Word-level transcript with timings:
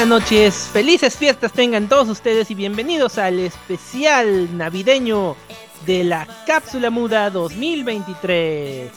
buenas 0.00 0.22
noches, 0.22 0.70
felices 0.72 1.14
fiestas 1.14 1.52
tengan 1.52 1.86
todos 1.86 2.08
ustedes 2.08 2.50
y 2.50 2.54
bienvenidos 2.54 3.18
al 3.18 3.38
especial 3.38 4.56
navideño 4.56 5.36
de 5.84 6.04
la 6.04 6.26
Cápsula 6.46 6.88
Muda 6.88 7.28
2023. 7.28 8.90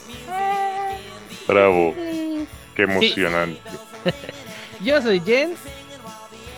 Bravo, 1.46 1.94
qué 2.74 2.84
emocionante. 2.84 3.60
Yo 4.80 5.02
soy 5.02 5.20
Jen. 5.20 5.56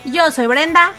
Yo 0.04 0.30
soy 0.30 0.46
Brenda. 0.46 0.92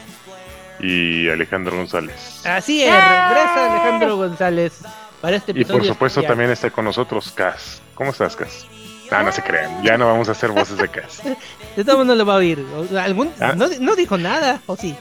Y 0.81 1.29
Alejandro 1.29 1.77
González. 1.77 2.45
Así 2.45 2.83
es, 2.83 2.91
regresa 2.91 3.71
Alejandro 3.71 4.17
González 4.17 4.81
para 5.21 5.37
este 5.37 5.53
Y 5.53 5.61
episodio. 5.61 5.77
por 5.79 5.87
supuesto 5.87 6.19
especial. 6.19 6.31
también 6.33 6.51
está 6.51 6.69
con 6.69 6.83
nosotros 6.83 7.31
Cas. 7.31 7.81
¿Cómo 7.95 8.11
estás, 8.11 8.35
Cas? 8.35 8.67
Ah, 9.11 9.23
no 9.23 9.31
se 9.31 9.41
crean, 9.41 9.81
ya 9.83 9.97
no 9.97 10.05
vamos 10.07 10.27
a 10.29 10.33
hacer 10.33 10.51
voces 10.51 10.77
de 10.77 10.87
Cas. 10.89 11.21
De 11.75 11.85
todo 11.85 11.99
mundo 11.99 12.15
lo 12.15 12.25
va 12.25 12.33
a 12.33 12.37
oír. 12.37 12.65
¿Algún, 12.99 13.31
Ah. 13.39 13.53
no, 13.55 13.67
no 13.79 13.95
dijo 13.95 14.17
nada, 14.17 14.61
¿o 14.65 14.75
sí? 14.75 14.95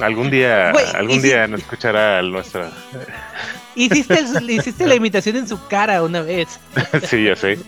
Algún 0.00 0.30
día, 0.30 0.70
algún 0.94 1.16
si- 1.20 1.28
día 1.28 1.46
nos 1.46 1.60
escuchará 1.60 2.22
nuestra... 2.22 2.70
Hiciste, 3.74 4.18
el- 4.20 4.50
hiciste 4.50 4.86
la 4.86 4.94
imitación 4.94 5.36
en 5.36 5.46
su 5.46 5.66
cara 5.68 6.02
una 6.02 6.22
vez 6.22 6.58
sí, 7.10 7.24
ya 7.24 7.36
sé. 7.36 7.58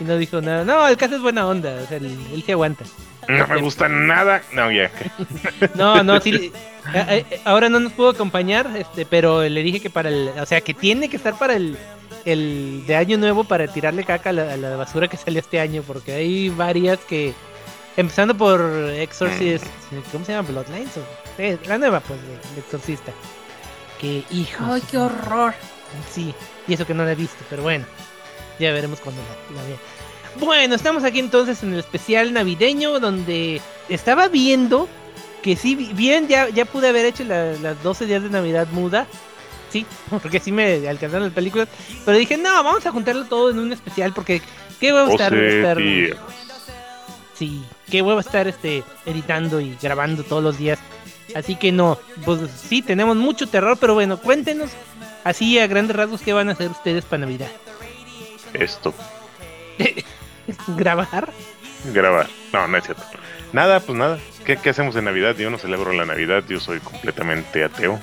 y 0.00 0.04
no 0.04 0.16
dijo 0.18 0.40
nada. 0.40 0.64
No, 0.64 0.88
el 0.88 0.96
caso 0.96 1.14
es 1.16 1.22
buena 1.22 1.46
onda, 1.46 1.72
o 1.84 1.86
sea, 1.86 1.98
él, 1.98 2.18
él 2.34 2.42
se 2.44 2.52
aguanta. 2.52 2.84
No 3.28 3.46
me 3.46 3.60
gusta 3.60 3.88
nada. 3.88 4.42
No, 4.52 4.72
ya. 4.72 4.90
No, 5.76 6.02
no, 6.02 6.20
sí. 6.20 6.50
eh, 6.92 7.24
eh, 7.30 7.40
Ahora 7.44 7.68
no 7.68 7.78
nos 7.78 7.92
pudo 7.92 8.08
acompañar, 8.08 8.68
este, 8.76 9.06
pero 9.06 9.42
le 9.48 9.62
dije 9.62 9.78
que 9.80 9.90
para 9.90 10.08
el, 10.08 10.30
o 10.40 10.44
sea, 10.46 10.60
que 10.60 10.74
tiene 10.74 11.08
que 11.08 11.16
estar 11.16 11.38
para 11.38 11.54
el, 11.54 11.78
el 12.24 12.84
de 12.86 12.96
año 12.96 13.18
nuevo 13.18 13.44
para 13.44 13.66
tirarle 13.68 14.04
caca 14.04 14.30
a 14.30 14.32
la, 14.32 14.52
a 14.54 14.56
la 14.56 14.76
basura 14.76 15.08
que 15.08 15.16
salió 15.16 15.40
este 15.40 15.60
año, 15.60 15.82
porque 15.86 16.12
hay 16.12 16.48
varias 16.50 16.98
que, 17.00 17.32
empezando 17.96 18.36
por 18.36 18.60
Exorcist, 18.94 19.64
¿cómo 20.12 20.24
se 20.24 20.32
llama? 20.32 20.48
Bloodlines, 20.48 20.96
o, 20.96 21.00
eh, 21.38 21.58
la 21.66 21.78
nueva, 21.78 22.00
pues, 22.00 22.20
de, 22.22 22.28
de 22.28 22.60
Exorcista. 22.60 23.12
Que 24.00 24.24
hijos. 24.30 24.66
Ay, 24.68 24.82
qué 24.90 24.98
horror. 24.98 25.54
Sí, 26.12 26.34
y 26.66 26.74
eso 26.74 26.86
que 26.86 26.94
no 26.94 27.04
la 27.04 27.12
he 27.12 27.16
visto, 27.16 27.36
pero 27.50 27.62
bueno, 27.62 27.84
ya 28.58 28.72
veremos 28.72 29.00
cuando 29.00 29.20
la, 29.22 29.60
la 29.62 29.68
vea. 29.68 29.76
Bueno, 30.40 30.74
estamos 30.74 31.04
aquí 31.04 31.18
entonces 31.18 31.62
en 31.62 31.74
el 31.74 31.80
especial 31.80 32.32
navideño 32.32 32.98
donde 32.98 33.60
estaba 33.90 34.28
viendo 34.28 34.88
que 35.42 35.56
sí, 35.56 35.74
bi- 35.74 35.92
bien, 35.92 36.26
ya, 36.28 36.48
ya 36.48 36.64
pude 36.64 36.88
haber 36.88 37.04
hecho 37.04 37.24
la- 37.24 37.52
las 37.54 37.82
12 37.82 38.06
días 38.06 38.22
de 38.22 38.30
Navidad 38.30 38.66
muda. 38.72 39.06
Sí, 39.72 39.86
porque 40.22 40.38
sí 40.38 40.52
me 40.52 40.86
alcanzaron 40.86 41.24
las 41.24 41.32
películas. 41.32 41.66
Pero 42.04 42.18
dije, 42.18 42.36
no, 42.36 42.62
vamos 42.62 42.84
a 42.84 42.92
juntarlo 42.92 43.24
todo 43.24 43.50
en 43.50 43.58
un 43.58 43.72
especial 43.72 44.12
porque 44.12 44.42
qué 44.78 44.92
huevo 44.92 45.10
estar, 45.10 45.32
estar- 45.32 45.76
12 45.78 45.82
días. 45.82 46.16
Sí, 47.34 47.64
qué 47.90 48.02
huevo 48.02 48.20
estar 48.20 48.46
este, 48.46 48.84
editando 49.06 49.60
y 49.60 49.76
grabando 49.80 50.22
todos 50.24 50.42
los 50.42 50.58
días. 50.58 50.78
Así 51.34 51.56
que 51.56 51.72
no, 51.72 51.98
pues 52.26 52.40
sí, 52.68 52.82
tenemos 52.82 53.16
mucho 53.16 53.48
terror, 53.48 53.78
pero 53.80 53.94
bueno, 53.94 54.18
cuéntenos 54.18 54.70
así 55.24 55.58
a 55.58 55.66
grandes 55.66 55.96
rasgos 55.96 56.20
qué 56.20 56.34
van 56.34 56.50
a 56.50 56.52
hacer 56.52 56.70
ustedes 56.70 57.04
para 57.06 57.20
Navidad. 57.20 57.48
Esto, 58.52 58.92
¿Grabar? 60.76 61.30
grabar. 61.92 62.28
No, 62.52 62.68
no 62.68 62.76
es 62.76 62.84
cierto. 62.84 63.02
Nada, 63.52 63.80
pues 63.80 63.96
nada. 63.98 64.18
¿Qué, 64.44 64.56
qué 64.56 64.70
hacemos 64.70 64.94
en 64.96 65.04
Navidad? 65.06 65.36
Yo 65.36 65.50
no 65.50 65.58
celebro 65.58 65.92
la 65.92 66.04
Navidad, 66.04 66.44
yo 66.48 66.60
soy 66.60 66.80
completamente 66.80 67.64
ateo. 67.64 67.98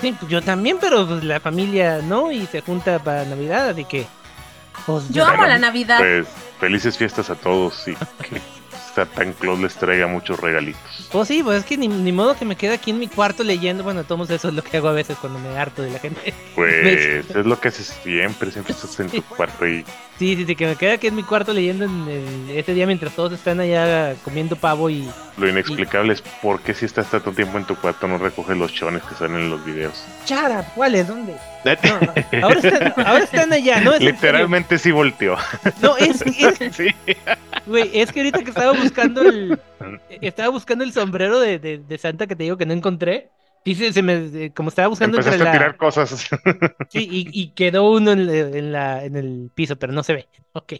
Sí, 0.00 0.14
pues 0.18 0.30
yo 0.30 0.42
también, 0.42 0.78
pero 0.80 1.06
pues 1.06 1.24
la 1.24 1.40
familia 1.40 2.00
no 2.02 2.30
y 2.30 2.46
se 2.46 2.60
junta 2.60 2.98
para 2.98 3.24
Navidad, 3.24 3.70
así 3.70 3.84
que... 3.84 4.06
pues, 4.86 5.08
Yo 5.10 5.26
amo 5.26 5.44
la 5.44 5.58
Navidad. 5.58 5.98
Pues 5.98 6.28
felices 6.60 6.96
fiestas 6.96 7.30
a 7.30 7.34
todos 7.34 7.86
y 7.88 7.94
que 7.94 8.40
Satan 8.94 9.32
Claus 9.32 9.60
les 9.60 9.74
traiga 9.74 10.06
muchos 10.06 10.40
regalitos. 10.40 11.08
Pues 11.12 11.28
sí, 11.28 11.42
pues 11.42 11.58
es 11.58 11.64
que 11.64 11.76
ni, 11.76 11.88
ni 11.88 12.12
modo 12.12 12.36
que 12.36 12.44
me 12.44 12.56
quede 12.56 12.74
aquí 12.74 12.90
en 12.90 12.98
mi 12.98 13.08
cuarto 13.08 13.44
leyendo. 13.44 13.84
Bueno, 13.84 14.04
todos 14.04 14.28
eso 14.30 14.48
es 14.48 14.54
lo 14.54 14.62
que 14.62 14.76
hago 14.76 14.88
a 14.88 14.92
veces 14.92 15.16
cuando 15.18 15.38
me 15.38 15.56
harto 15.56 15.82
de 15.82 15.90
la 15.90 15.98
gente. 15.98 16.34
Pues 16.54 17.26
es 17.34 17.46
lo 17.46 17.60
que 17.60 17.68
haces 17.68 17.96
siempre, 18.02 18.50
siempre 18.50 18.74
estás 18.74 18.98
en 19.00 19.10
tu 19.10 19.22
cuarto 19.22 19.66
y 19.66 19.84
Sí, 20.18 20.34
sí, 20.34 20.44
sí, 20.46 20.56
que 20.56 20.66
me 20.66 20.74
quede 20.76 20.92
aquí 20.94 21.06
en 21.06 21.14
mi 21.14 21.22
cuarto 21.22 21.52
leyendo 21.52 21.84
en 21.84 22.08
el- 22.08 22.50
ese 22.58 22.74
día 22.74 22.86
mientras 22.86 23.14
todos 23.14 23.32
están 23.32 23.60
allá 23.60 24.16
comiendo 24.24 24.56
pavo 24.56 24.90
y... 24.90 25.08
lo 25.36 25.48
inexplicable 25.48 26.12
es 26.12 26.22
por 26.42 26.60
qué 26.60 26.74
si 26.74 26.86
estás 26.86 27.08
tanto 27.08 27.30
tiempo 27.32 27.56
en 27.56 27.64
tu 27.64 27.76
cuarto 27.76 28.08
no 28.08 28.18
recoges 28.18 28.56
los 28.56 28.72
chones 28.72 29.02
que 29.04 29.14
salen 29.14 29.36
en 29.42 29.50
los 29.50 29.64
videos. 29.64 30.04
Chara, 30.24 30.64
¿cuáles? 30.74 31.06
¿Dónde? 31.06 31.34
No, 31.64 32.42
ahora, 32.42 32.58
están, 32.60 32.92
ahora 33.06 33.24
están 33.24 33.52
allá, 33.52 33.80
¿no? 33.80 33.92
Es. 33.92 34.00
Literalmente 34.00 34.78
sí 34.78 34.90
volteó. 34.90 35.36
No, 35.80 35.96
es, 35.96 36.20
es, 36.22 36.58
sí. 36.76 36.88
güey, 37.66 37.90
es 37.94 38.10
que 38.10 38.20
ahorita 38.20 38.42
que 38.42 38.50
estaba 38.50 38.72
buscando 38.72 39.22
el... 39.22 39.60
Estaba 40.20 40.48
buscando 40.48 40.82
el 40.82 40.92
sombrero 40.92 41.38
de, 41.38 41.60
de, 41.60 41.78
de 41.78 41.98
Santa 41.98 42.26
que 42.26 42.34
te 42.34 42.42
digo 42.42 42.56
que 42.56 42.66
no 42.66 42.72
encontré. 42.72 43.30
Dice, 43.68 43.92
se 43.92 44.02
me, 44.02 44.14
eh, 44.46 44.52
como 44.54 44.68
estaba 44.70 44.88
buscando 44.88 45.16
entre 45.16 45.38
Empezaste 45.38 45.44
a 45.44 45.46
la... 45.46 45.54
tirar 45.54 45.76
cosas. 45.76 46.28
Sí, 46.88 47.06
y, 47.10 47.28
y 47.42 47.52
quedó 47.54 47.90
uno 47.92 48.12
en, 48.12 48.26
la- 48.26 48.32
en 48.58 48.72
la, 48.72 49.04
en 49.04 49.16
el 49.16 49.50
piso, 49.54 49.78
pero 49.78 49.92
no 49.92 50.02
se 50.02 50.14
ve. 50.14 50.28
Ok. 50.52 50.74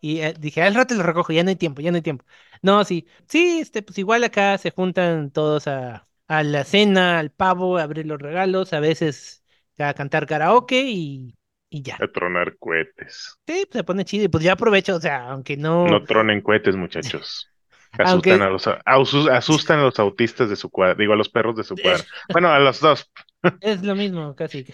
Y 0.00 0.20
eh, 0.20 0.34
dije, 0.38 0.62
al 0.62 0.74
rato 0.74 0.94
lo 0.94 1.02
recojo, 1.02 1.32
ya 1.32 1.42
no 1.44 1.50
hay 1.50 1.56
tiempo, 1.56 1.80
ya 1.80 1.90
no 1.90 1.96
hay 1.96 2.02
tiempo. 2.02 2.24
No, 2.62 2.84
sí, 2.84 3.06
sí, 3.28 3.60
este, 3.60 3.82
pues 3.82 3.96
igual 3.98 4.22
acá 4.24 4.58
se 4.58 4.70
juntan 4.70 5.30
todos 5.30 5.66
a, 5.68 6.08
a 6.28 6.42
la 6.42 6.64
cena, 6.64 7.18
al 7.18 7.30
pavo, 7.32 7.78
a 7.78 7.82
abrir 7.84 8.06
los 8.06 8.20
regalos, 8.20 8.72
a 8.74 8.80
veces 8.80 9.44
a 9.78 9.94
cantar 9.94 10.26
karaoke 10.26 10.82
y, 10.90 11.38
y 11.70 11.82
ya. 11.82 12.04
a 12.04 12.06
tronar 12.12 12.58
cohetes. 12.58 13.38
Sí, 13.46 13.64
pues 13.66 13.72
se 13.80 13.84
pone 13.84 14.04
chido 14.04 14.24
y 14.24 14.28
pues 14.28 14.44
ya 14.44 14.52
aprovecho, 14.52 14.96
o 14.96 15.00
sea, 15.00 15.28
aunque 15.30 15.56
no... 15.56 15.90
No 15.90 16.04
tronen 16.06 16.40
cohetes, 16.40 16.74
muchachos. 16.74 17.51
Aunque- 17.98 18.32
Asustan, 18.32 18.42
a 18.42 18.50
los, 18.50 18.66
asus- 18.66 19.30
asustan 19.30 19.78
a 19.80 19.82
los 19.82 19.98
autistas 19.98 20.48
de 20.48 20.56
su 20.56 20.70
cuadra, 20.70 20.94
digo 20.94 21.12
a 21.12 21.16
los 21.16 21.28
perros 21.28 21.56
de 21.56 21.64
su 21.64 21.76
cuadra. 21.76 22.02
Bueno, 22.30 22.48
a 22.50 22.58
los 22.58 22.80
dos. 22.80 23.10
Es 23.60 23.82
lo 23.82 23.94
mismo, 23.94 24.34
casi. 24.36 24.66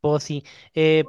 Pues 0.00 0.22
sí. 0.24 0.44
Eh, 0.74 1.04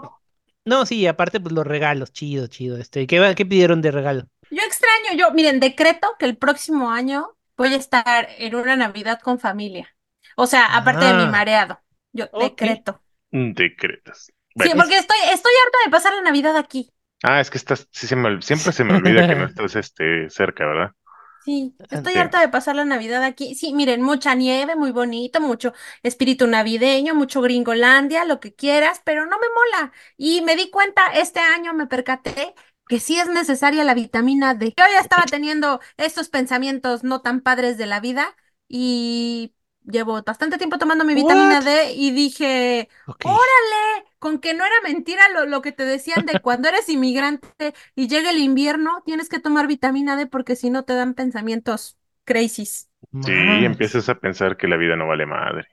no, 0.65 0.85
sí, 0.85 1.05
aparte, 1.07 1.39
pues 1.39 1.53
los 1.53 1.65
regalos, 1.65 2.11
chido, 2.11 2.47
chido. 2.47 2.77
Este, 2.77 3.05
¿qué, 3.07 3.33
qué 3.35 3.45
pidieron 3.45 3.81
de 3.81 3.91
regalo? 3.91 4.23
Yo 4.49 4.61
extraño, 4.63 5.17
yo, 5.17 5.31
miren, 5.31 5.59
decreto 5.59 6.15
que 6.19 6.25
el 6.25 6.37
próximo 6.37 6.91
año 6.91 7.35
voy 7.57 7.73
a 7.73 7.77
estar 7.77 8.27
en 8.37 8.55
una 8.55 8.75
Navidad 8.75 9.19
con 9.21 9.39
familia. 9.39 9.89
O 10.35 10.47
sea, 10.47 10.75
aparte 10.75 11.05
de 11.05 11.13
mi 11.13 11.23
Ah. 11.23 11.29
mareado. 11.29 11.79
Yo 12.13 12.27
decreto. 12.39 13.01
Decretas. 13.31 14.31
Sí, 14.55 14.69
porque 14.75 14.97
estoy, 14.97 15.17
estoy 15.31 15.51
harta 15.65 15.77
de 15.85 15.91
pasar 15.91 16.13
la 16.13 16.21
Navidad 16.21 16.55
aquí. 16.57 16.91
Ah, 17.23 17.39
es 17.41 17.49
que 17.49 17.57
estás, 17.57 17.87
sí 17.91 18.07
se 18.07 18.15
me 18.15 18.41
siempre 18.41 18.71
se 18.73 18.83
me 18.83 18.93
olvida 18.95 19.25
que 19.25 19.35
no 19.35 19.45
estás 19.47 19.75
este, 19.75 20.29
cerca, 20.29 20.65
¿verdad? 20.65 20.91
Sí, 21.39 21.75
estoy 21.89 22.13
Sí. 22.13 22.19
harta 22.19 22.39
de 22.39 22.47
pasar 22.47 22.75
la 22.77 22.85
Navidad 22.85 23.21
aquí. 23.23 23.53
Sí, 23.55 23.73
miren, 23.73 24.01
mucha 24.01 24.33
nieve, 24.33 24.77
muy 24.77 24.91
bonito, 24.91 25.41
mucho 25.41 25.73
espíritu 26.01 26.47
navideño, 26.47 27.15
mucho 27.15 27.41
gringolandia, 27.41 28.23
lo 28.23 28.39
que 28.39 28.55
quieras, 28.55 29.01
pero 29.03 29.25
no 29.25 29.37
me 29.39 29.47
mola. 29.49 29.91
Y 30.15 30.41
me 30.41 30.55
di 30.55 30.69
cuenta, 30.71 31.01
este 31.13 31.41
año 31.41 31.73
me 31.73 31.85
percaté 31.87 32.55
que 32.87 33.01
sí 33.01 33.19
es 33.19 33.27
necesaria 33.27 33.83
la 33.83 33.93
vitamina 33.93 34.53
D. 34.55 34.67
Yo 34.77 34.85
ya 34.89 34.99
estaba 35.01 35.27
teniendo 35.29 35.81
estos 35.97 36.29
pensamientos 36.29 37.03
no 37.03 37.21
tan 37.21 37.41
padres 37.41 37.77
de 37.77 37.87
la 37.87 37.99
vida 37.99 38.33
y 38.69 39.53
llevo 39.85 40.21
bastante 40.23 40.57
tiempo 40.57 40.77
tomando 40.77 41.05
mi 41.05 41.13
vitamina 41.15 41.61
What? 41.61 41.63
D 41.63 41.93
y 41.93 42.11
dije, 42.11 42.89
órale, 43.21 44.05
con 44.19 44.39
que 44.39 44.53
no 44.53 44.65
era 44.65 44.75
mentira 44.83 45.29
lo, 45.29 45.45
lo 45.45 45.61
que 45.61 45.71
te 45.71 45.83
decían 45.85 46.25
de 46.25 46.39
cuando 46.41 46.69
eres 46.69 46.89
inmigrante 46.89 47.73
y 47.95 48.07
llega 48.07 48.31
el 48.31 48.39
invierno, 48.39 49.01
tienes 49.05 49.29
que 49.29 49.39
tomar 49.39 49.67
vitamina 49.67 50.15
D 50.15 50.27
porque 50.27 50.55
si 50.55 50.69
no 50.69 50.83
te 50.85 50.93
dan 50.95 51.13
pensamientos 51.13 51.97
crazies. 52.25 52.89
Sí, 53.21 53.65
empiezas 53.65 54.07
a 54.09 54.19
pensar 54.19 54.55
que 54.57 54.67
la 54.67 54.77
vida 54.77 54.95
no 54.95 55.07
vale 55.07 55.25
madre. 55.25 55.67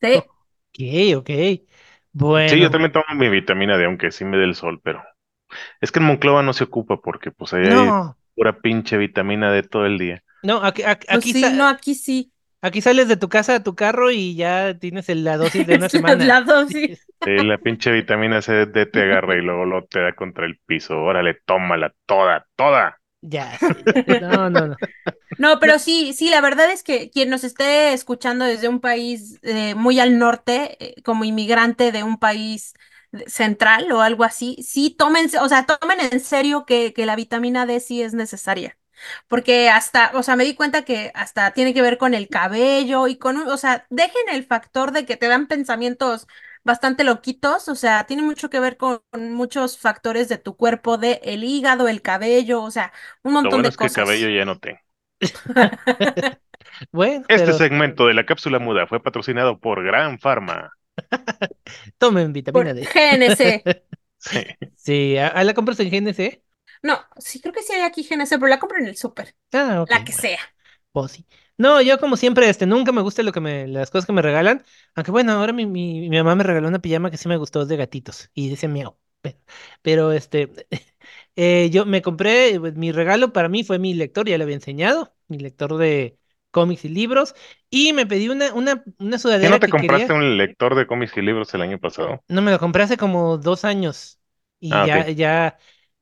Sí, 0.00 0.08
Ok, 0.12 0.78
ok. 1.16 1.30
Bueno. 2.12 2.46
Sí, 2.46 2.60
yo 2.60 2.70
también 2.70 2.92
tomo 2.92 3.04
mi 3.14 3.28
vitamina 3.28 3.76
D, 3.76 3.84
aunque 3.84 4.10
sí 4.10 4.24
me 4.24 4.38
dé 4.38 4.44
el 4.44 4.54
sol, 4.54 4.80
pero 4.82 5.02
es 5.80 5.92
que 5.92 6.00
en 6.00 6.06
Monclova 6.06 6.42
no 6.42 6.52
se 6.54 6.64
ocupa 6.64 7.00
porque 7.00 7.32
pues 7.32 7.52
ahí 7.54 7.66
hay 7.68 7.92
No, 7.92 8.16
pura 8.36 8.60
pinche 8.60 8.96
vitamina 8.98 9.52
D 9.52 9.62
todo 9.64 9.86
el 9.86 9.98
día. 9.98 10.24
no, 10.42 10.62
aquí, 10.62 10.82
aquí, 10.82 11.06
pues 11.10 11.26
aquí 11.26 11.34
sí, 11.34 11.52
no, 11.52 11.66
aquí 11.68 11.94
sí. 11.94 12.32
Aquí 12.62 12.80
sales 12.82 13.08
de 13.08 13.16
tu 13.16 13.28
casa 13.28 13.56
a 13.56 13.62
tu 13.62 13.74
carro 13.74 14.10
y 14.10 14.36
ya 14.36 14.78
tienes 14.78 15.08
el- 15.08 15.24
la 15.24 15.36
dosis 15.36 15.66
de 15.66 15.74
una 15.76 15.88
semana. 15.88 16.30
la 16.30 16.40
dosis. 16.42 17.06
Sí, 17.24 17.42
la 17.44 17.58
pinche 17.58 17.92
vitamina 17.92 18.42
C 18.42 18.66
D 18.66 18.86
te 18.86 19.02
agarra 19.02 19.36
y 19.38 19.42
luego 19.42 19.64
lo 19.66 19.86
te 19.86 20.00
da 20.00 20.14
contra 20.14 20.46
el 20.46 20.58
piso. 20.66 20.98
Órale, 21.02 21.34
tómala 21.46 21.94
toda, 22.06 22.46
toda. 22.56 23.00
Ya, 23.20 23.58
sí. 23.58 23.74
No, 24.18 24.48
no, 24.50 24.66
no. 24.68 24.78
No, 25.38 25.60
pero 25.60 25.78
sí, 25.78 26.12
sí, 26.14 26.30
la 26.30 26.40
verdad 26.42 26.70
es 26.72 26.82
que 26.84 27.10
quien 27.10 27.30
nos 27.30 27.44
esté 27.44 27.92
escuchando 27.94 28.44
desde 28.44 28.68
un 28.68 28.80
país 28.80 29.38
eh, 29.42 29.74
muy 29.76 30.00
al 30.00 30.18
norte, 30.18 30.76
eh, 30.98 31.02
como 31.02 31.24
inmigrante 31.24 31.92
de 31.92 32.04
un 32.04 32.18
país 32.18 32.74
central 33.26 33.92
o 33.92 34.02
algo 34.02 34.24
así, 34.24 34.56
sí 34.62 34.90
tómense, 34.98 35.38
o 35.40 35.48
sea, 35.48 35.66
tomen 35.66 36.00
en 36.00 36.20
serio 36.20 36.66
que, 36.66 36.92
que 36.94 37.06
la 37.06 37.16
vitamina 37.16 37.66
D 37.66 37.80
sí 37.80 38.02
es 38.02 38.14
necesaria. 38.14 38.78
Porque 39.28 39.68
hasta, 39.70 40.10
o 40.14 40.22
sea, 40.22 40.36
me 40.36 40.44
di 40.44 40.54
cuenta 40.54 40.84
que 40.84 41.10
hasta 41.14 41.52
tiene 41.52 41.74
que 41.74 41.82
ver 41.82 41.98
con 41.98 42.14
el 42.14 42.28
cabello 42.28 43.08
y 43.08 43.16
con, 43.18 43.36
un- 43.38 43.48
o 43.48 43.56
sea, 43.56 43.86
dejen 43.90 44.22
el 44.32 44.44
factor 44.44 44.92
de 44.92 45.06
que 45.06 45.16
te 45.16 45.28
dan 45.28 45.46
pensamientos 45.48 46.26
bastante 46.64 47.04
loquitos, 47.04 47.68
o 47.68 47.74
sea, 47.74 48.04
tiene 48.06 48.22
mucho 48.22 48.50
que 48.50 48.60
ver 48.60 48.76
con, 48.76 49.00
con 49.10 49.32
muchos 49.32 49.78
factores 49.78 50.28
de 50.28 50.38
tu 50.38 50.56
cuerpo, 50.56 50.98
de 50.98 51.20
el 51.24 51.44
hígado, 51.44 51.88
el 51.88 52.02
cabello, 52.02 52.62
o 52.62 52.70
sea, 52.70 52.92
un 53.22 53.32
Lo 53.40 53.50
montón 53.50 53.50
bueno 53.50 53.68
de 53.68 53.70
es 53.70 53.76
que 53.76 53.90
cosas. 53.90 53.90
cabello 53.92 54.28
ya 54.30 54.44
no 54.44 54.58
tengo. 54.60 54.78
Bueno, 56.92 57.28
Este 57.28 57.52
pero 57.52 57.54
segmento 57.54 58.06
de 58.06 58.12
la 58.12 58.26
cápsula 58.26 58.58
muda 58.58 58.86
fue 58.86 59.02
patrocinado 59.02 59.58
por 59.60 59.82
Gran 59.84 60.18
Pharma. 60.18 60.72
tomen 61.98 62.32
vitamina 62.32 62.72
Por 62.72 62.74
D. 62.74 62.88
GNC. 62.92 63.64
Sí. 64.18 64.44
Sí, 64.76 65.16
¿a, 65.18 65.28
a 65.28 65.44
la 65.44 65.54
compras 65.54 65.80
en 65.80 65.90
GNC? 65.90 66.42
No, 66.82 66.98
sí 67.18 67.40
creo 67.40 67.52
que 67.54 67.62
sí 67.62 67.72
hay 67.72 67.82
aquí 67.82 68.02
GNC, 68.04 68.36
pero 68.38 68.48
la 68.48 68.58
compro 68.58 68.78
en 68.78 68.86
el 68.86 68.96
súper. 68.96 69.34
Ah. 69.52 69.86
La 69.86 70.04
que 70.04 70.12
bueno. 70.12 70.22
sea. 70.22 70.38
Pues 70.92 71.12
sí. 71.12 71.26
No, 71.58 71.80
yo 71.82 71.98
como 72.00 72.16
siempre, 72.16 72.48
este, 72.50 72.66
nunca 72.66 72.92
me 72.92 73.02
gusta 73.02 73.22
lo 73.22 73.32
que 73.32 73.40
me, 73.40 73.68
las 73.68 73.90
cosas 73.90 74.06
que 74.06 74.12
me 74.12 74.22
regalan. 74.22 74.64
Aunque 74.94 75.10
bueno, 75.12 75.32
ahora 75.32 75.52
mi, 75.52 75.66
mi, 75.66 76.08
mi 76.08 76.18
mamá 76.18 76.34
me 76.36 76.44
regaló 76.44 76.68
una 76.68 76.80
pijama 76.80 77.10
que 77.10 77.18
sí 77.18 77.28
me 77.28 77.36
gustó, 77.38 77.62
es 77.62 77.68
de 77.68 77.76
gatitos. 77.76 78.30
Y 78.34 78.48
dice 78.50 78.68
miau. 78.68 78.98
Pero, 79.22 79.38
pero, 79.82 80.12
este, 80.12 80.52
eh, 81.36 81.70
yo 81.72 81.86
me 81.86 82.02
compré, 82.02 82.58
pues, 82.60 82.74
mi 82.76 82.92
regalo 82.92 83.32
para 83.32 83.48
mí 83.48 83.64
fue 83.64 83.78
mi 83.78 83.94
lector, 83.94 84.28
ya 84.28 84.38
le 84.38 84.44
había 84.44 84.56
enseñado, 84.56 85.14
mi 85.28 85.38
lector 85.38 85.76
de 85.78 86.18
cómics 86.52 86.84
y 86.86 86.88
libros. 86.90 87.34
Y 87.70 87.92
me 87.94 88.06
pedí 88.06 88.28
una, 88.30 88.54
una, 88.54 88.84
una 88.98 89.18
¿Qué 89.40 89.48
sudadera 89.48 89.48
no 89.48 89.58
te 89.58 89.68
que 89.68 89.74
compraste 89.74 90.12
quería. 90.12 90.12
un 90.12 90.36
lector 90.36 90.76
de 90.76 90.86
cómics 90.86 91.16
y 91.16 91.22
libros 91.22 91.52
el 91.54 91.62
año 91.62 91.78
pasado? 91.80 92.22
No, 92.28 92.42
me 92.42 92.50
lo 92.50 92.58
compré 92.58 92.82
hace 92.82 92.96
como 92.96 93.38
dos 93.38 93.64
años. 93.64 94.20
Y 94.60 94.70
Ah, 94.70 94.84
ya, 94.84 95.08
ya, 95.10 95.58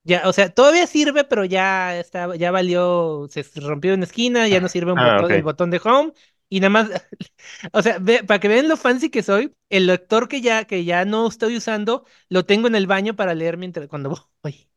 ya, 0.07 0.29
o 0.29 0.33
sea, 0.33 0.51
todavía 0.55 0.87
sirve, 0.87 1.25
pero 1.25 1.45
ya 1.45 1.99
está, 1.99 2.35
ya 2.37 2.51
valió, 2.51 3.27
se 3.31 3.45
rompió 3.61 3.95
en 3.95 4.03
esquina, 4.05 4.49
ya 4.49 4.61
no 4.61 4.69
sirve 4.69 4.93
un 4.93 4.99
Ah, 4.99 5.03
botón, 5.03 5.35
el 5.35 5.43
ok. 5.43 5.45
botón 5.45 5.71
de 5.71 5.81
home. 5.85 6.13
Y 6.49 6.61
nada 6.61 6.71
más, 6.71 6.91
o 7.73 7.83
sea, 7.83 7.99
ve- 8.01 8.25
para 8.25 8.41
que 8.41 8.49
vean 8.49 8.69
lo 8.69 8.77
fancy 8.77 9.11
que 9.11 9.23
soy, 9.23 9.55
el 9.71 9.87
lector 9.87 10.29
que 10.29 10.41
ya, 10.41 10.65
que 10.67 10.85
ya 10.85 11.05
no 11.05 11.27
estoy 11.29 11.57
usando, 11.57 12.05
lo 12.29 12.45
tengo 12.47 12.69
en 12.69 12.77
el 12.77 12.87
baño 12.87 13.17
para 13.17 13.35
leer 13.35 13.57
mientras 13.59 13.89
cuando 13.89 14.11
voy. 14.43 14.69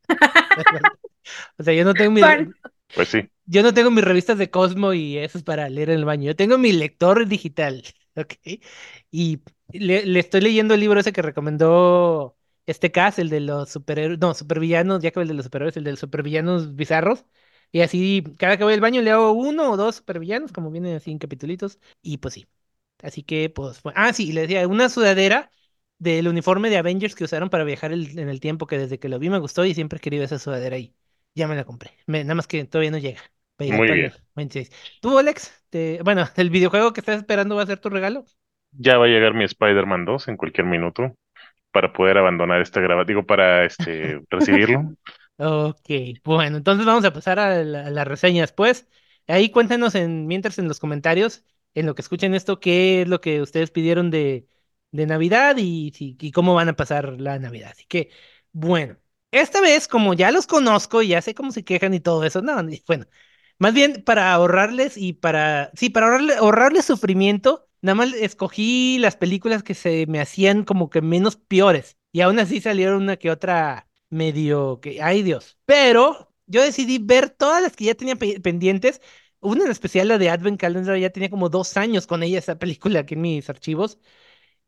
O 1.58 1.64
sea, 1.64 1.74
yo 1.74 1.84
no 1.86 1.96
tengo 1.96 2.12
mi. 2.12 2.54
Pues 2.94 3.10
sí. 3.10 3.30
yo 3.46 3.64
no 3.64 3.74
tengo 3.74 3.92
mis 3.92 4.04
revistas 4.04 4.38
de 4.38 4.50
Cosmo 4.52 4.94
y 4.94 5.18
eso 5.18 5.38
es 5.38 5.44
para 5.44 5.70
leer 5.70 5.90
en 5.92 6.00
el 6.00 6.06
baño. 6.06 6.26
Yo 6.28 6.36
tengo 6.36 6.58
mi 6.58 6.72
lector 6.72 7.28
digital, 7.28 7.84
¿ok? 8.16 8.34
Y 9.12 9.42
le, 9.74 10.06
le 10.06 10.20
estoy 10.20 10.42
leyendo 10.42 10.74
el 10.76 10.80
libro 10.82 11.00
ese 11.00 11.14
que 11.14 11.22
recomendó 11.22 12.38
este 12.70 12.92
Cas, 12.92 13.20
el 13.20 13.30
de 13.30 13.40
los 13.42 13.70
superhéroes, 13.72 14.20
no, 14.20 14.34
supervillanos, 14.34 15.02
ya 15.02 15.12
que 15.12 15.20
el 15.22 15.28
de 15.28 15.34
los 15.34 15.46
superhéroes, 15.46 15.78
el 15.78 15.84
de 15.84 15.92
los 15.92 16.00
supervillanos 16.00 16.76
bizarros. 16.76 17.26
Y 17.72 17.82
así, 17.82 18.24
cada 18.38 18.58
que 18.58 18.64
voy 18.64 18.74
al 18.74 18.82
baño 18.82 19.02
le 19.02 19.12
hago 19.12 19.32
uno 19.32 19.72
o 19.72 19.78
dos 19.78 19.98
supervillanos, 19.98 20.52
como 20.52 20.72
vienen 20.72 20.96
así 20.96 21.12
en 21.12 21.20
capitulitos. 21.20 21.80
Y 22.02 22.18
pues 22.18 22.34
sí. 22.36 22.48
Así 23.02 23.24
que, 23.24 23.50
pues, 23.50 23.80
fue- 23.80 23.94
ah, 23.96 24.12
sí, 24.14 24.32
le 24.34 24.42
decía, 24.42 24.68
una 24.68 24.90
sudadera 24.90 25.52
del 26.00 26.28
uniforme 26.28 26.70
de 26.70 26.78
Avengers 26.78 27.16
que 27.16 27.24
usaron 27.26 27.50
para 27.50 27.64
viajar 27.64 27.92
el- 27.92 28.18
en 28.20 28.30
el 28.30 28.40
tiempo, 28.40 28.68
que 28.68 28.78
desde 28.78 29.00
que 29.00 29.10
lo 29.10 29.20
vi 29.20 29.30
me 29.30 29.40
gustó 29.40 29.66
y 29.66 29.74
siempre 29.74 29.98
he 29.98 30.02
querido 30.02 30.24
esa 30.24 30.40
sudadera 30.40 30.78
y 30.78 30.96
ya 31.36 31.48
me 31.48 31.56
la 31.56 31.64
compré. 31.66 31.92
Me- 32.08 32.24
nada 32.24 32.36
más 32.36 32.48
que 32.48 32.66
todavía 32.66 32.92
no 32.92 32.98
llega. 32.98 33.22
Muy 33.68 33.78
para 33.86 33.94
bien. 33.94 34.12
el 34.12 34.14
26. 34.36 34.72
¿Tú, 35.02 35.18
Alex? 35.20 35.52
Te- 35.70 36.02
bueno, 36.04 36.26
el 36.38 36.50
videojuego 36.50 36.94
que 36.94 37.02
estás 37.02 37.18
esperando 37.18 37.56
va 37.56 37.64
a 37.64 37.66
ser 37.68 37.80
tu 37.80 37.90
regalo. 37.90 38.26
Ya 38.72 38.98
va 38.98 39.06
a 39.06 39.08
llegar 39.08 39.34
mi 39.36 39.44
Spider-Man 39.44 40.06
2 40.06 40.28
en 40.28 40.38
cualquier 40.38 40.66
minuto 40.66 41.14
para 41.72 41.94
poder 41.94 42.18
abandonar 42.18 42.62
esta 42.62 42.82
grabación. 42.82 43.08
Digo, 43.08 43.26
para 43.26 43.66
este 43.66 44.22
recibirlo. 44.30 44.96
Ok, 45.38 45.90
bueno, 46.26 46.58
entonces 46.58 46.86
vamos 46.86 47.06
a 47.06 47.14
pasar 47.14 47.40
a, 47.40 47.64
la- 47.64 47.88
a 47.88 47.90
las 47.90 48.08
reseñas, 48.08 48.52
pues. 48.52 48.88
Ahí 49.28 49.52
cuéntanos 49.52 49.96
en, 49.96 50.28
mientras 50.28 50.60
en 50.60 50.68
los 50.68 50.80
comentarios, 50.80 51.46
en 51.76 51.86
lo 51.86 51.96
que 51.96 52.02
escuchen 52.02 52.34
esto, 52.36 52.60
qué 52.60 53.04
es 53.04 53.08
lo 53.08 53.22
que 53.22 53.42
ustedes 53.42 53.72
pidieron 53.72 54.12
de, 54.12 54.48
de 54.92 55.06
Navidad 55.06 55.56
y, 55.58 55.92
si- 55.96 56.18
y 56.20 56.32
cómo 56.32 56.56
van 56.56 56.70
a 56.70 56.76
pasar 56.76 57.22
la 57.22 57.40
Navidad. 57.40 57.72
Así 57.72 57.86
que, 57.88 58.12
bueno, 58.52 58.98
esta 59.32 59.62
vez, 59.62 59.88
como 59.88 60.14
ya 60.14 60.32
los 60.32 60.48
conozco 60.48 61.02
y 61.02 61.10
ya 61.10 61.22
sé 61.22 61.34
cómo 61.36 61.52
se 61.52 61.64
quejan 61.64 61.94
y 61.94 62.00
todo 62.02 62.24
eso, 62.26 62.42
no, 62.42 62.62
bueno, 62.88 63.06
más 63.60 63.74
bien 63.74 64.04
para 64.06 64.34
ahorrarles 64.34 64.98
y 64.98 65.14
para, 65.14 65.72
sí, 65.76 65.90
para 65.90 66.08
ahorrarle- 66.08 66.36
ahorrarles 66.38 66.86
sufrimiento, 66.86 67.69
nada 67.82 67.96
más 67.96 68.14
escogí 68.14 68.98
las 69.00 69.16
películas 69.18 69.64
que 69.64 69.74
se 69.76 70.06
me 70.08 70.20
hacían 70.22 70.64
como 70.66 70.90
que 70.90 71.02
menos 71.02 71.36
peores. 71.38 71.98
Y 72.12 72.22
aún 72.22 72.40
así 72.40 72.62
salieron 72.62 73.02
una 73.04 73.18
que 73.18 73.32
otra 73.32 73.88
medio 74.10 74.80
que, 74.82 75.02
ay 75.02 75.24
Dios. 75.24 75.58
Pero 75.66 76.34
yo 76.48 76.64
decidí 76.64 76.98
ver 77.00 77.30
todas 77.30 77.62
las 77.62 77.76
que 77.76 77.86
ya 77.86 77.96
tenía 77.96 78.16
pe- 78.16 78.40
pendientes. 78.42 79.02
Una 79.42 79.64
en 79.66 79.72
especial, 79.72 80.08
la 80.10 80.18
de 80.18 80.30
Advent 80.30 80.60
Calendar, 80.60 80.98
ya 80.98 81.10
tenía 81.12 81.30
como 81.30 81.50
dos 81.50 81.78
años 81.78 82.08
con 82.08 82.24
ella, 82.24 82.40
esa 82.40 82.58
película 82.60 83.02
aquí 83.02 83.14
en 83.16 83.22
mis 83.22 83.50
archivos. 83.50 84.00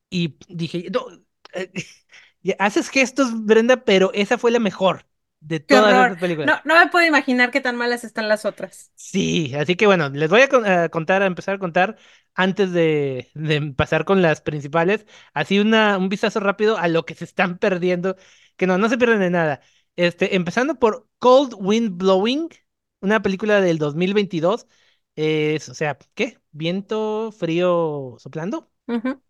Y 0.10 0.38
dije, 0.50 0.88
no, 0.92 1.06
eh, 1.54 1.72
haces 2.60 2.90
gestos, 2.90 3.46
Brenda, 3.46 3.84
pero 3.86 4.12
esa 4.14 4.38
fue 4.38 4.52
la 4.52 4.60
mejor 4.60 5.06
de 5.42 5.60
todas 5.60 5.98
estas 5.98 6.18
películas. 6.18 6.54
No, 6.54 6.62
no 6.66 6.76
me 6.80 6.90
puedo 6.92 7.06
imaginar 7.06 7.52
qué 7.52 7.62
tan 7.62 7.76
malas 7.78 8.04
están 8.04 8.28
las 8.30 8.46
otras. 8.46 8.92
Sí, 8.96 9.54
así 9.56 9.76
que 9.76 9.88
bueno, 9.88 10.10
les 10.10 10.30
voy 10.30 10.42
a, 10.42 10.50
con- 10.50 10.66
a 10.66 10.90
contar, 10.90 11.24
a 11.24 11.26
empezar 11.26 11.56
a 11.56 11.60
contar 11.60 11.98
antes 12.36 12.72
de, 12.72 13.30
de 13.34 13.74
pasar 13.74 14.06
con 14.06 14.22
las 14.22 14.42
principales, 14.42 15.06
así 15.34 15.60
una, 15.60 15.98
un 15.98 16.08
vistazo 16.10 16.40
rápido 16.40 16.78
a 16.78 16.88
lo 16.88 17.04
que 17.06 17.16
se 17.16 17.26
están 17.26 17.58
perdiendo, 17.58 18.16
que 18.58 18.68
no, 18.68 18.78
no 18.78 18.90
se 18.90 18.98
pierden 18.98 19.20
de 19.20 19.30
nada. 19.32 19.62
Este, 19.96 20.36
empezando 20.36 20.76
por 20.80 21.10
Cold 21.20 21.54
Wind 21.58 21.98
Blowing, 21.98 22.50
una 23.02 23.22
película 23.22 23.60
del 23.60 23.80
2022, 23.80 24.68
es, 25.16 25.68
o 25.70 25.74
sea, 25.74 25.98
¿qué? 26.14 26.40
Viento 26.52 27.32
frío 27.38 28.16
soplando. 28.20 28.72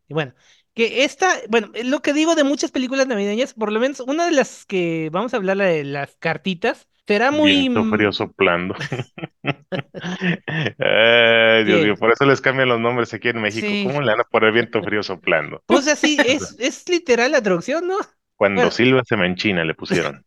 Y 0.08 0.14
bueno, 0.14 0.34
que 0.74 1.04
esta, 1.04 1.28
bueno, 1.50 1.72
lo 1.84 2.02
que 2.02 2.14
digo 2.14 2.36
de 2.36 2.44
muchas 2.44 2.72
películas 2.72 3.08
navideñas, 3.08 3.54
por 3.54 3.72
lo 3.72 3.80
menos 3.80 4.00
una 4.02 4.26
de 4.26 4.32
las 4.32 4.66
que 4.66 5.10
vamos 5.12 5.34
a 5.34 5.38
hablar, 5.38 5.58
la 5.58 5.66
de 5.66 5.84
las 5.84 6.16
cartitas, 6.18 6.88
será 7.08 7.32
muy... 7.32 7.52
Viento 7.52 7.84
mm, 7.84 7.92
frío 7.92 8.14
soplando. 8.14 8.76
Ay, 9.44 11.64
Dios 11.66 11.84
mío, 11.84 11.96
por 11.98 12.12
eso 12.12 12.26
les 12.26 12.42
cambian 12.42 12.70
los 12.70 12.80
nombres 12.80 13.14
aquí 13.14 13.30
en 13.30 13.42
México. 13.42 13.68
Sí. 13.68 13.84
¿Cómo 13.86 14.02
le 14.02 14.12
van 14.12 14.22
a 14.22 14.24
poner 14.24 14.54
viento 14.54 14.82
frío 14.82 15.04
soplando? 15.04 15.62
Pues 15.66 15.88
así, 15.88 16.18
es, 16.26 16.56
es 16.60 16.88
literal 16.88 17.32
la 17.32 17.42
traducción, 17.42 17.88
¿no? 17.88 17.98
Cuando 18.36 18.62
Bueno. 18.62 18.72
Silva 18.72 19.02
se 19.06 19.18
manchina 19.18 19.64
le 19.64 19.76
pusieron. 19.76 20.26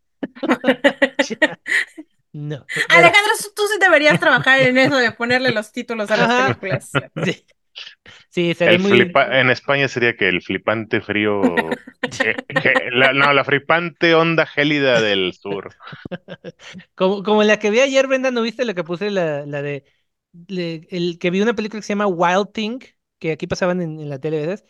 No. 2.33 2.67
Alejandro, 2.89 3.33
tú 3.55 3.63
sí 3.73 3.79
deberías 3.81 4.19
trabajar 4.19 4.61
en 4.61 4.77
eso 4.77 4.97
de 4.97 5.13
ponerle 5.13 5.53
los 5.53 5.71
títulos 5.71 6.11
a 6.11 6.17
las 6.17 6.31
Ajá. 6.31 6.55
películas. 6.55 6.91
Sí, 7.25 7.45
sí 8.29 8.55
sería 8.55 8.73
El 8.73 8.79
muy. 8.79 9.15
flipa- 9.15 9.41
en 9.41 9.49
España 9.51 9.89
sería 9.89 10.17
que 10.17 10.29
el 10.29 10.43
flipante 10.43 11.01
frío. 11.01 11.79
la- 12.93 13.13
no, 13.13 13.33
la 13.33 13.45
flipante 13.45 14.15
onda 14.15 14.47
gélida 14.47 15.01
del 15.01 15.33
sur. 15.35 15.75
Como, 16.95 17.23
como 17.23 17.43
la 17.43 17.59
que 17.59 17.71
vi 17.71 17.81
ayer, 17.81 18.07
Brenda, 18.07 18.31
¿no 18.31 18.43
viste 18.43 18.65
la 18.65 18.75
que 18.75 18.85
puse? 18.85 19.11
La, 19.11 19.47
la 19.47 19.63
de. 19.63 19.85
le- 20.49 20.87
el 20.91 21.19
que 21.19 21.31
vi 21.31 21.41
una 21.41 21.55
película 21.55 21.81
que 21.81 21.87
se 21.87 21.93
llama 21.95 22.07
Wild 22.07 22.53
Thing, 22.53 22.79
que 23.19 23.33
aquí 23.33 23.47
pasaban 23.47 23.81
en, 23.83 24.01
en 24.01 24.09
la 24.09 24.19
tele, 24.21 24.41
¿verdad? 24.47 24.65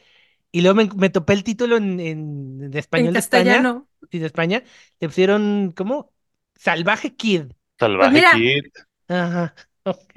Y 0.52 0.62
luego 0.62 0.76
me, 0.76 0.88
me 0.96 1.10
topé 1.10 1.34
el 1.34 1.44
título 1.44 1.76
en, 1.78 2.00
en, 2.00 2.62
en 2.64 2.76
español 2.76 3.06
En 3.06 3.12
de 3.14 3.20
España. 3.20 3.58
castellano. 3.58 3.88
Sí, 4.10 4.18
de 4.20 4.26
España. 4.26 4.64
Le 5.00 5.08
pusieron, 5.08 5.72
¿cómo? 5.76 6.12
Salvaje 6.56 7.16
Kid. 7.16 7.52
Salvaje 7.78 8.24
mira. 8.24 8.30
Kid. 8.30 8.64
Ajá, 9.08 9.54
ok. 9.84 10.12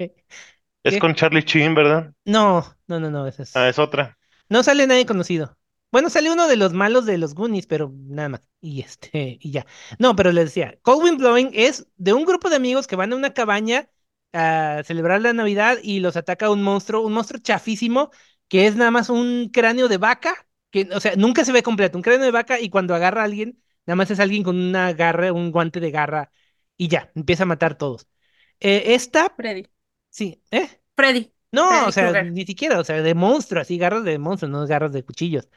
Es 0.82 0.96
¿Qué? 0.96 0.98
con 0.98 1.14
Charlie 1.14 1.42
Sheen, 1.42 1.72
¿verdad? 1.76 2.12
No, 2.24 2.64
no, 2.88 3.00
no, 3.00 3.10
no, 3.10 3.26
esa 3.26 3.42
es. 3.42 3.56
Ah, 3.56 3.68
es 3.68 3.78
otra. 3.78 4.18
No 4.48 4.62
sale 4.62 4.86
nadie 4.86 5.06
conocido. 5.06 5.56
Bueno, 5.90 6.10
sale 6.10 6.30
uno 6.30 6.48
de 6.48 6.56
los 6.56 6.72
malos 6.72 7.06
de 7.06 7.18
los 7.18 7.34
Goonies, 7.34 7.66
pero 7.66 7.92
nada 7.94 8.28
más. 8.30 8.48
Y 8.60 8.80
este, 8.82 9.38
y 9.40 9.50
ya. 9.52 9.66
No, 9.98 10.16
pero 10.16 10.32
les 10.32 10.46
decía, 10.46 10.78
Cold 10.82 11.04
Wind 11.04 11.18
Blowing 11.18 11.50
es 11.54 11.86
de 11.96 12.12
un 12.12 12.24
grupo 12.24 12.50
de 12.50 12.56
amigos 12.56 12.86
que 12.86 12.96
van 12.96 13.12
a 13.12 13.16
una 13.16 13.34
cabaña 13.34 13.88
a 14.32 14.82
celebrar 14.84 15.20
la 15.22 15.32
Navidad 15.32 15.78
y 15.82 16.00
los 16.00 16.16
ataca 16.16 16.50
un 16.50 16.62
monstruo, 16.62 17.02
un 17.02 17.12
monstruo 17.14 17.40
chafísimo, 17.42 18.10
que 18.48 18.66
es 18.66 18.76
nada 18.76 18.90
más 18.90 19.08
un 19.08 19.50
cráneo 19.52 19.88
de 19.88 19.96
vaca, 19.98 20.46
que, 20.70 20.88
o 20.92 21.00
sea, 21.00 21.16
nunca 21.16 21.44
se 21.44 21.52
ve 21.52 21.62
completo, 21.62 21.96
un 21.98 22.02
cráneo 22.02 22.24
de 22.26 22.30
vaca 22.30 22.60
y 22.60 22.68
cuando 22.70 22.94
agarra 22.94 23.22
a 23.22 23.24
alguien, 23.24 23.62
nada 23.86 23.96
más 23.96 24.10
es 24.10 24.20
alguien 24.20 24.42
con 24.42 24.58
una 24.60 24.92
garra, 24.92 25.32
un 25.32 25.50
guante 25.50 25.80
de 25.80 25.90
garra 25.90 26.30
y 26.76 26.88
ya, 26.88 27.10
empieza 27.14 27.44
a 27.44 27.46
matar 27.46 27.76
todos. 27.78 28.06
Eh, 28.60 28.94
esta, 28.94 29.30
Freddy. 29.36 29.66
sí, 30.10 30.42
¿eh? 30.50 30.68
Freddy. 30.96 31.32
No, 31.52 31.86
Freddy 31.86 31.88
o 31.88 31.92
sea, 31.92 32.14
ni 32.14 32.44
siquiera, 32.44 32.78
o 32.78 32.84
sea, 32.84 33.00
de 33.02 33.14
monstruo, 33.14 33.62
así, 33.62 33.78
garras 33.78 34.04
de 34.04 34.18
monstruo, 34.18 34.50
no 34.50 34.66
garras 34.66 34.92
de 34.92 35.02
cuchillos. 35.04 35.48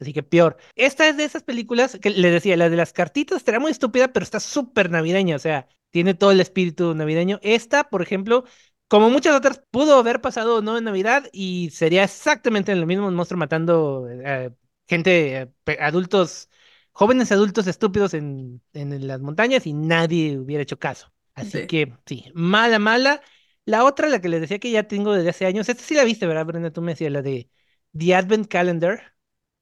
Así 0.00 0.12
que 0.12 0.22
peor. 0.22 0.56
Esta 0.74 1.08
es 1.08 1.16
de 1.16 1.24
esas 1.24 1.42
películas 1.42 1.98
que 2.00 2.10
le 2.10 2.30
decía, 2.30 2.56
la 2.56 2.70
de 2.70 2.76
las 2.76 2.92
cartitas 2.92 3.38
estará 3.38 3.60
muy 3.60 3.70
estúpida, 3.70 4.12
pero 4.12 4.24
está 4.24 4.40
súper 4.40 4.90
navideña, 4.90 5.36
o 5.36 5.38
sea, 5.38 5.68
tiene 5.90 6.14
todo 6.14 6.32
el 6.32 6.40
espíritu 6.40 6.94
navideño. 6.94 7.38
Esta, 7.42 7.84
por 7.90 8.02
ejemplo, 8.02 8.44
como 8.88 9.10
muchas 9.10 9.34
otras, 9.36 9.62
pudo 9.70 9.96
haber 9.98 10.20
pasado 10.20 10.62
no 10.62 10.76
en 10.78 10.84
Navidad 10.84 11.28
y 11.32 11.70
sería 11.70 12.04
exactamente 12.04 12.74
lo 12.74 12.86
mismo, 12.86 13.06
un 13.08 13.14
monstruo 13.14 13.38
matando 13.38 14.08
eh, 14.10 14.50
gente, 14.88 15.42
eh, 15.66 15.78
adultos, 15.80 16.48
jóvenes 16.92 17.32
adultos 17.32 17.66
estúpidos 17.66 18.14
en, 18.14 18.62
en 18.72 19.06
las 19.06 19.20
montañas 19.20 19.66
y 19.66 19.72
nadie 19.74 20.38
hubiera 20.38 20.62
hecho 20.62 20.78
caso. 20.78 21.12
Así 21.34 21.60
Sí. 21.60 21.66
que 21.66 21.92
sí, 22.06 22.30
mala, 22.34 22.78
mala. 22.78 23.20
La 23.66 23.84
otra, 23.84 24.08
la 24.08 24.20
que 24.20 24.28
les 24.28 24.40
decía 24.40 24.58
que 24.58 24.70
ya 24.70 24.84
tengo 24.84 25.12
desde 25.14 25.30
hace 25.30 25.46
años, 25.46 25.68
esta 25.68 25.82
sí 25.82 25.94
la 25.94 26.04
viste, 26.04 26.26
¿verdad, 26.26 26.46
Brenda? 26.46 26.70
Tú 26.70 26.82
me 26.82 26.92
decías, 26.92 27.12
la 27.12 27.22
de 27.22 27.50
The 27.96 28.14
Advent 28.14 28.48
Calendar 28.48 29.14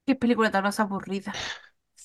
Qué 0.05 0.15
película 0.15 0.51
tan 0.51 0.63
más 0.63 0.79
aburrida. 0.79 1.33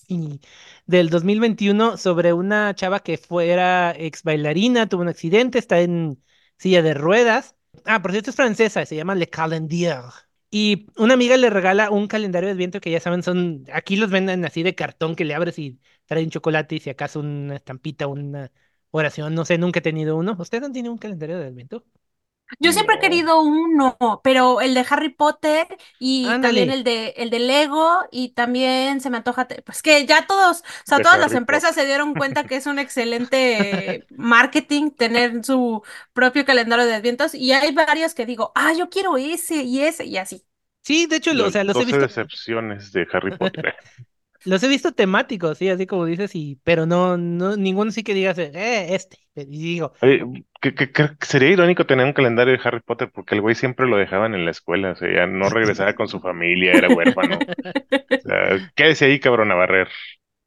y 0.09 0.41
del 0.87 1.11
2021 1.11 1.97
sobre 1.97 2.33
una 2.33 2.75
chava 2.75 3.01
que 3.01 3.19
fuera 3.19 3.93
ex 3.97 4.23
bailarina, 4.23 4.89
tuvo 4.89 5.03
un 5.03 5.09
accidente, 5.09 5.59
está 5.59 5.81
en, 5.81 6.23
silla 6.59 6.83
de 6.83 6.95
ruedas. 6.95 7.57
Ah, 7.85 8.03
por 8.03 8.13
cierto, 8.13 8.31
es 8.31 8.37
francesa, 8.37 8.85
se 8.87 8.97
llama 8.97 9.15
Le 9.15 9.29
Calendrier. 9.29 10.03
Y 10.51 10.87
una 10.97 11.15
amiga 11.15 11.37
le 11.37 11.51
regala 11.51 11.91
un 11.91 12.07
calendario 12.09 12.49
de 12.49 12.55
viento 12.55 12.81
que 12.81 12.91
ya 12.91 13.01
saben, 13.01 13.23
son, 13.23 13.65
aquí 13.73 13.97
los 13.97 14.11
venden 14.11 14.45
así 14.45 14.63
de 14.63 14.75
cartón 14.75 15.15
que 15.15 15.25
le 15.25 15.35
abres 15.35 15.59
y 15.59 15.81
trae 16.07 16.25
un 16.25 16.31
chocolate 16.31 16.77
y 16.77 16.81
si 16.81 16.91
acaso 16.91 17.21
una 17.21 17.57
estampita, 17.57 18.07
una 18.07 18.51
oración, 18.91 19.35
no 19.35 19.45
sé, 19.45 19.59
nunca 19.59 19.79
he 19.81 19.83
tenido 19.83 20.17
uno. 20.17 20.37
¿Ustedes 20.39 20.65
han 20.65 20.73
tenido 20.73 20.93
un 20.93 20.99
calendario 20.99 21.39
de 21.39 21.51
viento? 21.51 21.85
Yo 22.61 22.73
siempre 22.73 22.97
he 22.97 22.99
No. 22.99 22.99
querido 22.99 23.41
uno, 23.43 23.97
pero 24.25 24.61
el 24.61 24.75
de 24.75 24.85
Harry 24.91 25.11
Potter 25.11 25.67
y 25.99 26.35
Ándale. 26.35 26.41
también 26.41 26.71
el 26.71 26.83
de 26.83 27.11
el 27.19 27.31
de 27.31 27.39
Lego 27.41 28.01
y 28.11 28.31
también 28.31 29.01
se 29.01 29.11
me 29.11 29.19
antoja, 29.19 29.47
pues 29.65 29.83
que 29.83 30.07
ya 30.07 30.27
todos, 30.27 30.61
o 30.63 30.65
sea, 30.87 31.01
De 31.01 31.03
todas 31.03 31.21
las 31.21 31.35
empresas 31.35 31.75
se 31.75 31.85
dieron 31.87 32.17
cuenta 32.17 32.47
que 32.47 32.57
es 32.57 32.67
un 32.67 32.79
excelente 32.79 34.07
marketing 34.17 34.91
tener 34.93 35.45
su 35.45 35.83
propio 36.15 36.45
calendario 36.47 36.87
de 36.87 36.95
advientos 36.95 37.35
y 37.35 37.53
hay 37.53 37.73
varios 37.73 38.15
que 38.15 38.27
digo, 38.27 38.51
ah, 38.55 38.73
yo 38.73 38.89
quiero 38.91 39.17
ese 39.19 39.63
y 39.63 39.83
ese 39.83 40.07
y 40.07 40.17
así. 40.17 40.45
Sí, 40.83 41.07
de 41.07 41.17
hecho, 41.17 41.35
lo- 41.35 41.47
o 41.47 41.51
sea, 41.51 41.63
los 41.65 41.79
he 41.79 41.85
12 41.85 41.85
visto, 41.85 42.09
decepciones 42.09 42.93
de 42.93 43.07
Harry 43.13 43.33
Potter. 43.33 43.75
los 44.49 44.63
he 44.63 44.69
visto 44.69 44.93
temáticos, 44.93 45.59
sí, 45.59 45.69
así 45.69 45.87
como 45.87 46.05
dices, 46.07 46.35
y, 46.35 46.61
pero 46.65 46.87
no, 46.87 47.17
no, 47.17 47.57
ninguno 47.57 47.91
sí 47.91 48.03
que 48.03 48.15
digas, 48.15 48.39
eh, 48.39 48.95
este. 48.95 49.19
Y 49.37 49.75
digo, 49.75 49.93
Oye, 50.03 50.23
que, 50.61 50.75
sería 51.21 51.51
irónico 51.51 51.87
tener 51.87 52.05
un 52.07 52.13
calendario 52.13 52.53
de 52.55 52.61
Harry 52.65 52.81
Potter 52.81 53.11
porque 53.13 53.37
el 53.37 53.41
güey 53.41 53.55
siempre 53.55 53.87
lo 53.87 53.97
dejaban 53.97 54.35
en 54.35 54.45
la 54.45 54.51
escuela, 54.51 54.93
o 54.93 54.97
sea, 54.97 55.09
ya 55.13 55.27
no 55.27 55.49
regresaba 55.51 55.95
con 55.95 56.09
su 56.09 56.21
familia, 56.21 56.73
era 56.73 56.89
huérfano. 56.89 57.39
O 57.39 58.21
sea, 58.21 58.71
quédese 58.75 59.05
ahí, 59.07 59.21
cabrón, 59.21 59.53
a 59.53 59.55
barrer. 59.55 59.89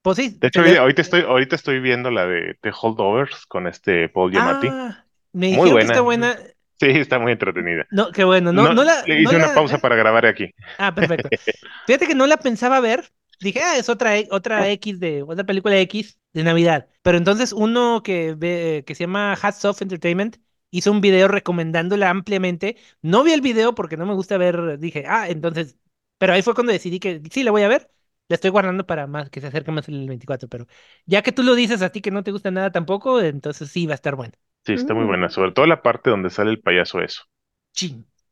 pues 0.02 0.18
sí. 0.18 0.38
De 0.40 0.48
hecho, 0.48 0.62
le- 0.62 0.78
ahorita 0.78 1.02
estoy, 1.02 1.22
ahorita 1.22 1.56
estoy 1.56 1.80
viendo 1.80 2.12
la 2.12 2.26
de 2.28 2.56
The 2.62 2.72
Holdovers 2.82 3.46
con 3.46 3.68
este 3.68 4.10
Paul 4.10 4.32
Giamatti. 4.32 4.68
Ah, 4.70 5.06
me 5.34 5.50
Muy 5.56 5.70
dijeron 5.70 5.78
que 5.78 5.84
está 5.86 6.02
buena. 6.02 6.34
buena. 6.34 6.50
Sí, 6.80 6.88
está 6.90 7.20
muy 7.20 7.32
entretenida. 7.32 7.86
No, 7.92 8.12
qué 8.12 8.24
bueno, 8.24 8.52
no, 8.52 8.74
no 8.74 8.84
la. 8.84 9.04
le 9.06 9.22
hice 9.22 9.34
no 9.34 9.38
una 9.38 9.48
la- 9.50 9.54
pausa 9.54 9.78
para 9.78 9.96
grabar 9.96 10.26
aquí. 10.26 10.52
Ah, 10.80 10.94
perfecto. 10.94 11.30
Fíjate 11.86 12.08
que 12.08 12.16
no 12.16 12.26
la 12.26 12.38
pensaba 12.38 12.80
ver. 12.80 13.04
Dije, 13.42 13.62
ah, 13.64 13.78
es 13.78 13.90
otra, 13.90 14.18
e- 14.18 14.28
otra 14.32 14.70
X 14.72 15.00
de, 15.00 15.24
otra 15.24 15.44
película 15.46 15.78
X 15.80 16.20
de 16.34 16.44
Navidad. 16.44 16.88
Pero 17.02 17.18
entonces 17.18 17.54
uno 17.54 18.02
que 18.04 18.36
ve, 18.36 18.84
que 18.86 18.96
se 18.96 19.06
llama 19.06 19.34
Hats 19.42 19.66
Off 19.66 19.82
Entertainment 19.82 20.38
hizo 20.70 20.92
un 20.92 21.02
video 21.02 21.28
recomendándola 21.28 22.10
ampliamente. 22.10 22.78
No 23.02 23.24
vi 23.24 23.34
el 23.34 23.42
video 23.42 23.76
porque 23.76 23.98
no 23.98 24.06
me 24.06 24.14
gusta 24.14 24.38
ver, 24.38 24.78
dije, 24.80 25.06
ah, 25.08 25.28
entonces, 25.30 25.78
pero 26.18 26.34
ahí 26.34 26.42
fue 26.44 26.54
cuando 26.54 26.72
decidí 26.74 27.00
que 27.00 27.22
sí, 27.32 27.44
la 27.44 27.52
voy 27.52 27.64
a 27.64 27.68
ver. 27.68 27.92
La 28.30 28.36
estoy 28.36 28.52
guardando 28.52 28.86
para 28.88 29.08
más, 29.08 29.30
que 29.30 29.42
se 29.42 29.48
acerque 29.48 29.72
más 29.72 29.90
el 29.90 30.08
24, 30.08 30.48
pero 30.48 30.66
ya 31.06 31.22
que 31.22 31.34
tú 31.34 31.44
lo 31.44 31.54
dices 31.56 31.82
a 31.82 31.90
ti 31.92 32.00
que 32.02 32.12
no 32.12 32.24
te 32.24 32.32
gusta 32.32 32.50
nada 32.52 32.72
tampoco, 32.72 33.20
entonces 33.22 33.70
sí 33.72 33.86
va 33.88 33.94
a 33.94 33.96
estar 33.96 34.16
bueno. 34.16 34.34
Sí, 34.66 34.74
está 34.74 34.96
muy 34.96 35.06
buena, 35.06 35.30
sobre 35.30 35.52
todo 35.52 35.68
la 35.68 35.84
parte 35.84 36.10
donde 36.10 36.32
sale 36.32 36.50
el 36.50 36.62
payaso 36.62 37.00
eso. 37.02 37.22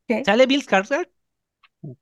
¿Qué? 0.08 0.24
¿Sale 0.26 0.46
Bill 0.48 0.64
Skarsgård? 0.66 1.10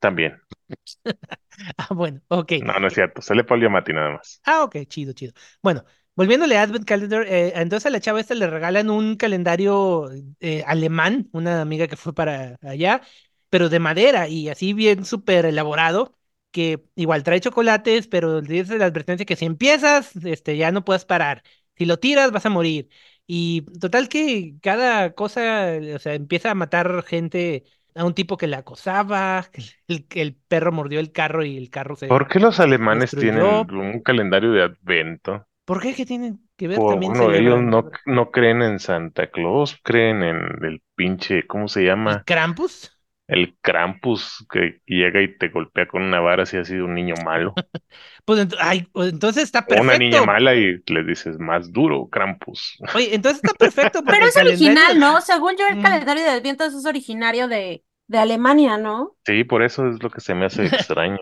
También. 0.00 0.40
Ah, 1.78 1.94
bueno, 1.94 2.20
ok. 2.28 2.52
No, 2.60 2.78
no 2.78 2.86
es 2.88 2.94
cierto, 2.94 3.20
sale 3.22 3.44
Paul 3.44 3.60
Giamatti 3.60 3.92
nada 3.92 4.10
más. 4.12 4.42
Ah, 4.44 4.64
ok, 4.64 4.76
chido, 4.88 5.12
chido. 5.12 5.32
Bueno, 5.62 5.84
volviéndole 6.14 6.56
a 6.56 6.62
Advent 6.62 6.84
Calendar, 6.86 7.24
eh, 7.28 7.52
entonces 7.56 7.86
a 7.86 7.90
la 7.90 8.00
chava 8.00 8.20
esta 8.20 8.34
le 8.34 8.46
regalan 8.46 8.88
un 8.90 9.16
calendario 9.16 10.08
eh, 10.40 10.64
alemán, 10.66 11.28
una 11.32 11.60
amiga 11.60 11.86
que 11.86 11.96
fue 11.96 12.14
para 12.14 12.56
allá, 12.62 13.02
pero 13.50 13.68
de 13.68 13.78
madera 13.78 14.26
y 14.28 14.48
así 14.48 14.72
bien 14.72 15.04
súper 15.04 15.44
elaborado, 15.44 16.18
que 16.50 16.82
igual 16.94 17.22
trae 17.24 17.40
chocolates, 17.40 18.08
pero 18.08 18.40
dice 18.40 18.78
la 18.78 18.86
advertencia 18.86 19.26
que 19.26 19.36
si 19.36 19.44
empiezas, 19.44 20.16
este, 20.16 20.56
ya 20.56 20.72
no 20.72 20.84
puedes 20.84 21.04
parar. 21.04 21.42
Si 21.76 21.84
lo 21.84 21.98
tiras, 21.98 22.32
vas 22.32 22.46
a 22.46 22.50
morir. 22.50 22.88
Y 23.26 23.62
total 23.78 24.08
que 24.08 24.54
cada 24.62 25.12
cosa, 25.14 25.72
o 25.94 25.98
sea, 25.98 26.14
empieza 26.14 26.50
a 26.50 26.54
matar 26.54 27.04
gente, 27.04 27.64
a 27.98 28.04
un 28.04 28.14
tipo 28.14 28.36
que 28.36 28.46
la 28.46 28.58
acosaba, 28.58 29.48
que 29.52 29.62
el, 29.88 30.06
el 30.14 30.34
perro 30.36 30.72
mordió 30.72 31.00
el 31.00 31.12
carro 31.12 31.44
y 31.44 31.56
el 31.56 31.70
carro 31.70 31.96
se... 31.96 32.08
¿Por 32.08 32.26
qué 32.26 32.40
los 32.40 32.58
alemanes 32.58 33.16
destruyó. 33.16 33.66
tienen 33.70 33.70
un 33.70 34.02
calendario 34.02 34.50
de 34.50 34.62
advento? 34.64 35.46
¿Por 35.64 35.80
qué? 35.82 35.94
¿Qué 35.94 36.06
tienen 36.06 36.48
que 36.56 36.66
ver? 36.68 36.84
Por- 36.84 36.86
También 36.86 37.14
bueno, 37.14 37.34
ellos 37.34 37.60
no, 37.60 37.90
no 38.06 38.30
creen 38.30 38.62
en 38.62 38.78
Santa 38.78 39.30
Claus, 39.30 39.78
creen 39.84 40.22
en 40.22 40.64
el 40.64 40.82
pinche, 40.94 41.46
¿cómo 41.46 41.68
se 41.68 41.82
llama? 41.84 42.26
Krampus. 42.26 42.92
El 43.28 43.56
Krampus 43.62 44.46
que 44.50 44.80
llega 44.86 45.22
y 45.22 45.36
te 45.38 45.48
golpea 45.50 45.86
con 45.88 46.02
una 46.02 46.20
vara 46.20 46.46
si 46.46 46.56
has 46.58 46.68
sido 46.68 46.86
un 46.86 46.94
niño 46.96 47.16
malo. 47.18 47.54
Pues 48.24 48.40
ent- 48.40 48.56
ay, 48.60 48.82
pues 48.92 49.10
entonces 49.12 49.44
está 49.44 49.66
O 49.66 49.76
una 49.76 49.94
niña 49.94 50.20
perfecto. 50.20 50.22
mala 50.22 50.54
y 50.56 50.82
le 50.86 51.04
dices 51.04 51.38
más 51.38 51.72
duro, 51.72 52.08
Krampus. 52.08 52.76
Oye, 52.92 53.14
entonces 53.14 53.38
está 53.38 53.54
perfecto 53.54 54.02
Pero 54.08 54.24
es 54.26 54.36
original, 54.36 54.98
¿no? 54.98 55.20
Según 55.20 55.56
yo, 55.56 55.66
el 55.68 55.78
Mm. 55.78 55.78
calendario 55.78 56.22
de 56.24 56.30
advientos 56.30 56.74
es 56.74 56.84
originario 56.86 57.48
de, 57.48 57.84
de 58.06 58.18
Alemania, 58.18 58.78
¿no? 58.78 59.16
Sí, 59.24 59.44
por 59.44 59.62
eso 59.62 59.86
es 59.88 60.02
lo 60.02 60.10
que 60.10 60.20
se 60.20 60.34
me 60.34 60.46
hace 60.46 60.64
extraño. 60.66 61.18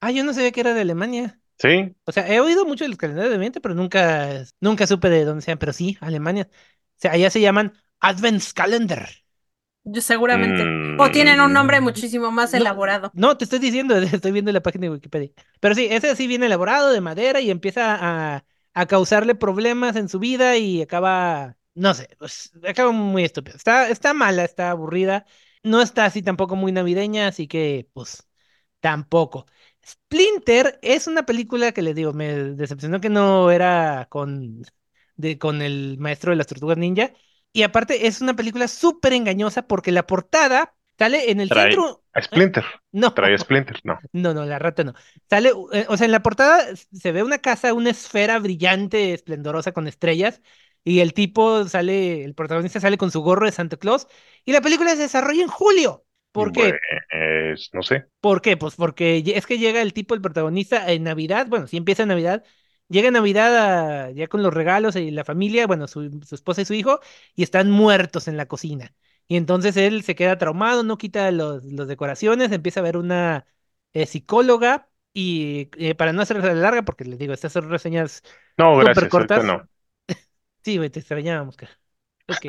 Ah, 0.00 0.10
yo 0.10 0.24
no 0.24 0.32
sabía 0.34 0.52
que 0.52 0.60
era 0.60 0.74
de 0.74 0.82
Alemania. 0.82 1.40
Sí, 1.58 1.96
O 2.04 2.12
sea, 2.12 2.28
he 2.32 2.40
oído 2.40 2.66
mucho 2.66 2.84
de 2.84 2.90
los 2.90 2.98
calendarios 2.98 3.32
de 3.32 3.36
Oriente, 3.38 3.60
pero 3.60 3.74
nunca, 3.74 4.44
nunca 4.60 4.86
supe 4.86 5.10
de 5.10 5.24
dónde 5.24 5.42
sean. 5.42 5.58
Pero 5.58 5.72
sí, 5.72 5.98
Alemania. 6.00 6.48
O 6.52 6.56
sea, 6.98 7.12
allá 7.12 7.30
se 7.30 7.40
llaman 7.40 7.74
Adventskalender. 8.00 9.08
Yo 9.08 9.25
seguramente. 10.00 10.72
O 10.96 11.10
tienen 11.10 11.40
un 11.40 11.52
nombre 11.52 11.78
Mm, 11.78 11.84
muchísimo 11.84 12.30
más 12.30 12.54
No, 12.54 12.60
elaborado. 12.60 13.12
No, 13.12 13.36
te 13.36 13.44
estoy 13.44 13.58
diciendo, 13.58 13.96
estoy 13.98 14.32
viendo 14.32 14.52
la 14.52 14.62
página 14.62 14.82
de 14.86 14.90
Wikipedia. 14.92 15.30
Pero 15.60 15.74
sí, 15.74 15.86
ese 15.90 16.16
sí 16.16 16.26
viene 16.26 16.46
elaborado 16.46 16.90
de 16.92 17.00
madera 17.00 17.40
y 17.40 17.50
empieza 17.50 17.96
a, 18.00 18.44
a 18.74 18.86
causarle 18.86 19.34
problemas 19.34 19.96
en 19.96 20.08
su 20.08 20.18
vida 20.18 20.56
y 20.56 20.82
acaba, 20.82 21.56
no 21.74 21.94
sé, 21.94 22.08
pues, 22.18 22.52
acaba 22.68 22.92
muy 22.92 23.24
estúpido. 23.24 23.56
Está, 23.56 23.88
está 23.88 24.14
mala, 24.14 24.44
está 24.44 24.70
aburrida. 24.70 25.26
No 25.62 25.82
está 25.82 26.04
así 26.04 26.22
tampoco 26.22 26.56
muy 26.56 26.72
navideña, 26.72 27.28
así 27.28 27.48
que, 27.48 27.88
pues, 27.92 28.26
tampoco. 28.80 29.46
Splinter 29.86 30.78
es 30.82 31.06
una 31.06 31.24
película 31.26 31.72
que 31.72 31.82
les 31.82 31.94
digo, 31.94 32.12
me 32.12 32.34
decepcionó 32.54 33.00
que 33.00 33.08
no 33.10 33.50
era 33.50 34.06
con, 34.10 34.62
de, 35.16 35.38
con 35.38 35.62
el 35.62 35.96
maestro 35.98 36.30
de 36.30 36.36
las 36.36 36.46
tortugas 36.46 36.78
ninja. 36.78 37.12
Y 37.56 37.62
aparte 37.62 38.06
es 38.06 38.20
una 38.20 38.34
película 38.34 38.68
súper 38.68 39.12
engañosa 39.12 39.66
porque 39.66 39.92
la 39.92 40.06
portada 40.06 40.74
sale 40.98 41.30
en 41.30 41.40
el 41.40 41.48
Trae- 41.48 41.62
centro. 41.70 42.04
a 42.14 42.22
Splinter. 42.22 42.64
No, 42.92 43.14
Trae 43.14 43.38
Splinter, 43.38 43.80
no. 43.84 43.98
no, 44.12 44.34
no, 44.34 44.44
la 44.44 44.58
rata 44.58 44.84
no. 44.84 44.94
Sale, 45.28 45.50
eh, 45.72 45.86
o 45.88 45.96
sea, 45.96 46.06
en 46.06 46.12
la 46.12 46.22
portada 46.22 46.64
se 46.92 47.12
ve 47.12 47.22
una 47.22 47.38
casa, 47.38 47.74
una 47.74 47.90
esfera 47.90 48.38
brillante, 48.38 49.14
esplendorosa 49.14 49.72
con 49.72 49.86
estrellas, 49.88 50.42
y 50.84 51.00
el 51.00 51.14
tipo 51.14 51.66
sale, 51.68 52.24
el 52.24 52.34
protagonista 52.34 52.80
sale 52.80 52.98
con 52.98 53.10
su 53.10 53.20
gorro 53.22 53.46
de 53.46 53.52
Santa 53.52 53.76
Claus, 53.76 54.06
y 54.44 54.52
la 54.52 54.60
película 54.60 54.90
se 54.94 55.02
desarrolla 55.02 55.42
en 55.42 55.48
julio. 55.48 56.04
¿Por 56.32 56.52
qué? 56.52 56.78
Pues, 57.10 57.70
no 57.72 57.82
sé. 57.82 58.06
¿Por 58.20 58.42
qué? 58.42 58.56
Pues 58.56 58.74
porque 58.74 59.22
es 59.36 59.46
que 59.46 59.58
llega 59.58 59.82
el 59.82 59.92
tipo, 59.92 60.14
el 60.14 60.20
protagonista, 60.22 60.90
en 60.92 61.04
Navidad, 61.04 61.46
bueno, 61.48 61.66
si 61.66 61.76
empieza 61.76 62.02
en 62.02 62.08
Navidad, 62.10 62.44
llega 62.88 63.10
Navidad 63.10 64.06
a- 64.08 64.10
ya 64.12 64.28
con 64.28 64.42
los 64.42 64.52
regalos 64.54 64.96
y 64.96 65.10
la 65.10 65.24
familia, 65.24 65.66
bueno, 65.66 65.88
su, 65.88 66.20
su 66.26 66.34
esposa 66.34 66.62
y 66.62 66.64
su 66.64 66.74
hijo, 66.74 67.00
y 67.34 67.42
están 67.42 67.70
muertos 67.70 68.28
en 68.28 68.36
la 68.36 68.46
cocina. 68.46 68.94
Y 69.28 69.36
entonces 69.36 69.76
él 69.76 70.02
se 70.04 70.14
queda 70.14 70.38
traumado, 70.38 70.82
no 70.84 70.98
quita 70.98 71.30
los, 71.32 71.64
los 71.64 71.88
decoraciones, 71.88 72.52
empieza 72.52 72.80
a 72.80 72.82
ver 72.84 72.96
una 72.96 73.46
eh, 73.92 74.06
psicóloga, 74.06 74.88
y 75.12 75.70
eh, 75.78 75.94
para 75.94 76.12
no 76.12 76.22
hacerla 76.22 76.52
larga, 76.54 76.82
porque 76.84 77.04
les 77.04 77.18
digo, 77.18 77.32
estas 77.32 77.52
son 77.52 77.70
reseñas 77.70 78.22
No, 78.58 78.76
gracias, 78.78 79.08
cortas. 79.08 79.44
no. 79.44 79.68
Sí, 80.64 80.76
güey, 80.78 80.90
te 80.90 81.00
extrañábamos, 81.00 81.56
cara. 81.56 81.78
Ok. 82.28 82.46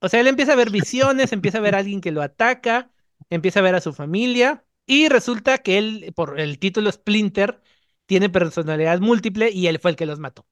O 0.00 0.08
sea, 0.08 0.20
él 0.20 0.26
empieza 0.28 0.52
a 0.52 0.56
ver 0.56 0.70
visiones, 0.70 1.32
empieza 1.32 1.58
a 1.58 1.60
ver 1.60 1.74
a 1.74 1.78
alguien 1.78 2.00
que 2.00 2.12
lo 2.12 2.22
ataca, 2.22 2.90
empieza 3.30 3.60
a 3.60 3.62
ver 3.62 3.74
a 3.74 3.80
su 3.80 3.92
familia 3.92 4.64
y 4.86 5.08
resulta 5.08 5.58
que 5.58 5.78
él, 5.78 6.12
por 6.14 6.38
el 6.40 6.58
título 6.58 6.90
Splinter, 6.92 7.60
tiene 8.06 8.30
personalidad 8.30 9.00
múltiple 9.00 9.50
y 9.50 9.66
él 9.68 9.78
fue 9.80 9.90
el 9.92 9.96
que 9.96 10.06
los 10.06 10.18
mató. 10.20 10.46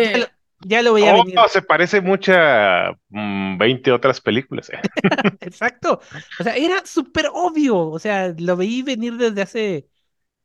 Ya 0.00 0.18
lo, 0.18 0.26
ya 0.60 0.82
lo 0.82 0.94
veía 0.94 1.12
Oh, 1.14 1.24
venir. 1.24 1.48
se 1.48 1.62
parece 1.62 2.00
mucho 2.00 2.32
a 2.36 2.96
mm, 3.08 3.58
20 3.58 3.90
otras 3.92 4.20
películas. 4.20 4.70
eh. 4.70 4.78
Exacto. 5.40 6.00
O 6.38 6.42
sea, 6.44 6.56
era 6.56 6.84
súper 6.86 7.26
obvio. 7.32 7.78
O 7.78 7.98
sea, 7.98 8.34
lo 8.38 8.56
veí 8.56 8.82
venir 8.82 9.16
desde 9.16 9.42
hace 9.42 9.88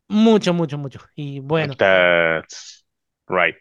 mucho, 0.09 0.53
mucho, 0.53 0.77
mucho. 0.77 0.99
Y 1.15 1.39
bueno, 1.41 1.77
That's 1.77 2.83
right. 3.29 3.55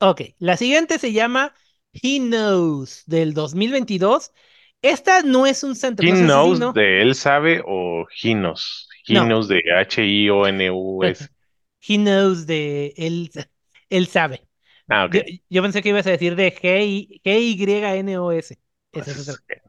ok. 0.00 0.22
La 0.38 0.56
siguiente 0.56 0.98
se 0.98 1.12
llama 1.12 1.54
He 1.92 2.18
Knows 2.20 3.02
del 3.06 3.34
2022. 3.34 4.32
Esta 4.82 5.22
no 5.22 5.46
es 5.46 5.62
un 5.64 5.76
Santa 5.76 6.02
He 6.02 6.12
knows 6.12 6.60
asesino. 6.62 6.72
de 6.72 7.02
él 7.02 7.14
sabe 7.14 7.62
o 7.66 8.06
he 8.22 8.32
knows. 8.34 8.88
He 9.06 9.18
No. 9.18 9.20
knows 9.20 9.48
de 9.48 9.60
H-I-O-N-U-S. 9.78 11.28
He 11.86 11.96
knows 11.98 12.46
de 12.46 12.94
él, 12.96 13.30
él 13.90 14.06
sabe. 14.08 14.46
Ah. 14.88 15.08
Yo, 15.12 15.20
yo 15.48 15.62
pensé 15.62 15.82
que 15.82 15.90
ibas 15.90 16.06
a 16.06 16.10
decir 16.10 16.36
de 16.36 16.52
G-Y- 16.54 17.20
G-Y-N-O-S. 17.24 18.58
Esa 18.92 19.10
es 19.10 19.16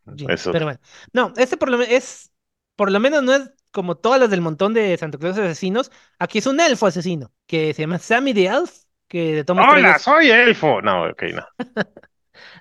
Pues, 0.04 0.42
eso. 0.42 0.52
pero 0.52 0.66
bueno. 0.66 0.80
No, 1.14 1.34
este 1.38 1.58
por 1.58 1.70
lo 1.70 1.78
menos 1.78 1.94
es, 1.94 2.32
por 2.76 2.92
lo 2.92 3.00
menos 3.00 3.24
no 3.24 3.34
es 3.36 3.50
como 3.72 3.96
todas 3.98 4.20
las 4.20 4.30
del 4.30 4.42
montón 4.42 4.74
de 4.74 4.98
Santa 4.98 5.18
Claus 5.18 5.38
asesinos. 5.38 5.92
Aquí 6.20 6.40
es 6.40 6.48
un 6.48 6.60
elfo 6.60 6.88
asesino 6.88 7.34
que 7.46 7.74
se 7.74 7.82
llama 7.84 8.00
Sammy 8.00 8.34
the 8.34 8.46
Elf, 8.48 8.72
que 9.08 9.44
de 9.44 9.54
Hola, 9.54 10.00
soy 10.00 10.30
elfo. 10.32 10.82
No, 10.82 11.06
ok, 11.10 11.24
no. 11.34 11.46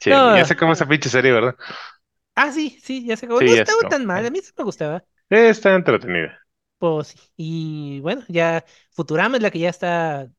Sí, 0.00 0.10
No. 0.10 0.36
ya 0.36 0.44
se 0.44 0.54
acabó 0.54 0.72
esa 0.72 0.86
pinche 0.86 1.08
serie, 1.08 1.32
¿verdad? 1.32 1.54
Ah, 2.34 2.52
sí, 2.52 2.78
sí, 2.82 3.04
ya 3.06 3.16
se 3.16 3.26
acabó. 3.26 3.40
Sí, 3.40 3.46
no 3.46 3.54
estaba 3.54 3.88
tan 3.88 4.04
mal, 4.06 4.24
a 4.26 4.30
mí 4.30 4.40
sí 4.40 4.52
me 4.56 4.64
gustaba. 4.64 5.04
Está 5.30 5.74
entretenida. 5.74 6.38
Pues 6.78 7.08
sí. 7.08 7.18
Y 7.36 8.00
bueno, 8.00 8.22
ya 8.28 8.64
Futurama 8.92 9.36
es 9.36 9.42
la 9.42 9.50
que 9.50 9.58
ya 9.60 9.70
está 9.70 10.30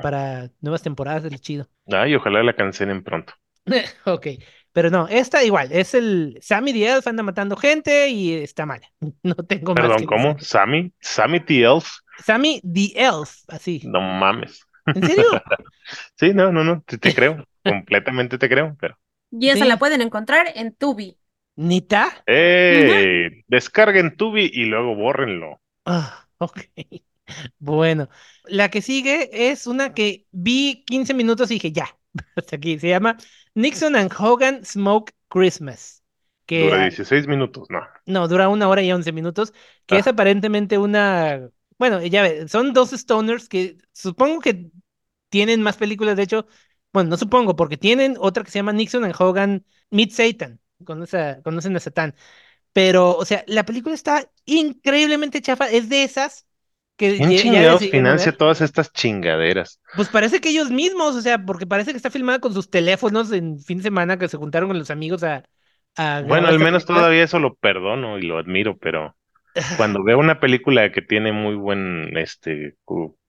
para 0.00 0.50
nuevas 0.60 0.82
temporadas 0.82 1.22
del 1.22 1.40
chido. 1.40 1.68
Ay, 1.92 2.14
ojalá 2.14 2.42
la 2.42 2.54
cancelen 2.54 3.02
pronto. 3.02 3.32
Ok, 4.04 4.26
pero 4.72 4.90
no, 4.90 5.08
esta 5.08 5.42
igual, 5.44 5.70
es 5.72 5.94
el 5.94 6.38
Sammy 6.42 6.72
the 6.72 6.86
Elf 6.88 7.06
anda 7.06 7.22
matando 7.22 7.56
gente 7.56 8.08
y 8.08 8.34
está 8.34 8.66
mal. 8.66 8.82
No 9.22 9.34
tengo 9.34 9.74
más 9.74 9.82
Perdón, 9.82 9.96
que 9.96 10.06
¿cómo? 10.06 10.34
decir. 10.34 10.40
¿Sammy? 10.40 10.92
¿Sammy 11.00 11.40
T. 11.40 11.62
Elf? 11.62 11.86
Sammy 12.18 12.60
the 12.62 12.92
Elf, 12.96 13.44
así. 13.48 13.80
No 13.82 14.00
mames. 14.00 14.66
¿En 14.92 15.04
serio? 15.04 15.24
Sí, 16.16 16.32
no, 16.34 16.52
no, 16.52 16.64
no, 16.64 16.82
te, 16.86 16.98
te 16.98 17.14
creo. 17.14 17.44
Completamente 17.64 18.38
te 18.38 18.48
creo, 18.48 18.76
pero. 18.80 18.98
Y 19.30 19.48
esa 19.50 19.64
Sí. 19.64 19.66
la 19.66 19.78
pueden 19.78 20.00
encontrar 20.02 20.48
en 20.54 20.74
Tubi. 20.74 21.18
¿Nita? 21.56 22.26
¡Eh! 22.26 23.42
Descarguen 23.46 24.16
Tubi 24.16 24.50
y 24.52 24.64
luego 24.66 24.94
bórrenlo. 24.96 25.60
Ah, 25.86 26.28
ok. 26.38 26.60
Bueno, 27.58 28.08
la 28.44 28.70
que 28.70 28.82
sigue 28.82 29.50
es 29.50 29.66
una 29.66 29.94
que 29.94 30.26
vi 30.32 30.84
15 30.86 31.14
minutos 31.14 31.50
y 31.50 31.54
dije, 31.54 31.72
ya, 31.72 31.88
hasta 32.36 32.56
aquí. 32.56 32.78
Se 32.78 32.88
llama 32.88 33.16
Nixon 33.54 33.96
and 33.96 34.12
Hogan 34.18 34.64
Smoke 34.64 35.12
Christmas. 35.28 36.04
Que 36.46 36.62
Dura 36.62 36.82
ah, 36.84 36.84
16 36.84 37.26
minutos, 37.28 37.66
no. 37.70 37.80
No, 38.06 38.28
dura 38.28 38.48
una 38.48 38.68
hora 38.68 38.82
y 38.82 38.92
once 38.92 39.12
minutos, 39.12 39.52
que 39.86 39.98
es 39.98 40.06
Ah. 40.06 40.10
aparentemente 40.10 40.78
una... 40.78 41.50
Bueno, 41.78 42.02
ya 42.04 42.22
ves, 42.22 42.50
son 42.50 42.72
dos 42.72 42.90
stoners 42.92 43.48
que 43.48 43.78
supongo 43.92 44.40
que 44.40 44.70
tienen 45.28 45.62
más 45.62 45.76
películas, 45.76 46.16
de 46.16 46.22
hecho, 46.24 46.46
bueno, 46.92 47.10
no 47.10 47.16
supongo, 47.16 47.56
porque 47.56 47.76
tienen 47.76 48.16
otra 48.20 48.44
que 48.44 48.50
se 48.50 48.58
llama 48.60 48.72
Nixon 48.72 49.04
and 49.04 49.14
Hogan 49.18 49.66
Meet 49.90 50.12
Satan, 50.12 50.60
con 50.84 51.02
esa, 51.02 51.42
conocen 51.42 51.76
a 51.76 51.80
Satán, 51.80 52.14
pero, 52.76 53.16
o 53.16 53.24
sea, 53.24 53.42
la 53.46 53.64
película 53.64 53.94
está 53.94 54.30
increíblemente 54.44 55.40
chafa, 55.40 55.70
es 55.70 55.88
de 55.88 56.02
esas 56.02 56.46
que 56.98 57.16
¿Quién 57.16 57.30
chingados 57.40 57.80
financia 57.80 58.32
todas 58.36 58.60
estas 58.60 58.92
chingaderas? 58.92 59.80
Pues 59.96 60.08
parece 60.08 60.42
que 60.42 60.50
ellos 60.50 60.70
mismos, 60.70 61.16
o 61.16 61.22
sea, 61.22 61.42
porque 61.42 61.66
parece 61.66 61.92
que 61.92 61.96
está 61.96 62.10
filmada 62.10 62.38
con 62.38 62.52
sus 62.52 62.68
teléfonos 62.68 63.32
en 63.32 63.58
fin 63.60 63.78
de 63.78 63.84
semana 63.84 64.18
que 64.18 64.28
se 64.28 64.36
juntaron 64.36 64.68
con 64.68 64.78
los 64.78 64.90
amigos 64.90 65.22
a, 65.22 65.42
a 65.96 66.22
Bueno, 66.28 66.48
al 66.48 66.58
menos 66.58 66.84
película. 66.84 67.00
todavía 67.00 67.24
eso 67.24 67.38
lo 67.38 67.54
perdono 67.54 68.18
y 68.18 68.22
lo 68.22 68.36
admiro, 68.36 68.76
pero 68.76 69.16
cuando 69.78 70.04
veo 70.04 70.18
una 70.18 70.38
película 70.38 70.92
que 70.92 71.00
tiene 71.00 71.32
muy 71.32 71.54
buen 71.54 72.14
este 72.18 72.76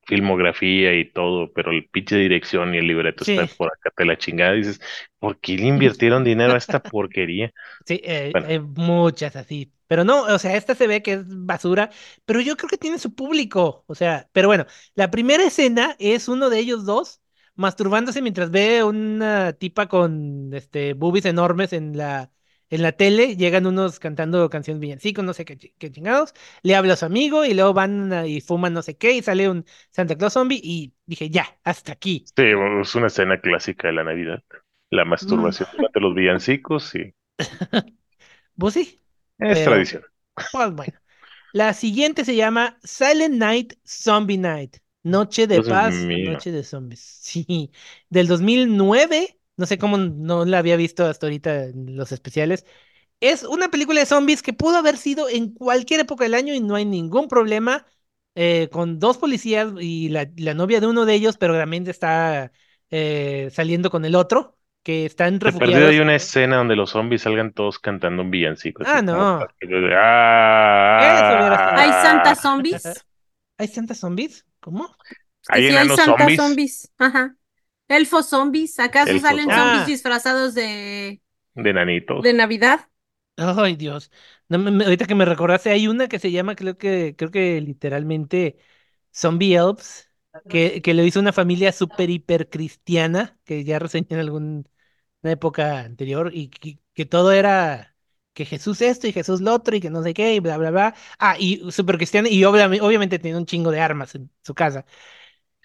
filmografía 0.07 0.93
y 0.99 1.11
todo, 1.11 1.51
pero 1.53 1.71
el 1.71 1.89
pinche 1.89 2.15
dirección 2.17 2.73
y 2.75 2.79
el 2.79 2.87
libreto 2.87 3.23
Sí. 3.23 3.37
está 3.37 3.47
por 3.55 3.69
acá 3.73 3.91
te 3.95 4.05
la 4.05 4.17
chingada, 4.17 4.53
dices, 4.53 4.79
¿por 5.19 5.39
qué 5.39 5.57
le 5.57 5.67
invirtieron 5.67 6.23
dinero 6.23 6.53
a 6.55 6.57
esta 6.59 6.79
porquería? 6.85 7.53
Sí, 7.85 8.01
eh, 8.03 8.33
Bueno. 8.33 8.51
muchas 8.75 9.35
así. 9.35 9.73
Pero 9.87 10.03
no, 10.03 10.23
o 10.23 10.39
sea, 10.39 10.55
esta 10.57 10.75
se 10.75 10.87
ve 10.87 11.01
que 11.01 11.13
es 11.13 11.23
basura, 11.27 11.89
pero 12.25 12.41
yo 12.41 12.57
creo 12.57 12.69
que 12.69 12.77
tiene 12.77 12.99
su 12.99 13.15
público. 13.15 13.85
O 13.87 13.95
sea, 13.95 14.29
pero 14.33 14.47
bueno, 14.49 14.65
la 14.95 15.09
primera 15.11 15.43
escena 15.45 15.95
es 15.99 16.27
uno 16.27 16.49
de 16.49 16.59
ellos 16.59 16.85
dos 16.85 17.21
masturbándose 17.55 18.21
mientras 18.21 18.51
ve 18.51 18.83
una 18.83 19.53
tipa 19.53 19.87
con 19.87 20.53
este 20.53 20.93
boobies 20.93 21.25
enormes 21.25 21.73
en 21.73 21.97
la, 21.97 22.31
en 22.69 22.81
la 22.81 22.91
tele. 22.91 23.35
Llegan 23.35 23.65
unos 23.65 23.99
cantando 23.99 24.49
canciones 24.49 24.79
villancicos, 24.81 25.23
no 25.25 25.33
sé 25.33 25.45
qué, 25.45 25.57
chi- 25.57 25.73
qué 25.77 25.91
chingados. 25.91 26.33
Le 26.63 26.75
habla 26.75 26.93
a 26.93 26.97
su 26.97 27.05
amigo 27.05 27.45
y 27.45 27.53
luego 27.53 27.73
van 27.73 28.11
a- 28.13 28.27
y 28.27 28.41
fuman 28.41 28.73
no 28.73 28.81
sé 28.81 28.97
qué 28.97 29.13
y 29.13 29.21
sale 29.21 29.49
un 29.49 29.65
Santa 29.91 30.17
Claus 30.17 30.33
zombie 30.33 30.59
y 30.63 30.93
dije, 31.05 31.29
ya, 31.29 31.45
hasta 31.63 31.93
aquí. 31.93 32.25
Sí, 32.35 32.43
es 32.81 32.95
una 32.95 33.07
escena 33.07 33.39
clásica 33.41 33.87
de 33.87 33.93
la 33.93 34.03
Navidad. 34.03 34.43
La 34.89 35.05
masturbación 35.05 35.67
durante 35.75 35.99
los 35.99 36.15
villancicos, 36.15 36.83
sí, 36.85 37.13
Pues 38.57 38.73
sí, 38.73 39.01
es 39.37 39.59
Pero- 39.59 39.71
tradición. 39.71 40.03
Pues 40.51 40.71
bueno. 40.73 40.93
La 41.53 41.73
siguiente 41.73 42.25
se 42.25 42.35
llama 42.35 42.77
Silent 42.83 43.35
Night, 43.35 43.73
Zombie 43.85 44.37
Night. 44.37 44.77
Noche 45.03 45.47
de 45.47 45.55
Dios 45.55 45.69
paz, 45.69 45.95
mío. 45.95 46.31
noche 46.33 46.51
de 46.51 46.63
zombies. 46.63 47.01
Sí, 47.21 47.71
del 48.09 48.27
2009. 48.27 49.36
No 49.57 49.65
sé 49.65 49.77
cómo 49.77 49.97
no 49.97 50.45
la 50.45 50.59
había 50.59 50.75
visto 50.77 51.05
hasta 51.05 51.25
ahorita 51.27 51.65
en 51.65 51.95
los 51.95 52.11
especiales. 52.11 52.65
Es 53.21 53.43
una 53.43 53.69
película 53.69 53.99
de 54.01 54.05
zombies 54.05 54.43
que 54.43 54.53
pudo 54.53 54.77
haber 54.77 54.97
sido 54.97 55.29
en 55.29 55.53
cualquier 55.53 56.01
época 56.01 56.23
del 56.25 56.35
año 56.35 56.53
y 56.53 56.59
no 56.61 56.75
hay 56.75 56.85
ningún 56.85 57.27
problema. 57.27 57.85
eh, 58.35 58.69
con 58.71 58.99
dos 58.99 59.17
policías 59.17 59.73
y 59.79 60.09
la, 60.09 60.29
la 60.37 60.53
novia 60.53 60.79
de 60.79 60.87
uno 60.87 61.05
de 61.05 61.13
ellos, 61.15 61.37
pero 61.37 61.57
también 61.57 61.87
está 61.87 62.51
eh, 62.91 63.49
saliendo 63.51 63.89
con 63.89 64.05
el 64.05 64.15
otro, 64.15 64.57
que 64.83 65.05
están 65.05 65.39
refugiados. 65.39 65.89
hay 65.89 65.99
una 65.99 66.15
escena 66.15 66.57
donde 66.57 66.75
los 66.75 66.91
zombies 66.91 67.23
salgan 67.23 67.51
todos 67.53 67.79
cantando 67.79 68.21
un 68.23 68.31
villancico. 68.31 68.83
Ah, 68.85 69.01
como 69.01 69.01
no. 69.01 69.47
que- 69.59 69.67
¡Ah! 69.95 71.75
¿Hay 71.75 71.93
Santa 71.93 72.35
Zombies? 72.35 73.05
¿Hay 73.57 73.67
Santa 73.67 73.95
Zombies? 73.95 74.45
¿Cómo? 74.59 74.95
¿Hay 75.47 75.63
sí 75.63 75.75
hay 75.77 75.89
Santa 75.89 76.17
zombies? 76.17 76.39
zombies. 76.41 76.91
Ajá. 76.97 77.35
Elfos 77.87 78.27
zombies. 78.29 78.79
¿Acaso 78.79 79.19
Elfos 79.19 79.19
salen 79.19 79.51
zombies. 79.51 79.53
zombies 79.53 79.85
Ah. 79.85 79.85
disfrazados 79.85 80.53
de, 80.53 81.21
De 81.55 81.73
nanitos. 81.73 82.25
de 82.25 82.33
Navidad? 82.33 82.89
Ay, 83.37 83.75
Dios. 83.75 84.11
No, 84.49 84.57
me- 84.57 84.71
me- 84.71 84.83
ahorita 84.85 85.05
que 85.05 85.13
me 85.15 85.25
recordaste, 85.25 85.69
hay 85.69 85.87
una 85.87 86.07
que 86.07 86.17
se 86.19 86.31
llama, 86.31 86.55
creo 86.55 86.77
que, 86.77 87.15
creo 87.17 87.29
que 87.31 87.61
literalmente 87.61 88.57
Zombie 89.13 89.55
Elves, 89.55 90.09
que, 90.47 90.81
que 90.81 90.93
lo 90.95 91.03
hizo 91.03 91.19
una 91.19 91.33
familia 91.33 91.71
súper 91.71 92.09
hiper 92.09 92.49
cristiana, 92.49 93.37
que 93.45 93.63
ya 93.63 93.77
reseñé 93.79 94.07
en 94.11 94.19
alguna 94.19 94.63
época 95.23 95.81
anterior, 95.81 96.31
y 96.33 96.49
que, 96.49 96.79
que 96.93 97.05
todo 97.05 97.31
era 97.31 97.95
que 98.33 98.45
Jesús 98.45 98.81
esto 98.81 99.07
y 99.07 99.13
Jesús 99.13 99.41
lo 99.41 99.53
otro, 99.53 99.75
y 99.75 99.81
que 99.81 99.89
no 99.91 100.01
sé 100.03 100.13
qué, 100.13 100.33
y 100.35 100.39
bla, 100.39 100.57
bla, 100.57 100.71
bla. 100.71 100.95
Ah, 101.19 101.35
y 101.39 101.71
súper 101.71 101.97
cristiana, 101.97 102.29
y 102.29 102.43
obviamente, 102.45 102.83
obviamente 102.85 103.19
tiene 103.19 103.37
un 103.37 103.45
chingo 103.45 103.71
de 103.71 103.81
armas 103.81 104.15
en 104.15 104.31
su 104.43 104.55
casa. 104.55 104.85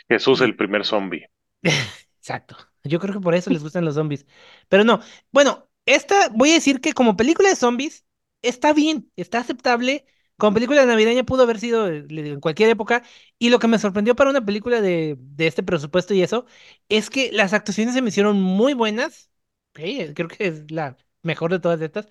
Jesús 0.09 0.41
el 0.43 0.55
primer 0.55 0.85
zombie. 0.85 1.27
Exacto. 2.23 2.57
Yo 2.85 3.01
creo 3.01 3.15
que 3.15 3.21
por 3.21 3.35
eso 3.35 3.51
les 3.51 3.63
gustan 3.63 3.85
los 3.85 3.95
zombies. 3.97 4.27
Pero 4.69 4.85
no. 4.85 5.01
Bueno, 5.33 5.69
esta 5.87 6.29
voy 6.29 6.51
a 6.51 6.55
decir 6.55 6.81
que 6.81 6.93
como 6.93 7.17
película 7.17 7.49
de 7.49 7.57
zombies 7.57 8.05
está 8.43 8.73
bien, 8.73 9.11
está 9.17 9.41
aceptable. 9.41 10.07
Como 10.37 10.55
película 10.55 10.87
navideña 10.87 11.25
pudo 11.25 11.43
haber 11.43 11.59
sido 11.59 11.89
eh, 11.89 12.07
en 12.09 12.41
cualquier 12.41 12.71
época. 12.71 13.03
Y 13.41 13.51
lo 13.51 13.59
que 13.59 13.67
me 13.69 13.79
sorprendió 13.79 14.15
para 14.15 14.31
una 14.31 14.45
película 14.45 14.81
de, 14.81 15.19
este 15.39 15.63
presupuesto 15.65 16.15
y 16.15 16.23
eso, 16.23 16.47
es 16.89 17.11
que 17.11 17.33
las 17.33 17.53
actuaciones 17.53 17.95
se 17.95 18.03
me 18.03 18.09
hicieron 18.11 18.41
muy 18.41 18.75
buenas. 18.75 19.31
Eh, 19.75 20.13
creo 20.15 20.29
que 20.29 20.47
es 20.47 20.71
la 20.71 20.97
mejor 21.23 21.51
de 21.51 21.59
todas 21.61 21.81
estas. 21.81 22.09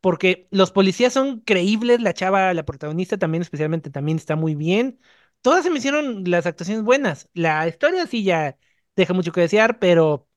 Porque 0.00 0.48
los 0.50 0.72
policías 0.72 1.12
son 1.12 1.40
creíbles, 1.40 2.00
la 2.00 2.14
chava, 2.14 2.54
la 2.54 2.64
protagonista 2.64 3.18
también, 3.18 3.42
especialmente, 3.42 3.90
también 3.90 4.16
está 4.18 4.36
muy 4.36 4.54
bien. 4.54 5.00
Todas 5.42 5.64
se 5.64 5.70
me 5.70 5.78
hicieron 5.78 6.24
las 6.26 6.46
actuaciones 6.46 6.84
buenas. 6.84 7.28
La 7.34 7.66
historia 7.68 8.06
sí 8.06 8.24
ya 8.24 8.56
deja 8.96 9.14
mucho 9.14 9.32
que 9.32 9.40
desear, 9.42 9.78
pero, 9.78 10.28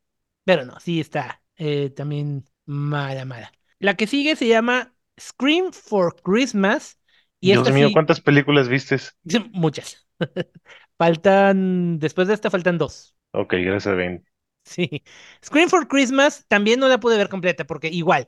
pero 0.43 0.65
no, 0.65 0.79
sí 0.79 0.99
está 0.99 1.41
eh, 1.57 1.89
también 1.89 2.45
mala, 2.65 3.25
mala. 3.25 3.51
La 3.79 3.95
que 3.95 4.07
sigue 4.07 4.35
se 4.35 4.47
llama 4.47 4.93
Scream 5.19 5.73
for 5.73 6.15
Christmas. 6.21 6.99
Y 7.39 7.51
Dios 7.51 7.67
esta 7.67 7.73
mío, 7.73 7.87
sí, 7.87 7.93
¿cuántas 7.93 8.21
películas 8.21 8.69
vistes? 8.69 9.17
muchas. 9.51 10.07
Faltan, 10.97 11.99
después 11.99 12.27
de 12.27 12.35
esta 12.35 12.49
faltan 12.49 12.77
dos. 12.77 13.15
Ok, 13.31 13.55
gracias, 13.57 13.95
Ben. 13.95 14.23
Sí. 14.63 15.03
Scream 15.43 15.69
for 15.69 15.87
Christmas 15.87 16.45
también 16.47 16.79
no 16.79 16.87
la 16.87 16.99
pude 16.99 17.17
ver 17.17 17.27
completa 17.27 17.65
porque 17.65 17.89
igual 17.89 18.27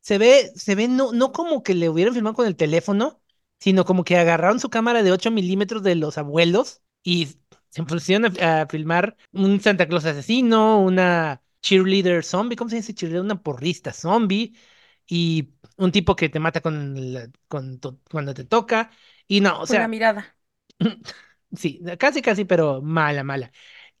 se 0.00 0.18
ve, 0.18 0.50
se 0.54 0.74
ve 0.74 0.88
no, 0.88 1.12
no 1.12 1.32
como 1.32 1.62
que 1.62 1.74
le 1.74 1.88
hubieran 1.88 2.14
filmado 2.14 2.34
con 2.34 2.46
el 2.46 2.56
teléfono, 2.56 3.20
sino 3.58 3.84
como 3.84 4.04
que 4.04 4.16
agarraron 4.16 4.60
su 4.60 4.70
cámara 4.70 5.02
de 5.02 5.12
8 5.12 5.30
milímetros 5.30 5.82
de 5.82 5.94
los 5.94 6.18
abuelos 6.18 6.82
y 7.02 7.28
se 7.70 7.82
pusieron 7.84 8.32
a, 8.40 8.62
a 8.62 8.66
filmar 8.68 9.16
un 9.32 9.60
Santa 9.60 9.86
Claus 9.88 10.04
asesino, 10.04 10.80
una 10.82 11.42
cheerleader 11.62 12.24
zombie, 12.24 12.56
¿cómo 12.56 12.70
se 12.70 12.76
dice 12.76 12.94
cheerleader? 12.94 13.24
Una 13.24 13.42
porrista 13.42 13.92
zombie 13.92 14.54
y 15.06 15.50
un 15.76 15.92
tipo 15.92 16.16
que 16.16 16.28
te 16.28 16.40
mata 16.40 16.60
con, 16.60 17.12
la- 17.14 17.30
con 17.48 17.78
cuando 18.10 18.34
te 18.34 18.44
toca. 18.44 18.90
Y 19.28 19.40
no, 19.40 19.60
o 19.60 19.66
Con 19.66 19.78
sea, 19.78 19.80
la 19.80 19.88
mirada. 19.88 20.36
Sí, 21.56 21.80
casi, 21.98 22.22
casi, 22.22 22.44
pero 22.44 22.80
mala, 22.82 23.24
mala. 23.24 23.52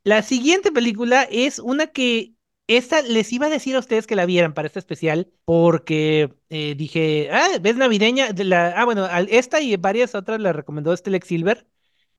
La 0.04 0.22
siguiente 0.22 0.72
película 0.72 1.24
es 1.30 1.60
una 1.60 1.88
que 1.88 2.34
esta 2.68 3.02
les 3.02 3.32
iba 3.32 3.46
a 3.46 3.50
decir 3.50 3.76
a 3.76 3.80
ustedes 3.80 4.08
que 4.08 4.16
la 4.16 4.26
vieran 4.26 4.54
para 4.54 4.66
este 4.66 4.80
especial, 4.80 5.32
porque 5.46 6.34
eh, 6.50 6.74
dije, 6.76 7.30
ah, 7.32 7.48
¿ves 7.62 7.76
navideña? 7.76 8.32
De 8.34 8.44
la, 8.44 8.70
ah, 8.72 8.84
bueno, 8.86 9.08
esta 9.30 9.60
y 9.62 9.76
varias 9.76 10.16
otras 10.16 10.40
la 10.40 10.54
recomendó 10.54 10.96
Stelex 10.96 11.28
Silver, 11.28 11.68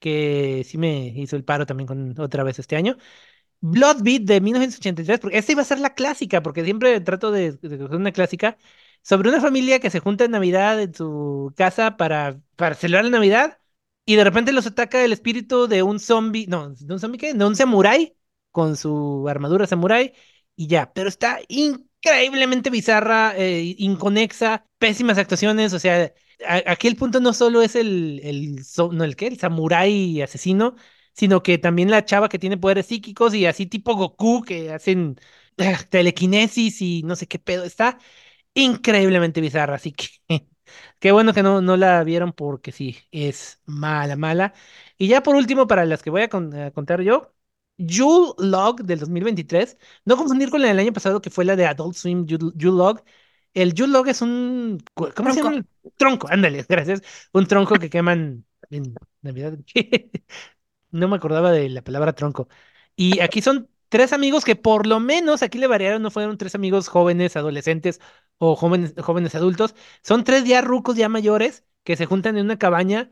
que 0.02 0.66
sí 0.68 0.78
me 0.80 1.08
hizo 1.18 1.38
el 1.38 1.46
paro 1.46 1.68
también 1.68 1.88
con 1.88 2.20
otra 2.20 2.44
vez 2.44 2.60
este 2.60 2.76
año. 2.78 2.98
Blood 3.62 4.02
Beat 4.04 4.24
de 4.24 4.42
1983, 4.42 5.20
porque 5.20 5.38
esta 5.38 5.52
iba 5.52 5.62
a 5.62 5.66
ser 5.66 5.80
la 5.80 5.94
clásica, 5.94 6.42
porque 6.42 6.64
siempre 6.64 7.00
trato 7.02 7.32
de, 7.32 7.54
de 7.54 7.86
una 7.96 8.12
clásica, 8.12 8.58
sobre 9.04 9.30
una 9.30 9.42
familia 9.42 9.80
que 9.80 9.90
se 9.92 10.00
junta 10.00 10.26
en 10.26 10.32
Navidad 10.32 10.82
en 10.82 10.94
su 10.94 11.54
casa 11.56 11.98
para, 11.98 12.40
para 12.56 12.76
celebrar 12.76 13.06
la 13.06 13.12
Navidad 13.12 13.60
y 14.06 14.16
de 14.16 14.24
repente 14.24 14.52
los 14.52 14.66
ataca 14.68 15.04
el 15.04 15.14
espíritu 15.14 15.68
de 15.68 15.84
un 15.84 16.00
zombie, 16.00 16.48
no, 16.48 16.70
¿de 16.70 16.94
un 16.94 17.00
zombie 17.00 17.20
qué? 17.20 17.34
De 17.34 17.46
un 17.46 17.56
samurái 17.56 18.16
con 18.52 18.76
su 18.76 19.28
armadura 19.30 19.68
samurái 19.68 20.14
y 20.56 20.68
ya, 20.68 20.92
pero 20.94 21.08
está 21.10 21.40
increíblemente 21.48 22.70
bizarra, 22.70 23.34
eh, 23.38 23.76
inconexa, 23.78 24.66
pésimas 24.78 25.18
actuaciones, 25.18 25.74
o 25.74 25.80
sea, 25.80 26.14
aquí 26.48 26.88
el 26.88 26.96
punto 26.96 27.20
no 27.20 27.34
solo 27.34 27.62
es 27.62 27.76
el, 27.76 28.20
el, 28.24 28.56
no, 28.92 29.04
el 29.04 29.16
qué, 29.16 29.28
el 29.28 30.22
asesino, 30.24 30.76
sino 31.14 31.44
que 31.44 31.58
también 31.58 31.92
la 31.92 32.06
chava 32.06 32.30
que 32.30 32.40
tiene 32.40 32.58
poderes 32.58 32.86
psíquicos 32.88 33.34
y 33.34 33.46
así 33.46 33.66
tipo 33.66 33.96
Goku 33.96 34.42
que 34.44 34.72
hacen 34.72 35.18
eh, 35.58 35.76
telequinesis 35.90 36.82
y 36.82 37.04
no 37.04 37.16
sé 37.16 37.28
qué 37.28 37.40
pedo, 37.40 37.64
está 37.66 37.98
increíblemente 38.54 39.42
bizarra, 39.42 39.76
así 39.76 39.94
que 39.94 40.08
qué 41.00 41.12
bueno 41.12 41.34
que 41.34 41.44
no, 41.44 41.62
no 41.62 41.78
la 41.78 42.04
vieron 42.04 42.34
porque 42.34 42.72
sí, 42.72 42.98
es 43.12 43.62
mala, 43.66 44.16
mala. 44.16 44.54
Y 44.98 45.08
ya 45.08 45.24
por 45.24 45.36
último, 45.36 45.68
para 45.68 45.86
las 45.86 46.02
que 46.04 46.10
voy 46.10 46.24
a, 46.24 46.30
con- 46.30 46.52
contar 46.74 47.02
yo, 47.02 47.34
Yule 47.78 48.34
Log 48.40 48.84
del 48.84 49.00
2023, 49.00 49.78
no 50.06 50.18
confundir 50.18 50.50
con 50.50 50.62
la 50.62 50.68
del 50.70 50.80
año 50.80 50.94
pasado 50.94 51.22
que 51.22 51.30
fue 51.30 51.46
la 51.46 51.56
de 51.56 51.66
Adult 51.66 51.96
Swim 51.96 52.26
Yule 52.26 52.52
Log. 52.78 53.04
El 53.54 53.74
Yule 53.74 53.94
Log 53.94 54.08
es 54.08 54.22
un, 54.22 54.84
¿cómo 54.94 55.32
se 55.32 55.42
llama? 55.42 55.52
Tronco. 55.52 55.68
el 55.84 55.94
Tronco, 55.98 56.28
ándale, 56.30 56.66
gracias. 56.68 57.02
Un 57.34 57.48
tronco 57.48 57.76
que 57.76 57.90
queman 57.90 58.46
en 58.70 58.96
Navidad. 59.22 59.58
No 60.92 61.08
me 61.08 61.16
acordaba 61.16 61.52
de 61.52 61.70
la 61.70 61.84
palabra 61.84 62.14
tronco. 62.14 62.50
Y 62.96 63.22
aquí 63.22 63.42
son 63.42 63.70
tres 63.90 64.14
amigos 64.14 64.46
que 64.46 64.56
por 64.56 64.88
lo 64.88 65.00
menos 65.00 65.44
aquí 65.44 65.58
le 65.58 65.68
variaron, 65.68 66.02
no 66.02 66.12
fueron 66.12 66.38
tres 66.38 66.56
amigos 66.56 66.88
jóvenes, 66.90 67.36
adolescentes 67.38 68.00
o 68.38 68.56
jóvenes, 68.56 68.94
jóvenes 68.98 69.36
adultos. 69.36 69.76
Son 70.04 70.24
tres 70.24 70.46
ya 70.46 70.62
rucos, 70.62 70.98
ya 70.98 71.10
mayores, 71.10 71.66
que 71.84 71.96
se 71.98 72.06
juntan 72.06 72.38
en 72.38 72.46
una 72.46 72.60
cabaña 72.60 73.10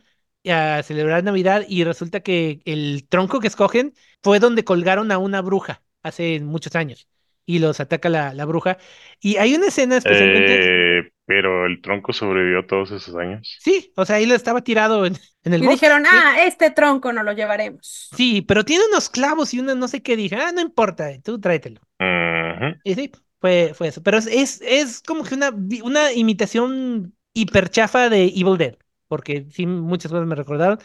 a 0.49 0.83
celebrar 0.83 1.23
Navidad 1.23 1.65
y 1.67 1.83
resulta 1.83 2.21
que 2.21 2.61
el 2.65 3.07
tronco 3.09 3.39
que 3.39 3.47
escogen 3.47 3.93
fue 4.23 4.39
donde 4.39 4.63
colgaron 4.63 5.11
a 5.11 5.17
una 5.17 5.41
bruja 5.41 5.83
hace 6.03 6.39
muchos 6.41 6.75
años 6.75 7.08
y 7.55 7.59
los 7.59 7.79
ataca 7.79 8.09
la, 8.09 8.33
la 8.33 8.45
bruja. 8.45 8.77
Y 9.19 9.37
hay 9.37 9.55
una 9.55 9.67
escena 9.67 9.97
especialmente... 9.97 10.63
Eh, 10.99 11.11
pero 11.25 11.65
el 11.67 11.81
tronco 11.81 12.11
sobrevivió 12.13 12.65
todos 12.65 12.91
esos 12.91 13.15
años. 13.15 13.55
Sí, 13.59 13.93
o 13.95 14.05
sea, 14.05 14.15
ahí 14.17 14.25
lo 14.25 14.35
estaba 14.35 14.63
tirado 14.63 15.05
en, 15.05 15.15
en 15.43 15.53
el 15.53 15.61
Y 15.61 15.63
bosque. 15.63 15.75
dijeron, 15.75 16.05
sí. 16.09 16.15
ah, 16.15 16.43
este 16.45 16.71
tronco 16.71 17.13
no 17.13 17.23
lo 17.23 17.33
llevaremos. 17.33 18.09
Sí, 18.15 18.41
pero 18.41 18.65
tiene 18.65 18.85
unos 18.87 19.09
clavos 19.09 19.53
y 19.53 19.59
una 19.59 19.75
no 19.75 19.87
sé 19.87 20.01
qué 20.01 20.15
dije. 20.15 20.35
Ah, 20.35 20.51
no 20.51 20.61
importa, 20.61 21.09
tú 21.23 21.39
tráetelo. 21.39 21.81
Ujú. 21.99 22.75
Y 22.83 22.95
sí, 22.95 23.11
fue, 23.41 23.73
fue 23.75 23.89
eso. 23.89 24.03
Pero 24.03 24.17
es, 24.19 24.27
es, 24.27 24.61
es 24.63 25.01
como 25.01 25.25
que 25.25 25.35
una, 25.35 25.51
una 25.83 26.13
imitación 26.13 27.15
hiper 27.33 27.69
chafa 27.69 28.09
de 28.09 28.25
Evil 28.25 28.57
Dead. 28.57 28.77
Porque 29.07 29.47
sí, 29.51 29.67
muchas 29.67 30.11
cosas 30.11 30.27
me 30.27 30.35
recordaron. 30.35 30.79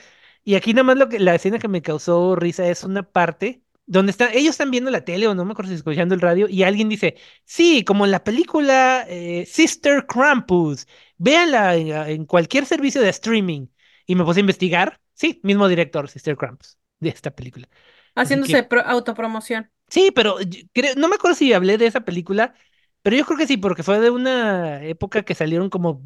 Y 0.45 0.57
aquí 0.57 0.75
nada 0.75 0.85
más 0.85 0.99
lo 0.99 1.11
que, 1.11 1.21
la 1.21 1.37
escena 1.37 1.61
que 1.61 1.69
me 1.69 1.83
causó 1.83 2.37
risa 2.37 2.69
es 2.69 2.85
una 2.85 3.05
parte 3.05 3.64
donde 3.87 4.11
están, 4.13 4.31
ellos 4.33 4.51
están 4.53 4.71
viendo 4.71 4.91
la 4.91 5.05
tele 5.05 5.27
o 5.29 5.35
no 5.35 5.45
me 5.45 5.53
acuerdo 5.53 5.71
si 5.71 5.77
escuchando 5.77 6.15
el 6.15 6.21
radio 6.21 6.49
y 6.49 6.63
alguien 6.63 6.89
dice, 6.89 7.17
sí, 7.45 7.85
como 7.85 8.05
en 8.05 8.11
la 8.13 8.25
película 8.25 9.05
eh, 9.09 9.47
Sister 9.47 10.07
Krampus, 10.07 10.87
véanla 11.19 11.77
en, 11.77 11.89
en 12.11 12.25
cualquier 12.27 12.67
servicio 12.67 13.01
de 13.03 13.11
streaming. 13.11 13.67
Y 14.07 14.15
me 14.17 14.25
puse 14.25 14.41
a 14.41 14.43
investigar, 14.43 15.01
sí, 15.15 15.41
mismo 15.43 15.69
director, 15.69 16.09
Sister 16.11 16.37
Krampus, 16.37 16.79
de 17.01 17.09
esta 17.11 17.31
película. 17.35 17.69
Haciéndose 18.17 18.59
que, 18.59 18.69
pro- 18.71 18.83
autopromoción. 18.95 19.71
sí, 19.89 20.11
pero 20.15 20.37
creo- 20.73 20.95
no 20.97 21.09
me 21.09 21.17
acuerdo 21.17 21.37
si 21.37 21.53
hablé 21.53 21.79
de 21.79 21.87
esa 21.87 22.01
película, 22.03 22.55
pero 23.03 23.17
yo 23.17 23.25
creo 23.27 23.39
que 23.39 23.47
sí, 23.47 23.57
porque 23.57 23.83
fue 23.83 24.01
de 24.01 24.11
una 24.11 24.83
época 24.85 25.23
que 25.25 25.35
salieron 25.35 25.71
como 25.71 26.03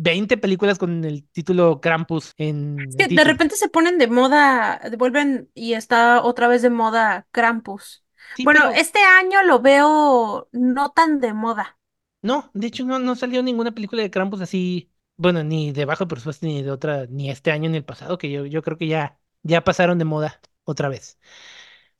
20 0.00 0.36
películas 0.38 0.78
con 0.78 1.04
el 1.04 1.24
título 1.28 1.80
Krampus 1.80 2.34
en 2.38 2.76
Es 2.90 2.96
que 2.96 3.14
de 3.14 3.24
repente 3.24 3.56
se 3.56 3.68
ponen 3.68 3.98
de 3.98 4.06
moda, 4.08 4.80
vuelven 4.98 5.50
y 5.54 5.74
está 5.74 6.22
otra 6.22 6.48
vez 6.48 6.62
de 6.62 6.70
moda 6.70 7.26
Krampus. 7.32 8.04
Sí, 8.34 8.46
Bueno, 8.46 8.60
pero 8.60 8.70
este 8.70 9.00
año 9.00 9.42
lo 9.44 9.60
veo 9.60 10.48
no 10.52 10.90
tan 10.92 11.20
de 11.20 11.32
moda. 11.34 11.78
no, 12.22 12.50
de 12.54 12.66
hecho 12.66 12.84
no, 12.84 12.98
no 12.98 13.14
salió 13.16 13.42
ninguna 13.42 13.72
película 13.72 14.02
de 14.02 14.10
Krampus 14.10 14.40
así, 14.40 14.90
bueno, 15.16 15.44
ni 15.44 15.72
de 15.72 15.84
bajo 15.84 16.08
presupuesto, 16.08 16.46
ni 16.46 16.62
de 16.62 16.70
otra, 16.70 17.06
ni 17.06 17.30
este 17.30 17.50
año 17.52 17.70
ni 17.70 17.76
el 17.78 17.84
pasado, 17.84 18.18
que 18.18 18.30
yo, 18.30 18.46
yo 18.46 18.62
creo 18.62 18.76
que 18.78 18.86
ya, 18.88 19.20
ya 19.42 19.64
pasaron 19.64 19.98
de 19.98 20.04
moda 20.04 20.40
otra 20.64 20.88
vez. 20.88 21.18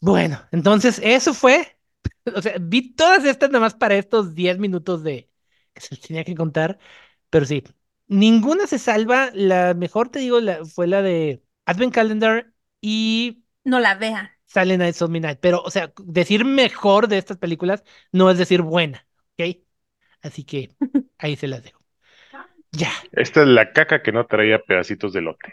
Bueno, 0.00 0.40
entonces 0.52 1.00
eso 1.04 1.34
fue, 1.34 1.78
o 2.36 2.42
sea, 2.42 2.56
vi 2.60 2.94
todas 2.94 3.24
estas 3.24 3.50
nada 3.50 3.60
más 3.64 3.74
para 3.74 3.96
estos 3.96 4.34
10 4.34 4.58
minutos 4.58 5.02
de 5.04 5.30
que 5.74 5.80
se 5.82 5.96
les 5.96 6.02
tenía 6.06 6.24
que 6.24 6.34
contar, 6.34 6.78
pero 7.30 7.46
sí, 7.46 7.64
ninguna 8.08 8.66
se 8.66 8.78
salva, 8.78 9.30
la 9.34 9.74
mejor 9.74 10.08
te 10.10 10.20
digo 10.20 10.40
la, 10.40 10.64
fue 10.64 10.86
la 10.86 11.02
de 11.02 11.42
Advent 11.66 11.94
Calendar 11.94 12.52
y 12.80 13.44
No 13.64 13.78
la 13.80 13.94
vean. 13.94 14.28
Silent 14.46 14.78
Night, 14.80 15.02
of 15.02 15.10
Midnight, 15.10 15.38
pero, 15.40 15.62
o 15.62 15.70
sea, 15.70 15.92
decir 16.04 16.44
mejor 16.44 17.08
de 17.08 17.18
estas 17.18 17.36
películas 17.38 17.84
no 18.12 18.30
es 18.30 18.38
decir 18.38 18.62
buena, 18.62 19.06
¿ok? 19.38 19.58
Así 20.22 20.44
que 20.44 20.70
ahí 21.18 21.36
se 21.36 21.48
las 21.48 21.62
dejo. 21.64 21.80
Ya, 22.72 22.90
Esta 23.12 23.42
es 23.42 23.48
la 23.48 23.72
caca 23.72 24.02
que 24.02 24.12
no 24.12 24.26
traía 24.26 24.60
pedacitos 24.60 25.12
de 25.12 25.20
lote. 25.20 25.52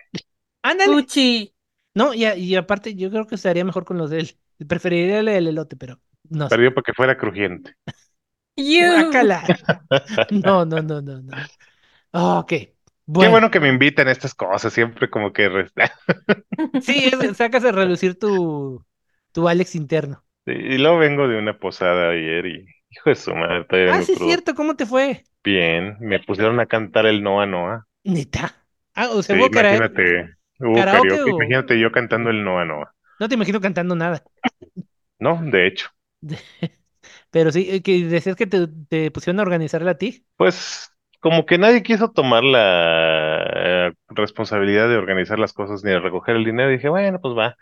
ándale. 0.63 0.97
Uchi. 0.97 1.53
No, 1.93 2.13
y, 2.13 2.25
a- 2.25 2.35
y 2.35 2.55
aparte 2.55 2.95
yo 2.95 3.09
creo 3.09 3.25
que 3.27 3.35
estaría 3.35 3.63
mejor 3.65 3.85
con 3.85 3.97
los 3.97 4.09
del, 4.09 4.37
preferiría 4.67 5.19
el, 5.19 5.27
el 5.29 5.47
elote, 5.47 5.75
pero 5.77 6.01
no 6.29 6.49
sé. 6.49 6.59
Perdió 6.59 6.73
para 6.73 6.83
que 6.83 6.93
fuera 6.93 7.17
crujiente. 7.17 7.75
Guácala. 8.77 9.41
No, 10.29 10.65
no, 10.65 10.81
no, 10.81 11.01
no, 11.01 11.21
no. 12.15 12.39
Ok, 12.39 12.53
Qué 13.17 13.27
bueno. 13.27 13.29
bueno 13.29 13.49
que 13.51 13.59
me 13.61 13.69
invitan 13.69 14.07
a 14.07 14.11
estas 14.11 14.35
cosas, 14.35 14.73
siempre 14.73 15.09
como 15.09 15.31
que... 15.33 15.49
Sí, 16.77 17.05
es- 17.05 17.37
sacas 17.37 17.63
a 17.65 17.71
relucir 17.71 18.17
tu, 18.19 18.85
tu 19.31 19.47
Alex 19.47 19.75
interno. 19.75 20.23
Y 20.45 20.77
luego 20.77 20.97
vengo 20.99 21.27
de 21.27 21.37
una 21.39 21.57
posada 21.59 22.09
ayer 22.11 22.45
y... 22.47 22.65
Hijo 22.89 23.09
de 23.09 23.15
su 23.15 23.35
madre, 23.35 23.65
Ah, 23.83 24.01
sí, 24.03 24.13
es 24.13 24.19
cierto, 24.19 24.53
¿cómo 24.55 24.75
te 24.75 24.85
fue? 24.85 25.23
Bien, 25.45 25.95
me 26.01 26.19
pusieron 26.19 26.59
a 26.59 26.65
cantar 26.65 27.05
el 27.05 27.23
Noa 27.23 27.45
Noa. 27.45 27.87
Neta. 28.03 28.65
Ah, 28.93 29.09
o 29.11 29.21
sea, 29.23 29.35
Sí, 29.35 29.45
imagínate, 29.45 30.35
hubo 30.59 30.85
karaoke 30.89 31.21
karaoke, 31.21 31.29
o- 31.31 31.31
imagínate 31.31 31.79
yo 31.79 31.91
cantando 31.91 32.29
el 32.29 32.43
Noa 32.43 32.65
Noa. 32.65 32.95
No 33.19 33.27
te 33.29 33.35
imagino 33.35 33.59
cantando 33.61 33.95
nada. 33.95 34.23
No, 35.19 35.41
de 35.43 35.67
hecho, 35.67 35.89
Pero 37.31 37.51
sí, 37.51 37.67
eh, 37.69 37.81
que 37.83 38.05
decías 38.05 38.35
que 38.35 38.47
te, 38.47 38.67
te 38.89 39.11
pusieron 39.11 39.39
a 39.39 39.43
organizarla 39.43 39.91
a 39.91 39.97
ti. 39.97 40.25
pues 40.37 40.91
como 41.25 41.47
que 41.47 41.57
nadie 41.57 41.81
quiso 41.81 42.11
tomar 42.11 42.43
la 42.43 43.43
eh, 43.55 43.93
responsabilidad 44.09 44.87
de 44.87 44.97
organizar 44.97 45.39
las 45.39 45.53
cosas 45.53 45.83
ni 45.83 45.89
de 45.89 45.99
recoger 45.99 46.35
el 46.35 46.45
dinero, 46.45 46.69
dije, 46.69 46.87
bueno, 46.87 47.19
pues 47.19 47.35
va, 47.35 47.55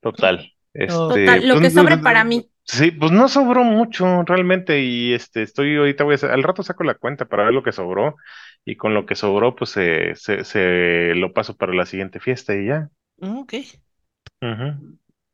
total. 0.00 0.50
Este, 0.72 0.94
Total, 0.94 1.46
lo 1.46 1.56
pues, 1.56 1.68
que 1.68 1.70
sobre 1.70 1.98
para 1.98 2.24
mí. 2.24 2.48
Sí, 2.64 2.92
pues 2.92 3.12
no 3.12 3.28
sobró 3.28 3.62
mucho 3.62 4.22
realmente 4.22 4.80
y 4.80 5.12
este 5.12 5.42
estoy 5.42 5.76
ahorita 5.76 6.04
voy 6.04 6.16
a 6.16 6.32
al 6.32 6.42
rato 6.42 6.62
saco 6.62 6.82
la 6.82 6.94
cuenta 6.94 7.26
para 7.26 7.44
ver 7.44 7.52
lo 7.52 7.62
que 7.62 7.72
sobró 7.72 8.16
y 8.64 8.76
con 8.76 8.94
lo 8.94 9.04
que 9.04 9.16
sobró 9.16 9.54
pues 9.54 9.68
se, 9.68 10.14
se, 10.14 10.42
se 10.44 11.14
lo 11.14 11.34
paso 11.34 11.58
para 11.58 11.74
la 11.74 11.84
siguiente 11.84 12.20
fiesta 12.20 12.54
y 12.56 12.68
ya. 12.68 12.88
Mm, 13.18 13.40
Ok, 13.40 13.52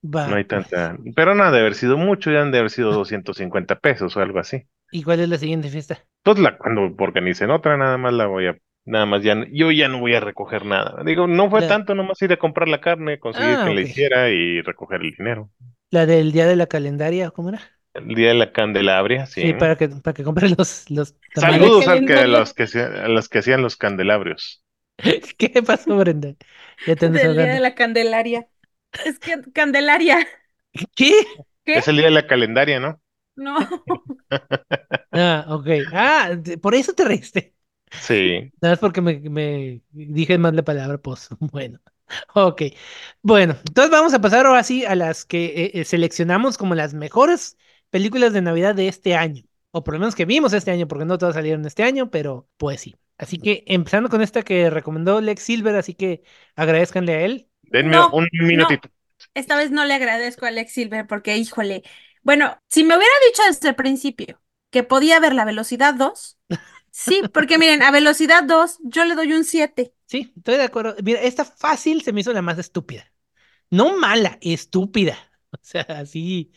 va. 0.03 0.27
No 0.27 0.35
hay 0.35 0.43
pues. 0.45 0.69
tanta, 0.69 0.99
pero 1.15 1.37
no 1.37 1.45
ha 1.45 1.53
de 1.53 1.61
haber 1.61 1.77
sido 1.77 1.97
mucho, 1.99 2.33
ya 2.33 2.43
han 2.43 2.51
de 2.51 2.59
haber 2.59 2.71
sido 2.71 2.93
250 2.93 3.79
pesos 3.79 4.17
o 4.17 4.21
algo 4.21 4.41
así. 4.41 4.67
¿Y 4.91 5.03
cuál 5.03 5.21
es 5.21 5.29
la 5.29 5.39
siguiente 5.39 5.69
fiesta? 5.71 6.07
Pues 6.23 6.39
la 6.39 6.57
cuando 6.59 6.95
organicen 6.99 7.51
otra 7.51 7.77
nada 7.77 7.99
más 7.99 8.13
la 8.15 8.27
voy 8.27 8.47
a 8.47 8.57
nada 8.87 9.05
más 9.07 9.23
ya 9.23 9.35
yo 9.53 9.71
ya 9.71 9.89
no 9.89 10.01
voy 10.01 10.15
a 10.15 10.21
recoger 10.21 10.65
nada. 10.65 11.03
Digo, 11.05 11.27
no 11.27 11.51
fue 11.51 11.61
La- 11.61 11.67
tanto 11.67 11.95
nomás 11.95 12.21
ir 12.23 12.33
a 12.33 12.39
comprar 12.39 12.69
la 12.69 12.81
carne, 12.81 13.19
conseguir 13.21 13.59
Ah, 13.59 13.61
quien 13.61 13.75
la 13.75 13.83
hiciera 13.83 14.31
y 14.31 14.61
recoger 14.63 15.03
el 15.03 15.13
dinero. 15.17 15.51
La 15.91 16.05
del 16.07 16.33
día 16.33 16.47
de 16.49 16.57
la 16.57 16.67
calendaria, 16.67 17.31
¿cómo 17.31 17.51
era? 17.51 17.61
El 17.95 18.09
día 18.17 18.29
de 18.31 18.35
la 18.35 18.53
Candelabria, 18.53 19.27
sí. 19.27 19.43
Sí, 19.43 19.55
para 19.55 19.77
que, 19.77 19.89
para 19.89 20.15
que 20.15 20.25
compren 20.25 20.55
los, 20.59 20.91
los. 20.91 21.15
Saludos 21.35 21.89
al 21.89 22.05
que, 22.05 22.15
a 22.15 22.29
los 22.29 22.55
que, 22.55 22.63
hacían- 22.65 22.95
a 22.95 23.09
los 23.09 23.29
que 23.29 23.39
hacían 23.41 23.63
los 23.63 23.77
candelabrios. 23.77 24.63
¿Qué 25.39 25.63
pasó, 25.63 25.97
Brenda? 25.97 26.35
Ya 26.85 26.97
te 26.97 27.07
andas 27.07 27.23
Del 27.23 27.37
día 27.37 27.53
de 27.55 27.61
la 27.61 27.75
Candelaria. 27.75 28.49
Es 29.05 29.19
que 29.19 29.41
Candelaria. 29.53 30.27
¿Qué? 30.95 31.13
¿Qué? 31.65 31.81
Es 31.81 31.89
el 31.89 31.97
día 31.97 32.05
de 32.07 32.13
la 32.13 32.27
calendaria, 32.29 32.79
¿no? 32.79 33.00
No. 33.41 33.57
Ah, 35.13 35.47
ok. 35.49 35.67
Ah, 35.93 36.31
por 36.63 36.75
eso 36.75 36.93
te 36.95 37.05
reíste. 37.05 37.55
Sí. 38.01 38.53
Nada 38.61 38.73
más 38.75 38.79
porque 38.81 39.01
me, 39.01 39.21
me 39.21 39.83
dije 39.93 40.39
mal 40.39 40.57
la 40.57 40.63
palabra 40.65 40.99
pos. 40.99 41.29
Bueno, 41.41 41.81
ok. 42.35 42.63
Bueno, 43.23 43.57
entonces 43.67 43.91
vamos 43.91 44.15
a 44.15 44.21
pasar 44.21 44.47
ahora 44.47 44.63
sí 44.65 44.85
a 44.85 44.95
las 44.95 45.25
que 45.25 45.47
eh, 45.47 45.71
eh, 45.75 45.85
seleccionamos 45.85 46.59
como 46.59 46.75
las 46.75 46.95
mejores 46.95 47.57
películas 47.91 48.33
de 48.33 48.43
Navidad 48.43 48.75
de 48.75 48.89
este 48.89 49.15
año. 49.15 49.45
O 49.73 49.85
por 49.85 49.95
lo 49.95 50.01
menos 50.01 50.15
que 50.17 50.25
vimos 50.25 50.53
este 50.53 50.71
año, 50.73 50.89
porque 50.89 51.05
no 51.05 51.19
todas 51.19 51.35
salieron 51.37 51.65
este 51.65 51.85
año, 51.85 52.11
pero 52.11 52.49
pues 52.57 52.81
sí. 52.81 52.97
Así 53.19 53.39
que 53.39 53.63
empezando 53.67 54.09
con 54.09 54.23
esta 54.23 54.43
que 54.43 54.71
recomendó 54.71 55.21
Lex 55.21 55.43
Silver, 55.43 55.77
así 55.77 55.95
que 55.95 56.23
agradezcanle 56.57 57.15
a 57.15 57.21
él. 57.23 57.49
Denme 57.73 57.97
No, 57.97 58.11
un 58.13 58.27
minutito. 58.33 58.89
Esta 59.35 59.57
vez 59.57 59.71
no 59.71 59.85
le 59.85 59.95
agradezco 59.95 60.45
a 60.45 60.49
Alex 60.49 60.73
Silver 60.73 61.07
porque, 61.07 61.37
híjole. 61.37 61.83
Bueno, 62.23 62.59
si 62.69 62.85
me 62.85 62.97
hubiera 62.97 63.13
dicho 63.29 63.43
desde 63.47 63.69
el 63.71 63.75
principio 63.77 64.41
que 64.71 64.83
podía 64.85 65.21
ver 65.21 65.35
la 65.35 65.45
velocidad 65.45 65.95
2, 65.95 66.39
sí, 66.91 67.23
porque 67.33 67.59
miren, 67.59 67.83
a 67.83 67.91
velocidad 67.91 68.45
2 68.45 68.79
yo 68.83 69.05
le 69.05 69.15
doy 69.15 69.33
un 69.33 69.45
7. 69.45 69.95
Sí, 70.07 70.33
estoy 70.37 70.57
de 70.57 70.65
acuerdo. 70.65 70.97
Mira, 71.05 71.21
esta 71.23 71.45
fácil 71.45 72.03
se 72.03 72.13
me 72.13 72.21
hizo 72.21 72.33
la 72.33 72.43
más 72.43 72.59
estúpida. 72.59 73.13
No 73.71 73.97
mala, 73.99 74.39
estúpida. 74.43 75.19
O 75.53 75.59
sea, 75.63 75.83
así. 75.83 76.53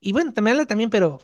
Y 0.00 0.12
bueno, 0.12 0.32
también 0.34 0.56
mala 0.56 0.66
también, 0.66 0.90
pero 0.90 1.18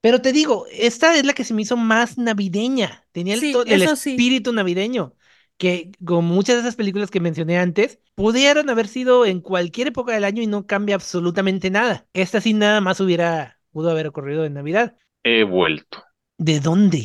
Pero 0.00 0.22
te 0.22 0.32
digo, 0.32 0.66
esta 0.72 1.16
es 1.16 1.24
la 1.26 1.34
que 1.34 1.44
se 1.44 1.54
me 1.54 1.62
hizo 1.62 1.76
más 1.76 2.18
navideña. 2.18 3.06
Tenía 3.12 3.34
el, 3.34 3.40
Sí, 3.40 3.54
el 3.66 3.82
sí. 3.96 4.10
espíritu 4.10 4.52
navideño. 4.52 5.14
Que 5.58 5.90
como 6.04 6.22
muchas 6.22 6.56
de 6.56 6.60
esas 6.62 6.76
películas 6.76 7.10
que 7.10 7.20
mencioné 7.20 7.58
antes, 7.58 7.98
pudieron 8.14 8.68
haber 8.68 8.88
sido 8.88 9.24
en 9.24 9.40
cualquier 9.40 9.88
época 9.88 10.12
del 10.12 10.24
año 10.24 10.42
y 10.42 10.46
no 10.46 10.66
cambia 10.66 10.94
absolutamente 10.94 11.70
nada. 11.70 12.06
Esta 12.12 12.40
sí 12.40 12.52
nada 12.52 12.80
más 12.80 13.00
hubiera, 13.00 13.58
pudo 13.70 13.90
haber 13.90 14.06
ocurrido 14.06 14.44
en 14.44 14.54
Navidad. 14.54 14.96
He 15.22 15.44
vuelto. 15.44 16.02
¿De 16.38 16.60
dónde? 16.60 17.04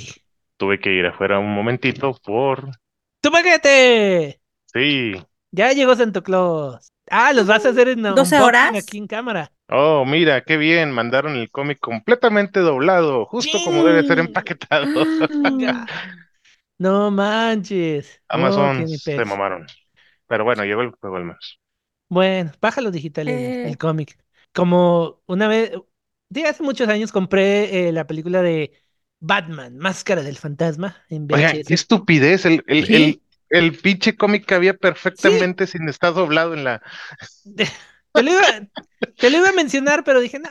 Tuve 0.57 0.79
que 0.79 0.93
ir 0.93 1.05
afuera 1.05 1.39
un 1.39 1.53
momentito 1.53 2.17
por... 2.23 2.71
¡Tu 3.21 3.31
paquete! 3.31 4.41
Sí. 4.65 5.13
Ya 5.51 5.71
llegó 5.71 5.95
Santa 5.95 6.21
Claus. 6.21 6.91
Ah, 7.09 7.33
los 7.33 7.47
vas 7.47 7.65
a 7.65 7.69
hacer 7.69 7.89
en 7.89 8.03
12 8.03 8.19
unboxing 8.19 8.41
horas. 8.41 8.75
aquí 8.75 8.97
en 8.97 9.07
cámara. 9.07 9.51
Oh, 9.67 10.05
mira, 10.05 10.41
qué 10.41 10.57
bien. 10.57 10.91
Mandaron 10.91 11.35
el 11.35 11.49
cómic 11.49 11.79
completamente 11.79 12.59
doblado, 12.59 13.25
justo 13.25 13.57
como 13.65 13.83
debe 13.83 14.03
ser 14.03 14.19
empaquetado. 14.19 14.85
No 16.81 17.11
manches. 17.11 18.21
Amazon 18.29 18.87
se 18.87 18.99
pez. 19.15 19.25
mamaron. 19.25 19.67
Pero 20.27 20.43
bueno, 20.43 20.63
llegó 20.65 20.81
el 20.81 20.91
juego 20.91 21.17
al 21.17 21.25
menos. 21.25 21.59
Bueno, 22.09 22.51
bájalo 22.61 22.91
digital 22.91 23.29
el, 23.29 23.39
Eh. 23.39 23.69
el 23.69 23.77
cómic. 23.77 24.17
Como 24.53 25.21
una 25.27 25.47
vez, 25.47 25.71
de 26.29 26.45
hace 26.45 26.63
muchos 26.63 26.89
años 26.89 27.11
compré 27.11 27.87
eh, 27.87 27.91
la 27.93 28.05
película 28.07 28.41
de 28.41 28.73
Batman, 29.19 29.77
Máscara 29.77 30.21
del 30.23 30.37
Fantasma 30.37 30.97
en 31.09 31.27
Oigan, 31.31 31.61
qué 31.65 31.73
estupidez. 31.73 32.45
El, 32.45 32.63
el, 32.67 32.93
el, 32.93 33.21
el 33.49 33.77
pinche 33.77 34.15
cómic 34.17 34.45
que 34.45 34.55
había 34.55 34.73
perfectamente 34.73 35.67
sin 35.67 35.87
estar 35.87 36.13
doblado 36.13 36.53
en 36.53 36.63
la. 36.65 36.81
Te 38.13 38.23
lo 38.23 38.31
iba, 38.31 38.41
te 39.17 39.29
lo 39.29 39.37
iba 39.37 39.49
a 39.49 39.53
mencionar, 39.53 40.03
pero 40.03 40.19
dije, 40.19 40.39
nah, 40.39 40.49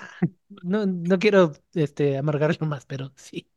no, 0.62 0.87
no 0.87 1.19
quiero 1.19 1.53
este, 1.75 2.16
amargarlo 2.16 2.66
más, 2.66 2.87
pero 2.87 3.12
sí. 3.16 3.51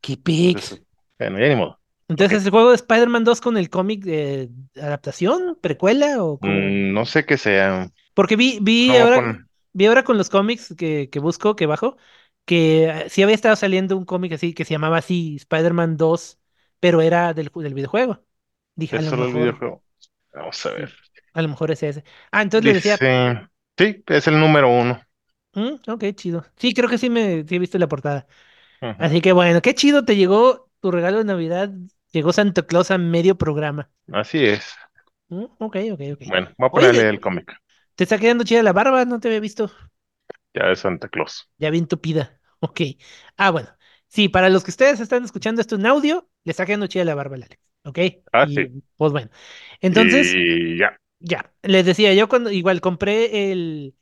¡Qué 0.00 0.16
pex! 0.16 0.78
Entonces, 0.78 0.82
bueno, 1.18 1.38
ya 1.38 1.48
ni 1.48 1.56
modo. 1.56 1.80
Entonces, 2.12 2.44
¿el 2.44 2.50
juego 2.50 2.70
de 2.70 2.76
Spider-Man 2.76 3.24
2 3.24 3.40
con 3.40 3.56
el 3.56 3.70
cómic 3.70 4.04
de 4.04 4.50
adaptación, 4.76 5.58
precuela 5.60 6.22
o? 6.24 6.40
Mm, 6.40 6.92
no 6.92 7.06
sé 7.06 7.24
qué 7.26 7.38
sea. 7.38 7.90
Porque 8.14 8.36
vi, 8.36 8.58
vi 8.60 8.96
No, 8.96 8.98
ahora, 8.98 9.22
con- 9.22 9.48
vi 9.72 9.86
ahora 9.86 10.04
con 10.04 10.18
los 10.18 10.30
cómics 10.30 10.74
que, 10.76 11.08
que 11.10 11.18
busco, 11.18 11.56
que 11.56 11.66
bajo, 11.66 11.96
que 12.44 12.84
eh, 12.88 13.10
sí 13.10 13.22
había 13.22 13.34
estado 13.34 13.56
saliendo 13.56 13.96
un 13.96 14.04
cómic 14.04 14.32
así 14.32 14.54
que 14.54 14.64
se 14.64 14.74
llamaba 14.74 14.98
así 14.98 15.36
Spider-Man 15.36 15.96
2, 15.96 16.38
pero 16.80 17.00
era 17.00 17.32
del, 17.34 17.50
del 17.54 17.74
videojuego. 17.74 18.24
Dije, 18.74 18.98
a 18.98 19.00
Es 19.00 19.02
lo 19.02 19.12
solo 19.12 19.26
el 19.26 19.32
mejor, 19.32 19.34
videojuego. 19.34 19.82
Vamos 20.32 20.64
a 20.66 20.70
ver. 20.70 20.92
a 21.34 21.42
lo 21.42 21.48
mejor 21.48 21.70
es 21.70 21.82
ese. 21.82 22.04
Ah, 22.30 22.42
entonces 22.42 22.64
le 22.66 22.74
decía. 22.74 23.02
Sí, 23.78 24.02
es 24.06 24.26
el 24.28 24.38
número 24.40 24.68
uno. 24.70 25.02
"Mm, 25.54 25.74
ok, 25.90 26.04
chido. 26.14 26.44
Sí, 26.56 26.72
creo 26.74 26.88
que 26.88 26.98
sí 26.98 27.10
me 27.10 27.44
sí 27.46 27.56
he 27.56 27.58
visto 27.58 27.78
la 27.78 27.88
portada. 27.88 28.26
Así 28.98 29.20
que 29.20 29.32
bueno, 29.32 29.62
qué 29.62 29.74
chido 29.74 30.04
te 30.04 30.16
llegó 30.16 30.70
tu 30.80 30.90
regalo 30.90 31.18
de 31.18 31.24
Navidad. 31.24 31.70
Llegó 32.12 32.32
Santa 32.32 32.62
Claus 32.66 32.90
a 32.90 32.98
medio 32.98 33.36
programa. 33.38 33.90
Así 34.12 34.44
es. 34.44 34.74
Mm, 35.28 35.44
ok, 35.58 35.76
ok, 35.92 36.00
ok. 36.14 36.22
Bueno, 36.24 36.50
voy 36.58 36.68
a 36.68 36.70
Oye, 36.70 36.92
ponerle 36.92 37.08
de- 37.08 37.08
el 37.08 37.20
cómic. 37.20 37.52
te 37.96 38.04
está 38.04 38.18
quedando 38.18 38.44
chida 38.44 38.62
la 38.64 38.72
barba, 38.74 39.04
no 39.04 39.20
te 39.20 39.28
había 39.28 39.40
visto. 39.40 39.70
Ya 40.54 40.68
de 40.68 40.76
Santa 40.76 41.08
Claus. 41.08 41.48
Ya 41.58 41.70
bien 41.70 41.86
tupida. 41.86 42.40
Ok. 42.60 42.80
Ah, 43.36 43.50
bueno. 43.50 43.68
Sí, 44.08 44.28
para 44.28 44.48
los 44.50 44.62
que 44.64 44.70
ustedes 44.70 45.00
están 45.00 45.24
escuchando 45.24 45.60
esto 45.60 45.76
en 45.76 45.86
audio, 45.86 46.28
le 46.44 46.50
está 46.50 46.66
quedando 46.66 46.86
chida 46.86 47.04
la 47.04 47.14
barba 47.14 47.36
al 47.36 47.44
Alex. 47.44 47.62
¿Ok? 47.84 47.98
Ah, 48.32 48.46
Y, 48.46 48.54
sí. 48.54 48.72
Pues 48.96 49.12
bueno. 49.12 49.30
Entonces, 49.80 50.38
Y 50.38 50.78
ya. 50.78 50.96
ya. 51.20 51.54
Les 51.62 51.86
decía, 51.86 52.14
yo 52.14 52.28
cuando 52.28 52.50
igual 52.52 52.80
compré 52.80 53.52
el, 53.52 53.96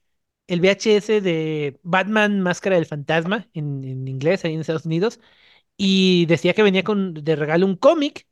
el 0.48 0.60
VHS 0.60 1.20
de 1.22 1.80
Batman 1.84 2.40
Máscara 2.42 2.76
del 2.76 2.86
Fantasma 2.86 3.48
en, 3.54 3.84
en 3.84 4.08
inglés 4.08 4.44
ahí 4.44 4.54
en 4.54 4.60
Estados 4.60 4.86
Unidos. 4.86 5.20
Y 5.82 6.26
decía 6.26 6.54
que 6.54 6.62
venía 6.62 6.84
con 6.84 7.14
de 7.14 7.36
regalo 7.36 7.66
un 7.66 7.76
cómic. 7.76 8.26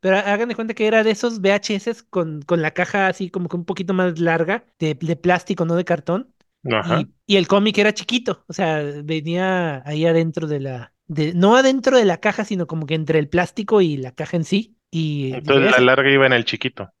Pero 0.00 0.16
hagan 0.18 0.48
de 0.48 0.54
cuenta 0.54 0.74
que 0.74 0.86
era 0.86 1.04
de 1.04 1.10
esos 1.12 1.40
VHS 1.40 2.02
con, 2.04 2.42
con 2.42 2.62
la 2.62 2.72
caja 2.72 3.06
así 3.08 3.30
como 3.30 3.48
que 3.48 3.56
un 3.56 3.64
poquito 3.66 3.94
más 3.94 4.18
larga, 4.18 4.64
de, 4.78 4.94
de 4.94 5.16
plástico, 5.16 5.64
no 5.66 5.76
de 5.76 5.84
cartón. 5.84 6.34
Ajá. 6.72 6.98
Y, 6.98 7.14
y 7.26 7.36
el 7.36 7.46
cómic 7.48 7.76
era 7.78 7.92
chiquito, 7.94 8.44
o 8.48 8.52
sea, 8.54 8.82
venía 9.04 9.82
ahí 9.86 10.06
adentro 10.06 10.46
de 10.48 10.60
la, 10.60 10.94
de, 11.06 11.34
no 11.34 11.56
adentro 11.56 11.96
de 11.98 12.04
la 12.06 12.18
caja, 12.20 12.44
sino 12.44 12.66
como 12.66 12.86
que 12.86 12.94
entre 12.94 13.18
el 13.18 13.28
plástico 13.28 13.80
y 13.82 13.96
la 13.98 14.12
caja 14.14 14.36
en 14.38 14.44
sí. 14.44 14.78
Y 14.90 15.34
Entonces 15.34 15.72
la 15.72 15.80
larga 15.80 16.08
iba 16.10 16.26
en 16.26 16.32
el 16.34 16.44
chiquito. 16.44 16.92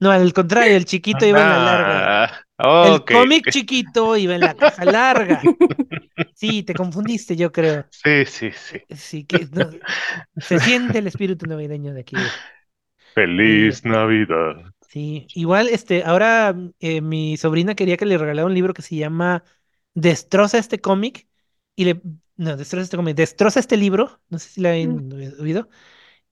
no, 0.00 0.10
al 0.10 0.32
contrario, 0.32 0.76
el 0.76 0.84
chiquito 0.84 1.26
iba 1.26 1.40
en 1.42 1.48
la 1.50 1.58
larga. 1.58 2.10
Ah, 2.58 2.76
El 2.80 3.04
cómic 3.06 3.48
chiquito 3.48 4.16
iba 4.16 4.34
en 4.34 4.44
la 4.44 4.54
caja 4.56 4.84
larga. 4.86 5.52
Sí, 6.36 6.62
te 6.62 6.74
confundiste, 6.74 7.36
yo 7.36 7.50
creo. 7.52 7.88
Sí, 7.90 8.24
sí, 8.26 8.52
sí. 8.52 8.86
Sí, 8.90 9.24
que 9.26 9.46
no, 9.52 9.70
se 10.38 10.60
siente 10.60 10.98
el 10.98 11.06
espíritu 11.08 11.46
navideño 11.46 11.94
de 11.94 12.00
aquí. 12.00 12.36
Feliz 13.14 13.84
Navidad. 13.84 14.72
Sí, 14.88 15.30
igual, 15.34 15.68
este, 15.68 16.04
ahora 16.04 16.54
eh, 16.80 17.00
mi 17.00 17.36
sobrina 17.36 17.74
quería 17.74 17.96
que 17.96 18.06
le 18.06 18.16
regalara 18.18 18.46
un 18.46 18.54
libro 18.54 18.72
que 18.72 18.82
se 18.82 18.96
llama 18.96 19.44
Destroza 19.94 20.58
este 20.58 20.80
cómic 20.80 21.26
y 21.74 21.84
le, 21.84 22.00
no, 22.36 22.56
destroza 22.56 22.84
este 22.84 22.96
cómic, 22.96 23.16
destroza 23.16 23.60
este 23.60 23.76
libro, 23.76 24.20
no 24.28 24.38
sé 24.38 24.48
si 24.48 24.60
lo 24.60 24.68
han 24.70 25.12
oído, 25.40 25.68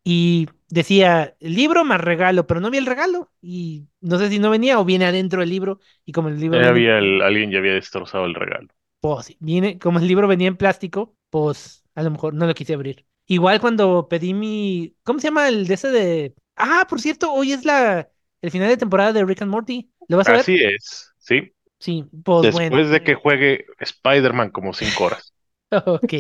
y 0.05 0.49
decía 0.69 1.37
libro 1.40 1.85
más 1.85 2.01
regalo, 2.01 2.47
pero 2.47 2.61
no 2.61 2.71
vi 2.71 2.79
el 2.79 2.87
regalo 2.87 3.33
y 3.43 3.88
no 4.01 4.19
sé 4.19 4.31
si 4.31 4.38
no 4.40 4.51
venía 4.51 4.79
o 4.81 4.85
viene 4.87 5.07
adentro 5.07 5.40
del 5.40 5.51
libro 5.51 5.81
y 6.07 6.12
como 6.12 6.29
el 6.31 6.40
libro 6.40 6.61
Ya 6.61 6.69
había 6.69 6.99
el- 6.99 7.21
alguien 7.23 7.51
ya 7.51 7.59
había 7.59 7.75
destrozado 7.75 8.25
el 8.27 8.35
regalo. 8.35 8.69
Pues, 9.05 9.37
viene, 9.40 9.79
como 9.79 9.99
el 9.99 10.09
libro 10.09 10.29
venía 10.29 10.49
en 10.49 10.57
plástico, 10.57 11.14
pues 11.31 11.85
a 11.95 12.03
lo 12.03 12.11
mejor 12.11 12.35
no 12.35 12.47
lo 12.47 12.55
quise 12.55 12.75
abrir. 12.75 13.07
Igual 13.27 13.61
cuando 13.61 14.09
pedí 14.09 14.35
mi, 14.35 14.97
¿cómo 15.03 15.19
se 15.21 15.29
llama 15.29 15.49
el 15.49 15.67
de 15.67 15.75
ese 15.75 15.88
de? 15.90 16.35
Ah, 16.57 16.87
por 16.88 17.01
cierto, 17.01 17.33
hoy 17.33 17.53
es 17.53 17.64
la 17.64 18.11
el 18.43 18.51
final 18.51 18.69
de 18.69 18.77
temporada 18.77 19.12
de 19.12 19.25
Rick 19.25 19.43
and 19.43 19.51
Morty. 19.51 19.90
¿Lo 20.09 20.17
vas 20.19 20.29
a 20.29 20.33
ver? 20.33 20.47
Así 20.47 20.57
es, 20.62 21.12
sí. 21.19 21.53
Sí, 21.79 22.05
pues 22.25 22.47
Después 22.47 22.51
bueno. 22.51 22.90
de 22.90 23.03
que 23.03 23.14
juegue 23.14 23.67
Spider-Man 23.79 24.51
como 24.51 24.73
cinco 24.75 25.05
horas. 25.05 25.35
Ok. 25.87 26.14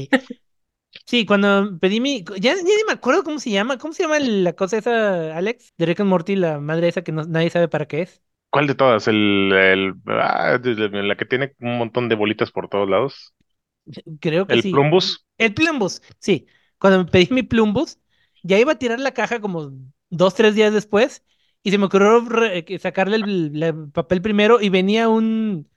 Sí, 1.06 1.26
cuando 1.26 1.78
pedí 1.80 2.00
mi. 2.00 2.24
Ya, 2.40 2.54
ya 2.56 2.62
ni 2.62 2.70
me 2.86 2.92
acuerdo 2.92 3.24
cómo 3.24 3.38
se 3.38 3.50
llama. 3.50 3.78
¿Cómo 3.78 3.92
se 3.92 4.04
llama 4.04 4.18
la 4.20 4.52
cosa 4.54 4.78
esa, 4.78 5.36
Alex? 5.36 5.72
De 5.76 5.86
Rick 5.86 6.00
and 6.00 6.08
Morty, 6.10 6.36
la 6.36 6.60
madre 6.60 6.88
esa 6.88 7.02
que 7.02 7.12
no- 7.12 7.24
nadie 7.24 7.50
sabe 7.50 7.68
para 7.68 7.86
qué 7.86 8.02
es. 8.02 8.22
¿Cuál 8.54 8.68
de 8.68 8.76
todas? 8.76 9.08
El, 9.08 9.52
el 9.52 9.94
ah, 10.06 10.60
la 10.62 11.16
que 11.16 11.24
tiene 11.24 11.54
un 11.58 11.76
montón 11.76 12.08
de 12.08 12.14
bolitas 12.14 12.52
por 12.52 12.68
todos 12.68 12.88
lados. 12.88 13.34
Creo 14.20 14.46
que 14.46 14.54
El 14.54 14.62
sí. 14.62 14.70
Plumbus. 14.70 15.26
El 15.38 15.54
Plumbus, 15.54 16.00
sí. 16.20 16.46
Cuando 16.78 17.04
pedí 17.04 17.26
mi 17.32 17.42
Plumbus, 17.42 17.98
ya 18.44 18.56
iba 18.56 18.70
a 18.70 18.78
tirar 18.78 19.00
la 19.00 19.10
caja 19.10 19.40
como 19.40 19.72
dos, 20.08 20.34
tres 20.34 20.54
días 20.54 20.72
después. 20.72 21.24
Y 21.64 21.72
se 21.72 21.78
me 21.78 21.86
ocurrió 21.86 22.24
sacarle 22.78 23.16
el, 23.16 23.90
papel 23.92 24.22
primero 24.22 24.60
y 24.60 24.68
venía 24.68 25.08
un. 25.08 25.68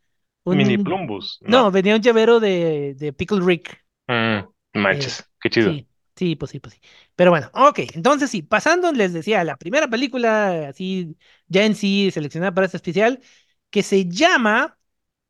un 0.43 0.57
Mini 0.57 0.77
Plumbus. 0.77 1.39
No, 1.41 1.71
venía 1.71 1.95
un 1.95 2.01
llavero 2.01 2.39
de, 2.39 2.93
de 2.93 3.11
Pickle 3.11 3.41
Rick. 3.41 3.83
Mm, 4.07 4.79
manches, 4.79 5.27
qué 5.41 5.49
chido. 5.49 5.71
Sí, 5.71 5.86
sí, 6.17 6.35
pues 6.35 6.51
sí, 6.51 6.59
pues 6.59 6.75
sí. 6.75 6.81
Pero 7.15 7.31
bueno, 7.31 7.49
ok, 7.53 7.79
entonces 7.95 8.29
sí, 8.31 8.41
pasando, 8.43 8.91
les 8.91 9.13
decía, 9.13 9.43
la 9.43 9.57
primera 9.57 9.87
película, 9.89 10.69
así, 10.69 11.17
ya 11.47 11.65
en 11.65 11.75
sí, 11.75 12.11
seleccionada 12.11 12.53
para 12.53 12.65
este 12.65 12.77
especial, 12.77 13.21
que 13.69 13.83
se 13.83 14.07
llama 14.09 14.77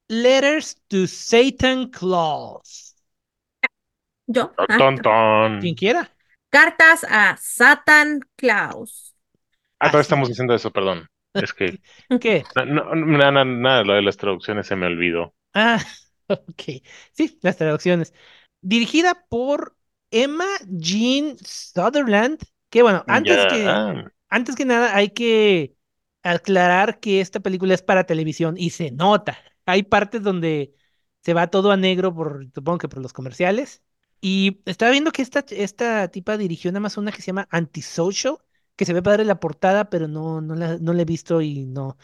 Letters 0.10 0.82
to 0.90 1.08
Satan 1.08 1.90
Claus. 1.92 2.96
Yo. 4.28 4.54
Ton, 4.56 4.68
Ah, 4.68 4.78
ton, 4.78 4.96
ton. 5.02 5.54
Quien 5.60 5.76
quiera. 5.76 6.12
Cartas 6.50 7.04
a 7.10 7.38
Satan 7.38 8.22
Claus. 8.36 9.16
Ah, 9.80 9.90
todavía 9.90 10.02
Así 10.02 10.04
estamos 10.04 10.30
es. 10.30 10.30
diciendo 10.30 10.54
eso, 10.56 10.72
perdón. 10.72 11.08
Es 11.38 11.54
que 11.54 11.80
¿Qué? 12.20 12.52
no, 12.68 12.96
nada, 12.96 13.46
nada, 13.46 13.84
lo 13.84 13.94
de 13.96 14.02
las 14.04 14.18
traducciones 14.18 14.68
se 14.68 14.76
me 14.76 14.88
olvidó. 14.88 15.36
Ah, 15.54 15.84
ok. 16.28 16.64
Sí, 17.14 17.40
las 17.42 17.58
traducciones. 17.58 18.14
Dirigida 18.62 19.26
por 19.30 19.77
Emma 20.12 20.46
Jean 20.68 21.38
Sutherland, 21.44 22.40
que 22.70 22.82
bueno, 22.84 23.06
antes 23.08 23.46
que, 23.46 23.84
antes 24.30 24.56
que 24.56 24.66
nada 24.66 24.96
hay 24.96 25.10
que 25.12 25.76
aclarar 26.24 27.00
que 27.00 27.22
esta 27.22 27.40
película 27.40 27.74
es 27.74 27.82
para 27.84 28.06
televisión 28.06 28.56
y 28.58 28.72
se 28.72 28.92
nota. 28.92 29.38
Hay 29.66 29.84
partes 29.84 30.24
donde 30.24 30.74
se 31.24 31.34
va 31.34 31.48
todo 31.48 31.72
a 31.72 31.78
negro 31.78 32.14
por, 32.14 32.46
supongo 32.54 32.78
que 32.80 32.90
por 32.90 33.02
los 33.02 33.14
comerciales. 33.14 33.84
Y 34.22 34.62
estaba 34.66 34.92
viendo 34.92 35.12
que 35.12 35.22
esta, 35.22 35.46
esta 35.52 36.08
tipa 36.10 36.38
dirigió 36.38 36.72
nada 36.72 36.80
más 36.82 36.98
una 36.98 37.12
que 37.12 37.22
se 37.22 37.28
llama 37.28 37.48
Antisocial, 37.52 38.38
que 38.76 38.86
se 38.86 38.94
ve 38.94 39.02
padre 39.04 39.26
la 39.26 39.40
portada, 39.40 39.90
pero 39.90 40.08
no, 40.08 40.42
no 40.42 40.56
la, 40.56 40.78
no 40.78 40.94
la 40.94 41.02
he 41.04 41.06
visto 41.06 41.42
y 41.42 41.66
no. 41.66 41.98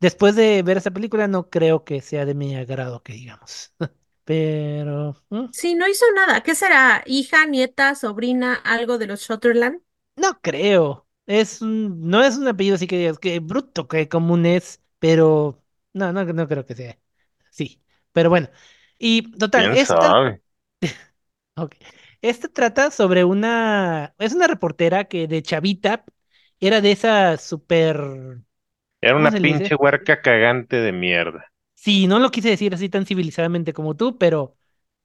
Después 0.00 0.34
de 0.34 0.62
ver 0.62 0.78
esta 0.78 0.90
película, 0.90 1.28
no 1.28 1.48
creo 1.50 1.84
que 1.84 2.00
sea 2.00 2.24
de 2.26 2.34
mi 2.34 2.54
agrado, 2.56 3.02
que 3.02 3.12
digamos. 3.12 3.74
Pero, 4.30 5.16
mm, 5.30 5.46
Sí, 5.52 5.74
no 5.76 5.86
hizo 5.88 6.04
nada. 6.14 6.42
¿Qué 6.42 6.54
será? 6.56 7.02
¿Hija, 7.06 7.46
nieta, 7.46 7.94
sobrina, 7.94 8.54
algo 8.54 8.98
de 8.98 9.06
los 9.06 9.20
Shutterland? 9.22 9.80
no 10.16 10.40
creo. 10.40 11.06
Es 11.26 11.62
un- 11.62 12.00
no 12.08 12.22
es 12.22 12.36
un 12.36 12.48
apellido 12.48 12.74
así 12.76 12.86
que 12.86 12.98
digas 12.98 13.18
que 13.18 13.38
bruto, 13.40 13.86
que 13.88 14.08
común 14.08 14.46
es, 14.46 14.82
pero 14.98 15.62
no, 15.92 16.12
no, 16.12 16.24
no 16.24 16.48
creo 16.48 16.66
que 16.66 16.74
sea. 16.74 16.98
Sí, 17.50 17.82
pero 18.12 18.30
bueno. 18.30 18.48
Y 18.98 19.30
total, 19.38 19.68
quién 19.68 19.76
esta, 19.76 20.16
sabe. 20.16 20.42
Ok. 21.56 21.76
Este 22.22 22.48
trata 22.48 22.90
sobre 22.90 23.24
una. 23.24 24.14
Es 24.18 24.34
una 24.34 24.46
reportera 24.46 25.04
que 25.06 25.26
de 25.28 25.42
chavita 25.42 26.04
era 26.60 26.80
de 26.80 26.92
esa 26.92 27.36
súper. 27.38 28.42
Era 29.02 29.14
¿Cómo 29.14 29.28
una 29.28 29.30
se 29.30 29.40
le 29.40 29.48
dice? 29.48 29.70
pinche 29.70 29.74
huerca 29.74 30.22
cagante 30.22 30.76
de 30.76 30.90
mierda. 30.92 31.49
Sí, 31.80 32.06
no 32.06 32.18
lo 32.18 32.30
quise 32.30 32.50
decir 32.50 32.74
así 32.74 32.90
tan 32.90 33.06
civilizadamente 33.06 33.72
como 33.72 33.96
tú, 33.96 34.18
pero 34.18 34.56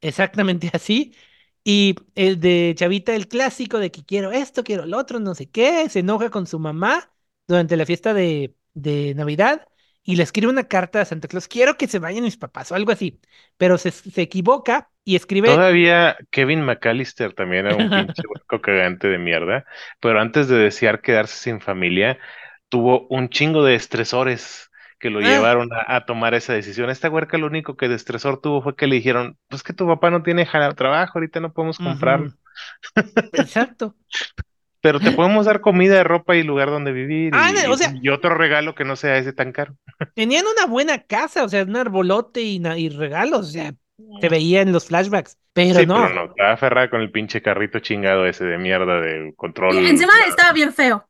exactamente 0.01 0.69
así. 0.73 1.15
Y 1.63 1.95
el 2.15 2.39
de 2.39 2.73
Chavita, 2.77 3.15
el 3.15 3.27
clásico 3.27 3.79
de 3.79 3.91
que 3.91 4.03
quiero 4.05 4.31
esto, 4.31 4.63
quiero 4.63 4.85
lo 4.85 4.97
otro, 4.97 5.19
no 5.19 5.33
sé 5.35 5.49
qué, 5.49 5.89
se 5.89 5.99
enoja 5.99 6.29
con 6.29 6.47
su 6.47 6.59
mamá 6.59 7.11
durante 7.47 7.77
la 7.77 7.85
fiesta 7.85 8.13
de, 8.13 8.55
de 8.73 9.13
Navidad 9.15 9.65
y 10.03 10.17
le 10.17 10.23
escribe 10.23 10.51
una 10.51 10.67
carta 10.67 11.01
a 11.01 11.05
Santa 11.05 11.27
Claus, 11.27 11.47
quiero 11.47 11.77
que 11.77 11.87
se 11.87 11.97
vayan 11.99 12.23
mis 12.25 12.37
papás 12.37 12.71
o 12.71 12.75
algo 12.75 12.91
así, 12.91 13.19
pero 13.57 13.77
se, 13.77 13.91
se 13.91 14.21
equivoca 14.21 14.91
y 15.03 15.15
escribe... 15.15 15.49
Todavía 15.49 16.17
Kevin 16.31 16.63
McAllister 16.65 17.33
también 17.33 17.67
era 17.67 17.75
un 17.75 17.93
pinche 17.93 18.27
huerco 18.27 18.61
cagante 18.61 19.07
de 19.07 19.17
mierda, 19.19 19.65
pero 19.99 20.19
antes 20.19 20.47
de 20.47 20.57
desear 20.57 21.01
quedarse 21.01 21.37
sin 21.37 21.61
familia, 21.61 22.17
tuvo 22.69 23.07
un 23.09 23.29
chingo 23.29 23.63
de 23.63 23.75
estresores 23.75 24.71
que 25.05 25.11
lo 25.11 25.19
Ah. 25.19 25.21
llevaron 25.21 25.69
a, 25.71 25.95
a 25.97 26.05
tomar 26.05 26.33
esa 26.33 26.53
decisión. 26.53 26.89
Esta 26.89 27.11
huerca 27.11 27.37
lo 27.37 27.45
único 27.45 27.77
que 27.77 27.87
de 27.87 27.93
estresor 27.93 28.41
tuvo 28.41 28.63
fue 28.63 28.75
que 28.75 28.87
le 28.87 28.95
dijeron, 28.95 29.37
pues 29.49 29.61
que 29.61 29.71
tu 29.71 29.85
papá 29.85 30.09
no 30.09 30.23
tiene 30.23 30.47
trabajo, 30.75 31.19
ahorita 31.19 31.39
no 31.39 31.53
podemos 31.53 31.77
comprarlo. 31.77 32.31
Exacto. 33.33 33.95
pero 34.81 34.99
te 34.99 35.11
podemos 35.11 35.45
dar 35.45 35.61
comida, 35.61 36.03
ropa 36.03 36.35
y 36.35 36.41
lugar 36.41 36.69
donde 36.69 36.91
vivir 36.91 37.33
Ah, 37.35 37.51
y, 37.51 37.69
o 37.69 37.77
sea- 37.77 37.93
y 38.01 38.09
otro 38.09 38.33
regalo 38.33 38.73
que 38.73 38.83
no 38.83 38.95
sea 38.95 39.17
ese 39.19 39.31
tan 39.31 39.51
caro. 39.51 39.75
Tenían 40.15 40.45
una 40.47 40.65
buena 40.65 41.03
casa, 41.03 41.43
o 41.43 41.49
sea, 41.49 41.63
un 41.63 41.75
arbolote 41.75 42.41
y, 42.41 42.89
regalos, 42.89 43.41
o 43.49 43.51
sea, 43.51 43.73
se 44.21 44.29
veía 44.29 44.61
en 44.61 44.71
los 44.71 44.87
flashbacks, 44.87 45.37
pero 45.53 45.79
sí, 45.79 45.85
no. 45.85 46.01
pero 46.01 46.15
no, 46.15 46.25
estaba 46.31 46.53
aferrada 46.53 46.89
con 46.89 47.01
el 47.01 47.11
pinche 47.11 47.43
carrito 47.43 47.77
chingado 47.77 48.25
ese 48.25 48.43
de 48.45 48.57
mierda 48.57 48.99
de 49.01 49.33
control. 49.35 49.75
Y 49.75 49.85
encima 49.87 50.13
estaba 50.27 50.51
bien 50.51 50.73
feo. 50.73 51.07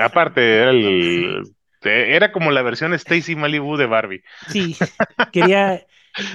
Aparte, 0.00 0.56
era 0.56 0.70
el 0.70 1.42
era 1.84 2.32
como 2.32 2.50
la 2.50 2.62
versión 2.62 2.94
Stacy 2.94 3.36
Malibu 3.36 3.76
de 3.76 3.86
Barbie. 3.86 4.22
Sí, 4.48 4.76
quería, 5.32 5.86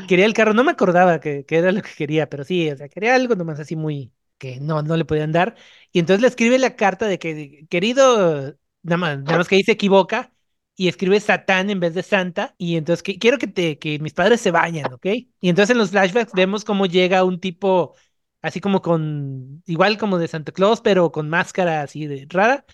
quería 0.07 0.25
el 0.25 0.33
carro, 0.33 0.53
no 0.53 0.63
me 0.63 0.71
acordaba 0.71 1.19
que 1.19 1.45
era 1.49 1.71
lo 1.71 1.81
que 1.81 1.91
quería, 1.97 2.29
pero 2.29 2.43
sí, 2.43 2.69
o 2.69 2.77
sea, 2.77 2.89
quería 2.89 3.15
algo 3.15 3.35
nomás 3.35 3.59
así 3.59 3.75
muy 3.75 4.11
que 4.37 4.59
no, 4.59 4.81
no 4.81 4.97
le 4.97 5.05
podían 5.05 5.31
dar. 5.31 5.55
Y 5.91 5.99
entonces 5.99 6.21
le 6.21 6.27
escribe 6.27 6.59
la 6.59 6.75
carta 6.75 7.07
de 7.07 7.19
que, 7.19 7.65
querido, 7.69 8.55
nada 8.83 8.97
más, 8.97 9.19
nada 9.19 9.37
más 9.37 9.47
que 9.47 9.55
ahí 9.55 9.63
se 9.63 9.73
equivoca 9.73 10.31
y 10.75 10.87
escribe 10.87 11.19
Satán 11.19 11.69
en 11.69 11.79
vez 11.79 11.93
de 11.93 12.03
Santa. 12.03 12.55
Y 12.57 12.77
entonces 12.77 13.03
que, 13.03 13.17
quiero 13.19 13.37
que, 13.37 13.47
te, 13.47 13.79
que 13.79 13.99
mis 13.99 14.13
padres 14.13 14.41
se 14.41 14.51
vayan, 14.51 14.93
¿ok? 14.93 15.05
Y 15.05 15.49
entonces 15.49 15.71
en 15.71 15.79
los 15.79 15.91
flashbacks 15.91 16.33
vemos 16.33 16.65
cómo 16.65 16.85
llega 16.85 17.23
un 17.23 17.39
tipo 17.39 17.95
así 18.41 18.61
como 18.61 18.81
con, 18.81 19.63
igual 19.65 19.97
como 19.97 20.17
de 20.19 20.27
Santa 20.27 20.51
Claus, 20.51 20.81
pero 20.81 21.11
con 21.11 21.29
máscara 21.29 21.81
así 21.81 22.05
de 22.05 22.27
rara 22.29 22.65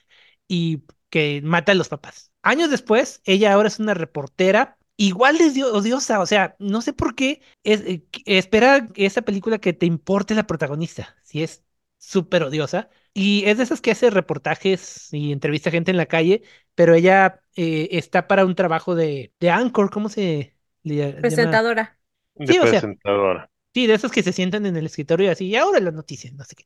y 0.48 0.84
que 1.10 1.42
mata 1.44 1.72
a 1.72 1.76
los 1.76 1.90
papás. 1.90 2.33
Años 2.44 2.70
después, 2.72 3.22
ella 3.26 3.54
ahora 3.54 3.70
es 3.70 3.80
una 3.80 3.96
reportera 3.96 4.78
igual 4.98 5.38
de 5.40 5.52
dio- 5.52 5.74
odiosa, 5.74 6.20
o 6.22 6.28
sea, 6.28 6.56
no 6.60 6.82
sé 6.82 6.94
por 6.94 7.16
qué 7.16 7.42
es, 7.64 7.82
eh, 7.82 8.06
espera 8.26 8.88
esa 8.96 9.24
película 9.24 9.60
que 9.60 9.74
te 9.74 9.86
importe 9.88 10.36
la 10.36 10.48
protagonista, 10.48 11.18
si 11.24 11.44
es 11.44 11.64
súper 12.00 12.44
odiosa. 12.44 12.90
Y 13.14 13.46
es 13.46 13.58
de 13.58 13.64
esas 13.64 13.82
que 13.82 13.92
hace 13.92 14.10
reportajes 14.12 15.14
y 15.14 15.32
entrevista 15.32 15.72
gente 15.72 15.92
en 15.92 15.98
la 15.98 16.08
calle, 16.08 16.44
pero 16.76 16.96
ella 16.96 17.42
eh, 17.56 17.90
está 17.94 18.28
para 18.28 18.46
un 18.46 18.56
trabajo 18.56 18.96
de, 18.96 19.34
de 19.40 19.50
anchor, 19.52 19.90
¿cómo 19.92 20.10
se 20.10 20.58
le 20.84 20.96
llama? 20.96 21.22
Presentadora. 21.22 21.98
De 22.36 22.54
Sí, 22.54 22.60
o 22.60 22.68
sea- 22.68 22.82
presentadora. 22.82 23.50
Sí, 23.74 23.88
de 23.88 23.96
esos 23.96 24.12
que 24.12 24.24
se 24.24 24.34
sientan 24.34 24.66
en 24.68 24.78
el 24.78 24.86
escritorio 24.88 25.28
y 25.28 25.30
así, 25.32 25.48
y 25.48 25.56
ahora 25.58 25.80
las 25.82 25.94
noticias, 25.94 26.34
no 26.34 26.44
sé 26.46 26.56
qué. 26.56 26.66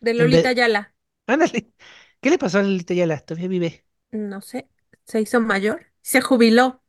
De 0.00 0.14
Lolita 0.14 0.50
Ayala. 0.50 0.94
Ándale. 1.26 1.72
¿Qué 2.20 2.30
le 2.30 2.38
pasó 2.38 2.58
a 2.58 2.62
Lolita 2.62 2.94
Yala? 2.94 3.20
Todavía 3.20 3.48
vive. 3.48 3.84
No 4.12 4.40
sé. 4.40 4.68
Se 5.06 5.20
hizo 5.20 5.40
mayor. 5.40 5.86
Se 6.02 6.20
jubiló. 6.20 6.82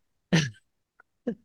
Se 1.26 1.36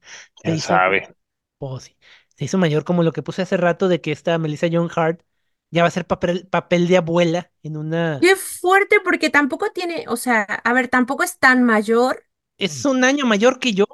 ¿Quién 0.42 0.56
hizo- 0.56 0.68
sabe? 0.68 1.14
Oh, 1.58 1.80
sí. 1.80 1.96
Se 2.36 2.44
hizo 2.46 2.58
mayor 2.58 2.84
como 2.84 3.02
lo 3.02 3.12
que 3.12 3.22
puse 3.22 3.42
hace 3.42 3.56
rato 3.56 3.88
de 3.88 4.00
que 4.00 4.12
esta 4.12 4.38
Melissa 4.38 4.68
John 4.72 4.90
Hart 4.94 5.22
ya 5.70 5.82
va 5.82 5.88
a 5.88 5.90
ser 5.90 6.06
papel, 6.06 6.46
papel 6.48 6.88
de 6.88 6.96
abuela 6.96 7.52
en 7.62 7.76
una... 7.76 8.18
Qué 8.20 8.34
fuerte 8.36 9.00
porque 9.04 9.30
tampoco 9.30 9.70
tiene, 9.72 10.04
o 10.08 10.16
sea, 10.16 10.42
a 10.42 10.72
ver, 10.72 10.88
tampoco 10.88 11.22
es 11.22 11.38
tan 11.38 11.62
mayor 11.64 12.24
Es 12.58 12.84
un 12.84 13.02
año 13.04 13.26
mayor 13.26 13.58
que 13.58 13.72
yo. 13.72 13.86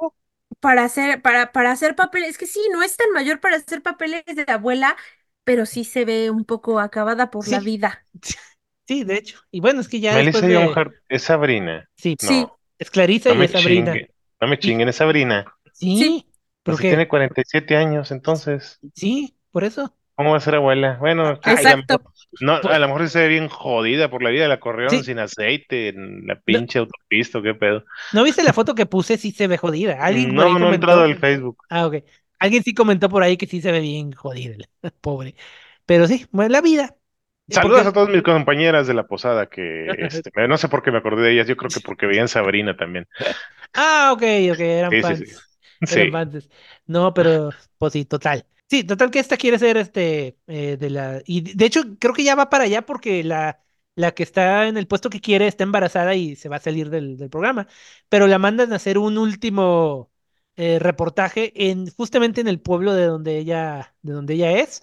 para 0.60 0.84
hacer, 0.84 1.22
para, 1.22 1.52
para 1.52 1.72
hacer 1.72 1.94
papeles. 1.96 2.30
Es 2.30 2.38
que 2.38 2.46
sí, 2.46 2.60
no 2.72 2.82
es 2.82 2.96
tan 2.96 3.10
mayor 3.12 3.40
para 3.40 3.56
hacer 3.56 3.82
papeles 3.82 4.24
de 4.26 4.44
abuela, 4.48 4.96
pero 5.44 5.66
sí 5.66 5.84
se 5.84 6.04
ve 6.04 6.30
un 6.30 6.44
poco 6.44 6.80
acabada 6.80 7.30
por 7.30 7.48
la 7.48 7.60
vida. 7.60 8.06
Sí, 8.88 9.02
de 9.02 9.16
hecho. 9.16 9.40
Y 9.50 9.60
bueno, 9.60 9.80
es 9.80 9.88
que 9.88 9.98
ya 10.00 10.14
Melissa 10.14 10.46
después 10.46 10.48
de... 10.48 10.72
Hart 10.74 10.94
es 11.08 11.22
Sabrina. 11.24 11.88
Sí, 11.96 12.16
No, 12.22 12.28
Sí. 12.28 12.46
Es 12.78 12.90
Clarissa 12.90 13.34
no 13.34 13.42
y 13.42 13.44
es 13.46 13.52
Sabrina. 13.52 13.92
chinguen. 13.92 14.10
No 14.40 14.48
me 14.48 14.58
chinguen, 14.58 14.88
es 14.88 14.96
Sabrina. 14.96 15.44
Sí, 15.72 15.96
Sí. 15.98 16.26
¿por 16.62 16.76
si 16.76 16.82
qué? 16.82 16.88
tiene 16.88 17.08
47 17.08 17.76
años, 17.76 18.10
entonces, 18.10 18.78
Sí, 18.94 19.36
por 19.50 19.64
eso. 19.64 19.94
¿cómo 20.14 20.30
va 20.32 20.36
a 20.38 20.40
ser 20.40 20.54
abuela? 20.56 20.96
Bueno, 21.00 21.38
ay, 21.42 21.54
Exacto. 21.54 22.02
no, 22.40 22.60
Por- 22.60 22.72
a 22.72 22.78
lo 22.78 22.86
mejor 22.88 23.08
se 23.08 23.20
ve 23.20 23.28
bien 23.28 23.48
jodida 23.48 24.10
por 24.10 24.22
la 24.22 24.30
vida, 24.30 24.48
la 24.48 24.60
corrieron 24.60 24.90
Sí. 24.96 25.04
sin 25.04 25.18
aceite 25.18 25.88
en 25.88 26.26
la 26.26 26.40
pinche 26.40 26.78
autopista, 26.78 27.40
¿qué 27.42 27.54
pedo? 27.54 27.84
¿No 28.12 28.22
viste 28.24 28.42
la 28.42 28.52
foto 28.52 28.74
que 28.74 28.86
puse? 28.86 29.16
Sí 29.18 29.32
se 29.32 29.46
ve 29.46 29.56
jodida. 29.58 29.98
Alguien 30.04 30.34
No, 30.34 30.58
no 30.58 30.70
he 30.72 30.74
entrado 30.74 31.02
al 31.02 31.16
Facebook. 31.18 31.58
Ah, 31.70 31.86
ok. 31.86 31.96
Alguien 32.38 32.62
sí 32.62 32.74
comentó 32.74 33.08
por 33.08 33.22
ahí 33.22 33.36
que 33.38 33.46
sí 33.46 33.60
se 33.62 33.72
ve 33.72 33.80
bien 33.80 34.12
jodida, 34.12 34.56
pobre. 35.00 35.34
Pero 35.86 36.06
sí, 36.06 36.26
bueno, 36.32 36.50
la 36.50 36.60
vida. 36.60 36.94
Saludos 37.48 37.78
Porque- 37.78 37.88
a 37.88 37.92
todas 37.92 38.08
mis 38.08 38.22
compañeras 38.22 38.86
de 38.88 38.94
la 38.94 39.06
posada 39.06 39.46
que, 39.46 39.86
este, 39.98 40.48
no 40.48 40.58
sé 40.58 40.68
por 40.68 40.82
qué 40.82 40.90
me 40.90 40.98
acordé 40.98 41.22
de 41.22 41.32
ellas, 41.32 41.46
yo 41.46 41.56
creo 41.56 41.70
que 41.70 41.80
porque 41.80 42.06
veían 42.06 42.28
Sabrina 42.28 42.76
también. 42.76 43.06
Ah, 43.74 44.10
ok, 44.14 44.22
ok, 44.52 44.60
eran 44.60 44.90
Sí, 44.90 45.02
sí, 45.02 45.02
fans. 45.02 45.20
sí. 45.82 46.00
Eran 46.00 46.10
fans. 46.32 46.48
No, 46.86 47.12
pero 47.14 47.50
pues 47.78 47.92
sí, 47.92 48.04
total. 48.04 48.46
Sí, 48.68 48.84
total 48.84 49.10
que 49.10 49.18
esta 49.20 49.36
quiere 49.36 49.58
ser 49.58 49.76
este 49.76 50.38
eh, 50.46 50.76
de 50.76 50.90
la. 50.90 51.22
Y 51.26 51.54
de 51.54 51.64
hecho, 51.66 51.82
creo 52.00 52.14
que 52.14 52.24
ya 52.24 52.34
va 52.34 52.48
para 52.50 52.64
allá 52.64 52.82
porque 52.82 53.22
la, 53.22 53.62
la 53.94 54.12
que 54.12 54.22
está 54.22 54.66
en 54.66 54.76
el 54.76 54.86
puesto 54.88 55.10
que 55.10 55.20
quiere 55.20 55.46
está 55.46 55.62
embarazada 55.64 56.14
y 56.14 56.36
se 56.36 56.48
va 56.48 56.56
a 56.56 56.58
salir 56.60 56.90
del, 56.90 57.16
del 57.16 57.30
programa. 57.30 57.68
Pero 58.08 58.26
la 58.26 58.38
mandan 58.38 58.72
a 58.72 58.76
hacer 58.76 58.98
un 58.98 59.18
último 59.18 60.10
eh, 60.56 60.78
reportaje 60.78 61.52
en, 61.70 61.88
justamente 61.90 62.40
en 62.40 62.48
el 62.48 62.60
pueblo 62.60 62.94
de 62.94 63.04
donde 63.06 63.38
ella, 63.38 63.94
de 64.02 64.12
donde 64.14 64.34
ella 64.34 64.52
es. 64.52 64.82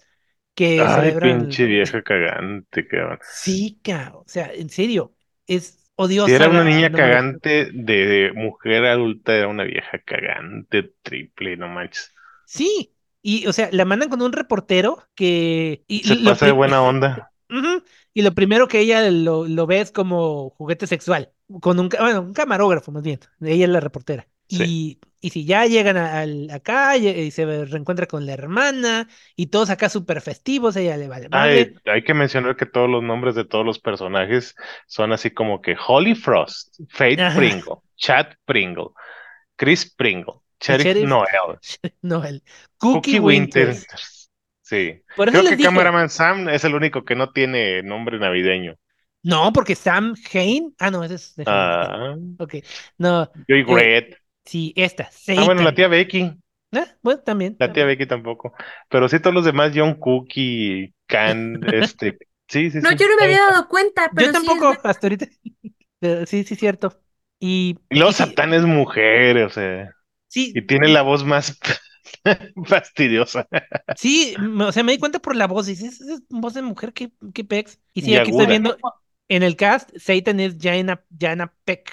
Que 0.54 0.80
Ay, 0.80 0.94
celebran. 0.94 1.40
pinche 1.40 1.64
vieja 1.66 2.02
cagante, 2.02 2.86
cabrón. 2.86 3.18
Sí, 3.22 3.80
cabrón. 3.82 4.22
O 4.24 4.28
sea, 4.28 4.52
en 4.52 4.70
serio, 4.70 5.12
es 5.46 5.90
odiosa. 5.96 6.28
Si 6.28 6.34
era 6.34 6.48
una 6.48 6.64
niña 6.64 6.90
cagante 6.92 7.70
de 7.72 8.32
mujer 8.34 8.84
adulta, 8.84 9.34
era 9.34 9.48
una 9.48 9.64
vieja 9.64 9.98
cagante 9.98 10.94
triple, 11.02 11.56
no 11.56 11.68
manches. 11.68 12.12
Sí, 12.46 12.94
y 13.22 13.46
o 13.46 13.52
sea, 13.52 13.68
la 13.72 13.84
mandan 13.84 14.10
con 14.10 14.22
un 14.22 14.32
reportero 14.32 15.02
que... 15.14 15.82
Y 15.88 16.00
Se 16.04 16.16
pasa 16.16 16.46
de 16.46 16.52
buena 16.52 16.82
onda. 16.82 17.30
Y 18.12 18.22
lo 18.22 18.32
primero 18.32 18.68
que 18.68 18.80
ella 18.80 19.10
lo, 19.10 19.46
lo 19.46 19.66
ve 19.66 19.80
es 19.80 19.90
como 19.90 20.50
juguete 20.50 20.86
sexual, 20.86 21.32
con 21.60 21.78
un, 21.78 21.88
bueno, 21.88 22.20
un 22.22 22.32
camarógrafo 22.32 22.92
más 22.92 23.02
bien, 23.02 23.20
ella 23.40 23.64
es 23.64 23.70
la 23.70 23.80
reportera. 23.80 24.28
Y, 24.48 24.98
y 25.24 25.30
si 25.30 25.46
ya 25.46 25.64
llegan 25.64 25.96
a, 25.96 26.20
al- 26.20 26.50
acá 26.50 26.98
y, 26.98 27.30
se 27.30 27.64
reencuentra 27.64 28.06
con 28.06 28.26
la 28.26 28.34
hermana 28.34 29.08
y 29.36 29.46
todos 29.46 29.70
acá 29.70 29.88
súper 29.88 30.20
festivos, 30.20 30.76
ella 30.76 30.98
le 30.98 31.08
vale. 31.08 31.28
Ay, 31.30 31.74
hay 31.86 32.02
que 32.04 32.12
mencionar 32.12 32.56
que 32.56 32.66
todos 32.66 32.90
los 32.90 33.02
nombres 33.02 33.34
de 33.34 33.46
todos 33.46 33.64
los 33.64 33.78
personajes 33.78 34.54
son 34.86 35.12
así 35.12 35.30
como 35.30 35.62
que 35.62 35.76
Holly 35.86 36.14
Frost, 36.14 36.78
Faith 36.90 37.20
Ajá. 37.20 37.38
Pringle, 37.38 37.76
Chad 37.96 38.26
Pringle, 38.44 38.88
Chris 39.56 39.94
Pringle, 39.94 40.34
Sheriff 40.60 41.08
Noel, 41.08 41.58
No, 42.02 42.22
el 42.22 42.42
Cookie, 42.76 42.94
Cookie 42.94 43.20
Winters. 43.20 43.78
Winters. 43.78 44.30
Sí. 44.60 45.00
Por 45.16 45.30
Creo 45.30 45.42
que 45.42 45.56
dije, 45.56 45.68
Cameraman 45.68 46.10
Sam 46.10 46.48
es 46.50 46.64
el 46.64 46.74
único 46.74 47.04
que 47.04 47.14
no 47.14 47.30
tiene 47.30 47.82
nombre 47.82 48.18
navideño. 48.18 48.76
no, 49.22 49.52
porque 49.54 49.74
Sam 49.74 50.14
Hain, 50.32 50.74
ah, 50.78 50.90
no, 50.90 51.02
ese 51.02 51.14
es 51.14 51.34
de 51.34 51.44
Ah, 51.46 52.14
Ok, 52.38 52.56
no, 52.98 53.30
Joy 53.48 53.64
Gret. 53.64 54.16
Sí, 54.44 54.72
esta, 54.76 55.10
Ah, 55.36 55.44
bueno, 55.44 55.62
la 55.62 55.74
tía 55.74 55.88
Becky. 55.88 56.36
Ah, 56.72 56.98
bueno, 57.02 57.22
también. 57.22 57.58
La 57.58 57.72
tía 57.72 57.84
Becky 57.84 58.06
tampoco. 58.06 58.54
Pero 58.88 59.08
sí, 59.08 59.20
todos 59.20 59.34
los 59.34 59.44
demás, 59.44 59.72
John 59.74 59.94
Cookie, 59.94 60.94
Can, 61.06 61.60
este. 61.72 62.18
Sí, 62.48 62.70
sí, 62.70 62.82
No, 62.82 62.92
sí. 62.92 62.96
yo 62.96 63.08
no 63.08 63.16
me 63.16 63.24
había 63.24 63.40
dado 63.50 63.68
cuenta, 63.68 64.12
pero 64.14 64.26
Yo 64.26 64.32
sí 64.32 64.46
es 64.46 64.52
tampoco, 64.54 64.66
verdad. 64.68 64.80
hasta 64.84 65.06
ahorita. 65.06 65.26
Pero 66.00 66.26
sí, 66.26 66.44
sí, 66.44 66.56
cierto. 66.56 67.00
Y, 67.40 67.78
Y 67.90 67.96
luego 67.98 68.12
y 68.12 68.14
sí, 68.14 68.38
Satán 68.38 68.52
es 68.54 68.62
mujer, 68.64 69.38
o 69.44 69.50
sea. 69.50 69.90
sí, 70.28 70.54
Y 70.54 70.62
tiene 70.66 70.88
la 70.88 71.02
voz 71.02 71.24
más 71.24 71.58
fastidiosa. 72.66 73.48
sí, 73.94 74.34
o 74.60 74.72
sea, 74.72 74.82
me 74.82 74.92
di 74.92 74.98
cuenta 74.98 75.18
por 75.20 75.36
la 75.36 75.46
voz. 75.46 75.66
Dices, 75.66 76.00
es 76.00 76.22
voz 76.28 76.54
de 76.54 76.62
mujer, 76.62 76.92
qué, 76.92 77.12
qué 77.34 77.44
pex. 77.44 77.80
Y 77.92 78.02
sí, 78.02 78.12
Y 78.12 78.16
aquí 78.16 78.30
estoy 78.30 78.46
aguda. 78.46 78.46
viendo 78.46 78.76
en 79.28 79.42
el 79.42 79.56
cast, 79.56 79.90
Satan 79.96 80.40
es 80.40 80.56
Jaina, 80.60 81.04
Jana 81.18 81.54
Peck. 81.64 81.90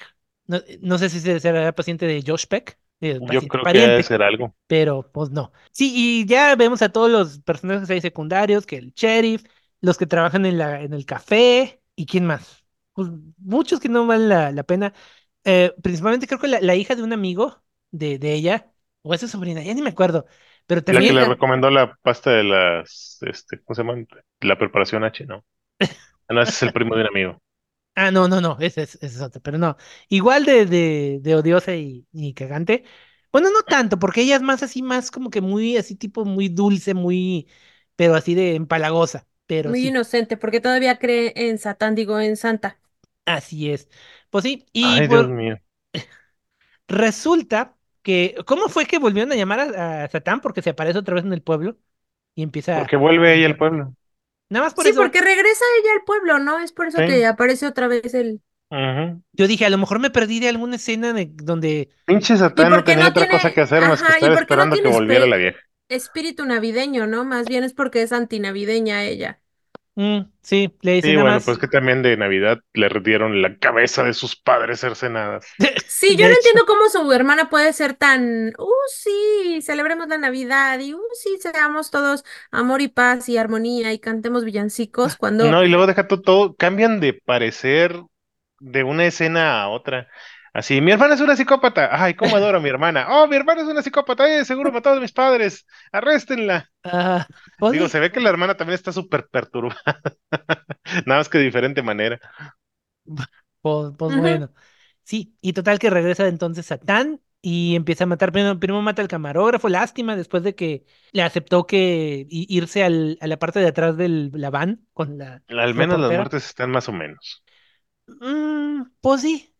No, 0.52 0.60
no 0.80 0.98
sé 0.98 1.08
si 1.10 1.20
se- 1.20 1.40
será 1.40 1.72
paciente 1.74 2.06
de 2.06 2.22
Josh 2.26 2.46
Peck. 2.46 2.78
Eh, 3.00 3.20
Yo 3.30 3.46
creo 3.48 3.66
que 3.66 3.78
debe 3.78 4.02
ser 4.02 4.22
algo. 4.22 4.54
pero 4.66 5.10
pues 5.12 5.30
no. 5.30 5.52
Sí, 5.72 5.92
y 6.22 6.26
ya 6.26 6.54
vemos 6.56 6.82
a 6.82 6.90
todos 6.92 7.10
los 7.10 7.38
personajes 7.40 7.90
ahí 7.90 8.00
secundarios, 8.00 8.66
que 8.66 8.76
el 8.76 8.92
sheriff, 8.94 9.44
los 9.80 9.98
que 9.98 10.06
trabajan 10.06 10.46
en 10.46 10.58
la, 10.58 10.80
en 10.82 10.94
el 10.94 11.04
café, 11.06 11.82
¿y 11.96 12.06
quién 12.06 12.26
más? 12.26 12.64
Pues 12.94 13.08
muchos 13.38 13.80
que 13.80 13.88
no 13.88 14.06
valen 14.06 14.28
la, 14.28 14.52
la 14.52 14.62
pena. 14.64 14.94
Eh, 15.44 15.74
principalmente 15.82 16.26
creo 16.26 16.40
que 16.40 16.48
la, 16.48 16.60
la 16.60 16.74
hija 16.76 16.94
de 16.94 17.02
un 17.02 17.12
amigo 17.12 17.62
de, 17.90 18.18
de 18.18 18.32
ella, 18.34 18.72
o 19.02 19.14
esa 19.14 19.28
sobrina, 19.28 19.62
ya 19.62 19.74
ni 19.74 19.82
me 19.82 19.90
acuerdo, 19.90 20.26
pero 20.66 20.84
La 20.86 21.04
que 21.04 21.12
también... 21.12 21.14
le 21.14 21.24
recomendó 21.24 21.70
la 21.70 21.94
pasta 22.02 22.30
de 22.30 22.44
las, 22.44 23.18
este, 23.22 23.60
¿cómo 23.62 23.74
se 23.74 23.82
llama? 23.82 24.04
La 24.40 24.58
preparación 24.58 25.04
H, 25.04 25.24
¿no? 25.26 25.44
Ah, 26.28 26.34
No, 26.34 26.42
ese 26.42 26.52
es 26.52 26.62
el 26.64 26.72
primo 26.72 26.96
de 26.96 27.02
un 27.02 27.08
amigo. 27.08 27.42
Ah, 27.94 28.10
no, 28.10 28.26
no, 28.26 28.40
no, 28.40 28.56
ese 28.60 28.82
es, 28.84 28.94
ese 28.96 29.06
es 29.06 29.20
otro, 29.20 29.42
pero 29.42 29.58
no. 29.58 29.76
Igual 30.08 30.44
de, 30.46 30.64
de, 30.64 31.18
de 31.20 31.34
odiosa 31.36 31.74
y, 31.76 32.06
y 32.12 32.32
cagante. 32.32 32.84
Bueno, 33.30 33.50
no 33.50 33.62
tanto, 33.64 33.98
porque 33.98 34.22
ella 34.22 34.36
es 34.36 34.42
más 34.42 34.62
así, 34.62 34.82
más 34.82 35.10
como 35.10 35.28
que 35.30 35.42
muy, 35.42 35.76
así 35.76 35.94
tipo 35.96 36.24
muy 36.24 36.48
dulce, 36.48 36.94
muy, 36.94 37.48
pero 37.96 38.14
así 38.14 38.34
de 38.34 38.54
empalagosa. 38.54 39.28
Pero 39.46 39.74
Muy 39.74 39.74
sí, 39.74 39.88
inocente, 39.88 40.36
porque 40.36 40.60
todavía 40.60 40.98
cree 41.00 41.32
en 41.36 41.58
Satán, 41.58 41.94
digo, 41.96 42.20
en 42.20 42.36
Santa. 42.36 42.78
así 43.26 43.70
es. 43.70 43.88
Pues 44.30 44.44
sí, 44.44 44.66
y 44.72 45.00
Ay, 45.00 45.08
Dios 45.08 45.26
pues 45.26 45.28
mío. 45.28 45.56
resulta 46.88 47.76
que, 48.02 48.34
¿cómo 48.46 48.68
fue 48.68 48.86
que 48.86 48.98
volvieron 48.98 49.32
a 49.32 49.36
llamar 49.36 49.60
a, 49.60 50.04
a 50.04 50.08
Satán? 50.08 50.40
Porque 50.40 50.62
se 50.62 50.70
aparece 50.70 50.98
otra 50.98 51.14
vez 51.14 51.24
en 51.24 51.32
el 51.32 51.42
pueblo 51.42 51.78
y 52.34 52.42
empieza 52.42 52.74
Porque 52.74 52.96
vuelve 52.96 53.34
ella 53.34 53.46
al 53.46 53.56
pueblo. 53.56 53.94
Nada 54.52 54.66
más 54.66 54.74
por 54.74 54.84
Sí, 54.84 54.90
eso. 54.90 55.00
porque 55.00 55.20
regresa 55.20 55.64
ella 55.80 55.92
al 55.94 56.04
pueblo, 56.04 56.38
¿no? 56.38 56.58
Es 56.58 56.72
por 56.72 56.86
eso 56.86 56.98
Sí. 56.98 57.04
que 57.04 57.26
aparece 57.26 57.66
otra 57.66 57.88
vez 57.88 58.14
el... 58.14 58.40
Yo 59.32 59.46
dije, 59.48 59.66
a 59.66 59.70
lo 59.70 59.78
mejor 59.78 59.98
me 59.98 60.10
perdí 60.10 60.40
de 60.40 60.48
alguna 60.48 60.76
escena 60.76 61.12
de, 61.12 61.30
donde, 61.34 61.90
Pinche 62.06 62.36
¿Y 62.36 62.38
Satán 62.38 62.70
no 62.70 62.84
tenía 62.84 63.04
no 63.04 63.10
otra 63.10 63.24
tiene... 63.24 63.34
cosa 63.38 63.52
que 63.52 63.60
hacer 63.62 63.84
más 63.86 64.02
que 64.02 64.06
Ajá, 64.06 64.18
¿y 64.20 64.28
estar 64.28 64.30
por 64.30 64.46
qué 64.46 64.56
no 64.56 64.66
esperando 64.66 64.80
que 64.80 64.82
tiene 64.82 64.88
volviera 64.88 65.26
la 65.26 65.36
vieja. 65.36 65.58
espíritu 65.88 66.46
navideño, 66.46 67.08
¿no? 67.08 67.24
Más 67.26 67.48
bien 67.48 67.64
es 67.64 67.74
porque 67.74 68.02
es 68.02 68.12
antinavideña 68.12 69.04
ella. 69.04 69.41
Mm, 69.94 70.20
sí, 70.42 70.74
le 70.82 70.92
dice 70.94 71.12
Sí, 71.12 71.16
bueno, 71.16 71.42
más. 71.42 71.44
pues 71.44 71.58
que 71.58 71.66
también 71.68 72.02
de 72.02 72.16
Navidad 72.16 72.60
le 72.74 72.88
dieron 73.02 73.42
la 73.42 73.58
cabeza 73.58 74.04
de 74.04 74.14
sus 74.14 74.36
padres 74.36 74.80
cercenadas. 74.80 75.46
Sí, 75.86 76.16
yo 76.16 76.26
De 76.26 76.28
no 76.28 76.34
hecho. 76.34 76.36
entiendo 76.36 76.64
cómo 76.66 76.88
su 76.88 77.12
hermana 77.12 77.50
puede 77.50 77.72
ser 77.72 77.94
tan, 77.94 78.48
uh, 78.58 78.68
sí, 78.94 79.60
celebremos 79.62 80.08
la 80.08 80.18
Navidad 80.18 80.78
y, 80.80 80.94
uh, 80.94 81.00
sí, 81.14 81.38
seamos 81.40 81.90
todos 81.90 82.24
amor 82.50 82.80
y 82.80 82.88
paz 82.88 83.28
y 83.28 83.36
armonía 83.36 83.92
y 83.92 83.98
cantemos 84.00 84.44
villancicos 84.44 85.16
cuando, 85.16 85.52
No, 85.52 85.64
y 85.64 85.68
luego 85.68 85.86
deja 85.86 86.06
todo, 86.08 86.20
todo, 86.22 86.54
cambian 86.56 87.00
de 87.00 87.14
parecer 87.14 88.00
de 88.60 88.84
una 88.84 89.06
escena 89.06 89.62
a 89.62 89.68
otra. 89.68 90.08
Así, 90.54 90.80
mi 90.82 90.92
hermana 90.92 91.14
es 91.14 91.20
una 91.20 91.36
psicópata. 91.36 91.88
Ay, 91.92 92.14
cómo 92.14 92.36
adoro 92.36 92.58
a 92.58 92.60
mi 92.60 92.68
hermana. 92.68 93.06
Oh, 93.08 93.26
mi 93.26 93.36
hermana 93.36 93.62
es 93.62 93.68
una 93.68 93.82
psicópata. 93.82 94.28
Eh, 94.38 94.44
seguro 94.44 94.70
mató 94.72 94.90
a 94.90 95.00
mis 95.00 95.12
padres. 95.12 95.66
Arréstenla. 95.92 96.70
Ah, 96.84 97.26
pues 97.58 97.72
Digo, 97.72 97.88
se 97.88 98.00
ve 98.00 98.12
que 98.12 98.20
la 98.20 98.30
hermana 98.30 98.56
también 98.56 98.74
está 98.76 98.92
súper 98.92 99.28
perturbada. 99.28 99.82
Nada 101.06 101.20
más 101.20 101.28
que 101.28 101.38
de 101.38 101.44
diferente 101.44 101.82
manera. 101.82 102.20
Pues, 103.60 103.92
pues 103.96 104.12
bueno. 104.14 104.52
Sí, 105.04 105.36
y 105.40 105.52
total 105.52 105.78
que 105.78 105.90
regresa 105.90 106.28
entonces 106.28 106.66
Satán 106.66 107.20
y 107.40 107.74
empieza 107.76 108.04
a 108.04 108.06
matar. 108.06 108.32
Primero, 108.32 108.58
primero 108.58 108.82
mata 108.82 109.02
al 109.02 109.08
camarógrafo, 109.08 109.68
lástima, 109.68 110.16
después 110.16 110.42
de 110.44 110.54
que 110.54 110.84
le 111.12 111.22
aceptó 111.22 111.66
que 111.66 112.26
irse 112.30 112.84
al- 112.84 113.18
a 113.20 113.26
la 113.26 113.38
parte 113.38 113.58
de 113.60 113.66
atrás 113.68 113.96
de 113.96 114.08
la 114.32 114.50
van 114.50 114.86
con 114.92 115.18
la 115.18 115.42
Al 115.48 115.74
menos 115.74 116.00
las 116.00 116.12
muertes 116.12 116.44
están 116.46 116.70
más 116.72 116.88
o 116.88 116.92
menos. 116.92 117.44
Mm, 118.06 118.84
pues 119.00 119.22
sí, 119.22 119.51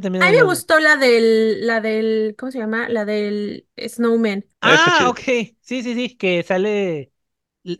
también 0.00 0.24
a 0.24 0.26
mí 0.30 0.32
me 0.36 0.42
gustó 0.42 0.78
la 0.80 0.96
del, 0.96 1.66
la 1.66 1.80
del, 1.80 2.34
¿cómo 2.38 2.50
se 2.52 2.58
llama? 2.58 2.88
La 2.88 3.04
del 3.04 3.68
Snowman. 3.78 4.44
Ah, 4.60 4.76
Ah, 5.00 5.08
ok. 5.10 5.20
Sí, 5.60 5.82
sí, 5.82 5.94
sí, 5.94 6.16
que 6.16 6.42
sale, 6.42 7.12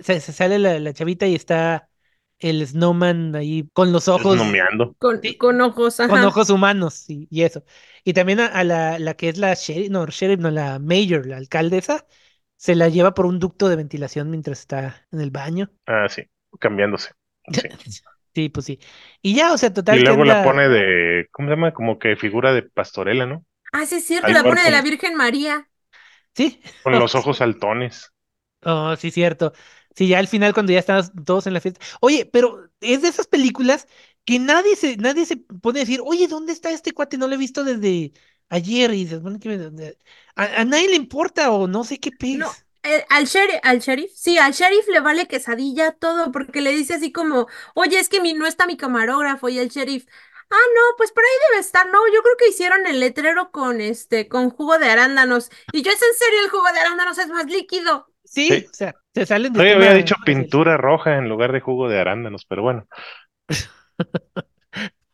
se, 0.01 0.21
se 0.21 0.33
sale 0.33 0.59
la, 0.59 0.79
la 0.81 0.93
chavita 0.95 1.27
y 1.27 1.35
está 1.35 1.91
el 2.39 2.67
snowman 2.67 3.35
ahí 3.37 3.69
con 3.73 3.93
los 3.93 4.09
ojos. 4.09 4.39
Con, 4.99 5.21
Sí. 5.23 5.39
con 5.39 5.61
ojos, 5.61 6.01
con 6.07 6.23
ajá. 6.23 6.25
ojos 6.25 6.51
humanos 6.51 7.09
y, 7.11 7.29
y 7.31 7.43
eso. 7.43 7.65
Y 8.05 8.13
también 8.15 8.41
a, 8.41 8.47
a 8.49 8.65
la, 8.65 8.99
la 8.99 9.15
que 9.17 9.29
es 9.31 9.39
la 9.39 9.55
sheriff, 9.55 9.91
no, 9.91 10.07
sheriff, 10.07 10.41
no, 10.41 10.51
la 10.51 10.79
mayor, 10.79 11.27
la 11.27 11.37
alcaldesa, 11.39 12.07
se 12.57 12.75
la 12.77 12.89
lleva 12.89 13.15
por 13.15 13.27
un 13.27 13.39
ducto 13.41 13.69
de 13.69 13.77
ventilación 13.77 14.31
mientras 14.31 14.61
está 14.61 15.07
en 15.13 15.21
el 15.21 15.31
baño. 15.31 15.73
Ah, 15.87 16.09
sí, 16.09 16.23
cambiándose. 16.61 17.11
Sí. 17.53 17.69
Sí, 18.39 18.49
pues 18.49 18.67
sí. 18.67 18.79
Y 19.23 19.35
ya, 19.35 19.53
o 19.53 19.59
sea, 19.59 19.73
Y 19.89 19.99
total 19.99 20.03
que 20.05 20.13
luego 20.13 20.25
la 20.25 20.41
pone 20.41 20.69
de, 20.69 21.29
¿cómo 21.33 21.49
se 21.49 21.55
llama? 21.57 21.73
Como 21.75 21.99
que 21.99 22.17
figura 22.17 22.53
de 22.53 22.63
pastorela, 22.63 23.27
¿no? 23.27 23.45
Ah, 23.73 23.87
sí 23.87 23.97
es 23.97 24.07
cierto, 24.07 24.33
Ahí 24.33 24.35
la 24.35 24.45
pone 24.47 24.63
de 24.63 24.71
la 24.71 24.83
Virgen 24.83 25.15
María. 25.15 25.69
Sí, 26.35 26.61
Con 26.83 26.99
los 26.99 27.15
ojos 27.15 27.37
saltones. 27.37 28.13
Oh, 28.63 28.97
sí, 28.97 29.11
cierto. 29.11 29.53
Sí, 29.95 30.09
ya 30.09 30.19
al 30.19 30.29
final 30.29 30.53
cuando 30.55 30.73
ya 30.73 30.79
estamos 30.81 31.13
todos 31.25 31.47
en 31.47 31.55
la 31.55 31.61
fiesta. 31.61 31.81
Oye, 32.01 32.27
pero 32.27 32.71
es 32.81 33.03
de 33.03 33.09
esas 33.09 33.27
películas 33.27 33.87
que 34.25 34.39
nadie 34.39 34.77
se, 34.77 34.97
nadie 34.97 35.27
se 35.27 35.37
pone 35.39 35.81
a 35.81 35.83
decir, 35.83 36.01
oye, 36.05 36.29
¿dónde 36.29 36.53
está 36.53 36.71
este 36.71 36.93
cuate? 36.93 37.17
No 37.19 37.29
lo 37.29 37.35
he 37.35 37.37
visto 37.39 37.65
desde 37.65 38.13
ayer 38.49 38.93
y 38.95 39.07
se 39.07 39.17
supone 39.17 39.39
que 39.41 39.49
me- 39.71 39.97
a, 40.37 40.61
a 40.63 40.65
nadie 40.65 40.89
le 40.89 40.97
importa 40.97 41.51
o 41.53 41.67
no 41.69 41.85
sé 41.85 41.99
qué 42.01 42.13
pez. 42.13 42.39
No, 42.39 42.59
eh, 42.83 43.05
al 43.11 43.27
sheriff, 43.27 43.61
al 43.63 43.81
sheriff, 43.81 44.11
sí, 44.15 44.39
al 44.39 44.53
sheriff 44.53 44.87
le 44.89 45.01
vale 45.01 45.27
quesadilla 45.27 45.93
todo, 45.93 46.33
porque 46.33 46.61
le 46.61 46.71
dice 46.73 46.95
así 46.95 47.13
como, 47.13 47.47
oye, 47.75 47.99
es 47.99 48.09
que 48.09 48.21
mi, 48.21 48.35
no 48.35 48.47
está 48.47 48.67
mi 48.67 48.77
camarógrafo, 48.77 49.49
y 49.49 49.59
el 49.59 49.69
sheriff, 49.69 50.07
ah, 50.51 50.57
no, 50.75 50.81
pues 50.97 51.13
por 51.13 51.25
ahí 51.25 51.31
debe 51.51 51.61
estar, 51.61 51.87
no, 51.87 51.99
yo 52.15 52.23
creo 52.23 52.37
que 52.39 52.49
hicieron 52.49 52.87
el 52.87 53.01
letrero 53.01 53.51
con 53.51 53.81
este, 53.81 54.29
con 54.29 54.51
jugo 54.51 54.79
de 54.79 54.91
arándanos, 54.91 55.51
y 55.73 55.83
yo, 55.83 55.91
es 55.93 56.03
en 56.03 56.15
serio, 56.15 56.41
el 56.45 56.51
jugo 56.51 56.73
de 56.73 56.81
arándanos 56.81 57.19
es 57.19 57.29
más 57.29 57.47
líquido. 57.47 58.11
Sí, 58.25 58.49
Sí. 58.49 58.67
o 58.71 58.75
sea, 58.75 58.95
se 59.15 59.25
salen 59.27 59.53
de 59.55 59.71
Yo 59.71 59.77
había 59.77 59.95
dicho 59.95 60.15
pintura 60.25 60.77
roja 60.77 61.17
en 61.17 61.29
lugar 61.29 61.53
de 61.53 61.61
jugo 61.61 61.89
de 61.89 61.99
arándanos, 61.99 62.45
pero 62.47 62.63
bueno. 62.63 62.87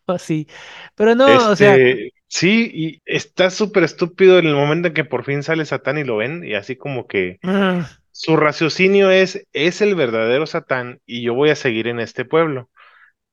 Oh, 0.07 0.19
sí. 0.19 0.47
Pero 0.95 1.15
no, 1.15 1.51
o 1.51 1.57
sea, 1.57 1.75
Este, 1.77 2.13
sí, 2.35 2.71
y 2.75 3.03
está 3.07 3.51
súper 3.51 3.85
estúpido 3.85 4.39
en 4.39 4.47
el 4.47 4.55
momento 4.55 4.89
en 4.89 4.95
que 4.95 5.05
por 5.05 5.25
fin 5.25 5.43
sale 5.43 5.65
Satán 5.67 5.99
y 5.99 6.05
lo 6.05 6.17
ven, 6.17 6.45
y 6.45 6.55
así 6.55 6.77
como 6.77 7.07
que 7.07 7.41
ah, 7.45 7.89
su 8.13 8.37
raciocinio 8.37 9.11
es, 9.11 9.47
es 9.53 9.81
el 9.83 9.95
verdadero 9.97 10.47
Satán 10.47 11.01
y 11.07 11.23
yo 11.23 11.35
voy 11.35 11.51
a 11.51 11.57
seguir 11.57 11.89
en 11.89 12.01
este 12.01 12.25
pueblo, 12.25 12.71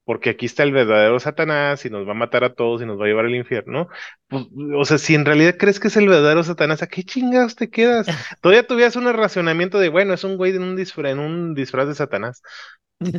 porque 0.06 0.32
aquí 0.32 0.47
está 0.47 0.64
el 0.64 0.74
verdadero 0.74 1.20
Satanás 1.20 1.86
y 1.86 1.89
nos 1.91 2.08
va 2.08 2.12
a 2.12 2.16
matar 2.16 2.43
a 2.45 2.56
todos 2.56 2.82
y 2.82 2.86
nos 2.86 2.99
va 2.99 3.06
a 3.06 3.08
llevar 3.10 3.26
al 3.26 3.36
infierno. 3.36 3.89
Pues, 4.30 4.45
o 4.76 4.86
sea, 4.86 4.97
si 4.99 5.16
en 5.16 5.26
realidad 5.26 5.56
crees 5.60 5.80
que 5.80 5.89
es 5.89 5.97
el 5.97 6.10
verdadero 6.10 6.43
Satanás, 6.43 6.84
¿a 6.84 6.88
qué 6.88 7.04
chingados 7.04 7.56
te 7.56 7.70
quedas? 7.70 8.08
Todavía 8.41 8.68
tuvieras 8.68 8.95
un 8.97 9.12
racionamiento 9.14 9.80
de, 9.80 9.89
bueno, 9.89 10.14
es 10.14 10.24
un 10.26 10.38
güey 10.38 10.56
en 10.56 10.64
un 10.64 10.76
disfraz, 10.78 11.14
en 11.14 11.20
un 11.20 11.56
disfraz 11.56 11.88
de 11.88 11.95
Satanás, 11.95 12.43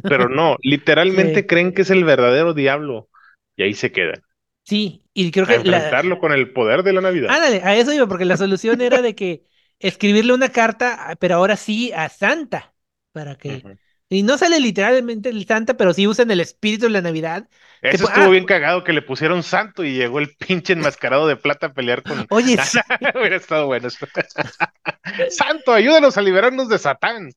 pero 0.06 0.28
no, 0.28 0.56
literalmente 0.62 1.46
Sí. 1.46 1.46
creen 1.46 1.72
que 1.74 1.82
es 1.82 1.90
el 1.90 2.04
verdadero 2.04 2.54
diablo 2.54 3.08
y 3.56 3.62
ahí 3.64 3.74
se 3.74 3.92
quedan. 3.92 4.22
Sí, 4.64 5.04
y 5.14 5.30
creo 5.30 5.44
A 5.44 5.48
que 5.48 5.58
la, 5.64 5.76
enfrentarlo 5.76 6.18
con 6.18 6.32
el 6.32 6.52
poder 6.52 6.82
de 6.82 6.92
la 6.92 7.00
Navidad. 7.00 7.30
Ándale, 7.30 7.62
a 7.62 7.76
eso 7.76 7.92
iba, 7.92 8.06
porque 8.06 8.24
la 8.24 8.36
solución 8.36 8.80
era 8.80 9.02
de 9.02 9.14
que 9.14 9.44
escribirle 9.78 10.32
una 10.32 10.50
carta, 10.50 11.10
ah, 11.10 11.16
pero 11.16 11.36
ahora 11.36 11.56
sí 11.56 11.92
a 11.92 12.08
Santa, 12.08 12.74
para 13.12 13.36
que... 13.36 13.62
Y 14.08 14.22
no 14.24 14.36
sale 14.36 14.60
literalmente 14.60 15.30
el 15.30 15.46
Santa, 15.46 15.74
pero 15.74 15.94
sí 15.94 16.06
usan 16.06 16.30
el 16.30 16.40
espíritu 16.40 16.84
de 16.84 16.90
la 16.90 17.00
Navidad. 17.00 17.48
Eso 17.80 18.04
estuvo 18.04 18.26
ah. 18.26 18.28
bien 18.28 18.44
cagado 18.44 18.84
que 18.84 18.92
le 18.92 19.00
pusieron 19.00 19.42
santo 19.42 19.84
y 19.84 19.94
llegó 19.94 20.18
el 20.18 20.36
pinche 20.36 20.74
enmascarado 20.74 21.26
de 21.26 21.36
plata 21.36 21.68
a 21.68 21.72
pelear 21.72 22.02
con. 22.02 22.26
Oye, 22.30 22.58
sí, 22.62 22.78
Hubiera 23.14 23.36
estado 23.36 23.66
bueno. 23.66 23.88
Santo, 25.30 25.72
ayúdanos 25.72 26.18
a 26.18 26.22
liberarnos 26.22 26.68
de 26.68 26.78
Satán. 26.78 27.30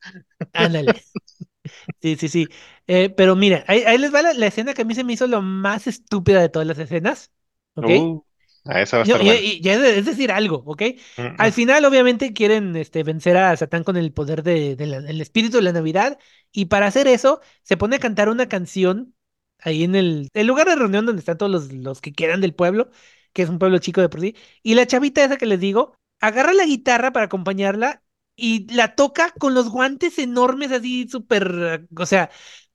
ándale. 0.52 1.02
Sí, 2.02 2.16
sí, 2.18 2.30
sí. 2.30 2.48
Eh, 2.88 3.10
pero 3.10 3.36
mira, 3.36 3.64
ahí, 3.68 3.82
ahí 3.84 3.98
les 3.98 4.14
va 4.14 4.22
la, 4.22 4.34
la 4.34 4.48
escena 4.48 4.74
que 4.74 4.84
a 4.84 4.86
mí 4.86 4.96
se 4.96 5.04
me 5.04 5.14
hizo 5.14 5.28
lo 5.28 5.42
más 5.42 5.88
estúpida 5.88 6.42
de 6.42 6.50
todas 6.50 6.68
las 6.68 6.80
escenas. 6.80 7.32
¿Ok? 7.76 7.90
Uh, 7.90 8.22
a 8.66 8.82
esa 8.82 8.98
va 8.98 9.02
a 9.04 9.06
estar 9.06 9.22
y- 9.22 9.30
y- 9.32 9.60
y 9.64 9.70
es, 9.70 9.82
de- 9.82 10.00
es 10.00 10.06
decir 10.06 10.32
algo, 10.32 10.64
¿ok? 10.66 10.84
Al 11.38 11.52
final, 11.54 11.86
obviamente, 11.86 12.34
quieren 12.34 12.76
este, 12.76 13.04
vencer 13.04 13.38
a 13.38 13.56
Satán 13.58 13.84
con 13.84 13.98
el 13.98 14.14
poder 14.14 14.44
de, 14.44 14.76
de 14.76 14.86
la- 14.88 15.02
del 15.02 15.22
espíritu 15.22 15.58
de 15.58 15.64
la 15.64 15.74
Navidad. 15.74 16.18
Y 16.52 16.66
para 16.66 16.88
hacer 16.88 17.08
eso, 17.08 17.42
se 17.64 17.78
pone 17.78 17.98
a 17.98 18.00
cantar 18.00 18.30
una 18.30 18.48
canción 18.48 19.14
ahí 19.60 19.84
en 19.84 19.96
el, 19.96 20.30
el 20.34 20.48
lugar 20.48 20.68
de 20.68 20.76
reunión 20.76 21.06
donde 21.06 21.20
están 21.20 21.38
todos 21.38 21.52
los, 21.52 21.72
los 21.74 22.02
que 22.02 22.14
quedan 22.14 22.42
del 22.42 22.54
pueblo, 22.56 22.90
que 23.34 23.42
es 23.44 23.50
un 23.50 23.60
pueblo 23.60 23.80
chico 23.80 24.02
de 24.02 24.10
por 24.10 24.22
sí. 24.22 24.36
Y 24.64 24.76
la 24.76 24.88
chavita 24.88 25.24
esa 25.24 25.38
que 25.38 25.46
les 25.46 25.60
digo, 25.60 25.96
agarra 26.22 26.54
la 26.54 26.66
guitarra 26.66 27.12
para 27.12 27.26
acompañarla 27.26 28.02
y 28.36 28.72
la 28.74 28.96
toca 28.96 29.32
con 29.40 29.54
los 29.54 29.70
guantes 29.70 30.20
enormes, 30.20 30.72
así 30.72 31.08
súper. 31.10 31.88
O 31.98 32.06
sea, 32.06 32.30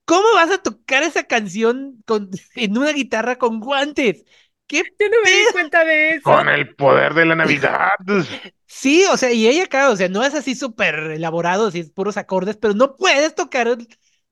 ¿cómo 0.05 0.27
vas 0.35 0.51
a 0.51 0.63
tocar 0.63 1.03
esa 1.03 1.25
canción 1.25 2.03
con, 2.07 2.31
en 2.55 2.79
una 2.79 2.93
guitarra 2.93 3.37
con 3.39 3.61
guantes? 3.61 4.25
¿Qué 4.67 4.79
Yo 4.99 5.09
no 5.09 5.17
me 5.25 5.31
di 5.31 5.49
cuenta 5.49 5.85
de 5.85 6.11
eso. 6.17 6.23
Con 6.23 6.49
el 6.49 6.75
poder 6.77 7.15
de 7.15 7.27
la 7.27 7.35
Navidad. 7.35 7.91
Sí, 8.67 9.05
o 9.13 9.17
sea, 9.17 9.33
y 9.33 9.49
ella 9.49 9.65
acá, 9.65 9.91
o 9.91 9.97
sea, 9.97 10.09
no 10.09 10.23
es 10.25 10.35
así 10.35 10.55
súper 10.55 10.95
elaborado, 11.13 11.67
así 11.69 11.81
es 11.81 11.91
puros 11.91 12.17
acordes, 12.17 12.57
pero 12.57 12.75
no 12.75 12.97
puedes 12.97 13.35
tocar 13.35 13.69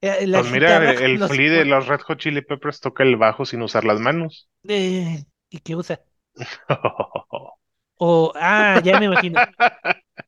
eh, 0.01 0.27
la 0.27 0.41
Pues 0.41 0.47
mira, 0.51 0.79
guitarra 0.79 0.93
el, 0.93 1.19
los 1.19 1.33
Flea 1.33 1.53
de 1.53 1.65
los 1.67 1.87
Red 1.87 2.01
Hot 2.01 2.19
Chili 2.19 2.41
Peppers 2.41 2.81
toca 2.81 3.03
el 3.03 3.17
bajo 3.17 3.45
sin 3.45 3.61
usar 3.61 3.85
las 3.85 4.01
manos. 4.01 4.49
eh, 4.69 5.25
¿y 5.51 5.59
qué 5.61 5.77
usa? 5.77 6.03
O, 7.99 8.33
ah, 8.37 8.81
ya 8.83 8.97
me 8.97 9.07
imagino. 9.07 9.43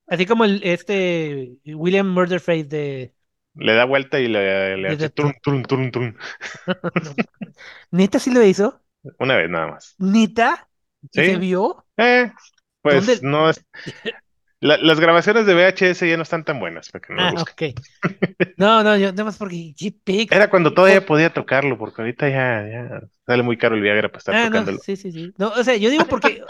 Así 0.08 0.26
como 0.26 0.44
el, 0.46 0.62
este 0.64 1.54
William 1.66 2.08
Murderface 2.08 2.64
de... 2.64 3.14
Le 3.54 3.74
da 3.74 3.84
vuelta 3.84 4.18
y 4.20 4.28
le, 4.28 4.90
hace 4.90 5.08
turun, 5.10 5.34
turun, 5.42 5.62
turun, 5.64 5.90
turun. 5.90 6.16
¿Neta 7.90 8.18
sí 8.18 8.30
lo 8.30 8.42
hizo? 8.44 8.80
Una 9.18 9.36
vez 9.36 9.48
nada 9.50 9.66
más. 9.68 9.98
¿Neta? 9.98 10.68
¿Y 11.12 11.22
Sí. 11.22 11.22
se 11.22 11.36
vio? 11.36 11.86
Eh, 11.96 12.32
pues 12.82 13.06
¿Dónde? 13.06 13.22
no 13.22 13.50
es. 13.50 13.64
la- 14.60 14.78
las 14.78 15.00
grabaciones 15.00 15.46
de 15.46 15.54
VHS 15.54 16.08
ya 16.08 16.16
no 16.16 16.22
están 16.24 16.44
tan 16.44 16.60
buenas 16.60 16.90
para 16.90 17.02
que 17.06 17.14
no 17.14 17.28
Ah, 17.28 17.30
busquen. 17.30 17.54
ok. 17.54 17.62
No, 18.56 18.82
no, 18.84 18.96
yo 18.98 19.10
nada 19.12 19.24
más 19.24 19.38
porque 19.38 19.74
JPEG. 19.76 20.30
Era 20.30 20.48
cuando 20.50 20.72
todavía 20.74 21.04
podía 21.06 21.32
tocarlo, 21.32 21.76
porque 21.78 22.02
ahorita 22.02 22.28
ya, 22.28 22.66
ya 22.68 23.00
sale 23.26 23.42
muy 23.42 23.58
caro 23.58 23.74
el 23.74 23.82
Viagra 23.82 24.08
para 24.08 24.18
estar 24.18 24.34
Ah, 24.34 24.48
no, 24.48 24.64
tocándolo. 24.64 24.78
sí, 24.78 24.96
sí, 24.96 25.10
sí. 25.12 25.34
No, 25.38 25.48
o 25.50 25.64
sea, 25.64 25.76
yo 25.76 25.90
digo 25.90 26.06
porque 26.06 26.40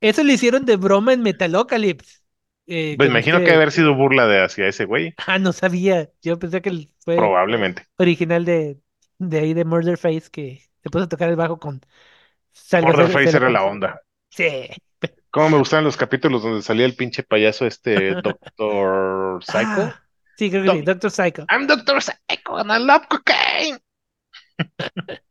eso 0.00 0.24
lo 0.24 0.32
hicieron 0.32 0.64
de 0.64 0.76
broma 0.76 1.12
en 1.12 1.22
Metalocalypse. 1.22 2.18
Eh, 2.66 2.94
Pues 2.96 3.08
imagino 3.10 3.38
este- 3.38 3.48
que 3.50 3.54
haber 3.56 3.72
sido 3.72 3.94
burla 3.94 4.26
de 4.26 4.42
hacia 4.42 4.68
ese 4.68 4.84
güey, 4.84 5.14
Ah, 5.26 5.38
no 5.38 5.52
sabía. 5.52 6.10
Yo 6.22 6.38
pensé 6.38 6.62
que 6.62 6.68
el- 6.70 6.90
fue 7.04 7.16
probablemente. 7.16 7.86
original 7.98 8.44
de, 8.44 8.78
de 9.18 9.38
ahí 9.38 9.54
de 9.54 9.64
Murderface 9.64 10.30
que 10.30 10.62
se 10.82 10.90
puso 10.90 11.04
a 11.04 11.08
tocar 11.08 11.28
el 11.28 11.36
bajo 11.36 11.58
con 11.58 11.80
Salvador 12.52 13.06
Border 13.06 13.24
Face 13.24 13.36
era 13.36 13.50
la 13.50 13.64
onda. 13.64 14.00
Sí. 14.30 14.68
Cómo 15.30 15.50
me 15.50 15.58
gustaban 15.58 15.84
los 15.84 15.96
capítulos 15.96 16.42
donde 16.42 16.62
salía 16.62 16.84
el 16.86 16.94
pinche 16.94 17.22
payaso 17.22 17.66
este 17.66 18.14
Doctor 18.22 19.42
Psycho. 19.44 19.58
Ah, 19.82 20.02
sí, 20.36 20.50
creo 20.50 20.62
que 20.62 20.70
sí, 20.70 20.76
Doc- 20.78 20.84
Doctor 20.86 21.10
Psycho. 21.10 21.46
I'm 21.50 21.66
Doctor 21.66 22.00
Psycho 22.02 22.56
and 22.58 22.70
I 22.70 22.78
love 22.84 23.02
cocaine. 23.08 23.78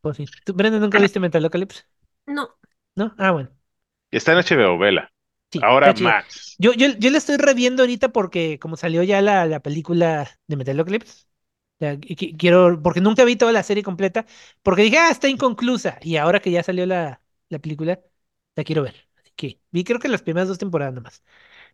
Pues 0.00 0.18
sí. 0.18 0.26
¿Tú, 0.44 0.52
Brenda, 0.54 0.78
nunca 0.78 0.98
viste 1.00 1.18
Metalocalypse? 1.18 1.82
No. 2.26 2.48
¿No? 2.96 3.14
Ah, 3.18 3.30
bueno. 3.32 3.50
Está 4.10 4.32
en 4.32 4.38
HBO, 4.38 4.78
vela. 4.78 5.12
Sí, 5.52 5.68
Ahora 5.68 5.92
más. 5.92 6.58
Yo, 6.58 6.72
yo, 6.74 6.88
yo 6.98 7.10
la 7.10 7.18
estoy 7.18 7.36
reviendo 7.36 7.82
ahorita 7.82 8.10
porque 8.10 8.58
como 8.58 8.76
salió 8.76 9.02
ya 9.02 9.20
la, 9.22 9.46
la 9.46 9.60
película 9.60 10.28
de 10.46 10.56
Metalocalypse, 10.56 11.26
quiero, 12.38 12.80
porque 12.82 13.00
nunca 13.00 13.24
vi 13.24 13.36
toda 13.36 13.52
la 13.52 13.62
serie 13.62 13.82
completa, 13.82 14.26
porque 14.62 14.82
dije, 14.82 14.98
ah, 14.98 15.10
está 15.10 15.28
inconclusa, 15.28 15.98
y 16.02 16.16
ahora 16.16 16.40
que 16.40 16.50
ya 16.50 16.62
salió 16.62 16.86
la, 16.86 17.22
la 17.48 17.58
película, 17.58 18.00
la 18.56 18.64
quiero 18.64 18.82
ver. 18.82 19.08
Así 19.16 19.32
que 19.36 19.60
vi 19.70 19.84
creo 19.84 19.98
que 20.00 20.08
las 20.08 20.22
primeras 20.22 20.48
dos 20.48 20.58
temporadas 20.58 20.94
nomás. 20.94 21.22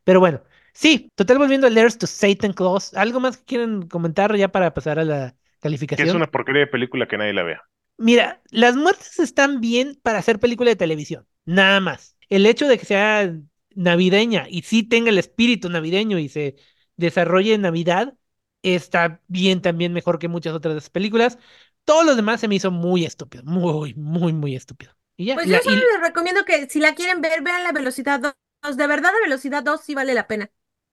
Pero 0.05 0.21
bueno, 0.21 0.43
sí, 0.75 1.11
total 1.17 1.39
volviendo 1.39 1.67
a 1.69 1.71
Letters 1.71 1.99
to 1.99 2.07
Satan 2.09 2.53
Claus, 2.55 2.95
¿algo 2.95 3.21
más 3.21 3.39
que 3.39 3.45
quieren 3.45 3.89
comentar 3.89 4.37
ya 4.37 4.49
para 4.53 4.75
pasar 4.75 4.99
a 5.01 5.05
la 5.05 5.37
calificación? 5.61 6.11
es 6.11 6.13
una 6.15 6.31
porquería 6.31 6.61
de 6.61 6.67
película 6.67 7.09
que 7.09 7.17
nadie 7.17 7.33
la 7.33 7.45
vea. 7.45 7.63
Mira, 7.99 8.43
las 8.51 8.75
muertes 8.77 9.19
están 9.21 9.61
bien 9.61 9.99
para 10.03 10.19
hacer 10.19 10.41
película 10.41 10.71
de 10.71 10.77
televisión, 10.77 11.27
nada 11.45 11.81
más. 11.81 12.17
El 12.29 12.47
hecho 12.47 12.67
de 12.69 12.79
que 12.79 12.87
sea 12.87 13.33
navideña 13.75 14.47
y 14.49 14.63
sí 14.63 14.83
tenga 14.83 15.11
el 15.11 15.19
espíritu 15.19 15.69
navideño 15.71 16.19
y 16.19 16.29
se 16.29 16.57
desarrolle 16.97 17.55
en 17.55 17.63
Navidad, 17.63 18.15
está 18.63 19.21
bien 19.29 19.63
también 19.63 19.93
mejor 19.93 20.19
que 20.19 20.29
muchas 20.29 20.55
otras 20.55 20.75
de 20.75 20.79
esas 20.79 20.91
películas. 20.91 21.39
Todo 21.85 22.03
lo 22.05 22.17
demás 22.17 22.41
se 22.41 22.49
me 22.49 22.57
hizo 22.57 22.71
muy 22.71 23.05
estúpido, 23.05 23.45
muy, 23.45 23.95
muy, 23.95 24.33
muy 24.33 24.57
estúpido. 24.57 24.93
Y 25.17 25.27
ya, 25.27 25.35
Pues 25.35 25.47
la- 25.47 25.51
yo 25.51 25.61
solo 25.63 25.77
y- 25.77 25.93
les 25.93 26.01
recomiendo 26.09 26.45
que 26.47 26.69
si 26.71 26.81
la 26.81 26.95
quieren 26.95 27.21
ver, 27.21 27.43
vean 27.43 27.65
la 27.65 27.73
velocidad 27.73 28.19
2. 28.21 28.77
De 28.77 28.87
verdad, 28.87 29.11
la 29.13 29.21
velocidad 29.29 29.63
2 29.63 29.81
sí 29.83 29.95
vale 29.95 30.15
la 30.15 30.27
pena. 30.27 30.51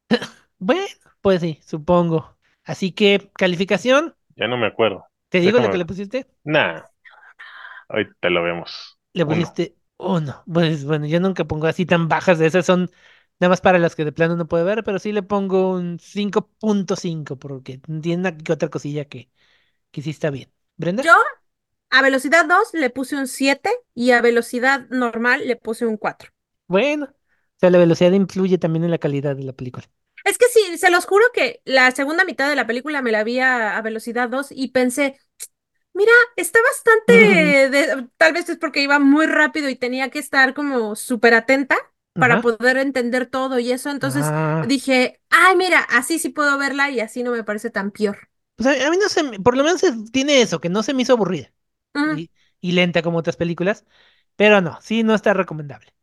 bueno, 0.59 0.85
pues 1.21 1.41
sí, 1.41 1.59
supongo. 1.65 2.37
Así 2.63 2.91
que, 2.91 3.31
calificación, 3.35 4.15
Ya 4.35 4.47
no 4.47 4.57
me 4.57 4.65
acuerdo. 4.67 5.05
¿Te 5.29 5.39
digo 5.39 5.57
Déjame 5.57 5.71
que 5.71 5.77
le 5.77 5.85
pusiste? 5.85 6.27
Nah. 6.43 6.81
Ahorita 7.87 8.29
lo 8.29 8.43
vemos. 8.43 8.97
Le 9.13 9.25
pusiste 9.25 9.75
uno. 9.97 10.43
Pues 10.51 10.85
bueno, 10.85 11.05
yo 11.07 11.19
nunca 11.19 11.45
pongo 11.45 11.67
así 11.67 11.85
tan 11.85 12.07
bajas 12.07 12.39
de 12.39 12.47
esas, 12.47 12.65
son 12.65 12.89
nada 13.39 13.49
más 13.49 13.61
para 13.61 13.79
las 13.79 13.95
que 13.95 14.05
de 14.05 14.11
plano 14.11 14.35
no 14.35 14.47
puede 14.47 14.63
ver, 14.63 14.83
pero 14.83 14.99
sí 14.99 15.11
le 15.11 15.23
pongo 15.23 15.73
un 15.73 15.99
5.5 15.99 17.37
porque 17.37 17.79
tiene 18.01 18.17
una 18.17 18.37
que 18.37 18.53
otra 18.53 18.69
cosilla 18.69 19.05
que, 19.05 19.29
que 19.91 20.01
sí 20.01 20.11
está 20.11 20.29
bien. 20.29 20.51
¿Brenda? 20.77 21.03
Yo 21.03 21.13
a 21.89 22.01
velocidad 22.01 22.45
2 22.45 22.73
le 22.73 22.89
puse 22.89 23.15
un 23.15 23.27
7 23.27 23.69
y 23.95 24.11
a 24.11 24.21
velocidad 24.21 24.87
normal 24.89 25.47
le 25.47 25.55
puse 25.55 25.85
un 25.85 25.97
4. 25.97 26.29
Bueno, 26.67 27.05
o 27.05 27.59
sea, 27.59 27.69
la 27.69 27.79
velocidad 27.79 28.11
influye 28.11 28.57
también 28.57 28.83
en 28.83 28.91
la 28.91 28.99
calidad 28.99 29.35
de 29.35 29.43
la 29.43 29.53
película. 29.53 29.85
Es 30.29 30.37
que 30.37 30.45
sí, 30.53 30.77
se 30.77 30.89
los 30.91 31.05
juro 31.05 31.25
que 31.33 31.61
la 31.65 31.91
segunda 31.91 32.25
mitad 32.25 32.49
de 32.49 32.55
la 32.55 32.67
película 32.67 33.01
me 33.01 33.11
la 33.11 33.23
vi 33.23 33.39
a, 33.39 33.77
a 33.77 33.81
velocidad 33.81 34.29
2 34.29 34.47
y 34.51 34.69
pensé, 34.69 35.17
mira, 35.93 36.11
está 36.37 36.59
bastante, 36.63 37.69
de- 37.71 38.09
tal 38.17 38.33
vez 38.33 38.49
es 38.49 38.57
porque 38.57 38.81
iba 38.83 38.99
muy 38.99 39.27
rápido 39.27 39.69
y 39.69 39.75
tenía 39.77 40.09
que 40.11 40.19
estar 40.19 40.53
como 40.53 40.95
súper 40.95 41.33
atenta 41.35 41.77
para 42.17 42.41
poder 42.41 42.77
entender 42.77 43.27
todo 43.27 43.59
y 43.59 43.71
eso. 43.71 43.89
Entonces 43.91 44.35
Ah, 44.35 44.67
dije, 44.67 45.21
ay, 45.29 45.55
mira, 45.57 45.79
así 45.81 46.19
sí 46.19 46.29
puedo 46.29 46.57
verla 46.59 46.89
y 46.91 46.99
así 47.01 47.23
no 47.23 47.31
me 47.31 47.43
parece 47.45 47.69
tan 47.71 47.91
peor. 47.91 48.29
pues 48.55 48.67
a, 48.81 48.87
a 48.87 48.91
mí 48.91 48.97
no 48.97 49.09
se 49.09 49.39
por 49.41 49.57
lo 49.57 49.63
menos 49.63 49.81
tiene 50.11 50.41
eso, 50.41 50.59
que 50.59 50.69
no 50.69 50.83
se 50.83 50.93
me 50.93 51.01
hizo 51.03 51.13
aburrida 51.13 51.51
y, 52.03 52.31
y 52.61 52.71
lenta 52.73 53.01
como 53.03 53.19
otras 53.19 53.37
películas, 53.37 53.85
pero 54.35 54.61
no, 54.61 54.79
sí, 54.81 55.03
no 55.03 55.15
está 55.15 55.33
recomendable. 55.33 55.93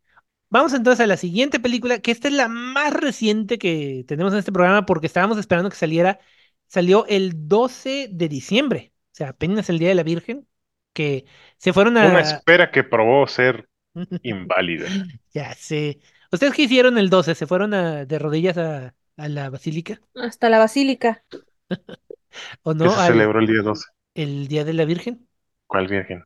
Vamos 0.49 0.73
entonces 0.73 1.03
a 1.03 1.07
la 1.07 1.17
siguiente 1.17 1.59
película, 1.59 1.99
que 1.99 2.11
esta 2.11 2.27
es 2.29 2.33
la 2.33 2.47
más 2.47 2.93
reciente 2.93 3.57
que 3.57 4.05
tenemos 4.07 4.31
en 4.33 4.39
este 4.39 4.51
programa 4.51 4.85
porque 4.85 5.07
estábamos 5.07 5.37
esperando 5.37 5.69
que 5.69 5.75
saliera. 5.75 6.19
Salió 6.67 7.05
el 7.07 7.47
12 7.47 8.09
de 8.11 8.29
diciembre, 8.29 8.93
o 9.13 9.15
sea, 9.15 9.29
apenas 9.29 9.69
el 9.69 9.79
Día 9.79 9.89
de 9.89 9.95
la 9.95 10.03
Virgen, 10.03 10.47
que 10.93 11.25
se 11.57 11.73
fueron 11.73 11.97
Una 12.07 12.21
a... 12.21 12.21
espera 12.21 12.71
que 12.71 12.83
probó 12.83 13.27
ser 13.27 13.69
inválida. 14.23 14.97
Ya 15.33 15.53
sé. 15.55 15.99
¿Ustedes 16.31 16.53
qué 16.53 16.63
hicieron 16.63 16.97
el 16.97 17.09
12? 17.09 17.35
¿Se 17.35 17.47
fueron 17.47 17.73
a- 17.73 18.05
de 18.05 18.19
rodillas 18.19 18.57
a, 18.57 18.95
a 19.17 19.29
la 19.29 19.49
basílica? 19.49 20.01
Hasta 20.15 20.49
la 20.49 20.59
basílica. 20.59 21.23
¿O 22.63 22.73
¿Qué 22.81 22.89
no? 22.89 22.89
se 22.89 22.99
Al- 22.99 23.13
celebró 23.13 23.39
el 23.39 23.45
día 23.45 23.61
12? 23.61 23.85
el 24.15 24.47
Día 24.49 24.65
de 24.65 24.73
la 24.73 24.85
Virgen. 24.85 25.27
¿Cuál 25.65 25.87
virgen? 25.87 26.25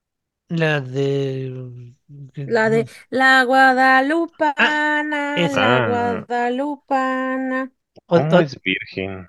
La 0.52 0.82
de... 0.82 1.94
La 2.36 2.70
de 2.70 2.88
la 3.10 3.44
guadalupana, 3.46 5.36
la 5.36 5.36
esa. 5.38 5.86
Ah. 5.86 6.26
guadalupana. 6.28 7.72
o- 8.08 8.18
¿Cómo 8.18 8.36
o- 8.38 8.40
es 8.42 8.60
virgen? 8.62 9.28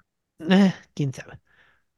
Eh, 0.50 0.72
quién 0.94 1.12
sabe. 1.12 1.38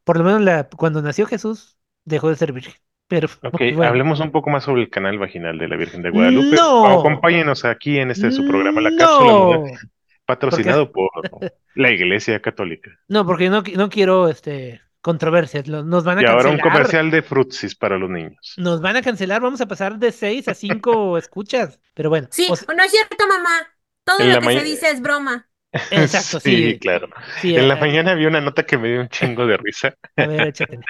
Por 0.05 0.19
lo 0.19 0.25
menos 0.25 0.43
la, 0.43 0.69
cuando 0.69 1.01
nació 1.01 1.25
Jesús, 1.27 1.79
dejó 2.05 2.29
de 2.29 2.37
ser 2.37 2.53
virgen. 2.53 2.75
Pero 3.09 3.29
Ok, 3.43 3.59
bueno. 3.75 3.85
hablemos 3.85 4.21
un 4.21 4.31
poco 4.31 4.51
más 4.51 4.65
sobre 4.65 4.83
el 4.83 4.91
canal 4.91 5.19
vaginal 5.19 5.59
de 5.59 5.69
la 5.69 5.77
Virgen 5.77 6.03
de 6.03 6.11
Guadalupe. 6.11 6.57
No. 6.57 7.01
Acompáñenos 7.01 7.65
aquí 7.65 7.99
en 7.99 8.11
este 8.11 8.31
su 8.31 8.47
programa 8.47 8.81
La 8.83 8.91
Cápsula 8.97 9.33
Mujer, 9.33 9.79
patrocinado 10.27 10.93
por 10.93 11.11
la 11.75 11.91
Iglesia 11.91 12.41
Católica. 12.41 12.91
no, 13.09 13.25
porque 13.27 13.49
no, 13.51 13.63
no 13.77 13.89
quiero 13.89 14.29
este 14.29 14.81
controversias. 15.05 15.69
lo- 15.69 15.85
Nos 15.85 16.03
van 16.03 16.19
a 16.19 16.23
Y 16.23 16.25
ahora 16.25 16.49
un 16.49 16.59
comercial 16.59 17.11
de 17.11 17.21
Frutsis 17.23 17.75
para 17.75 17.99
los 17.99 18.09
niños. 18.09 18.55
Nos 18.57 18.81
van 18.81 18.97
a 18.97 19.03
cancelar. 19.03 19.43
Vamos 19.43 19.61
a 19.61 19.67
pasar 19.69 19.99
de 19.99 20.11
6 20.11 20.49
a 20.49 20.55
5 20.55 21.19
escuchas. 21.19 21.79
Pero 21.93 22.09
bueno. 22.09 22.27
Sí, 22.31 22.47
o 22.49 22.57
sea, 22.57 22.75
no 22.75 22.83
es 22.83 22.91
cierto, 22.91 23.17
mamá. 23.29 23.69
Todo 24.05 24.19
lo 24.25 24.41
que 24.41 24.59
se 24.59 24.65
dice 24.65 24.91
es 24.91 25.03
broma. 25.03 25.47
exacto, 25.91 26.41
sí. 26.41 26.79
claro. 26.81 27.09
sí, 27.43 27.55
En 27.55 27.69
la 27.69 27.75
eh, 27.75 27.81
mañana 27.81 28.15
vi 28.15 28.25
una 28.25 28.41
nota 28.41 28.65
que 28.65 28.79
me 28.79 28.89
dio 28.89 29.01
un 29.03 29.09
chingo 29.11 29.47
de 29.47 29.59
risa. 29.59 29.95
A 30.17 30.27
ver, 30.27 30.49
échatela. 30.49 30.85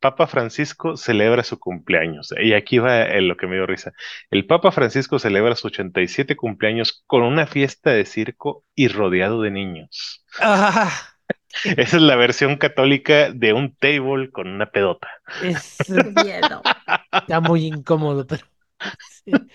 Papa 0.00 0.28
Francisco 0.28 0.96
celebra 0.96 1.42
su 1.42 1.58
cumpleaños. 1.58 2.32
Y 2.40 2.52
aquí 2.52 2.78
va 2.78 3.02
eh, 3.02 3.20
lo 3.22 3.36
que 3.36 3.48
me 3.48 3.56
dio 3.56 3.66
risa. 3.66 3.92
El 4.30 4.46
Papa 4.46 4.70
Francisco 4.70 5.18
celebra 5.18 5.56
su 5.56 5.66
87 5.66 6.36
cumpleaños 6.36 7.02
con 7.08 7.22
una 7.24 7.46
fiesta 7.48 7.90
de 7.90 8.04
circo 8.04 8.64
y 8.76 8.86
rodeado 8.88 9.42
de 9.42 9.50
niños. 9.50 10.24
Ah, 10.40 10.92
Esa 11.64 11.96
es 11.96 12.02
la 12.02 12.16
versión 12.16 12.56
católica 12.56 13.30
de 13.32 13.52
un 13.52 13.74
table 13.76 14.30
con 14.30 14.48
una 14.48 14.66
pedota. 14.70 15.08
es, 15.38 15.76
miedo. 16.14 16.62
está 17.20 17.40
muy 17.40 17.66
incómodo, 17.66 18.26
pero. 18.26 18.46
Sí, 19.24 19.48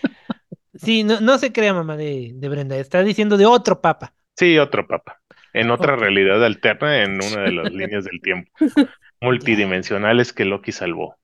Sí, 0.75 1.03
no, 1.03 1.21
no 1.21 1.37
se 1.37 1.51
crea, 1.53 1.73
mamá 1.73 1.97
de, 1.97 2.31
de 2.35 2.49
Brenda. 2.49 2.77
Está 2.77 3.03
diciendo 3.03 3.37
de 3.37 3.45
otro 3.45 3.81
papa. 3.81 4.13
Sí, 4.35 4.57
otro 4.57 4.87
papa. 4.87 5.21
En 5.53 5.69
otra 5.71 5.95
realidad 5.95 6.43
alterna, 6.43 7.03
en 7.03 7.23
una 7.23 7.43
de 7.43 7.51
las 7.51 7.71
líneas 7.73 8.05
del 8.05 8.21
tiempo. 8.21 8.51
Multidimensionales 9.21 10.33
que 10.33 10.45
Loki 10.45 10.71
salvó. 10.71 11.17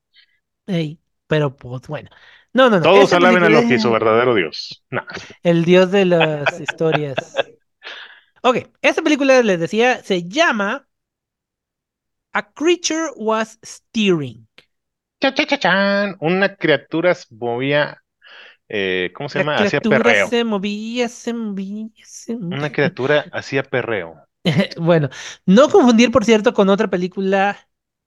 Ey, 0.67 0.99
pero 1.27 1.55
pues 1.55 1.87
bueno. 1.87 2.09
No, 2.53 2.69
no, 2.69 2.77
no. 2.77 2.83
Todos 2.83 3.13
alaben 3.13 3.43
a 3.43 3.49
Loki, 3.49 3.77
su 3.79 3.91
verdadero 3.91 4.33
Dios. 4.33 4.83
No. 4.89 5.03
El 5.43 5.65
dios 5.65 5.91
de 5.91 6.05
las 6.05 6.59
historias. 6.59 7.35
Ok, 8.43 8.57
esta 8.81 9.01
película, 9.01 9.41
les 9.43 9.59
decía, 9.59 10.03
se 10.03 10.27
llama 10.27 10.87
A 12.33 12.41
Creature 12.41 13.11
Was 13.17 13.59
Steering. 13.63 14.47
Cha, 15.21 15.31
cha, 15.33 15.45
cha, 15.45 15.57
chan. 15.57 16.15
Una 16.19 16.55
criatura 16.55 17.13
se 17.15 17.33
movía, 17.35 18.01
eh, 18.69 19.11
¿cómo 19.15 19.29
se 19.29 19.39
La 19.39 19.41
llama? 19.41 19.61
Hacía 19.61 19.81
perreo. 19.81 20.29
se 20.29 20.43
movía, 20.43 21.09
se 21.09 21.33
movía, 21.33 21.89
se 22.03 22.37
movía. 22.37 22.59
Una 22.59 22.71
criatura 22.71 23.25
hacía 23.31 23.63
perreo. 23.63 24.23
Bueno, 24.77 25.09
no 25.45 25.69
confundir, 25.69 26.11
por 26.11 26.25
cierto, 26.25 26.53
con 26.53 26.69
otra 26.69 26.89
película 26.89 27.57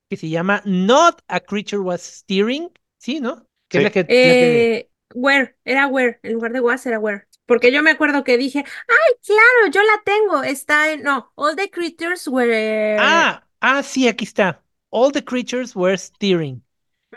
que 0.08 0.16
se 0.16 0.28
llama 0.28 0.62
Not 0.64 1.22
a 1.28 1.40
Creature 1.40 1.80
Was 1.82 2.02
Steering, 2.02 2.70
¿sí, 2.98 3.20
no? 3.20 3.46
Que 3.68 3.78
es 3.78 3.82
la 3.84 3.90
que, 3.90 4.14
la 4.22 4.36
que- 4.36 4.68
Eh, 4.78 4.90
where, 5.14 5.56
era 5.64 5.86
where. 5.88 6.18
En 6.22 6.34
lugar 6.34 6.52
de 6.52 6.60
was 6.60 6.86
era 6.86 6.98
where. 6.98 7.26
Porque 7.52 7.72
yo 7.72 7.82
me 7.82 7.90
acuerdo 7.90 8.24
que 8.24 8.38
dije, 8.38 8.64
ay, 8.66 9.14
claro, 9.26 9.70
yo 9.72 9.82
la 9.82 10.02
tengo, 10.04 10.42
está 10.42 10.92
en, 10.92 11.02
no, 11.02 11.32
All 11.36 11.56
the 11.56 11.70
Creatures 11.70 12.26
Were... 12.28 12.56
Ah, 12.96 13.46
ah, 13.60 13.82
sí, 13.82 14.08
aquí 14.08 14.24
está. 14.24 14.64
All 14.90 15.12
the 15.12 15.24
Creatures 15.24 15.74
Were 15.74 15.96
Steering, 15.96 16.64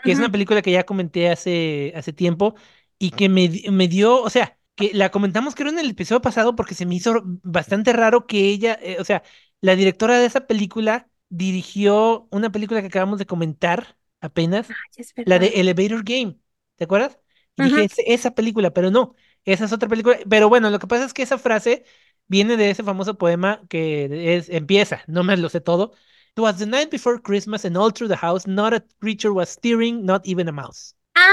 que 0.02 0.12
es 0.12 0.18
una 0.18 0.30
película 0.32 0.62
que 0.62 0.72
ya 0.72 0.84
comenté 0.86 1.30
hace, 1.30 1.92
hace 1.96 2.12
tiempo 2.12 2.54
y 2.98 3.12
que 3.12 3.28
me, 3.28 3.50
me 3.72 3.88
dio, 3.88 4.22
o 4.22 4.30
sea, 4.30 4.58
que 4.76 4.92
la 4.94 5.10
comentamos 5.10 5.54
creo 5.54 5.70
en 5.70 5.78
el 5.78 5.90
episodio 5.90 6.22
pasado 6.22 6.56
porque 6.56 6.74
se 6.74 6.86
me 6.86 6.94
hizo 6.96 7.22
bastante 7.42 7.92
raro 7.92 8.26
que 8.26 8.40
ella, 8.50 8.78
eh, 8.82 8.98
o 9.00 9.04
sea, 9.04 9.22
la 9.60 9.76
directora 9.76 10.18
de 10.18 10.26
esa 10.26 10.46
película 10.46 11.10
dirigió 11.28 12.28
una 12.30 12.50
película 12.52 12.80
que 12.80 12.88
acabamos 12.88 13.18
de 13.18 13.26
comentar 13.26 13.98
apenas, 14.20 14.76
la 15.24 15.38
de. 15.38 15.48
Elevator 15.48 16.04
Game, 16.04 16.38
¿te 16.76 16.84
acuerdas? 16.84 17.18
Y 17.56 17.64
dije, 17.64 17.84
Ujú. 17.84 17.86
"Es- 17.86 17.94
esa 18.06 18.32
película, 18.34 18.72
pero 18.72 18.90
no, 18.90 19.14
esa 19.46 19.64
es 19.64 19.72
otra 19.72 19.88
película. 19.88 20.18
Pero 20.28 20.48
bueno, 20.48 20.70
lo 20.70 20.78
que 20.78 20.86
pasa 20.86 21.04
es 21.06 21.14
que 21.14 21.22
esa 21.22 21.38
frase 21.38 21.84
viene 22.26 22.56
de 22.56 22.70
ese 22.70 22.82
famoso 22.84 23.16
poema 23.16 23.62
que 23.68 24.36
es, 24.36 24.48
empieza, 24.50 25.02
no 25.06 25.24
me 25.24 25.36
lo 25.36 25.48
sé 25.48 25.60
todo. 25.60 25.92
It 26.36 26.40
was 26.40 26.58
the 26.58 26.66
night 26.66 26.90
before 26.90 27.22
Christmas 27.22 27.64
and 27.64 27.76
all 27.78 27.92
through 27.92 28.10
the 28.10 28.16
house, 28.18 28.46
not 28.46 28.74
a 28.74 28.84
creature 29.00 29.32
was 29.32 29.48
stirring, 29.48 30.04
not 30.04 30.26
even 30.26 30.48
a 30.48 30.52
mouse. 30.52 30.94
Ah, 31.14 31.32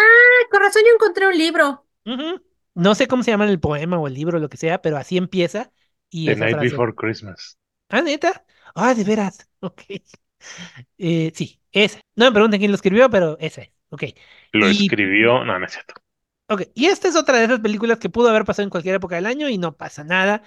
con 0.49 0.61
razón 0.61 0.83
yo 0.85 0.93
encontré 0.93 1.27
un 1.27 1.37
libro. 1.37 1.85
No 2.75 2.95
sé 2.95 3.07
cómo 3.07 3.23
se 3.23 3.31
llama 3.31 3.45
el 3.49 3.59
poema 3.59 3.99
o 3.99 4.07
el 4.07 4.13
libro, 4.13 4.39
lo 4.39 4.49
que 4.49 4.57
sea, 4.57 4.81
pero 4.81 4.97
así 4.97 5.17
empieza 5.17 5.71
y 6.09 6.27
The 6.27 6.35
Night 6.35 6.55
frase. 6.55 6.71
Before 6.71 6.93
Christmas. 6.93 7.57
Ah, 7.89 8.01
neta. 8.01 8.45
Ah, 8.75 8.93
de 8.93 9.03
veras. 9.03 9.47
Ok. 9.61 9.81
Eh, 10.97 11.31
sí, 11.33 11.61
esa. 11.71 11.99
No 12.15 12.25
me 12.25 12.31
pregunten 12.33 12.59
quién 12.59 12.71
lo 12.71 12.75
escribió, 12.75 13.09
pero 13.09 13.37
esa 13.39 13.61
es. 13.61 13.69
Ok. 13.89 14.03
Lo 14.53 14.67
Y 14.67 14.69
escribió, 14.69 15.43
no, 15.43 15.59
no 15.59 15.65
es 15.65 15.71
cierto. 15.73 15.95
Ok, 16.53 16.63
y 16.75 16.85
esta 16.87 17.07
es 17.07 17.15
otra 17.15 17.39
de 17.39 17.45
esas 17.45 17.59
películas 17.61 17.99
que 17.99 18.09
pudo 18.09 18.29
haber 18.29 18.45
pasado 18.45 18.63
en 18.65 18.69
cualquier 18.69 18.95
época 18.95 19.15
del 19.15 19.25
año 19.25 19.49
y 19.49 19.57
no 19.57 19.75
pasa 19.77 20.03
nada. 20.03 20.43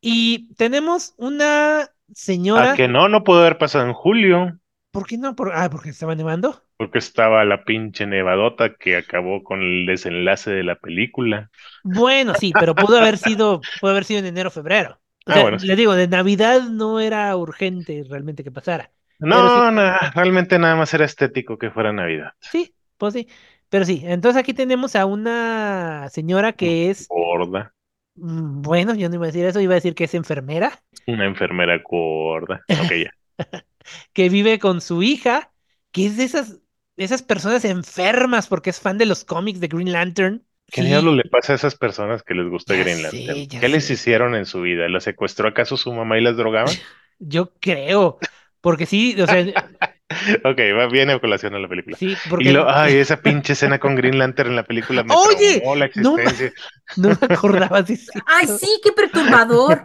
Y 0.00 0.54
tenemos 0.54 1.14
una 1.18 1.82
¿A 1.82 2.14
señora, 2.14 2.72
Ah, 2.72 2.76
que 2.76 2.86
no? 2.86 3.08
No 3.08 3.24
pudo 3.24 3.40
haber 3.40 3.58
pasado 3.58 3.86
en 3.86 3.92
julio, 3.92 4.60
¿por 4.92 5.06
qué 5.06 5.18
no? 5.18 5.34
Por, 5.36 5.52
ah, 5.52 5.68
porque 5.70 5.90
estaba 5.90 6.14
nevando. 6.14 6.64
porque 6.76 6.98
estaba 6.98 7.44
la 7.44 7.64
pinche 7.64 8.06
nevadota 8.06 8.74
que 8.74 8.96
acabó 8.96 9.42
con 9.44 9.60
el 9.62 9.86
desenlace 9.86 10.50
de 10.50 10.64
la 10.64 10.76
película. 10.76 11.50
Bueno, 11.82 12.34
sí, 12.34 12.54
pero 12.54 12.76
pudo 12.76 12.98
haber 12.98 13.16
sido, 13.18 13.68
pudo 13.78 13.90
haber 13.92 14.04
sido 14.04 14.20
en 14.20 14.26
enero 14.26 14.48
o 14.48 14.52
febrero. 14.52 15.00
O 15.26 15.30
Ah, 15.30 15.38
sea, 15.38 15.42
bueno, 15.42 15.58
sí. 15.58 15.66
le 15.66 15.76
digo, 15.76 15.94
de 15.94 16.08
Navidad 16.08 16.62
no 16.68 17.00
era 17.00 17.34
urgente 17.36 18.04
realmente 18.08 18.44
que 18.44 18.50
pasara. 18.52 18.92
Pero 19.32 19.48
sí, 19.48 19.62
No, 19.62 19.70
no, 19.70 19.82
realmente 20.14 20.58
nada 20.58 20.76
más 20.76 20.92
era 20.94 21.04
estético 21.04 21.56
que 21.58 21.70
fuera 21.70 21.92
Navidad. 21.92 22.32
sí, 22.40 22.74
pues 22.96 23.14
sí. 23.14 23.28
Pero 23.70 23.84
sí, 23.84 24.02
entonces 24.04 24.40
aquí 24.40 24.54
tenemos 24.54 24.96
a 24.96 25.06
una 25.06 26.08
señora 26.10 26.52
que 26.52 26.90
es, 26.90 27.08
Gorda, 27.08 27.72
mm, 28.16 28.62
bueno, 28.62 28.94
yo 28.94 29.08
no 29.08 29.16
iba 29.16 29.24
a 29.24 29.28
decir 29.28 29.44
eso, 29.46 29.60
iba 29.60 29.74
a 29.74 29.76
decir 29.76 29.94
que 29.94 30.04
es 30.04 30.14
enfermera, 30.14 30.82
una 31.06 31.26
enfermera 31.26 31.78
gorda. 31.78 32.62
Ok, 32.68 32.92
ya. 33.04 33.14
que 34.12 34.28
vive 34.28 34.58
con 34.58 34.80
su 34.80 35.02
hija, 35.02 35.52
que 35.92 36.06
es 36.06 36.16
de 36.16 36.24
esas, 36.24 36.60
de 36.96 37.04
esas 37.04 37.22
personas 37.22 37.64
enfermas 37.64 38.48
porque 38.48 38.70
es 38.70 38.80
fan 38.80 38.98
de 38.98 39.06
los 39.06 39.24
cómics 39.24 39.60
de 39.60 39.68
Green 39.68 39.92
Lantern. 39.92 40.44
¿Qué 40.66 40.82
Sí, 40.82 40.88
diablo 40.88 41.14
le 41.14 41.24
pasa 41.24 41.52
a 41.52 41.56
esas 41.56 41.74
personas 41.74 42.22
que 42.22 42.34
les 42.34 42.48
gusta 42.48 42.74
Ya 42.74 42.82
Green 42.84 43.02
Lantern? 43.02 43.48
¿Qué 43.48 43.68
les 43.68 43.90
hicieron 43.90 44.34
en 44.36 44.46
su 44.46 44.60
vida? 44.60 44.88
¿La 44.88 45.00
secuestró 45.00 45.48
acaso 45.48 45.76
su 45.76 45.92
mamá 45.92 46.18
y 46.18 46.22
las 46.22 46.36
drogaba? 46.36 46.70
yo 47.18 47.52
creo, 47.60 48.18
porque 48.60 48.86
sí, 48.86 49.20
o 49.20 49.26
sea, 49.26 49.44
Ok, 50.44 50.58
va 50.76 50.86
bien 50.88 51.08
a 51.10 51.18
colación 51.20 51.54
a 51.54 51.58
la 51.58 51.68
película. 51.68 51.96
sí, 51.96 52.12
Y 52.12 52.28
porque, 52.28 52.52
lo, 52.52 52.68
ay, 52.68 52.96
esa 52.96 53.16
pinche 53.22 53.52
escena 53.52 53.78
con 53.78 53.94
Green 53.94 54.18
Lantern 54.18 54.50
en 54.50 54.56
la 54.56 54.64
película 54.64 55.04
me 55.04 55.14
Oye, 55.14 55.62
la 55.76 55.88
no 55.96 56.18
existencia. 56.18 56.52
no 56.96 57.08
me 57.10 57.34
acordaba 57.34 57.82
de 57.82 57.94
eso. 57.94 58.12
Ay, 58.26 58.46
sí, 58.48 58.80
qué 58.82 58.92
perturbador. 58.92 59.82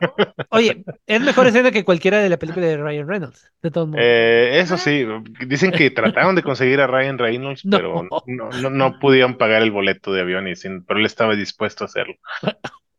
Oye, 0.50 0.84
es 1.06 1.22
mejor 1.22 1.48
escena 1.48 1.72
que 1.72 1.86
cualquiera 1.86 2.20
de 2.20 2.30
la 2.30 2.38
película 2.38 2.66
de 2.66 2.78
Ryan 2.78 3.08
Reynolds, 3.08 3.52
de 3.62 3.72
todos 3.72 3.88
modos. 3.88 4.02
Eh, 4.04 4.60
eso 4.60 4.78
sí, 4.78 5.06
dicen 5.48 5.72
que 5.72 5.92
trataron 5.92 6.36
de 6.36 6.44
conseguir 6.44 6.82
a 6.82 6.88
Ryan 6.88 7.18
Reynolds, 7.20 7.64
No. 7.66 7.78
pero 7.78 8.04
no, 8.28 8.50
no, 8.50 8.70
no 8.70 9.00
pudieron 9.00 9.38
pagar 9.38 9.62
el 9.62 9.72
boleto 9.72 10.12
de 10.12 10.22
avión, 10.22 10.48
y 10.48 10.56
sin, 10.56 10.84
pero 10.86 11.00
él 11.00 11.06
estaba 11.06 11.36
dispuesto 11.36 11.84
a 11.84 11.88
hacerlo, 11.88 12.16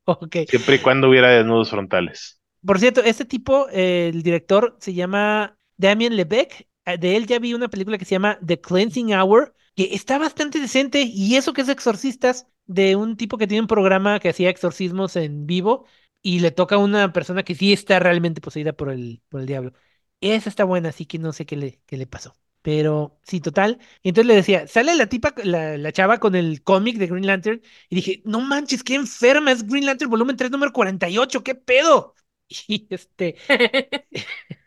Ok. 0.04 0.36
siempre 0.46 0.76
y 0.76 0.78
cuando 0.78 1.08
hubiera 1.08 1.28
desnudos 1.30 1.70
frontales. 1.70 2.40
Por 2.64 2.78
cierto, 2.78 3.02
este 3.02 3.24
tipo, 3.24 3.68
eh, 3.70 4.10
el 4.12 4.22
director 4.22 4.76
se 4.80 4.94
llama 4.94 5.56
Damien 5.76 6.16
Lebeck. 6.16 6.66
Eh, 6.86 6.98
De 6.98 7.16
él 7.16 7.26
ya 7.26 7.38
vi 7.38 7.54
una 7.54 7.68
película 7.68 7.98
que 7.98 8.04
se 8.04 8.12
llama 8.14 8.38
The 8.44 8.60
Cleansing 8.60 9.12
Hour, 9.14 9.54
que 9.74 9.94
está 9.94 10.18
bastante 10.18 10.58
decente. 10.60 11.02
Y 11.02 11.36
eso 11.36 11.52
que 11.52 11.62
es 11.62 11.68
exorcistas, 11.68 12.46
de 12.66 12.96
un 12.96 13.16
tipo 13.16 13.38
que 13.38 13.46
tiene 13.46 13.60
un 13.62 13.66
programa 13.68 14.18
que 14.20 14.28
hacía 14.30 14.50
exorcismos 14.50 15.14
en 15.16 15.46
vivo 15.46 15.86
y 16.22 16.40
le 16.40 16.50
toca 16.50 16.74
a 16.76 16.78
una 16.78 17.12
persona 17.12 17.44
que 17.44 17.54
sí 17.54 17.72
está 17.72 18.00
realmente 18.00 18.40
poseída 18.40 18.72
por 18.72 18.90
el, 18.90 19.22
por 19.28 19.40
el 19.40 19.46
diablo. 19.46 19.72
Esa 20.20 20.48
está 20.48 20.64
buena, 20.64 20.88
así 20.88 21.06
que 21.06 21.18
no 21.18 21.32
sé 21.32 21.46
qué 21.46 21.56
le, 21.56 21.80
qué 21.86 21.96
le 21.96 22.06
pasó. 22.06 22.34
Pero 22.62 23.20
sí, 23.22 23.40
total. 23.40 23.78
Y 24.02 24.08
entonces 24.08 24.26
le 24.26 24.34
decía, 24.34 24.66
sale 24.66 24.96
la 24.96 25.06
tipa, 25.08 25.32
la, 25.44 25.76
la 25.78 25.92
chava 25.92 26.18
con 26.18 26.34
el 26.34 26.62
cómic 26.64 26.96
de 26.98 27.06
Green 27.06 27.26
Lantern. 27.26 27.62
Y 27.88 27.94
dije, 27.96 28.22
no 28.24 28.40
manches, 28.40 28.82
qué 28.82 28.94
enferma, 28.96 29.52
es 29.52 29.64
Green 29.66 29.86
Lantern 29.86 30.10
volumen 30.10 30.36
3, 30.36 30.50
número 30.50 30.72
48, 30.72 31.42
¿qué 31.44 31.54
pedo? 31.54 32.14
Y 32.68 32.86
este, 32.90 33.34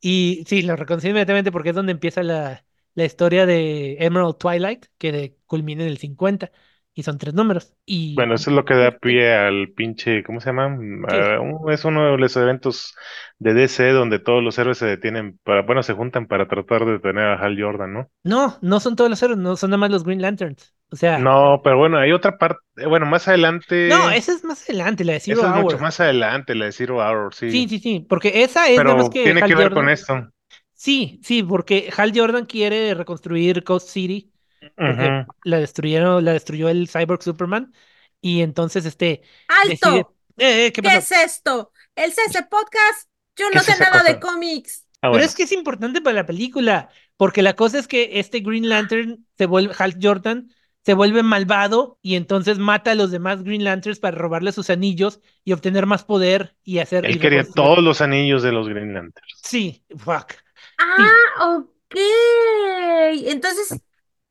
y 0.00 0.44
sí, 0.46 0.62
lo 0.62 0.76
reconocí 0.76 1.08
inmediatamente 1.08 1.52
porque 1.52 1.70
es 1.70 1.74
donde 1.76 1.92
empieza 1.92 2.22
la, 2.22 2.64
la 2.94 3.04
historia 3.04 3.46
de 3.46 3.96
Emerald 4.00 4.36
Twilight, 4.38 4.86
que 4.98 5.12
de- 5.12 5.36
culmina 5.46 5.82
en 5.84 5.88
el 5.90 5.98
50, 5.98 6.50
y 6.94 7.02
son 7.02 7.18
tres 7.18 7.34
números. 7.34 7.74
Y 7.86 8.16
Bueno, 8.16 8.34
eso 8.36 8.50
es 8.50 8.56
lo 8.56 8.64
que 8.64 8.74
da 8.74 8.96
pie 8.98 9.34
al 9.34 9.72
pinche, 9.72 10.22
¿cómo 10.22 10.38
se 10.40 10.46
llama? 10.50 10.66
Un- 10.68 11.04
es 11.72 11.84
uno 11.84 12.12
de 12.12 12.18
los 12.18 12.36
eventos 12.36 12.94
de 13.40 13.54
DC 13.54 13.90
donde 13.90 14.20
todos 14.20 14.42
los 14.42 14.56
héroes 14.58 14.78
se 14.78 14.86
detienen 14.86 15.38
para, 15.42 15.62
bueno, 15.62 15.82
se 15.82 15.94
juntan 15.94 16.26
para 16.28 16.46
tratar 16.46 16.84
de 16.84 16.92
detener 16.92 17.24
a 17.26 17.34
Hal 17.40 17.60
Jordan, 17.60 17.92
¿no? 17.92 18.10
no, 18.22 18.58
no 18.62 18.80
son 18.80 18.96
todos 18.96 19.10
los 19.10 19.22
héroes, 19.22 19.38
no 19.38 19.56
son 19.56 19.70
nada 19.70 19.78
más 19.78 19.90
los 19.90 20.04
Green 20.04 20.22
Lanterns. 20.22 20.74
O 20.94 20.96
sea, 20.96 21.18
No, 21.18 21.60
pero 21.62 21.78
bueno, 21.78 21.98
hay 21.98 22.12
otra 22.12 22.38
parte, 22.38 22.60
bueno, 22.88 23.06
más 23.06 23.28
adelante, 23.28 23.88
no, 23.88 24.10
esa 24.10 24.32
es 24.32 24.44
más 24.44 24.62
adelante, 24.64 25.04
la 25.04 25.14
de 25.14 25.20
Zero 25.20 25.40
esa 25.40 25.48
es 25.58 25.62
mucho 25.62 25.78
más 25.78 26.00
adelante, 26.00 26.54
la 26.54 26.66
de 26.66 26.72
Zero 26.72 26.96
Hour, 26.98 27.34
sí, 27.34 27.50
Sí, 27.50 27.68
sí, 27.68 27.78
sí, 27.78 28.06
porque 28.08 28.42
esa 28.42 28.68
es 28.68 28.84
nada 28.84 28.96
más 28.96 29.06
pero 29.06 29.10
que 29.10 29.24
tiene 29.24 29.40
Hal 29.42 29.48
que 29.48 29.54
ver 29.54 29.70
con 29.72 29.88
esto. 29.88 30.28
Sí, 30.72 31.20
sí, 31.22 31.42
porque 31.42 31.90
Hal 31.96 32.12
Jordan 32.14 32.46
quiere 32.46 32.94
reconstruir 32.94 33.64
Coast 33.64 33.88
City 33.88 34.32
porque 34.82 35.14
Ujú. 35.22 35.26
la 35.44 35.58
destruyeron, 35.58 36.24
la 36.24 36.32
destruyó 36.32 36.68
el 36.68 36.88
Cyborg 36.88 37.22
Superman 37.22 37.72
y 38.20 38.42
entonces 38.42 38.84
este 38.84 39.22
decide, 39.62 40.00
¡Alto! 40.00 40.16
eh, 40.38 40.66
eh, 40.66 40.72
¿qué 40.72 40.80
es 40.96 41.12
esto? 41.12 41.72
¿El 41.94 42.12
CC 42.12 42.42
Podcast? 42.44 43.08
Yo 43.36 43.50
¿Qué 43.50 43.56
no 43.56 43.62
sé 43.62 43.76
nada 43.78 44.02
de 44.02 44.18
cómics. 44.20 44.86
Ah, 45.02 45.08
Pero 45.10 45.10
bueno, 45.10 45.24
es 45.24 45.34
que 45.34 45.44
es 45.44 45.52
importante 45.52 46.00
para 46.00 46.14
la 46.16 46.26
película, 46.26 46.88
porque 47.16 47.42
la 47.42 47.54
cosa 47.56 47.78
es 47.78 47.86
que 47.88 48.18
este 48.20 48.40
Green 48.40 48.68
Lantern 48.68 49.26
se 49.36 49.46
vuelve, 49.46 49.74
Hal 49.78 49.96
Jordan 50.00 50.50
se 50.84 50.94
vuelve 50.94 51.22
malvado 51.22 51.98
y 52.02 52.16
entonces 52.16 52.58
mata 52.58 52.92
a 52.92 52.94
los 52.94 53.10
demás 53.10 53.42
Green 53.42 53.64
Lanterns 53.64 53.98
para 54.00 54.16
robarle 54.16 54.52
sus 54.52 54.70
anillos 54.70 55.20
y 55.44 55.52
obtener 55.52 55.86
más 55.86 56.04
poder 56.04 56.56
y 56.62 56.78
hacer 56.78 57.04
él 57.06 57.18
quería 57.20 57.44
todos 57.44 57.82
los 57.82 58.00
anillos 58.00 58.42
de 58.42 58.52
los 58.52 58.68
Green 58.68 58.94
Lanterns. 58.94 59.42
Sí, 59.42 59.84
fuck. 59.96 60.32
Sí, 60.96 61.20
Ah, 61.38 61.58
ok. 61.58 61.94
Entonces, 63.26 63.82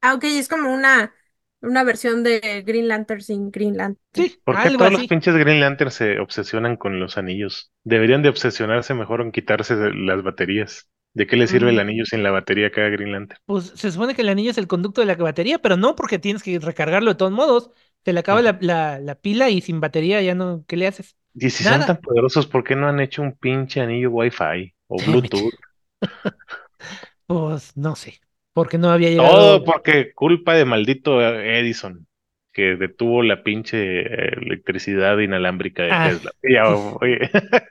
ah, 0.02 0.14
ok, 0.16 0.24
es 0.26 0.48
como 0.48 0.74
una, 0.74 1.14
una 1.62 1.84
versión 1.84 2.24
de 2.24 2.64
Green 2.66 2.88
Lantern 2.88 3.22
sin 3.22 3.52
Green 3.52 3.78
Lantern. 3.78 4.00
sí, 4.14 4.42
¿Por 4.44 4.60
qué 4.60 4.70
algo 4.70 4.78
todos 4.78 4.92
los 4.92 5.06
pinches 5.08 5.36
Green 5.36 5.60
Lanterns 5.60 5.94
se 5.96 6.20
obsesionan 6.20 6.78
con 6.78 7.00
los 7.00 7.18
anillos? 7.18 7.72
Deberían 7.84 8.22
de 8.24 8.30
obsesionarse 8.30 8.94
mejor 8.94 9.22
en 9.22 9.32
quitarse 9.32 9.76
de 9.76 9.94
las 9.94 10.24
baterías. 10.24 10.90
¿De 11.14 11.28
qué 11.28 11.36
le 11.38 11.48
sirve 11.48 11.72
el 11.72 11.80
Mm, 11.80 11.82
anillo 11.82 12.06
sin 12.06 12.24
la 12.24 12.32
batería 12.32 12.68
a 12.68 12.72
cada 12.72 12.90
Green 12.90 13.12
Lantern? 13.12 13.40
Pues 13.46 13.74
se 13.76 13.92
supone 13.92 14.16
que 14.16 14.22
el 14.22 14.30
anillo 14.30 14.52
es 14.52 14.58
el 14.58 14.68
conducto 14.68 15.02
de 15.02 15.08
la 15.08 15.16
batería, 15.16 15.60
pero 15.60 15.76
no 15.78 15.96
porque 15.96 16.18
tienes 16.20 16.44
que 16.44 16.60
recargarlo 16.60 17.12
de 17.12 17.16
todos 17.18 17.32
modos. 17.32 17.72
Se 18.06 18.14
le 18.14 18.20
acaba 18.22 18.42
la, 18.42 18.58
la, 18.62 19.00
la 19.00 19.16
pila 19.16 19.50
y 19.50 19.62
sin 19.62 19.82
batería 19.82 20.22
ya 20.22 20.34
no, 20.36 20.64
¿qué 20.68 20.78
le 20.78 20.88
haces? 20.88 21.18
Y 21.36 21.52
si 21.52 21.64
son 21.64 21.86
tan 21.86 21.98
poderosos, 21.98 22.48
¿por 22.48 22.64
qué 22.64 22.76
no 22.76 22.88
han 22.88 23.00
hecho 23.00 23.22
un 23.22 23.38
pinche 23.38 23.82
anillo 23.82 24.10
Wi-Fi 24.10 24.74
o 24.88 25.04
Bluetooth? 25.04 25.54
Pues 27.28 27.76
no 27.78 27.96
sé, 27.96 28.20
porque 28.54 28.78
no 28.78 28.90
había 28.92 29.10
Todo 29.16 29.64
llegado. 29.64 29.64
porque 29.64 30.14
culpa 30.14 30.56
de 30.56 30.66
maldito 30.66 31.22
Edison, 31.22 32.08
que 32.52 32.76
detuvo 32.76 33.22
la 33.24 33.44
pinche 33.44 34.02
electricidad 34.02 35.20
inalámbrica 35.20 35.84
de 35.84 35.96
Ah, 35.96 35.98
Tesla. 35.98 36.32
Ya, 36.44 36.68
oye. 37.00 37.20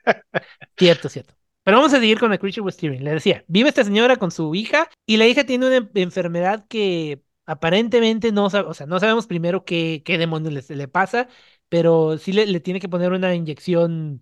Cierto, 0.77 1.09
cierto. 1.09 1.35
Pero 1.65 1.77
vamos 1.79 1.93
a 1.95 2.01
seguir 2.01 2.19
con 2.19 2.31
The 2.31 2.39
Creature 2.39 2.63
with 2.63 2.73
Steering. 2.75 3.05
Le 3.05 3.13
decía, 3.13 3.45
vive 3.49 3.69
esta 3.69 3.85
señora 3.85 4.17
con 4.17 4.31
su 4.31 4.55
hija 4.55 4.91
y 5.07 5.17
la 5.17 5.27
hija 5.27 5.45
tiene 5.45 5.67
una 5.67 5.77
en- 5.77 5.91
enfermedad 5.95 6.67
que 6.69 7.23
aparentemente 7.47 8.33
no 8.33 8.47
o 8.47 8.51
sea, 8.75 8.87
no 8.87 8.99
sabemos 9.01 9.27
primero 9.27 9.65
qué, 9.65 10.03
qué 10.05 10.19
demonios 10.19 10.69
le, 10.71 10.77
le 10.77 10.89
pasa, 10.89 11.29
pero 11.69 12.19
sí 12.19 12.33
le, 12.33 12.47
le 12.47 12.61
tiene 12.61 12.81
que 12.81 12.89
poner 12.89 13.13
una 13.13 13.35
inyección. 13.35 14.21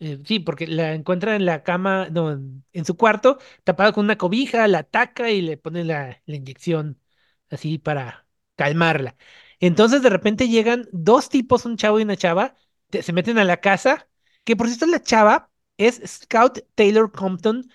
eh, 0.00 0.18
sí, 0.24 0.38
porque 0.40 0.66
la 0.66 0.94
encuentra 0.94 1.36
en 1.36 1.44
la 1.44 1.62
cama, 1.62 2.08
no, 2.10 2.30
en, 2.72 2.84
su 2.84 2.96
cuarto, 2.96 3.38
tapada 3.64 3.92
con 3.92 4.04
una 4.04 4.16
cobija, 4.18 4.66
la 4.68 4.78
ataca 4.80 5.30
y 5.30 5.42
le 5.42 5.56
pone 5.58 5.84
la, 5.84 6.22
la 6.26 6.36
inyección 6.36 7.00
así 7.50 7.78
para 7.78 8.26
calmarla. 8.56 9.16
Entonces 9.60 10.02
de 10.02 10.10
repente 10.10 10.48
llegan 10.48 10.88
dos 10.92 11.28
tipos, 11.28 11.64
un 11.66 11.76
chavo 11.76 11.98
y 12.00 12.02
una 12.02 12.16
chava, 12.16 12.54
se 12.90 13.12
meten 13.12 13.38
a 13.38 13.44
la 13.44 13.58
casa, 13.60 14.08
que 14.44 14.56
por 14.56 14.66
cierto 14.68 14.86
la 14.86 15.02
chava 15.02 15.47
es 15.78 16.02
Scout 16.06 16.60
Taylor 16.76 17.12
Compton, 17.12 17.70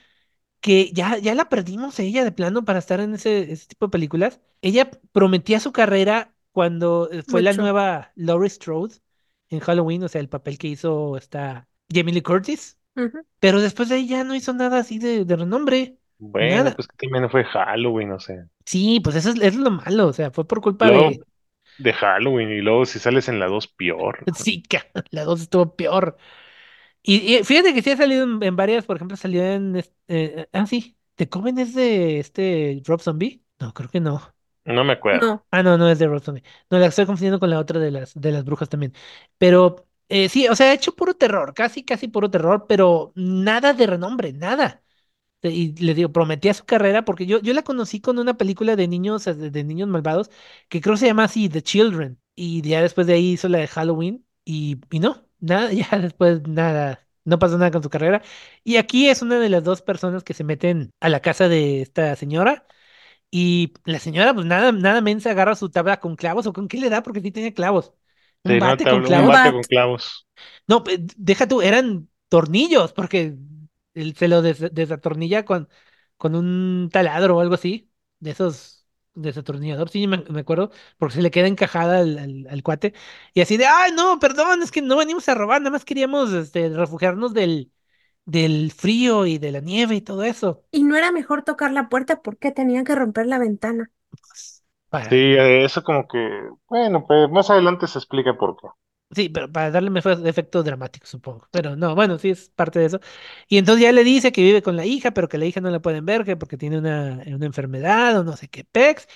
que 0.62 0.91
ya, 0.93 1.18
ya 1.18 1.36
la 1.36 1.49
perdimos 1.49 1.99
a 1.99 2.04
ella 2.04 2.24
de 2.24 2.32
plano 2.32 2.66
para 2.66 2.80
estar 2.80 2.99
en 2.99 3.14
ese, 3.16 3.51
ese 3.51 3.68
tipo 3.68 3.88
de 3.88 3.91
películas. 3.91 4.41
Ella 4.62 4.89
prometía 5.12 5.60
su 5.60 5.72
carrera 5.74 6.36
cuando 6.51 7.10
eh, 7.12 7.24
fue 7.24 7.41
la 7.41 7.54
nueva 7.54 8.12
Laurie 8.16 8.49
Strode 8.49 8.95
en 9.49 9.60
Halloween, 9.60 10.04
o 10.04 10.08
sea, 10.10 10.22
el 10.22 10.30
papel 10.30 10.58
que 10.58 10.68
hizo 10.70 11.18
esta 11.18 11.68
Jamie 11.93 12.14
Lee 12.14 12.22
Curtis. 12.24 12.78
Pero 13.39 13.62
después 13.62 13.89
de 13.89 13.95
ahí 13.95 14.08
ya 14.08 14.24
no 14.24 14.36
hizo 14.36 14.54
nada 14.54 14.80
así 14.80 14.99
de, 14.99 15.26
de 15.26 15.36
renombre. 15.36 15.99
Bueno, 16.18 16.64
Nada. 16.64 16.76
pues 16.76 16.88
que 16.88 16.95
también 16.97 17.30
fue 17.30 17.43
Halloween, 17.43 18.12
o 18.14 18.20
sea. 18.20 18.47
Sí, 18.66 18.99
pues 19.04 19.16
eso 19.16 19.30
es, 19.32 19.41
es 19.41 19.56
lo 19.56 19.72
malo, 19.72 20.08
o 20.08 20.14
sea, 20.14 20.32
fue 20.32 20.47
por 20.47 20.62
culpa 20.62 20.89
Luego 20.89 20.91
de... 20.91 21.24
de 21.78 21.93
Halloween 21.93 22.51
y 22.51 22.62
luego 22.62 22.86
si 22.86 22.99
sales 22.99 23.30
en 23.30 23.39
la 23.39 23.47
2 23.47 23.68
peor. 23.68 24.30
Sí, 24.36 24.64
la 25.12 25.24
dos 25.24 25.41
estuvo 25.41 25.76
peor. 25.76 26.18
Y, 27.04 27.36
y 27.38 27.43
fíjate 27.43 27.74
que 27.74 27.82
sí 27.82 27.91
ha 27.91 27.97
salido 27.97 28.24
en, 28.24 28.43
en 28.43 28.56
varias, 28.56 28.86
por 28.86 28.95
ejemplo, 28.97 29.18
salió 29.18 29.43
en... 29.43 29.84
eh, 30.08 30.47
ah, 30.54 30.66
sí, 30.68 30.97
¿The 31.16 31.30
Coven 31.30 31.60
es 31.60 31.74
de 31.76 32.20
este 32.20 32.82
Rob 32.86 33.01
Zombie? 33.01 33.43
No, 33.60 33.74
creo 33.74 33.89
que 33.89 33.99
no. 33.99 34.22
No 34.66 34.84
me 34.84 34.93
acuerdo. 34.93 35.28
No. 35.28 35.45
Ah, 35.51 35.64
no, 35.64 35.78
no 35.78 35.89
es 35.89 35.99
de 35.99 36.08
Rob 36.08 36.22
Zombie. 36.24 36.43
No, 36.70 36.80
la 36.80 36.88
estoy 36.88 37.06
confundiendo 37.06 37.39
con 37.39 37.49
la 37.49 37.60
otra 37.60 37.80
de 37.80 37.91
las, 37.91 38.14
de 38.16 38.32
las 38.32 38.45
brujas 38.45 38.70
también. 38.70 38.93
Pero 39.38 39.88
eh, 40.10 40.30
sí, 40.30 40.47
o 40.47 40.56
sea, 40.56 40.72
ha 40.72 40.74
hecho 40.74 40.95
puro 40.95 41.16
terror, 41.16 41.54
casi, 41.54 41.84
casi 41.86 42.08
puro 42.08 42.30
terror, 42.32 42.66
pero 42.68 43.12
nada 43.16 43.74
de 43.74 43.88
renombre, 43.88 44.34
nada. 44.34 44.84
Y 45.41 45.74
le 45.84 45.93
digo, 45.93 46.12
prometía 46.12 46.54
su 46.54 46.66
carrera 46.66 47.04
porque 47.04 47.26
yo, 47.26 47.39
yo 47.41 47.54
la 47.54 47.64
conocí 47.64 47.99
con 47.99 48.18
una 48.18 48.38
película 48.38 48.76
de 48.78 48.88
niños, 48.88 49.26
de, 49.26 49.49
de 49.51 49.64
niños 49.66 49.89
malvados, 49.89 50.30
que 50.70 50.80
creo 50.82 50.95
que 50.95 50.99
se 51.01 51.08
llama 51.08 51.26
así, 51.26 51.49
The 51.49 51.62
Children. 51.62 52.20
Y 52.36 52.62
ya 52.62 52.82
después 52.82 53.08
de 53.08 53.14
ahí 53.14 53.32
hizo 53.34 53.49
la 53.49 53.58
de 53.60 53.68
Halloween 53.68 54.26
y, 54.45 54.80
y 54.89 54.99
no, 54.99 55.28
nada, 55.44 55.72
ya 55.74 56.00
después 56.00 56.41
nada, 56.48 57.08
no 57.26 57.39
pasó 57.39 57.58
nada 57.58 57.72
con 57.72 57.84
su 57.84 57.89
carrera. 57.89 58.22
Y 58.64 58.78
aquí 58.78 59.10
es 59.10 59.22
una 59.22 59.39
de 59.39 59.50
las 59.50 59.64
dos 59.64 59.82
personas 59.82 60.24
que 60.24 60.34
se 60.34 60.44
meten 60.44 60.91
a 61.00 61.10
la 61.10 61.22
casa 61.22 61.48
de 61.50 61.82
esta 61.82 62.16
señora. 62.16 62.66
Y 63.32 63.74
la 63.86 64.00
señora, 64.00 64.34
pues 64.34 64.46
nada, 64.46 64.72
nada 64.72 65.02
mensa, 65.02 65.32
agarra 65.32 65.56
su 65.56 65.70
tabla 65.72 66.00
con 66.00 66.16
clavos, 66.16 66.48
o 66.48 66.54
con 66.54 66.68
qué 66.68 66.78
le 66.80 66.89
da, 66.89 67.04
porque 67.04 67.22
sí 67.22 67.32
tenía 67.32 67.54
clavos. 67.54 67.94
Un 68.44 68.54
Sí, 68.54 68.62
no, 68.62 68.78
bate 68.78 68.84
te 68.84 68.89
con 68.89 69.02
hablo- 69.02 69.08
un 69.10 69.26
clavos. 69.26 69.34
bate 69.34 69.52
con 69.52 69.62
clavos. 69.64 70.28
No, 70.68 70.84
pe- 70.84 70.98
deja 71.18 71.48
tú, 71.48 71.62
eran 71.62 72.10
tornillos, 72.30 72.94
porque 72.94 73.38
él 73.94 74.16
se 74.16 74.28
lo 74.28 74.41
des- 74.41 74.74
desatornilla 74.74 75.46
con, 75.46 75.70
con 76.18 76.36
un 76.36 76.89
taladro 76.91 77.38
o 77.38 77.39
algo 77.41 77.56
así, 77.56 77.91
de 78.20 78.32
esos 78.32 78.83
desatornillador, 79.16 79.89
sí, 79.89 80.07
me, 80.07 80.18
me 80.30 80.41
acuerdo, 80.41 80.72
porque 80.97 81.16
se 81.16 81.22
le 81.22 81.32
queda 81.32 81.47
encajada 81.47 81.99
al, 81.99 82.18
al- 82.18 82.47
al 82.49 82.64
cuate, 82.64 82.93
y 83.34 83.41
así 83.41 83.57
de, 83.57 83.66
ay, 83.68 83.91
no, 83.93 84.20
perdón, 84.20 84.64
es 84.64 84.72
que 84.72 84.82
no 84.82 84.97
venimos 84.97 85.28
a 85.30 85.36
robar, 85.36 85.61
nada 85.61 85.72
más 85.72 85.86
queríamos 85.86 86.32
este, 86.34 86.70
refugiarnos 86.70 87.34
del, 87.34 87.72
del 88.26 88.72
frío 88.72 89.26
y 89.28 89.38
de 89.39 89.51
la 89.51 89.59
nieve 89.61 89.95
y 89.95 90.01
todo 90.01 90.24
eso. 90.24 90.64
Y 90.72 90.84
no 90.84 90.95
era 90.97 91.11
mejor 91.14 91.43
tocar 91.43 91.72
la 91.72 91.88
puerta 91.89 92.22
porque 92.22 92.51
tenían 92.51 92.84
que 92.86 92.95
romper 92.95 93.28
la 93.28 93.39
ventana. 93.39 93.91
Pues, 94.11 94.64
para, 94.89 95.09
Sí, 95.09 95.16
eh, 95.16 95.66
eso 95.66 95.84
como 95.84 96.07
que, 96.07 96.18
bueno, 96.70 97.05
pues 97.07 97.30
más 97.30 97.49
adelante 97.49 97.88
se 97.88 97.99
explica 97.99 98.36
por 98.38 98.55
qué. 98.59 98.68
Sí, 99.16 99.30
pero 99.30 99.51
para 99.51 99.70
darle 99.72 99.89
mejor 99.91 100.26
efecto 100.28 100.64
dramático, 100.64 101.05
supongo. 101.05 101.47
Pero 101.51 101.76
no, 101.76 101.93
bueno, 101.95 102.18
sí 102.18 102.30
es 102.32 102.49
parte 102.49 102.80
de 102.80 102.86
eso. 102.86 102.99
Y 103.47 103.57
entonces 103.57 103.84
ya 103.84 103.91
le 103.91 104.03
dice 104.03 104.32
que 104.32 104.41
vive 104.41 104.61
con 104.64 104.76
la 104.76 104.86
hija, 104.86 105.11
pero 105.11 105.30
que 105.30 105.38
la 105.38 105.45
hija 105.45 105.61
no 105.61 105.70
la 105.70 105.82
pueden 105.82 106.05
ver, 106.05 106.24
que 106.26 106.36
porque 106.38 106.57
tiene 106.57 106.80
una, 106.80 107.22
una 107.28 107.45
enfermedad 107.45 108.18
o 108.20 108.24
no 108.24 108.36
sé 108.38 108.47
qué 108.49 108.64
pex. 108.64 109.07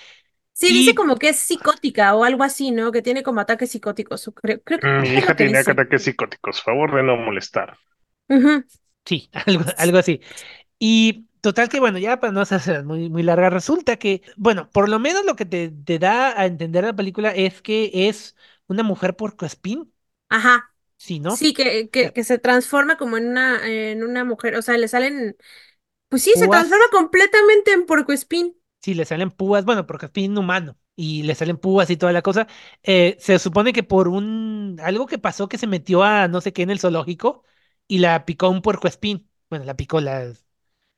Sí, 0.53 0.73
Y- 0.73 0.73
dice 0.73 0.95
como 0.95 1.17
que 1.17 1.29
es 1.29 1.37
psicótica 1.39 2.15
o 2.15 2.23
algo 2.23 2.43
así, 2.43 2.71
¿no? 2.71 2.91
Que 2.91 3.01
tiene 3.03 3.23
como 3.23 3.39
ataques 3.41 3.69
psicóticos. 3.71 4.29
Creo, 4.35 4.61
creo 4.63 4.79
que 4.79 4.87
Mi 5.01 5.09
es 5.17 5.19
hija 5.19 5.35
que 5.35 5.43
tenía 5.43 5.59
dice. 5.59 5.71
ataques 5.71 6.03
psicóticos, 6.03 6.63
favor 6.63 6.95
de 6.95 7.03
no 7.03 7.15
molestar. 7.15 7.77
Sí, 9.05 9.29
algo, 9.45 9.63
algo 9.77 9.97
así. 9.97 10.21
Y 10.79 11.27
total 11.41 11.69
que, 11.69 11.79
bueno, 11.79 11.99
ya 11.99 12.19
para 12.19 12.33
no 12.33 12.41
hacerse 12.41 12.83
muy, 12.83 13.09
muy 13.09 13.23
larga, 13.23 13.49
resulta 13.51 13.97
que, 13.97 14.23
bueno, 14.37 14.69
por 14.71 14.89
lo 14.89 14.99
menos 14.99 15.25
lo 15.25 15.35
que 15.35 15.45
te, 15.45 15.69
te 15.71 15.99
da 15.99 16.39
a 16.39 16.45
entender 16.47 16.85
la 16.85 16.95
película 16.95 17.31
es 17.31 17.61
que 17.61 17.91
es 18.09 18.35
una 18.67 18.83
mujer 18.83 19.15
puercoespín, 19.15 19.93
Ajá. 20.29 20.73
sí, 20.97 21.19
¿no? 21.19 21.35
Sí, 21.35 21.53
que, 21.53 21.89
que, 21.89 22.13
que 22.13 22.23
se 22.23 22.39
transforma 22.39 22.97
como 22.97 23.17
en 23.17 23.27
una, 23.29 23.67
en 23.67 24.03
una 24.03 24.23
mujer. 24.25 24.55
O 24.55 24.61
sea, 24.61 24.77
le 24.77 24.87
salen. 24.87 25.37
Pues 26.09 26.23
sí, 26.23 26.33
se 26.37 26.47
transforma 26.49 26.85
completamente 26.91 27.73
en 27.73 27.85
puercoespín. 27.87 28.57
Sí, 28.81 28.93
le 28.93 29.05
salen 29.05 29.31
púas, 29.31 29.65
bueno, 29.65 29.85
porque 29.85 30.05
es 30.05 30.09
espín 30.09 30.37
humano 30.37 30.77
y 30.95 31.23
le 31.23 31.35
salen 31.35 31.57
púas 31.57 31.89
y 31.89 31.97
toda 31.97 32.13
la 32.13 32.21
cosa. 32.21 32.47
Eh, 32.83 33.17
se 33.19 33.37
supone 33.39 33.73
que 33.73 33.83
por 33.83 34.07
un 34.07 34.79
algo 34.81 35.05
que 35.07 35.17
pasó 35.17 35.49
que 35.49 35.57
se 35.57 35.67
metió 35.67 36.03
a 36.03 36.27
no 36.27 36.39
sé 36.41 36.53
qué 36.53 36.61
en 36.63 36.69
el 36.69 36.79
zoológico 36.79 37.43
y 37.87 37.99
la 37.99 38.25
picó 38.25 38.49
un 38.49 38.61
puercoespín. 38.61 39.29
Bueno, 39.49 39.65
la 39.65 39.75
picó, 39.75 39.99
la 39.99 40.31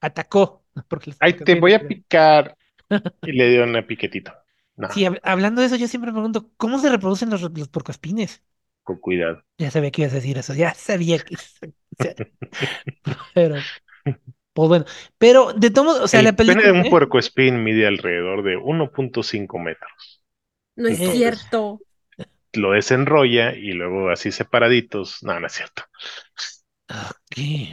atacó. 0.02 0.66
Porque 0.90 1.14
Ay, 1.20 1.44
te 1.44 1.56
voy 1.56 1.74
a 1.74 1.88
picar. 1.88 2.58
Y 3.24 3.32
le 3.34 3.50
dio 3.50 3.64
una 3.64 3.86
piquetito. 3.88 4.34
No, 4.80 4.90
Sí, 4.90 5.02
hab- 5.06 5.20
hablando 5.24 5.62
de 5.62 5.68
eso, 5.68 5.76
yo 5.76 5.88
siempre 5.88 6.12
me 6.12 6.16
pregunto, 6.18 6.50
¿cómo 6.58 6.80
se 6.80 6.90
reproducen 6.90 7.30
los, 7.30 7.42
los 7.42 7.68
puercoespines? 7.70 8.42
con 8.84 8.98
cuidado. 8.98 9.44
Ya 9.60 9.70
sabía 9.72 9.92
que 9.92 10.02
ibas 10.02 10.14
a 10.14 10.16
decir 10.18 10.38
eso, 10.38 10.54
ya 10.56 10.74
sabía 10.74 11.20
que... 11.20 11.36
pero, 13.34 13.56
pues 14.54 14.68
bueno, 14.70 14.86
pero 15.18 15.54
de 15.54 15.70
todo 15.70 16.04
o 16.04 16.08
sea, 16.08 16.22
El 16.22 16.26
la 16.28 16.34
pene 16.36 16.56
de 16.56 16.62
película... 16.62 16.82
un 16.82 16.86
¿eh? 16.88 16.90
puercoespín 16.90 17.64
mide 17.64 17.88
alrededor 17.88 18.44
de 18.44 18.58
1.5 18.58 19.60
metros. 19.60 20.24
No 20.76 20.88
es 20.88 21.00
Entonces- 21.00 21.18
cierto. 21.20 21.82
Lo 22.54 22.72
desenrolla 22.72 23.54
y 23.54 23.74
luego 23.74 24.10
así 24.10 24.32
separaditos. 24.32 25.22
No, 25.24 25.40
no 25.40 25.46
es 25.48 25.54
cierto. 25.54 25.84
¿Qué? 27.30 27.70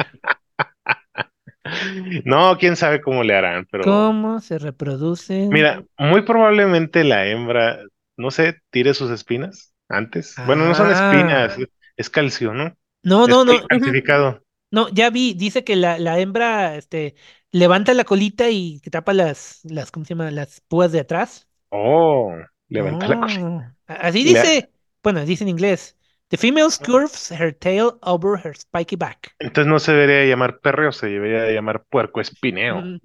No, 2.24 2.56
quién 2.58 2.76
sabe 2.76 3.00
cómo 3.00 3.22
le 3.24 3.34
harán, 3.34 3.66
pero 3.70 3.84
¿Cómo 3.84 4.40
se 4.40 4.58
reproducen? 4.58 5.50
mira, 5.50 5.84
muy 5.98 6.22
probablemente 6.22 7.04
la 7.04 7.26
hembra, 7.26 7.80
no 8.16 8.30
sé, 8.30 8.60
tire 8.70 8.94
sus 8.94 9.10
espinas 9.10 9.74
antes. 9.88 10.34
Bueno, 10.46 10.64
no 10.66 10.74
son 10.74 10.90
Ah. 10.90 10.92
espinas, 10.92 11.56
es 11.96 12.10
calcio, 12.10 12.52
¿no? 12.54 12.76
No, 13.02 13.26
no, 13.28 13.44
no, 13.44 13.54
calcificado. 13.68 14.42
no, 14.70 14.88
ya 14.90 15.10
vi, 15.10 15.34
dice 15.34 15.64
que 15.64 15.76
la, 15.76 15.98
la 15.98 16.18
hembra, 16.20 16.76
este, 16.76 17.14
levanta 17.52 17.94
la 17.94 18.04
colita 18.04 18.50
y 18.50 18.80
tapa 18.80 19.12
las, 19.14 19.60
las, 19.64 19.90
¿cómo 19.90 20.04
se 20.04 20.10
llama? 20.14 20.30
Las 20.30 20.60
púas 20.62 20.92
de 20.92 21.00
atrás. 21.00 21.48
Oh, 21.70 22.32
levanta 22.68 23.06
la 23.08 23.18
colita. 23.18 23.76
Así 23.86 24.24
La- 24.24 24.42
dice, 24.42 24.72
bueno, 25.02 25.24
dice 25.24 25.44
en 25.44 25.48
inglés. 25.50 25.96
The 26.30 26.36
female 26.36 26.70
curves 26.70 27.30
her 27.30 27.52
tail 27.52 27.98
over 28.02 28.36
her 28.36 28.54
spiky 28.54 28.96
back. 28.96 29.32
Entonces 29.38 29.66
no 29.70 29.78
se 29.78 29.92
debería 29.92 30.24
llamar 30.28 30.60
perreo, 30.60 30.92
se 30.92 31.06
debería 31.08 31.50
llamar 31.52 31.84
puerco 31.88 32.20
espineo. 32.20 32.82
Mm, 32.82 32.96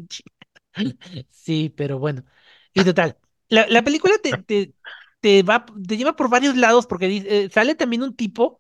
Sí, 1.29 1.69
pero 1.75 1.99
bueno. 1.99 2.23
Y 2.73 2.83
total, 2.83 3.17
la, 3.49 3.67
la 3.67 3.83
película 3.83 4.13
te, 4.23 4.37
te, 4.43 4.73
te 5.19 5.43
va, 5.43 5.65
te 5.65 5.97
lleva 5.97 6.15
por 6.15 6.29
varios 6.29 6.55
lados 6.57 6.87
porque 6.87 7.07
dice- 7.07 7.45
eh, 7.45 7.49
sale 7.51 7.75
también 7.75 8.03
un 8.03 8.15
tipo 8.15 8.59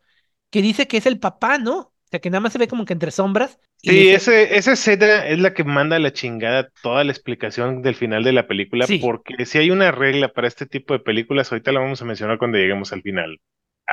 que 0.49 0.61
dice 0.61 0.87
que 0.87 0.97
es 0.97 1.05
el 1.05 1.19
papá, 1.19 1.57
¿no? 1.57 1.77
O 1.79 1.93
sea, 2.11 2.19
que 2.19 2.29
nada 2.29 2.41
más 2.41 2.53
se 2.53 2.59
ve 2.59 2.67
como 2.67 2.85
que 2.85 2.93
entre 2.93 3.11
sombras. 3.11 3.59
y 3.81 3.91
Sí, 3.91 3.93
dice- 3.93 4.13
ese, 4.13 4.57
esa 4.57 4.73
escena 4.73 5.25
es 5.27 5.39
la 5.39 5.53
que 5.53 5.63
manda 5.63 5.95
a 5.95 5.99
la 5.99 6.13
chingada 6.13 6.69
toda 6.83 7.03
la 7.03 7.11
explicación 7.11 7.81
del 7.81 7.95
final 7.95 8.23
de 8.23 8.31
la 8.31 8.47
película, 8.47 8.87
Sí. 8.87 8.99
porque 8.99 9.45
si 9.45 9.57
hay 9.57 9.71
una 9.71 9.91
regla 9.91 10.29
para 10.31 10.47
este 10.47 10.67
tipo 10.67 10.93
de 10.93 10.99
películas, 10.99 11.51
ahorita 11.51 11.71
la 11.71 11.79
vamos 11.79 12.01
a 12.01 12.05
mencionar 12.05 12.37
cuando 12.37 12.57
lleguemos 12.59 12.93
al 12.93 13.01
final. 13.01 13.39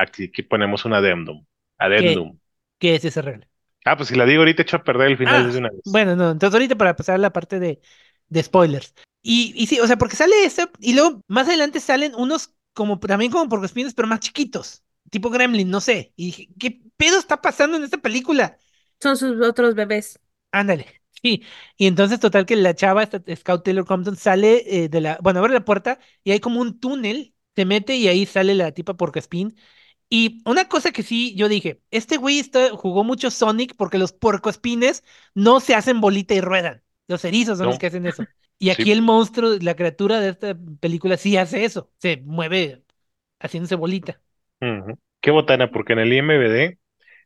Aquí, 0.03 0.25
aquí 0.25 0.43
ponemos 0.43 0.85
un 0.85 0.93
adendum. 0.93 1.45
Adendum. 1.77 2.39
¿Qué 2.79 2.95
es 2.95 3.05
esa 3.05 3.21
regla? 3.21 3.47
Ah, 3.85 3.95
pues 3.95 4.09
si 4.09 4.15
la 4.15 4.25
digo 4.25 4.41
ahorita 4.41 4.61
echo 4.63 4.77
a 4.77 4.83
perder 4.83 5.07
el 5.09 5.17
final 5.17 5.43
Ah, 5.43 5.45
desde 5.45 5.59
una 5.59 5.69
vez. 5.69 5.81
Bueno, 5.85 6.15
no, 6.15 6.31
entonces 6.31 6.53
ahorita 6.53 6.75
para 6.75 6.95
pasar 6.95 7.15
a 7.15 7.17
la 7.17 7.31
parte 7.33 7.59
de, 7.59 7.81
de 8.27 8.43
spoilers. 8.43 8.93
Y, 9.21 9.53
y 9.55 9.67
sí, 9.67 9.79
o 9.79 9.87
sea, 9.87 9.97
porque 9.97 10.15
sale 10.15 10.33
eso 10.45 10.69
y 10.79 10.93
luego 10.93 11.21
más 11.27 11.47
adelante 11.47 11.79
salen 11.79 12.15
unos 12.15 12.53
como 12.73 12.99
también 12.99 13.31
como 13.31 13.49
porcoespines, 13.49 13.93
pero 13.93 14.07
más 14.07 14.19
chiquitos, 14.21 14.83
tipo 15.09 15.29
Gremlin, 15.29 15.69
no 15.69 15.81
sé. 15.81 16.13
Y 16.15 16.27
dije, 16.27 16.49
¿qué 16.59 16.81
pedo 16.97 17.19
está 17.19 17.41
pasando 17.41 17.77
en 17.77 17.83
esta 17.83 17.97
película? 17.97 18.57
Son 19.01 19.17
sus 19.17 19.41
otros 19.41 19.75
bebés. 19.75 20.19
Ándale. 20.51 20.85
Sí, 21.21 21.43
y 21.75 21.87
entonces 21.87 22.21
total 22.21 22.45
que 22.45 22.55
la 22.55 22.73
chava, 22.73 23.03
esta 23.03 23.21
Scout 23.35 23.65
Taylor 23.65 23.83
Compton, 23.85 24.15
sale 24.15 24.63
eh, 24.85 24.87
de 24.87 25.01
la, 25.01 25.17
bueno, 25.21 25.39
abre 25.39 25.51
la 25.53 25.65
puerta 25.65 25.99
y 26.23 26.31
hay 26.31 26.39
como 26.39 26.61
un 26.61 26.79
túnel, 26.79 27.35
se 27.57 27.65
mete 27.65 27.97
y 27.97 28.07
ahí 28.07 28.25
sale 28.25 28.55
la 28.55 28.71
tipa 28.71 28.93
porcoespín. 28.95 29.53
Y 30.09 30.41
una 30.45 30.67
cosa 30.67 30.91
que 30.91 31.03
sí, 31.03 31.35
yo 31.35 31.47
dije, 31.49 31.81
este 31.91 32.17
güey 32.17 32.39
está- 32.39 32.71
jugó 32.71 33.03
mucho 33.03 33.29
Sonic 33.31 33.75
porque 33.75 33.97
los 33.99 34.11
puercoespines 34.13 35.03
no 35.35 35.59
se 35.59 35.75
hacen 35.75 36.01
bolita 36.01 36.33
y 36.33 36.41
ruedan. 36.41 36.83
Los 37.07 37.25
erizos 37.25 37.57
son 37.59 37.67
No. 37.67 37.69
los 37.69 37.79
que 37.79 37.87
hacen 37.87 38.05
eso. 38.05 38.27
Y 38.57 38.69
aquí 38.71 38.91
Sí. 38.91 38.91
el 38.91 39.01
monstruo, 39.01 39.57
la 39.61 39.75
criatura 39.75 40.19
de 40.19 40.29
esta 40.29 40.57
película 40.79 41.17
sí 41.17 41.37
hace 41.37 41.63
eso, 41.65 41.91
se 41.99 42.17
mueve 42.25 42.83
haciéndose 43.39 43.75
bolita. 43.75 44.21
Qué 45.21 45.31
botana, 45.31 45.71
porque 45.71 45.93
en 45.93 45.99
el 45.99 46.13
IMBD 46.13 46.79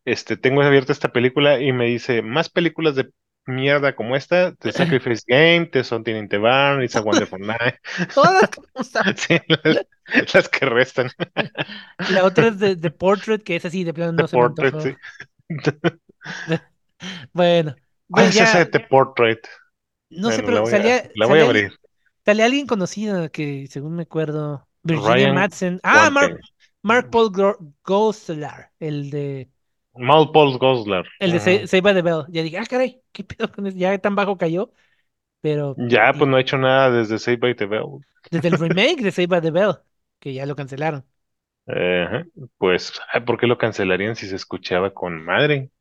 este, 0.06 0.38
tengo 0.38 0.62
abierta 0.62 0.92
esta 0.94 1.12
película 1.12 1.62
y 1.62 1.72
me 1.74 1.86
dice 1.86 2.22
más 2.22 2.50
películas 2.50 2.96
de 2.96 3.12
mierda 3.46 3.96
como 3.96 4.16
esta, 4.16 4.56
The 4.56 4.72
Sacrifice 4.74 5.24
Game, 5.28 5.68
The 5.68 5.84
Something 5.84 6.16
in 6.16 6.30
the 6.30 6.38
Barn, 6.38 6.84
It's 6.84 6.96
a 6.98 7.02
Wonderful 7.02 7.40
Night. 7.40 7.76
Todas. 8.14 8.50
Sí, 9.18 9.40
las, 9.48 10.34
las 10.34 10.50
que 10.50 10.66
restan. 10.66 11.10
La 12.08 12.24
otra 12.26 12.48
es 12.50 12.60
de, 12.60 12.76
The 12.76 12.92
Portrait, 12.92 13.44
que 13.44 13.56
es 13.56 13.66
así, 13.66 13.84
de 13.84 13.94
plano 13.94 14.12
no 14.14 14.26
The 14.26 14.28
se 14.28 14.38
Portrait, 14.38 14.76
sí. 14.80 14.96
Bueno, 17.34 17.76
¿Cuál 18.10 18.28
pues 18.28 18.36
es 18.36 18.40
ese 18.40 18.60
de 18.60 18.66
The 18.68 18.80
Portrait? 18.80 19.40
no 20.10 20.32
sé, 20.32 20.44
pero 20.44 20.58
la 20.58 20.62
a- 20.62 20.66
salía, 20.66 21.10
la 21.16 21.26
voy 21.28 21.40
a 21.40 21.44
salía, 21.44 21.46
abrir. 21.46 21.74
salía 22.26 22.46
alguien 22.46 22.68
conocido 22.68 23.32
que, 23.32 23.68
según 23.70 23.96
me 23.96 24.04
acuerdo, 24.04 24.68
Virginia 24.84 25.16
Ryan 25.16 25.36
Madsen. 25.36 25.80
Ah, 25.84 26.10
Mark. 26.12 26.40
Mark 26.84 27.10
Paul 27.12 27.32
Gosselaar, 27.84 28.74
el 28.80 29.10
de, 29.10 29.50
Mal 29.96 30.32
Paul 30.32 30.58
Goslar. 30.60 31.06
el 31.20 31.32
de 31.32 31.40
Ajá. 31.40 31.40
Sa- 31.40 31.68
Saved 31.68 31.84
by 31.84 31.94
the 31.94 32.02
Bell. 32.02 32.26
Ya 32.30 32.44
dije, 32.44 32.58
ah, 32.58 32.66
caray, 32.66 33.02
qué 33.12 33.24
pedo 33.24 33.52
con 33.52 33.68
eso? 33.68 33.78
Ya 33.78 33.98
tan 34.00 34.16
bajo 34.16 34.38
cayó. 34.38 34.72
Pero 35.42 35.84
Ya, 35.90 36.14
pues 36.18 36.30
no 36.30 36.38
ha 36.38 36.42
hecho 36.42 36.58
nada 36.58 36.90
desde 36.92 37.20
Save 37.20 37.38
by 37.38 37.56
the 37.56 37.66
Bell. 37.66 38.00
desde 38.32 38.48
el 38.50 38.58
remake 38.60 39.02
de 39.04 39.12
Saved 39.12 39.30
by 39.30 39.42
the 39.42 39.52
Bell, 39.52 39.78
que 40.20 40.34
ya 40.34 40.46
lo 40.46 40.56
cancelaron. 40.56 41.06
Ajá. 41.68 42.26
Pues, 42.58 42.94
¿por 43.26 43.38
qué 43.40 43.48
lo 43.48 43.58
cancelarían 43.58 44.16
si 44.16 44.28
se 44.28 44.36
escuchaba 44.36 44.94
con 44.94 45.24
madre? 45.24 45.72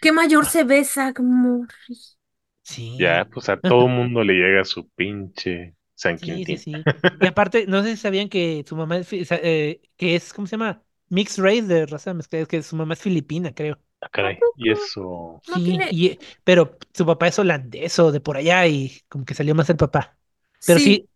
Qué 0.00 0.12
mayor 0.12 0.46
se 0.46 0.64
ve 0.64 0.84
Zack 0.84 1.20
Morris. 1.20 2.18
Sí. 2.62 2.98
Ya, 2.98 3.28
pues 3.32 3.48
a 3.48 3.60
todo 3.60 3.88
mundo 3.88 4.22
le 4.24 4.34
llega 4.34 4.64
su 4.64 4.88
pinche 4.90 5.74
San 5.94 6.18
Sí, 6.18 6.44
sí, 6.44 6.56
Quintín. 6.56 6.58
sí. 6.58 6.86
Y 7.18 7.26
aparte, 7.26 7.66
no 7.66 7.82
sé 7.82 7.90
si 7.92 7.96
sabían 8.02 8.28
que 8.28 8.64
su 8.68 8.76
mamá 8.76 8.98
eh, 9.10 9.80
que 9.96 10.16
es, 10.16 10.32
¿cómo 10.32 10.46
se 10.46 10.52
llama? 10.52 10.84
Mixed 11.10 11.42
race 11.42 11.62
de 11.62 11.86
raza 11.86 12.14
mezclada, 12.14 12.42
es 12.44 12.48
que 12.48 12.62
su 12.62 12.76
mamá 12.76 12.94
es 12.94 13.00
filipina, 13.00 13.54
creo. 13.54 13.78
Ah, 14.00 14.08
caray, 14.10 14.44
y 14.56 14.70
eso. 14.70 15.40
No 15.46 15.54
Sí, 15.54 15.62
tiene- 15.62 15.88
y, 15.90 16.18
pero 16.44 16.78
su 16.94 17.06
papá 17.06 17.28
es 17.28 17.38
holandés 17.38 17.98
o 17.98 18.12
de 18.12 18.20
por 18.20 18.36
allá 18.36 18.66
y 18.66 19.00
como 19.08 19.24
que 19.24 19.34
salió 19.34 19.54
más 19.54 19.70
el 19.70 19.76
papá. 19.76 20.18
Pero 20.64 20.78
sí, 20.78 21.08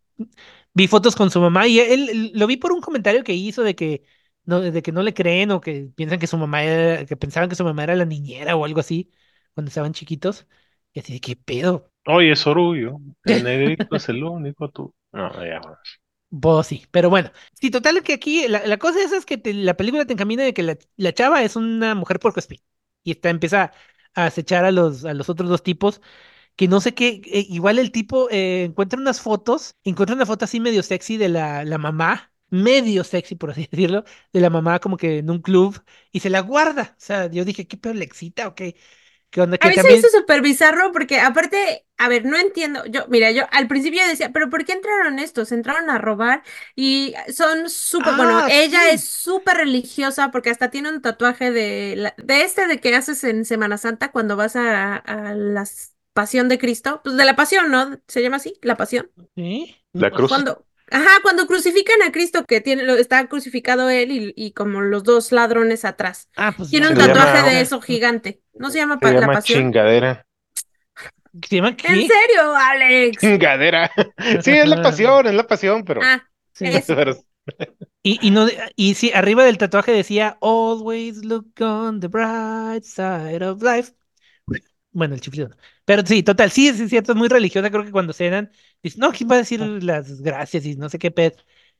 vi 0.74 0.88
fotos 0.88 1.16
con 1.16 1.30
su 1.30 1.40
mamá 1.40 1.66
y 1.68 1.80
él, 1.80 2.08
él- 2.10 2.32
lo 2.34 2.46
vi 2.46 2.56
por 2.56 2.72
un 2.72 2.80
comentario 2.80 3.24
que 3.24 3.34
hizo 3.34 3.62
de 3.62 3.74
que 3.76 4.04
no, 4.44 4.60
de 4.60 4.82
que 4.82 4.92
no 4.92 5.02
le 5.02 5.14
creen 5.14 5.50
o 5.52 5.60
que 5.60 5.90
piensan 5.96 6.18
que 6.18 6.26
su 6.26 6.36
mamá 6.38 6.64
era, 6.64 7.06
que 7.06 7.16
pensaban 7.16 7.48
que 7.48 7.56
su 7.56 7.64
mamá 7.64 7.84
era 7.84 7.96
la 7.96 8.04
niñera 8.06 8.56
o 8.56 8.64
algo 8.64 8.80
así 8.80 9.10
cuando 9.54 9.68
estaban 9.70 9.92
chiquitos. 9.92 10.46
Y 10.92 11.00
así 11.00 11.12
de 11.14 11.20
qué 11.20 11.36
pedo. 11.36 11.92
Oye, 12.06 12.32
es 12.32 12.46
orgullo. 12.46 12.98
El 13.24 13.42
negrito 13.42 13.96
es 13.96 14.08
el 14.08 14.22
único, 14.24 14.70
tú. 14.70 14.94
No, 15.12 15.30
ya. 15.44 15.60
Vos 16.36 16.66
sí, 16.66 16.84
pero 16.90 17.10
bueno, 17.10 17.30
sí, 17.60 17.70
total 17.70 18.02
que 18.02 18.14
aquí 18.14 18.48
la, 18.48 18.66
la 18.66 18.76
cosa 18.78 19.00
esa 19.02 19.16
es 19.16 19.24
que 19.24 19.40
la 19.54 19.74
película 19.76 20.04
te 20.04 20.14
encamina 20.14 20.42
de 20.42 20.52
que 20.52 20.64
la, 20.64 20.76
la 20.96 21.12
chava 21.14 21.42
es 21.44 21.54
una 21.54 21.94
mujer 21.94 22.18
puercoespín 22.18 22.60
y 23.04 23.12
está, 23.12 23.30
empieza 23.30 23.72
a 24.14 24.26
acechar 24.26 24.64
a 24.64 24.72
los, 24.72 25.04
a 25.04 25.14
los 25.14 25.28
otros 25.28 25.48
dos 25.48 25.62
tipos 25.62 26.00
que 26.56 26.68
no 26.68 26.80
sé 26.80 26.94
qué, 26.94 27.20
eh, 27.26 27.46
igual 27.50 27.78
el 27.80 27.92
tipo 27.92 28.30
eh, 28.30 28.64
encuentra 28.64 28.98
unas 29.00 29.20
fotos, 29.20 29.76
encuentra 29.84 30.16
una 30.16 30.26
foto 30.26 30.46
así 30.46 30.60
medio 30.60 30.82
sexy 30.84 31.18
de 31.18 31.28
la, 31.28 31.64
la 31.66 31.78
mamá, 31.78 32.32
medio 32.50 33.04
sexy 33.04 33.34
por 33.36 33.50
así 33.52 33.68
decirlo, 33.72 34.04
de 34.32 34.40
la 34.40 34.50
mamá 34.50 34.80
como 34.80 34.96
que 34.96 35.18
en 35.18 35.30
un 35.30 35.42
club 35.42 35.82
y 36.12 36.20
se 36.20 36.30
la 36.30 36.40
guarda, 36.40 36.94
o 36.98 37.00
sea, 37.00 37.30
yo 37.30 37.44
dije, 37.44 37.66
¿qué 37.68 37.76
pedo 37.76 37.94
le 37.94 38.06
excita 38.06 38.48
o 38.48 38.54
qué? 38.56 38.76
¿Qué 39.34 39.40
onda? 39.42 39.58
A 39.60 39.68
Que 39.68 39.70
mí 39.70 39.78
se 39.78 39.86
también... 39.86 40.06
hizo 40.06 40.08
súper 40.10 40.42
bizarro 40.42 40.92
porque 40.92 41.20
aparte, 41.20 41.86
a 41.96 42.08
ver, 42.08 42.24
no 42.26 42.36
entiendo. 42.38 42.84
Yo, 42.86 43.06
mira, 43.08 43.30
yo 43.30 43.44
al 43.50 43.66
principio 43.66 44.06
decía, 44.06 44.30
pero 44.32 44.50
¿por 44.50 44.64
qué 44.66 44.72
entraron 44.72 45.18
estos? 45.18 45.52
Entraron 45.52 45.88
a 45.88 45.98
robar 45.98 46.42
y 46.76 47.14
son 47.34 47.70
súper, 47.70 48.14
bueno, 48.14 48.42
Ah, 48.42 48.48
ella 48.48 48.90
sí. 48.90 48.90
es 48.92 49.04
súper 49.04 49.56
religiosa 49.58 50.30
porque 50.30 50.50
hasta 50.50 50.70
tiene 50.70 50.90
un 50.90 51.00
tatuaje 51.02 51.50
de, 51.50 51.94
la- 51.96 52.14
de 52.18 52.42
este 52.42 52.66
de 52.66 52.78
que 52.80 52.94
haces 52.94 53.24
en 53.24 53.44
Semana 53.46 53.78
Santa 53.78 54.12
cuando 54.12 54.36
vas 54.36 54.54
a, 54.56 54.96
a 54.96 55.34
la 55.34 55.64
Pasión 56.12 56.48
de 56.48 56.58
Cristo, 56.58 57.00
pues 57.02 57.16
de 57.16 57.24
la 57.24 57.34
Pasión, 57.36 57.70
¿no? 57.70 57.98
¿Se 58.06 58.22
llama 58.22 58.36
así? 58.36 58.58
La 58.62 58.76
Pasión. 58.76 59.10
¿Sí? 59.36 59.76
La 59.92 60.10
No, 60.10 60.12
cruz. 60.12 60.24
Cuando, 60.26 60.66
ajá, 60.94 61.10
cuando 61.22 61.46
crucifican 61.46 62.00
a 62.02 62.12
Cristo, 62.12 62.44
que 62.44 62.60
tiene, 62.60 62.82
lo- 62.84 62.96
está 62.96 63.26
crucificado 63.28 63.90
él 63.90 64.10
y, 64.12 64.32
y 64.36 64.52
como 64.52 64.80
los 64.80 65.04
dos 65.04 65.32
ladrones 65.32 65.84
atrás. 65.84 66.28
Ah, 66.36 66.52
pues 66.56 66.70
Tiene 66.70 66.88
un 66.88 66.94
llama- 66.94 67.12
tatuaje 67.12 67.50
de 67.54 67.60
eso 67.60 67.80
gigante. 67.80 68.40
¿No 68.54 68.70
se 68.70 68.78
llama 68.78 68.94
Se 68.94 69.00
pa- 69.00 69.12
la 69.12 69.26
Pasión? 69.26 69.58
chingadera. 69.60 70.26
¿Se 71.48 71.56
llama 71.56 71.68
¿En 71.70 71.76
qué? 71.76 71.88
serio, 71.88 72.54
Alex? 72.56 73.18
Chingadera. 73.20 73.90
Sí, 74.42 74.52
es 74.52 74.68
la 74.68 74.82
pasión, 74.82 75.26
es 75.26 75.34
la 75.34 75.46
pasión, 75.46 75.84
pero. 75.84 76.00
Ah, 76.02 76.22
Sí. 76.52 76.66
Y, 78.02 78.18
y, 78.26 78.30
no, 78.30 78.46
y 78.76 78.94
sí, 78.94 79.10
arriba 79.12 79.44
del 79.44 79.58
tatuaje 79.58 79.90
decía, 79.92 80.38
Always 80.40 81.24
look 81.24 81.48
on 81.60 82.00
the 82.00 82.06
bright 82.08 82.84
side 82.84 83.44
of 83.44 83.62
life. 83.62 83.92
Bueno, 84.94 85.14
el 85.14 85.20
chiflido. 85.20 85.48
no. 85.48 85.56
Pero 85.84 86.06
sí, 86.06 86.22
total, 86.22 86.50
sí, 86.50 86.68
es 86.68 86.88
cierto, 86.88 87.12
es 87.12 87.18
muy 87.18 87.28
religiosa. 87.28 87.70
Creo 87.70 87.84
que 87.84 87.90
cuando 87.90 88.12
cenan, 88.12 88.50
dice, 88.82 88.98
no, 88.98 89.12
¿quién 89.12 89.28
va 89.30 89.34
a 89.34 89.38
decir 89.38 89.60
las 89.60 90.22
gracias 90.22 90.64
y 90.64 90.76
no 90.76 90.88
sé 90.88 90.98
qué 90.98 91.10
pez? 91.10 91.36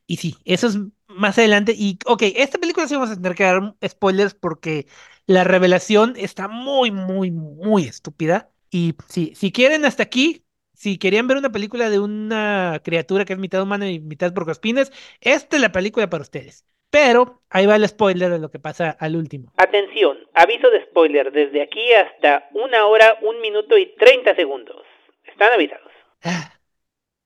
Y 0.07 0.17
sí, 0.19 0.37
eso 0.45 0.67
es 0.67 0.79
más 1.07 1.39
adelante. 1.39 1.75
Y, 1.77 1.99
ok, 2.07 2.23
esta 2.37 2.59
película 2.59 2.87
sí 2.89 2.95
vamos 2.95 3.11
a 3.11 3.15
tener 3.17 3.35
que 3.35 3.45
dar 3.45 3.75
spoilers 3.87 4.35
porque 4.35 4.87
la 5.27 5.45
revelación 5.45 6.15
está 6.17 6.49
muy, 6.49 6.91
muy, 6.91 7.31
muy 7.31 7.85
estúpida. 7.85 8.51
Y 8.69 8.95
sí, 9.09 9.33
si 9.37 9.53
quieren 9.53 9.85
hasta 9.85 10.03
aquí, 10.03 10.45
si 10.75 10.99
querían 10.99 11.29
ver 11.29 11.37
una 11.37 11.53
película 11.53 11.89
de 11.89 12.01
una 12.01 12.81
criatura 12.85 13.25
que 13.25 13.33
es 13.33 13.39
mitad 13.39 13.63
humana 13.63 13.89
y 13.89 14.01
mitad 14.01 14.35
porcospines, 14.35 14.93
esta 15.21 15.57
es 15.57 15.63
la 15.63 15.71
película 15.73 16.11
para 16.11 16.23
ustedes. 16.23 16.67
Pero 16.91 17.43
ahí 17.49 17.67
va 17.67 17.77
el 17.77 17.89
spoiler 17.89 18.31
de 18.33 18.39
lo 18.41 18.51
que 18.51 18.59
pasa 18.59 18.91
al 18.91 19.17
último. 19.17 19.53
Atención, 19.57 20.19
aviso 20.35 20.71
de 20.71 20.83
spoiler 20.85 21.33
desde 21.33 21.63
aquí 21.63 21.93
hasta 21.95 22.49
una 22.53 22.87
hora, 22.87 23.17
un 23.23 23.41
minuto 23.41 23.79
y 23.79 23.95
30 23.97 24.35
segundos. 24.35 24.83
Están 25.25 25.53
avisados. 25.53 25.91
Ah. 26.23 26.53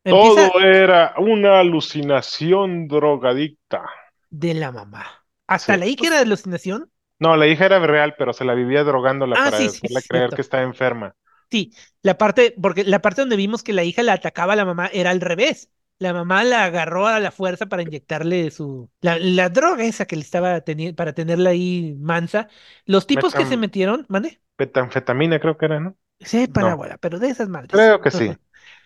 Empieza 0.05 0.51
Todo 0.53 0.61
era 0.65 1.15
una 1.19 1.61
alucinación 1.61 2.89
drogadicta. 2.89 3.85
de 4.31 4.55
la 4.55 4.73
mamá. 4.73 5.25
Hasta 5.47 5.75
Sí. 5.75 5.81
la 5.81 5.87
que 5.97 6.07
era 6.07 6.17
de 6.17 6.23
alucinación. 6.23 6.91
No, 7.19 7.37
la 7.37 7.47
hija 7.47 7.65
era 7.67 7.79
real, 7.81 8.15
pero 8.19 8.33
se 8.33 8.45
la 8.45 8.55
vivía 8.55 8.85
drogándola 8.85 9.37
Ah, 9.39 9.45
para 9.47 9.57
sí, 9.59 9.69
sí, 9.71 9.79
hacerla 9.79 10.01
creer 10.07 10.23
cierto. 10.25 10.37
que 10.37 10.43
estaba 10.43 10.63
enferma. 10.63 11.15
Sí, 11.51 11.73
la 12.03 12.17
parte, 12.19 12.55
porque 12.61 12.85
la 12.85 13.01
parte 13.01 13.23
donde 13.23 13.37
vimos 13.37 13.63
que 13.63 13.73
la 13.73 13.83
hija 13.85 14.03
la 14.03 14.13
atacaba 14.13 14.53
a 14.53 14.57
la 14.57 14.65
mamá 14.67 14.89
era 14.93 15.11
al 15.11 15.21
revés. 15.21 15.71
La 15.99 16.13
mamá 16.13 16.45
la 16.45 16.65
agarró 16.65 17.07
a 17.09 17.19
la 17.21 17.31
fuerza 17.33 17.67
para 17.67 17.83
inyectarle 17.83 18.51
su 18.53 18.91
la, 19.01 19.19
la 19.19 19.49
droga 19.51 19.85
esa 19.85 20.07
que 20.07 20.17
le 20.17 20.23
estaba 20.23 20.61
teniendo 20.63 20.95
para 20.97 21.13
tenerla 21.13 21.51
ahí 21.51 21.95
mansa. 21.99 22.49
Los 22.85 23.07
tipos 23.07 23.35
que 23.35 23.47
se 23.47 23.57
metieron, 23.57 24.07
¿mande? 24.09 24.41
Metanfetamina 24.59 25.41
creo 25.41 25.57
que 25.59 25.67
era, 25.67 25.81
¿no? 25.81 25.97
Sepa 26.21 26.63
No. 26.63 26.67
la 26.67 26.73
abuela, 26.73 26.97
pero 26.99 27.19
de 27.19 27.29
esas 27.31 27.49
madres. 27.49 27.73
Creo 27.73 28.01
que 28.03 28.11
sí. 28.11 28.37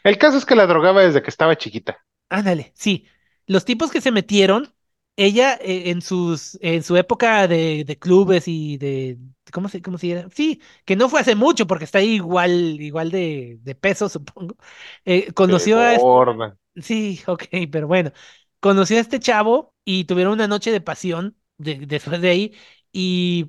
El 0.04 0.18
caso 0.18 0.38
es 0.38 0.46
que 0.46 0.56
la 0.56 0.66
drogaba 0.66 1.02
desde 1.02 1.22
que 1.22 1.30
estaba 1.30 1.56
chiquita. 1.56 1.98
Ándale, 2.28 2.72
sí. 2.74 3.06
Los 3.46 3.64
tipos 3.64 3.90
que 3.90 4.00
se 4.00 4.10
metieron, 4.12 4.74
ella 5.16 5.54
eh, 5.60 5.90
en 5.90 6.00
sus, 6.02 6.58
en 6.62 6.82
su 6.82 6.96
época 6.96 7.46
de, 7.48 7.84
de 7.84 7.98
clubes 7.98 8.44
y 8.48 8.78
de, 8.78 9.18
¿cómo 9.52 9.68
se, 9.68 9.82
cómo 9.82 9.98
se 9.98 10.08
llama? 10.08 10.30
Sí, 10.34 10.60
que 10.84 10.96
no 10.96 11.08
fue 11.08 11.20
hace 11.20 11.34
mucho 11.34 11.66
porque 11.66 11.84
está 11.84 11.98
ahí 11.98 12.14
igual, 12.14 12.52
igual 12.80 13.10
de, 13.10 13.58
de 13.62 13.74
peso, 13.74 14.08
supongo. 14.08 14.56
Eh, 15.04 15.32
conoció 15.34 15.78
a, 15.80 15.94
este- 15.94 16.08
Gorda. 16.08 16.56
Sí, 16.76 17.20
ok, 17.26 17.44
pero 17.70 17.86
bueno, 17.86 18.12
conoció 18.60 18.96
a 18.98 19.00
este 19.00 19.20
chavo 19.20 19.74
y 19.84 20.04
tuvieron 20.04 20.34
una 20.34 20.48
noche 20.48 20.70
de 20.72 20.80
pasión 20.80 21.36
de- 21.58 21.76
después 21.86 22.20
de 22.20 22.30
ahí 22.30 22.56
y 22.92 23.48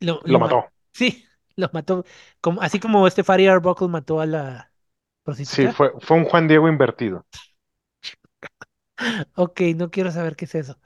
lo, 0.00 0.22
Lo 0.26 0.38
ma- 0.38 0.38
mató. 0.38 0.70
Sí, 0.92 1.24
lo 1.56 1.68
mató, 1.72 2.04
como, 2.40 2.60
así 2.62 2.80
como 2.80 3.06
este 3.06 3.24
Farid 3.24 3.48
Arbuckle 3.48 3.88
mató 3.88 4.20
a 4.20 4.26
la 4.26 4.72
Sí, 5.46 5.68
prostituta. 5.68 5.70
fue, 5.70 5.92
fue 6.00 6.18
un 6.18 6.24
Juan 6.26 6.48
Diego 6.48 6.68
invertido. 6.68 7.24
Ok, 9.36 9.60
no 9.76 9.90
quiero 9.90 10.10
saber 10.10 10.36
qué 10.36 10.44
es 10.46 10.54
eso. 10.54 10.78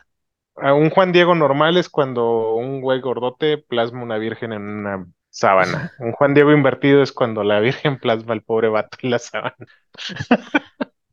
A 0.57 0.74
un 0.74 0.91
Juan 0.91 1.12
Diego 1.12 1.34
normal 1.34 1.76
es 1.76 1.89
cuando 1.89 2.53
un 2.55 2.80
güey 2.80 3.01
gordote 3.01 3.59
plasma 3.59 4.03
una 4.03 4.18
virgen 4.18 4.53
en 4.53 4.62
una 4.62 5.07
sábana. 5.30 5.93
Un 5.99 6.12
Juan 6.12 6.34
Diego 6.34 6.53
invertido 6.53 7.03
es 7.03 7.12
cuando 7.12 7.45
la 7.45 7.61
virgen 7.61 7.99
plasma 7.99 8.32
al 8.34 8.43
pobre 8.43 8.68
vato 8.68 8.99
en 9.03 9.11
la 9.11 9.18
sábana. 9.20 9.57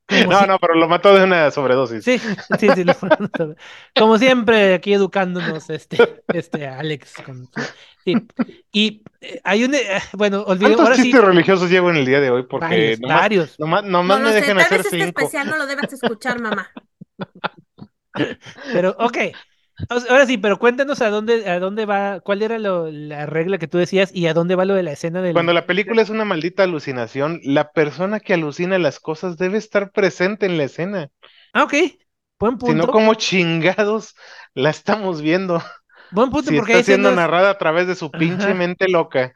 No, 0.07 0.39
si- 0.41 0.47
no, 0.47 0.59
pero 0.59 0.75
lo 0.75 0.87
mató 0.87 1.15
de 1.15 1.23
una 1.23 1.49
sobredosis. 1.51 2.03
Sí, 2.03 2.19
sí, 2.59 2.69
sí. 2.75 2.83
lo- 2.83 2.93
Como 3.95 4.17
siempre, 4.19 4.75
aquí 4.75 4.93
educándonos, 4.93 5.69
este, 5.69 6.23
este 6.27 6.67
Alex. 6.67 7.13
con 7.25 7.49
sí. 8.03 8.15
Y 8.71 9.01
eh, 9.21 9.41
hay 9.43 9.63
un, 9.63 9.73
eh, 9.73 9.81
bueno, 10.13 10.43
olvidé, 10.43 10.75
¿Cuántos 10.75 10.85
ahora 10.85 10.95
sí, 10.95 11.03
chistes 11.03 11.23
religiosos 11.23 11.69
llevo 11.71 11.89
en 11.89 11.97
el 11.97 12.05
día 12.05 12.19
de 12.21 12.29
hoy? 12.29 12.43
Porque 12.43 12.97
varios, 12.99 12.99
nomás, 13.01 13.19
varios. 13.19 13.59
nomás, 13.59 13.83
No, 13.83 13.89
nomás 13.89 14.19
no 14.19 14.25
me 14.25 14.33
sé, 14.33 14.41
dejan 14.41 14.59
hacer 14.59 14.79
este 14.81 14.89
cinco. 14.91 15.21
especial 15.21 15.49
no 15.49 15.57
lo 15.57 15.65
debas 15.65 15.91
escuchar, 15.91 16.39
mamá. 16.39 16.69
Pero, 18.73 18.95
ok. 18.99 19.17
Ahora 19.89 20.25
sí, 20.25 20.37
pero 20.37 20.57
cuéntanos 20.57 21.01
a 21.01 21.09
dónde, 21.09 21.49
a 21.49 21.59
dónde 21.59 21.85
va, 21.85 22.21
cuál 22.21 22.41
era 22.41 22.57
lo- 22.59 22.89
la 22.89 23.25
regla 23.25 23.57
que 23.57 23.67
tú 23.67 23.77
decías 23.77 24.09
y 24.13 24.27
a 24.27 24.33
dónde 24.33 24.55
va 24.55 24.65
lo 24.65 24.73
de 24.73 24.83
la 24.83 24.93
escena 24.93 25.21
del. 25.21 25.33
Cuando 25.33 25.53
la 25.53 25.65
película 25.65 26.01
es 26.01 26.09
una 26.09 26.23
maldita 26.25 26.63
alucinación, 26.63 27.41
la 27.43 27.71
persona 27.71 28.19
que 28.19 28.33
alucina 28.33 28.77
las 28.79 28.99
cosas 28.99 29.37
debe 29.37 29.57
estar 29.57 29.91
presente 29.91 30.45
en 30.45 30.57
la 30.57 30.63
escena. 30.63 31.09
Ah, 31.53 31.63
ok. 31.63 31.73
Buen 32.39 32.59
Si 32.59 32.67
no, 32.73 32.83
punto. 32.83 32.91
como 32.91 33.13
chingados 33.15 34.15
la 34.53 34.69
estamos 34.69 35.21
viendo. 35.21 35.61
Buen 36.11 36.29
punto, 36.29 36.49
Si 36.51 36.55
porque 36.57 36.73
está 36.73 36.83
siendo 36.85 37.09
escenas- 37.09 37.15
narrada 37.15 37.49
a 37.49 37.57
través 37.57 37.87
de 37.87 37.95
su 37.95 38.11
pinche 38.11 38.45
Ajá. 38.45 38.53
mente 38.53 38.87
loca. 38.87 39.33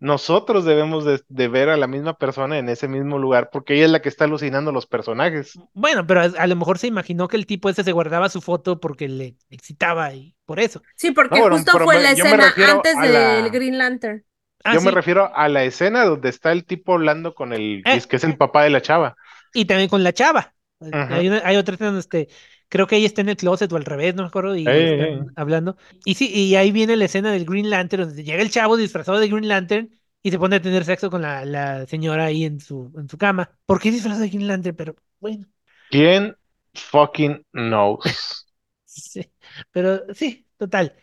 Nosotros 0.00 0.64
debemos 0.64 1.04
de, 1.04 1.20
de 1.28 1.48
ver 1.48 1.68
a 1.68 1.76
la 1.76 1.86
misma 1.86 2.14
persona 2.18 2.58
en 2.58 2.68
ese 2.68 2.88
mismo 2.88 3.18
lugar 3.18 3.50
porque 3.52 3.74
ella 3.74 3.84
es 3.84 3.90
la 3.90 4.02
que 4.02 4.08
está 4.08 4.24
alucinando 4.24 4.72
los 4.72 4.86
personajes. 4.86 5.58
Bueno, 5.74 6.06
pero 6.06 6.22
a, 6.22 6.24
a 6.24 6.46
lo 6.46 6.56
mejor 6.56 6.78
se 6.78 6.86
imaginó 6.88 7.28
que 7.28 7.36
el 7.36 7.46
tipo 7.46 7.68
ese 7.68 7.84
se 7.84 7.92
guardaba 7.92 8.28
su 8.28 8.40
foto 8.40 8.80
porque 8.80 9.08
le 9.08 9.36
excitaba 9.50 10.12
y 10.14 10.34
por 10.46 10.58
eso. 10.58 10.82
Sí, 10.96 11.10
porque 11.12 11.36
No, 11.36 11.42
bueno, 11.42 11.56
justo 11.56 11.78
fue 11.78 11.96
me- 11.96 12.02
la 12.02 12.10
escena 12.12 12.52
antes 12.68 12.94
la- 12.96 13.34
del 13.34 13.50
Green 13.50 13.78
Lantern. 13.78 14.24
Ah, 14.64 14.74
Yo 14.74 14.80
me 14.82 14.90
refiero 14.90 15.30
a 15.34 15.48
la 15.48 15.64
escena 15.64 16.04
donde 16.04 16.28
está 16.28 16.52
el 16.52 16.64
tipo 16.66 16.94
hablando 16.94 17.34
con 17.34 17.52
el 17.52 17.82
Eh. 17.86 18.02
que 18.08 18.16
es 18.16 18.24
el 18.24 18.36
papá 18.36 18.64
de 18.64 18.70
la 18.70 18.82
chava. 18.82 19.16
Y 19.54 19.64
también 19.64 19.88
con 19.88 20.02
la 20.02 20.12
chava. 20.12 20.54
Hay, 20.80 21.28
una- 21.28 21.42
hay 21.44 21.56
otra 21.56 21.74
escena 21.74 21.88
donde 21.90 22.00
este, 22.00 22.28
creo 22.70 22.86
que 22.88 22.96
ella 22.96 23.06
está 23.06 23.20
en 23.20 23.28
el 23.30 23.36
closet 23.36 23.72
o 23.72 23.76
al 23.76 23.84
revés, 23.84 24.14
no 24.14 24.22
me 24.22 24.28
acuerdo, 24.28 24.56
y 24.56 24.82
están 24.84 25.26
hablando. 25.36 25.76
Y 26.04 26.14
sí, 26.14 26.30
y 26.32 26.56
ahí 26.56 26.72
viene 26.72 26.96
la 26.96 27.06
escena 27.06 27.32
del 27.32 27.44
Green 27.46 27.70
Lantern, 27.70 28.04
donde 28.08 28.24
llega 28.24 28.42
el 28.42 28.50
chavo 28.50 28.78
disfrazado 28.78 29.18
de 29.18 29.28
Green 29.28 29.48
Lantern 29.48 29.90
y 30.22 30.30
se 30.30 30.38
pone 30.38 30.56
a 30.56 30.62
tener 30.62 30.84
sexo 30.86 31.10
con 31.10 31.22
la, 31.22 31.44
la 31.44 31.86
señora 31.86 32.26
ahí 32.26 32.44
en 32.44 32.60
su, 32.60 32.92
en 32.96 33.08
su 33.08 33.18
cama. 33.18 33.50
¿Por 33.66 33.80
qué 33.80 33.90
disfrazado 33.90 34.22
de 34.22 34.30
Green 34.30 34.48
Lantern? 34.48 34.76
Pero 34.76 34.96
bueno, 35.20 35.46
¿Quién 35.90 36.36
fucking 36.74 37.44
knows? 37.52 38.04
sí. 38.84 39.30
Pero 39.70 40.02
sí, 40.14 40.46
total. 40.56 40.94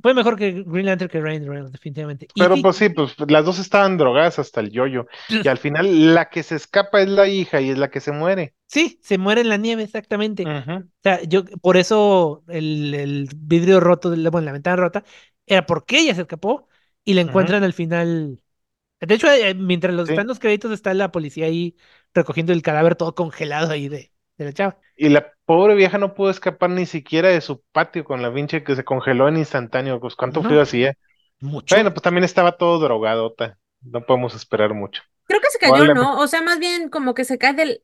Fue 0.00 0.14
mejor 0.14 0.36
que 0.36 0.64
Green 0.66 0.86
Lantern 0.86 1.10
que 1.10 1.20
Ryan 1.20 1.46
Reynolds, 1.46 1.72
definitivamente. 1.72 2.28
Pero 2.36 2.56
pues 2.58 2.76
sí, 2.76 2.88
pues 2.90 3.16
las 3.28 3.44
dos 3.44 3.58
estaban 3.58 3.98
drogadas 3.98 4.38
hasta 4.38 4.60
el 4.60 4.70
yoyo. 4.70 5.06
Y 5.28 5.48
al 5.48 5.58
final 5.58 6.14
la 6.14 6.30
que 6.30 6.42
se 6.42 6.54
escapa 6.56 7.00
es 7.02 7.08
la 7.08 7.26
hija 7.28 7.60
y 7.60 7.70
es 7.70 7.78
la 7.78 7.90
que 7.90 8.00
se 8.00 8.12
muere. 8.12 8.54
Sí, 8.68 9.00
se 9.02 9.18
muere 9.18 9.40
en 9.42 9.50
la 9.50 9.58
nieve, 9.58 9.82
exactamente. 9.84 10.44
O 10.44 11.02
sea, 11.02 11.22
yo, 11.24 11.44
por 11.62 11.76
eso 11.76 12.44
el, 12.48 12.94
el 12.94 13.28
vidrio 13.36 13.80
roto, 13.80 14.10
de 14.10 14.18
la- 14.18 14.30
bueno, 14.30 14.46
la 14.46 14.52
ventana 14.52 14.76
rota, 14.76 15.04
era 15.46 15.66
porque 15.66 15.98
ella 16.00 16.14
se 16.14 16.22
escapó 16.22 16.68
y 17.04 17.14
la 17.14 17.22
encuentran 17.22 17.64
al 17.64 17.72
final. 17.74 18.42
De 19.00 19.14
hecho, 19.14 19.30
eh, 19.30 19.54
mientras 19.54 19.94
los, 19.94 20.08
Sí. 20.08 20.12
están 20.14 20.26
los 20.28 20.38
créditos, 20.40 20.72
está 20.72 20.94
la 20.94 21.12
policía 21.12 21.46
ahí 21.46 21.76
recogiendo 22.14 22.52
el 22.52 22.62
cadáver 22.62 22.96
todo 22.96 23.14
congelado 23.14 23.72
ahí 23.72 23.88
de, 23.88 24.12
de 24.38 24.44
la 24.44 24.52
chava. 24.52 24.78
Y 24.96 25.08
la 25.08 25.32
pobre 25.44 25.74
vieja 25.74 25.98
no 25.98 26.14
pudo 26.14 26.30
escapar 26.30 26.70
ni 26.70 26.86
siquiera 26.86 27.28
de 27.28 27.40
su 27.40 27.62
patio 27.72 28.04
con 28.04 28.22
la 28.22 28.32
pinche 28.34 28.64
que 28.64 28.76
se 28.76 28.84
congeló 28.84 29.28
en 29.28 29.36
instantáneo. 29.36 30.00
Pues 30.00 30.16
cuánto 30.16 30.42
No. 30.42 30.48
frío 30.48 30.62
hacía. 30.62 30.94
Mucho. 31.40 31.76
Bueno, 31.76 31.92
pues 31.92 32.02
también 32.02 32.24
estaba 32.24 32.56
todo 32.56 32.80
drogadota. 32.80 33.58
No 33.80 34.04
podemos 34.04 34.34
esperar 34.34 34.74
mucho. 34.74 35.02
Creo 35.24 35.40
que 35.40 35.50
se 35.50 35.58
cayó. 35.58 35.94
¿no? 35.94 36.18
O 36.20 36.26
sea, 36.26 36.42
más 36.42 36.58
bien 36.58 36.88
como 36.88 37.14
que 37.14 37.24
se 37.24 37.38
cae 37.38 37.54
del, 37.54 37.82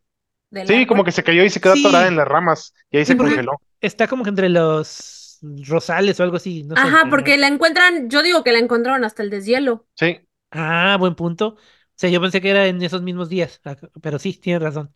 del 0.51 0.69
Sí, 0.69 0.87
como 0.87 1.05
que 1.05 1.13
se 1.13 1.23
cayó 1.23 1.45
y 1.45 1.51
se 1.51 1.61
quedó 1.61 1.75
Sí. 1.75 1.81
atorada 1.81 2.09
en 2.09 2.17
las 2.17 2.29
ramas. 2.29 2.75
Y 2.91 2.99
ahí 2.99 3.05
Sí, 3.05 3.13
se 3.13 3.17
congeló. 3.17 3.53
Está 3.81 4.09
como 4.09 4.23
que 4.25 4.31
entre 4.31 4.49
los 4.49 5.39
rosales 5.67 6.19
o 6.21 6.23
algo 6.23 6.37
así, 6.37 6.65
no 6.65 6.77
sé. 6.77 6.89
Ajá, 6.89 7.09
porque 7.11 7.37
la 7.37 7.49
encuentran, 7.49 8.09
yo 8.11 8.23
digo 8.23 8.43
que 8.43 8.53
la 8.53 8.59
encontraron 8.59 9.05
hasta 9.05 9.23
el 9.23 9.31
deshielo. 9.31 9.87
Sí. 9.95 10.21
Ah, 10.51 10.97
buen 10.99 11.15
punto. 11.15 11.49
O 11.57 11.59
sea, 11.97 12.11
yo 12.11 12.21
pensé 12.21 12.41
que 12.41 12.51
era 12.51 12.67
en 12.67 12.83
esos 12.83 13.03
mismos 13.03 13.29
días, 13.29 13.61
ah, 13.65 13.77
pero 14.03 14.19
sí, 14.19 14.35
tienes 14.35 14.63
razón. 14.63 14.95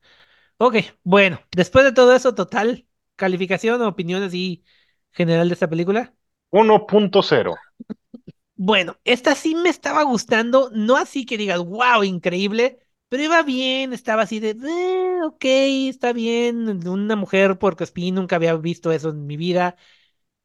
Ok, 0.59 0.77
bueno, 1.05 1.41
después 1.53 1.85
de 1.85 1.93
todo 1.93 2.15
eso, 2.15 2.35
total, 2.35 2.87
calificación 3.17 3.83
o 3.83 3.89
opinión 3.89 4.23
así 4.23 4.65
general 5.13 5.49
de 5.49 5.55
esta 5.55 5.69
película. 5.71 6.15
1.0. 6.53 7.55
Bueno, 8.57 8.99
esta 9.05 9.35
sí 9.35 9.55
me 9.55 9.69
estaba 9.69 10.03
gustando, 10.03 10.71
no 10.75 10.97
así 10.97 11.25
que 11.27 11.39
digas, 11.39 11.61
wow, 11.61 12.03
increíble, 12.03 12.81
pero 13.09 13.23
iba 13.23 13.43
bien, 13.43 13.93
estaba 13.93 14.23
así 14.23 14.41
de, 14.41 14.51
"Eh, 14.51 15.23
ok, 15.25 15.45
está 15.91 16.13
bien, 16.13 16.87
una 16.89 17.17
mujer 17.17 17.59
puercoespín, 17.59 18.15
nunca 18.17 18.37
había 18.37 18.55
visto 18.57 18.93
eso 18.93 19.11
en 19.11 19.27
mi 19.27 19.37
vida, 19.37 19.77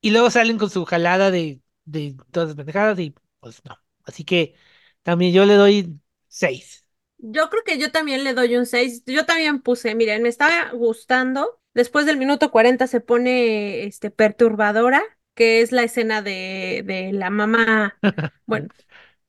y 0.01 0.11
luego 0.11 0.29
salen 0.31 0.57
con 0.59 0.69
su 0.69 0.85
jalada 0.85 1.31
de, 1.31 1.61
de 1.85 2.17
todas 2.31 2.49
las 2.49 2.57
pendejadas 2.57 2.99
y 2.99 3.15
pues 3.39 3.61
no, 3.65 3.77
así 4.05 4.23
que 4.25 4.55
también 5.03 5.33
yo 5.33 5.45
le 5.45 5.55
doy 5.55 5.99
seis. 6.27 6.85
Yo 7.17 7.49
creo 7.49 7.63
que 7.63 7.77
yo 7.77 7.91
también 7.91 8.23
le 8.23 8.33
doy 8.33 8.55
un 8.57 8.65
6. 8.65 9.03
Yo 9.05 9.25
también 9.25 9.61
puse, 9.61 9.95
miren, 9.95 10.23
me 10.23 10.29
estaba 10.29 10.71
gustando. 10.71 11.59
Después 11.73 12.05
del 12.05 12.17
minuto 12.17 12.51
40 12.51 12.87
se 12.87 12.99
pone 13.01 13.85
este 13.85 14.11
perturbadora, 14.11 15.01
que 15.35 15.61
es 15.61 15.71
la 15.71 15.83
escena 15.83 16.21
de, 16.21 16.83
de 16.85 17.13
la 17.13 17.29
mamá, 17.29 17.99
bueno, 18.45 18.69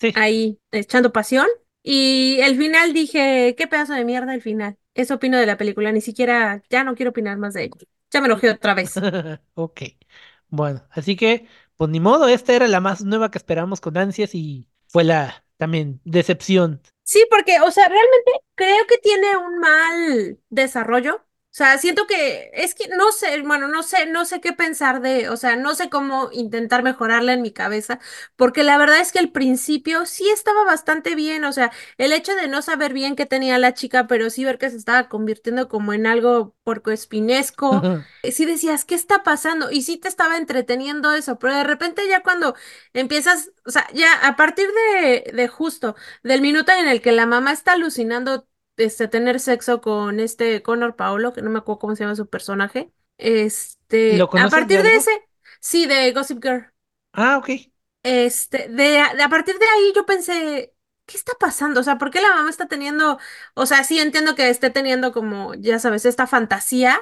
Sí. 0.00 0.14
ahí 0.14 0.60
echando 0.72 1.12
pasión. 1.12 1.48
Y 1.86 2.40
el 2.40 2.56
final 2.56 2.94
dije, 2.94 3.54
qué 3.56 3.66
pedazo 3.66 3.92
de 3.92 4.04
mierda 4.06 4.34
el 4.34 4.40
final. 4.40 4.78
Eso 4.94 5.16
opino 5.16 5.38
de 5.38 5.46
la 5.46 5.58
película, 5.58 5.92
ni 5.92 6.00
siquiera, 6.00 6.62
ya 6.70 6.82
no 6.82 6.94
quiero 6.94 7.10
opinar 7.10 7.36
más 7.36 7.52
de 7.54 7.64
ella. 7.64 7.76
Ya 8.10 8.20
me 8.20 8.26
enojé 8.26 8.50
otra 8.50 8.74
vez. 8.74 8.94
Ok, 9.54 9.82
bueno, 10.48 10.82
así 10.90 11.14
que, 11.14 11.46
pues 11.76 11.90
ni 11.90 12.00
modo, 12.00 12.26
esta 12.26 12.54
era 12.54 12.68
la 12.68 12.80
más 12.80 13.04
nueva 13.04 13.30
que 13.30 13.38
esperamos 13.38 13.80
con 13.80 13.96
ansias 13.98 14.34
y 14.34 14.68
fue 14.88 15.04
la 15.04 15.44
también 15.58 16.00
decepción. 16.04 16.80
Sí, 17.02 17.26
porque, 17.30 17.60
o 17.60 17.70
sea, 17.70 17.86
realmente 17.88 18.32
creo 18.54 18.86
que 18.88 18.98
tiene 18.98 19.36
un 19.36 19.58
mal 19.58 20.38
desarrollo. 20.48 21.24
O 21.54 21.56
sea, 21.56 21.78
siento 21.78 22.08
que 22.08 22.50
es 22.52 22.74
que 22.74 22.88
no 22.88 23.12
sé, 23.12 23.40
bueno, 23.42 23.68
no 23.68 23.84
sé, 23.84 24.06
no 24.06 24.24
sé 24.24 24.40
qué 24.40 24.52
pensar 24.52 25.00
de, 25.00 25.28
o 25.28 25.36
sea, 25.36 25.54
no 25.54 25.76
sé 25.76 25.88
cómo 25.88 26.30
intentar 26.32 26.82
mejorarla 26.82 27.32
en 27.32 27.42
mi 27.42 27.52
cabeza, 27.52 28.00
porque 28.34 28.64
la 28.64 28.76
verdad 28.76 28.98
es 28.98 29.12
que 29.12 29.20
al 29.20 29.30
principio 29.30 30.04
sí 30.04 30.28
estaba 30.30 30.64
bastante 30.64 31.14
bien, 31.14 31.44
o 31.44 31.52
sea, 31.52 31.70
el 31.96 32.12
hecho 32.12 32.34
de 32.34 32.48
no 32.48 32.60
saber 32.60 32.92
bien 32.92 33.14
qué 33.14 33.24
tenía 33.24 33.56
la 33.58 33.72
chica, 33.72 34.08
pero 34.08 34.30
sí 34.30 34.44
ver 34.44 34.58
que 34.58 34.68
se 34.68 34.76
estaba 34.76 35.08
convirtiendo 35.08 35.68
como 35.68 35.92
en 35.92 36.08
algo 36.08 36.56
porcoespinesco, 36.64 37.86
eh, 38.22 38.32
sí 38.32 38.46
decías, 38.46 38.84
¿qué 38.84 38.96
está 38.96 39.22
pasando? 39.22 39.70
Y 39.70 39.82
sí 39.82 39.96
te 39.96 40.08
estaba 40.08 40.38
entreteniendo 40.38 41.12
eso, 41.12 41.38
pero 41.38 41.54
de 41.54 41.62
repente 41.62 42.02
ya 42.08 42.24
cuando 42.24 42.56
empiezas, 42.94 43.52
o 43.64 43.70
sea, 43.70 43.86
ya 43.94 44.12
a 44.26 44.34
partir 44.34 44.68
de, 44.72 45.30
de 45.32 45.46
justo 45.46 45.94
del 46.24 46.40
minuto 46.40 46.72
en 46.72 46.88
el 46.88 47.00
que 47.00 47.12
la 47.12 47.26
mamá 47.26 47.52
está 47.52 47.74
alucinando 47.74 48.48
este 48.76 49.08
tener 49.08 49.40
sexo 49.40 49.80
con 49.80 50.20
este 50.20 50.62
Connor 50.62 50.96
Paolo, 50.96 51.32
que 51.32 51.42
no 51.42 51.50
me 51.50 51.58
acuerdo 51.58 51.78
cómo 51.80 51.96
se 51.96 52.04
llama 52.04 52.16
su 52.16 52.28
personaje. 52.28 52.92
Este, 53.18 54.16
¿Lo 54.16 54.28
a 54.34 54.48
partir 54.50 54.82
de 54.82 54.82
de 54.82 54.96
ese, 54.96 55.10
sí, 55.60 55.86
de 55.86 56.12
Gossip 56.12 56.42
Girl. 56.42 56.66
Ah, 57.12 57.38
ok. 57.38 57.50
Este, 58.02 58.68
de, 58.68 58.84
de 59.16 59.22
a 59.22 59.28
partir 59.30 59.58
de 59.58 59.64
ahí 59.66 59.92
yo 59.96 60.04
pensé, 60.04 60.74
¿qué 61.06 61.16
está 61.16 61.32
pasando? 61.40 61.80
O 61.80 61.82
sea, 61.82 61.96
¿por 61.98 62.10
qué 62.10 62.20
la 62.20 62.34
mamá 62.34 62.50
está 62.50 62.68
teniendo, 62.68 63.18
o 63.54 63.64
sea, 63.66 63.82
sí 63.84 63.98
entiendo 63.98 64.34
que 64.34 64.50
esté 64.50 64.68
teniendo 64.70 65.10
como, 65.12 65.54
ya 65.54 65.78
sabes, 65.78 66.04
esta 66.04 66.26
fantasía, 66.26 67.00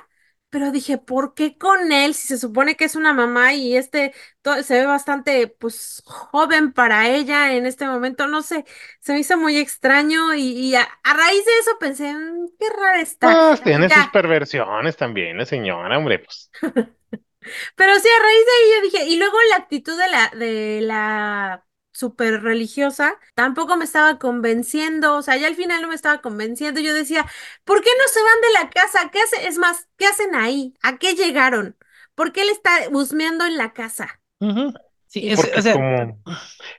pero 0.52 0.70
dije, 0.72 0.98
¿por 0.98 1.34
qué 1.34 1.58
con 1.58 1.92
él? 1.92 2.14
Si 2.14 2.28
se 2.28 2.38
supone 2.38 2.76
que 2.76 2.84
es 2.86 2.96
una 2.96 3.14
mamá 3.14 3.54
y 3.54 3.76
este 3.76 4.14
to- 4.42 4.62
se 4.62 4.74
ve 4.80 4.86
bastante, 4.86 5.48
pues, 5.48 6.02
joven 6.06 6.72
para 6.74 7.08
ella 7.08 7.54
en 7.54 7.66
este 7.66 7.86
momento, 7.88 8.28
no 8.28 8.42
sé, 8.42 8.64
se 9.00 9.14
me 9.14 9.20
hizo 9.20 9.38
muy 9.38 9.58
extraño 9.58 10.34
y, 10.34 10.42
y 10.52 10.76
a, 10.76 10.82
a 11.04 11.14
raíz 11.14 11.44
de 11.46 11.58
eso 11.60 11.72
pensé, 11.80 12.14
"Mm, 12.14 12.48
qué 12.60 12.66
rara 12.70 13.00
está. 13.02 13.40
Pues 13.48 13.62
tiene 13.62 13.88
sus 13.88 14.08
perversiones 14.08 14.96
también, 14.96 15.38
la 15.38 15.46
señora, 15.46 15.96
hombre, 15.98 16.18
pues. 16.20 16.50
Pero 17.76 17.94
sí, 17.98 18.08
a 18.08 18.22
raíz 18.22 18.46
de 18.46 18.76
yo 18.76 18.82
dije, 18.82 19.10
y 19.10 19.16
luego 19.18 19.36
la 19.50 19.56
actitud 19.56 19.96
de 19.98 20.08
la, 20.08 20.30
de 20.30 20.80
la 20.82 21.64
super 22.02 22.42
religiosa 22.42 23.18
tampoco 23.34 23.76
me 23.76 23.84
estaba 23.84 24.18
convenciendo, 24.18 25.16
o 25.16 25.22
sea, 25.22 25.36
ya 25.36 25.46
al 25.48 25.54
final 25.56 25.82
no 25.82 25.88
me 25.88 25.94
estaba 25.94 26.20
convenciendo, 26.22 26.80
yo 26.80 26.94
decía, 26.94 27.26
¿por 27.64 27.80
qué 27.82 27.90
no 27.98 28.08
se 28.08 28.20
van 28.22 28.40
de 28.42 28.60
la 28.64 28.70
casa? 28.70 29.10
¿Qué 29.12 29.20
hace? 29.20 29.48
Es 29.48 29.58
más, 29.58 29.88
¿qué 29.96 30.06
hacen 30.06 30.34
ahí? 30.34 30.74
¿A 30.82 30.98
qué 30.98 31.14
llegaron? 31.14 31.76
¿Por 32.14 32.32
qué 32.32 32.42
él 32.42 32.50
está 32.50 32.70
husmeando 32.90 33.46
en 33.46 33.56
la 33.56 33.72
casa? 33.72 34.20
Sí, 35.06 35.20
Y 35.20 35.30
es- 35.30 35.36
Porque 35.36 35.58
o 35.58 35.62
sea, 35.62 35.74
como 35.74 36.22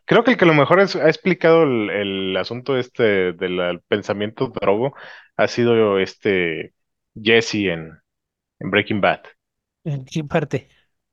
creo 0.06 0.24
que 0.24 0.32
el 0.32 0.38
que 0.38 0.46
a 0.46 0.48
lo 0.48 0.54
mejor 0.54 0.80
es- 0.80 0.96
ha 0.96 1.08
explicado 1.08 1.64
el, 1.64 1.90
el 1.90 2.38
asunto 2.38 2.78
este 2.78 3.34
del 3.34 3.82
pensamiento 3.88 4.48
drogo 4.50 4.96
ha 5.38 5.48
sido 5.48 6.00
este 6.00 6.74
Jesse 7.16 7.56
en, 7.70 8.00
en 8.60 8.72
Breaking 8.72 9.02
Bad. 9.02 9.22
¿en 9.86 10.06
qué 10.06 10.24
parte? 10.24 10.68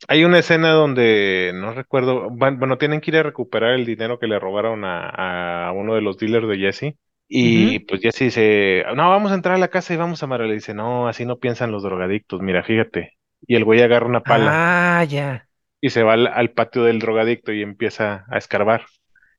Hay 0.09 0.25
una 0.25 0.39
escena 0.39 0.71
donde 0.73 1.53
no 1.55 1.73
recuerdo, 1.73 2.31
van- 2.31 2.59
bueno, 2.59 2.79
tienen 2.79 3.01
que 3.01 3.11
ir 3.11 3.17
a 3.19 3.23
recuperar 3.23 3.73
el 3.75 3.85
dinero 3.87 4.19
que 4.19 4.27
le 4.27 4.39
robaron 4.39 4.85
a, 4.85 5.69
a 5.69 5.73
uno 5.73 5.95
de 5.95 6.01
los 6.01 6.19
dealers 6.19 6.49
de 6.49 6.59
Jesse. 6.59 6.97
Y 7.29 7.81
pues 7.81 8.01
Jesse 8.01 8.19
dice, 8.25 8.85
no, 8.97 9.09
vamos 9.11 9.31
a 9.31 9.35
entrar 9.37 9.55
a 9.55 9.59
la 9.59 9.69
casa 9.69 9.95
y 9.95 9.97
vamos 9.97 10.23
a 10.23 10.27
amarrar. 10.27 10.49
Le 10.49 10.55
dice, 10.55 10.75
no, 10.75 11.07
así 11.09 11.25
no 11.25 11.39
piensan 11.39 11.71
los 11.71 11.83
drogadictos, 11.83 12.41
mira, 12.41 12.63
fíjate. 12.65 13.17
Y 13.47 13.55
el 13.57 13.65
güey 13.65 13.83
agarra 13.83 14.07
una 14.07 14.25
pala 14.25 14.65
Ah, 14.99 15.05
ya. 15.05 15.47
y 15.81 15.91
se 15.91 16.03
va 16.03 16.15
al, 16.15 16.27
al 16.27 16.51
patio 16.53 16.85
del 16.85 16.99
drogadicto 16.99 17.53
y 17.53 17.63
empieza 17.63 18.25
a 18.31 18.39
escarbar. 18.39 18.87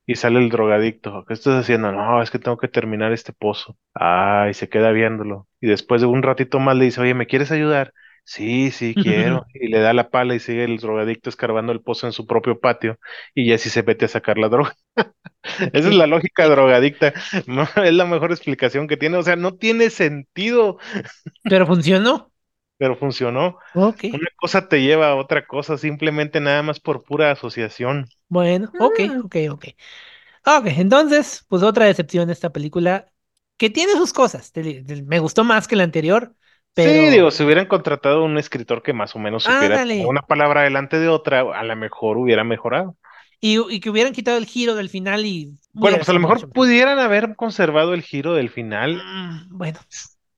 Y 0.05 0.15
sale 0.15 0.39
el 0.39 0.49
drogadicto. 0.49 1.23
¿Qué 1.27 1.33
estás 1.33 1.59
haciendo? 1.61 1.91
No, 1.91 2.21
es 2.21 2.31
que 2.31 2.39
tengo 2.39 2.57
que 2.57 2.67
terminar 2.67 3.11
este 3.13 3.33
pozo. 3.33 3.77
Ay, 3.93 4.53
se 4.53 4.67
queda 4.69 4.91
viéndolo. 4.91 5.47
Y 5.61 5.67
después 5.67 6.01
de 6.01 6.07
un 6.07 6.23
ratito 6.23 6.59
más 6.59 6.75
le 6.75 6.85
dice, 6.85 7.01
oye, 7.01 7.13
¿me 7.13 7.27
quieres 7.27 7.51
ayudar? 7.51 7.93
Sí, 8.23 8.71
sí, 8.71 8.95
quiero. 8.97 9.45
Y 9.53 9.67
le 9.67 9.79
da 9.79 9.93
la 9.93 10.09
pala 10.09 10.35
y 10.35 10.39
sigue 10.39 10.63
el 10.63 10.77
drogadicto 10.77 11.29
escarbando 11.29 11.71
el 11.73 11.81
pozo 11.81 12.07
en 12.07 12.13
su 12.13 12.25
propio 12.25 12.59
patio. 12.59 12.97
Y 13.35 13.45
Jesse 13.47 13.71
se 13.71 13.83
mete 13.83 14.05
a 14.05 14.07
sacar 14.07 14.37
la 14.37 14.47
droga. 14.49 14.73
Esa 15.73 15.89
es 15.89 15.95
la 15.95 16.07
lógica 16.07 16.47
drogadicta. 16.47 17.13
No, 17.47 17.67
es 17.83 17.93
la 17.93 18.05
mejor 18.05 18.31
explicación 18.31 18.87
que 18.87 18.97
tiene. 18.97 19.17
O 19.17 19.23
sea, 19.23 19.35
no 19.35 19.55
tiene 19.55 19.89
sentido, 19.89 20.77
Pero 21.49 21.67
funcionó. 21.67 22.31
pero 22.77 22.95
funcionó. 22.97 23.57
Ok. 23.73 24.03
Una 24.11 24.27
cosa 24.37 24.67
te 24.69 24.81
lleva 24.81 25.09
a 25.09 25.15
otra 25.15 25.45
cosa, 25.47 25.77
simplemente 25.77 26.39
nada 26.41 26.63
más 26.63 26.79
por 26.79 27.03
pura 27.03 27.31
asociación. 27.31 28.07
Bueno, 28.29 28.71
ok, 28.79 28.99
Mm. 28.99 29.25
ok, 29.25 29.35
ok. 29.51 29.65
Ok, 30.45 30.67
entonces, 30.77 31.45
pues 31.49 31.63
otra 31.63 31.85
decepción 31.85 32.27
de 32.27 32.33
esta 32.33 32.51
película 32.51 33.11
que 33.57 33.69
tiene 33.69 33.93
sus 33.93 34.13
cosas. 34.13 34.51
me 35.07 35.19
gustó 35.19 35.43
más 35.43 35.67
que 35.67 35.75
la 35.75 35.83
anterior, 35.83 36.35
pero 36.73 36.91
Sí, 36.91 37.09
digo, 37.09 37.31
si 37.31 37.43
hubieran 37.43 37.65
contratado 37.67 38.23
un 38.23 38.37
escritor 38.37 38.81
que 38.81 38.93
más 38.93 39.15
o 39.15 39.19
menos 39.19 39.43
supiera 39.43 39.83
una 40.07 40.21
palabra 40.21 40.61
delante 40.63 40.99
de 40.99 41.09
otra, 41.09 41.41
a 41.41 41.63
lo 41.63 41.75
mejor 41.75 42.17
hubiera 42.17 42.43
mejorado. 42.43 42.95
y, 43.39 43.59
y 43.73 43.79
que 43.79 43.89
hubieran 43.89 44.13
quitado 44.13 44.37
el 44.37 44.45
giro 44.45 44.75
del 44.75 44.89
final 44.89 45.25
y 45.25 45.57
Bueno, 45.73 45.97
pues 45.97 46.09
a 46.09 46.13
lo 46.13 46.19
mejor 46.19 46.49
pudieran 46.51 46.99
haber 46.99 47.35
conservado 47.35 47.93
el 47.93 48.01
giro 48.03 48.33
del 48.33 48.49
final 48.49 49.01
Mm, 49.03 49.57
bueno, 49.57 49.79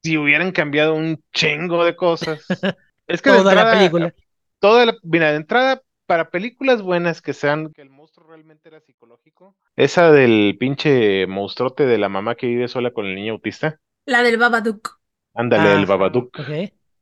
si 0.02 0.18
hubieran 0.18 0.52
cambiado 0.52 0.94
un 0.96 1.24
chingo 1.34 1.86
de 1.86 1.96
cosas. 1.96 2.46
Es 3.08 3.22
que 3.22 3.32
de 3.32 3.38
toda 3.38 3.54
la 3.56 3.62
entrada, 3.62 3.78
película. 3.78 4.14
toda 4.60 4.86
la, 4.86 4.96
mira, 5.04 5.32
de 5.32 5.38
entrada, 5.38 5.82
para 6.06 6.30
películas 6.30 6.82
buenas 6.82 7.22
que 7.22 7.34
sean, 7.34 7.74
que 7.74 7.82
el 7.82 7.90
monstruo 7.90 8.28
realmente 8.28 8.70
era 8.70 8.80
psicológico, 8.80 9.56
esa 9.76 10.12
del 10.12 10.56
pinche 10.60 11.28
monstruote 11.28 11.86
de 11.86 11.98
la 11.98 12.10
mamá 12.10 12.36
que 12.36 12.48
vive 12.48 12.68
sola 12.70 12.92
con 12.92 13.06
el 13.06 13.16
niño 13.16 13.34
autista, 13.34 13.80
La 14.06 14.24
del 14.24 14.38
Babadook. 14.38 15.02
Ándale, 15.34 15.74
Ah, 15.74 15.76
el 15.76 15.86
Babadook. 15.86 16.38
Ok. 16.38 16.50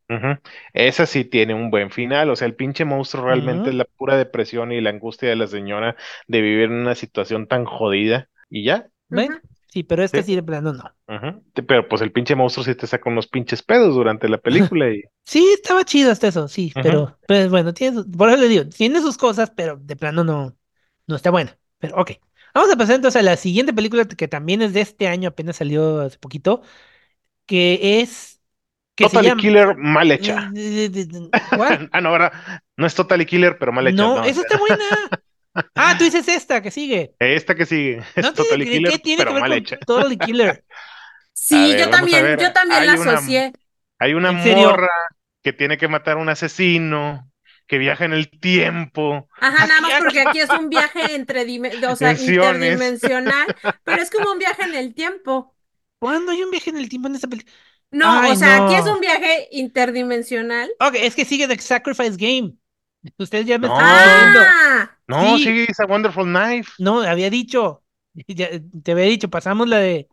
Ujú. 0.08 0.38
Esa 0.74 1.06
sí 1.06 1.24
tiene 1.24 1.54
un 1.54 1.70
buen 1.70 1.90
final, 1.90 2.30
o 2.30 2.36
sea, 2.36 2.46
el 2.48 2.56
pinche 2.56 2.84
monstruo 2.84 3.24
realmente 3.26 3.70
Ujú. 3.70 3.70
es 3.70 3.76
la 3.76 3.84
pura 3.86 4.16
depresión 4.16 4.72
y 4.72 4.80
la 4.80 4.90
angustia 4.90 5.28
de 5.30 5.36
la 5.36 5.46
señora 5.46 5.96
de 6.28 6.42
vivir 6.42 6.64
en 6.64 6.72
una 6.74 6.94
situación 6.94 7.46
tan 7.48 7.64
jodida 7.64 8.28
y 8.50 8.64
ya. 8.64 8.88
Bueno, 9.08 9.40
sí, 9.68 9.82
pero 9.84 10.02
este 10.02 10.22
Sí. 10.22 10.24
sí 10.24 10.34
de 10.34 10.42
plano 10.42 10.72
no. 10.72 10.96
Ujú. 11.08 11.42
Te- 11.54 11.62
Pero 11.62 11.88
pues 11.88 12.02
el 12.02 12.12
pinche 12.12 12.34
monstruo 12.36 12.64
sí 12.64 12.74
te 12.74 12.86
saca 12.86 13.10
unos 13.10 13.28
pinches 13.28 13.62
pedos 13.62 13.94
durante 13.94 14.28
la 14.28 14.38
película 14.38 14.90
y 14.90 15.02
Sí, 15.24 15.46
estaba 15.54 15.84
chido 15.84 16.10
hasta 16.10 16.28
eso, 16.28 16.48
sí, 16.48 16.76
Ujú. 16.76 16.82
pero 16.82 17.18
pues 17.26 17.48
bueno, 17.50 17.72
tiene, 17.72 17.96
sus- 17.98 18.06
por 18.16 18.28
eso 18.28 18.38
le 18.38 18.48
digo, 18.48 18.64
tiene 18.68 19.00
sus 19.00 19.16
cosas, 19.16 19.50
pero 19.56 19.76
de 19.76 19.96
plano 19.96 20.24
no, 20.24 20.56
no 21.06 21.16
está 21.16 21.30
buena. 21.30 21.58
Pero 21.78 21.96
ok. 21.96 22.12
Vamos 22.54 22.70
a 22.72 22.76
pasar 22.76 22.96
entonces 22.96 23.18
a 23.20 23.22
la 23.24 23.36
siguiente 23.36 23.72
película 23.72 24.04
que 24.06 24.28
también 24.28 24.60
es 24.62 24.74
de 24.74 24.82
este 24.82 25.08
año, 25.08 25.28
apenas 25.30 25.56
salió 25.56 26.00
hace 26.02 26.18
poquito, 26.18 26.62
que 27.46 28.00
es 28.00 28.40
que 28.94 29.04
Totally 29.04 29.28
llama 29.28 29.40
Killer 29.40 29.76
mal 29.76 30.10
hecha. 30.12 30.50
¿Cuál? 31.56 31.88
Ah, 31.92 32.00
no, 32.00 32.12
¿verdad? 32.12 32.32
No 32.76 32.86
es 32.86 32.94
Totally 32.94 33.24
Killer, 33.26 33.56
pero 33.58 33.72
mal 33.72 33.86
hecha. 33.86 33.96
No, 33.96 34.16
No, 34.16 34.24
esa 34.24 34.40
está 34.42 34.58
buena. 34.58 34.84
Ah, 35.74 35.96
tú 35.98 36.04
dices 36.04 36.26
esta 36.28 36.62
que 36.62 36.70
sigue. 36.70 37.14
Esta 37.18 37.54
que 37.54 37.66
sigue 37.66 37.98
es 38.16 38.24
No 38.24 38.32
Totally 38.32 38.64
¿qué- 38.64 38.70
Killer, 38.70 38.92
¿qué 38.92 38.98
tiene 38.98 39.18
pero 39.18 39.30
que 39.30 39.34
ver 39.34 39.40
mal 39.42 39.50
con 39.50 39.58
hecha. 39.58 39.76
Totally 39.86 40.16
Killer? 40.16 40.64
Sí, 41.34 41.54
ver, 41.72 41.78
yo 41.80 41.90
también, 41.90 42.38
yo 42.38 42.52
también 42.54 42.86
la 42.86 42.94
una- 42.94 43.12
asocié. 43.12 43.52
Hay 43.98 44.14
una 44.14 44.32
morra 44.32 44.88
que 45.42 45.52
tiene 45.52 45.76
que 45.76 45.88
matar 45.88 46.16
a 46.16 46.20
un 46.20 46.28
asesino, 46.30 47.30
que 47.66 47.76
viaja 47.78 48.04
en 48.06 48.14
el 48.14 48.30
tiempo. 48.30 49.28
Ajá, 49.40 49.66
nada 49.66 49.80
más 49.82 49.92
porque 49.98 50.20
aquí 50.20 50.40
es 50.40 50.48
un 50.50 50.68
viaje 50.70 51.14
entre 51.14 51.42
o 51.88 51.96
sea, 51.96 52.12
interdimensional, 52.12 53.54
pero 53.84 54.02
es 54.02 54.10
como 54.10 54.32
un 54.32 54.38
viaje 54.38 54.62
en 54.62 54.74
el 54.74 54.94
tiempo. 54.94 55.54
¿Cuándo 56.02 56.32
hay 56.32 56.42
un 56.42 56.50
viaje 56.50 56.70
en 56.70 56.78
el 56.78 56.88
tiempo 56.88 57.06
en 57.08 57.14
esta 57.14 57.28
película? 57.28 57.54
No, 57.92 58.10
Ay, 58.20 58.32
o 58.32 58.34
sea, 58.34 58.64
aquí 58.64 58.74
es 58.74 58.86
un 58.86 59.00
viaje 59.00 59.46
interdimensional. 59.52 60.68
Ok, 60.80 60.94
es 60.96 61.14
que 61.14 61.24
sigue 61.24 61.46
The 61.46 61.56
Sacrifice 61.60 62.16
Game. 62.16 62.54
Ustedes 63.18 63.46
ya 63.46 63.58
me 63.58 63.68
No. 63.68 63.74
están 63.78 64.32
diciendo. 64.32 64.40
Ah, 64.50 64.98
No, 65.06 65.36
Sí. 65.38 65.44
sí, 65.44 65.66
es 65.68 65.78
a 65.78 65.86
Wonderful 65.86 66.24
Knife. 66.24 66.72
No, 66.78 67.02
había 67.02 67.30
dicho. 67.30 67.84
Ya- 68.26 68.48
te 68.82 68.92
había 68.92 69.04
dicho, 69.04 69.30
pasamos 69.30 69.68
la 69.68 69.78
de 69.78 70.08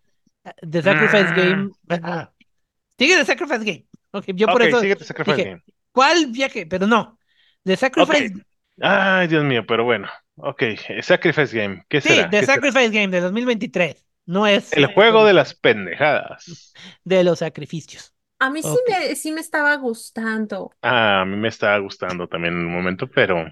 The 0.70 0.82
Sacrifice 0.84 1.28
Ah. 1.30 1.34
Game. 1.36 1.72
Ah. 2.04 2.32
Sigue 3.00 3.18
The 3.18 3.26
Sacrifice 3.26 3.60
Game. 3.66 3.86
Ok, 4.12 4.26
yo 4.36 4.48
por 4.48 4.62
ok, 4.62 4.68
eso. 4.68 4.82
síguete 4.82 5.04
Sacrifice 5.06 5.38
dije, 5.38 5.50
Game. 5.50 5.64
¿Cuál 5.92 6.28
viaje? 6.28 6.66
Pero 6.68 6.86
no. 6.86 7.18
The 7.64 7.78
Sacrifice. 7.78 8.34
Ay, 8.82 9.28
Dios 9.28 9.44
mío, 9.44 9.66
pero 9.68 9.84
bueno. 9.86 10.08
Ok, 10.36 10.64
Sacrifice 11.02 11.58
Game. 11.58 11.86
¿Qué 11.90 12.02
Sí, 12.02 12.10
será? 12.10 12.30
The 12.30 12.40
¿Qué 12.40 12.46
será? 12.46 12.56
Sacrifice 12.56 12.90
Game 12.90 13.08
de 13.10 13.22
2023. 13.22 14.06
No 14.30 14.46
es 14.46 14.72
El 14.74 14.86
juego 14.94 15.26
de 15.26 15.34
las 15.34 15.56
pendejadas. 15.56 16.72
de 17.04 17.24
los 17.24 17.40
sacrificios. 17.40 18.14
a 18.38 18.52
mí 18.52 18.62
sí 18.62 18.78
me, 18.88 19.16
sí 19.16 19.32
me 19.32 19.42
estaba 19.42 19.76
gustando. 19.78 20.72
Ah, 20.84 21.22
a 21.22 21.26
mí 21.26 21.36
me 21.36 21.48
estaba 21.48 21.80
gustando 21.80 22.28
también 22.28 22.54
en 22.54 22.60
el 22.62 22.68
momento, 22.68 23.08
pero 23.10 23.44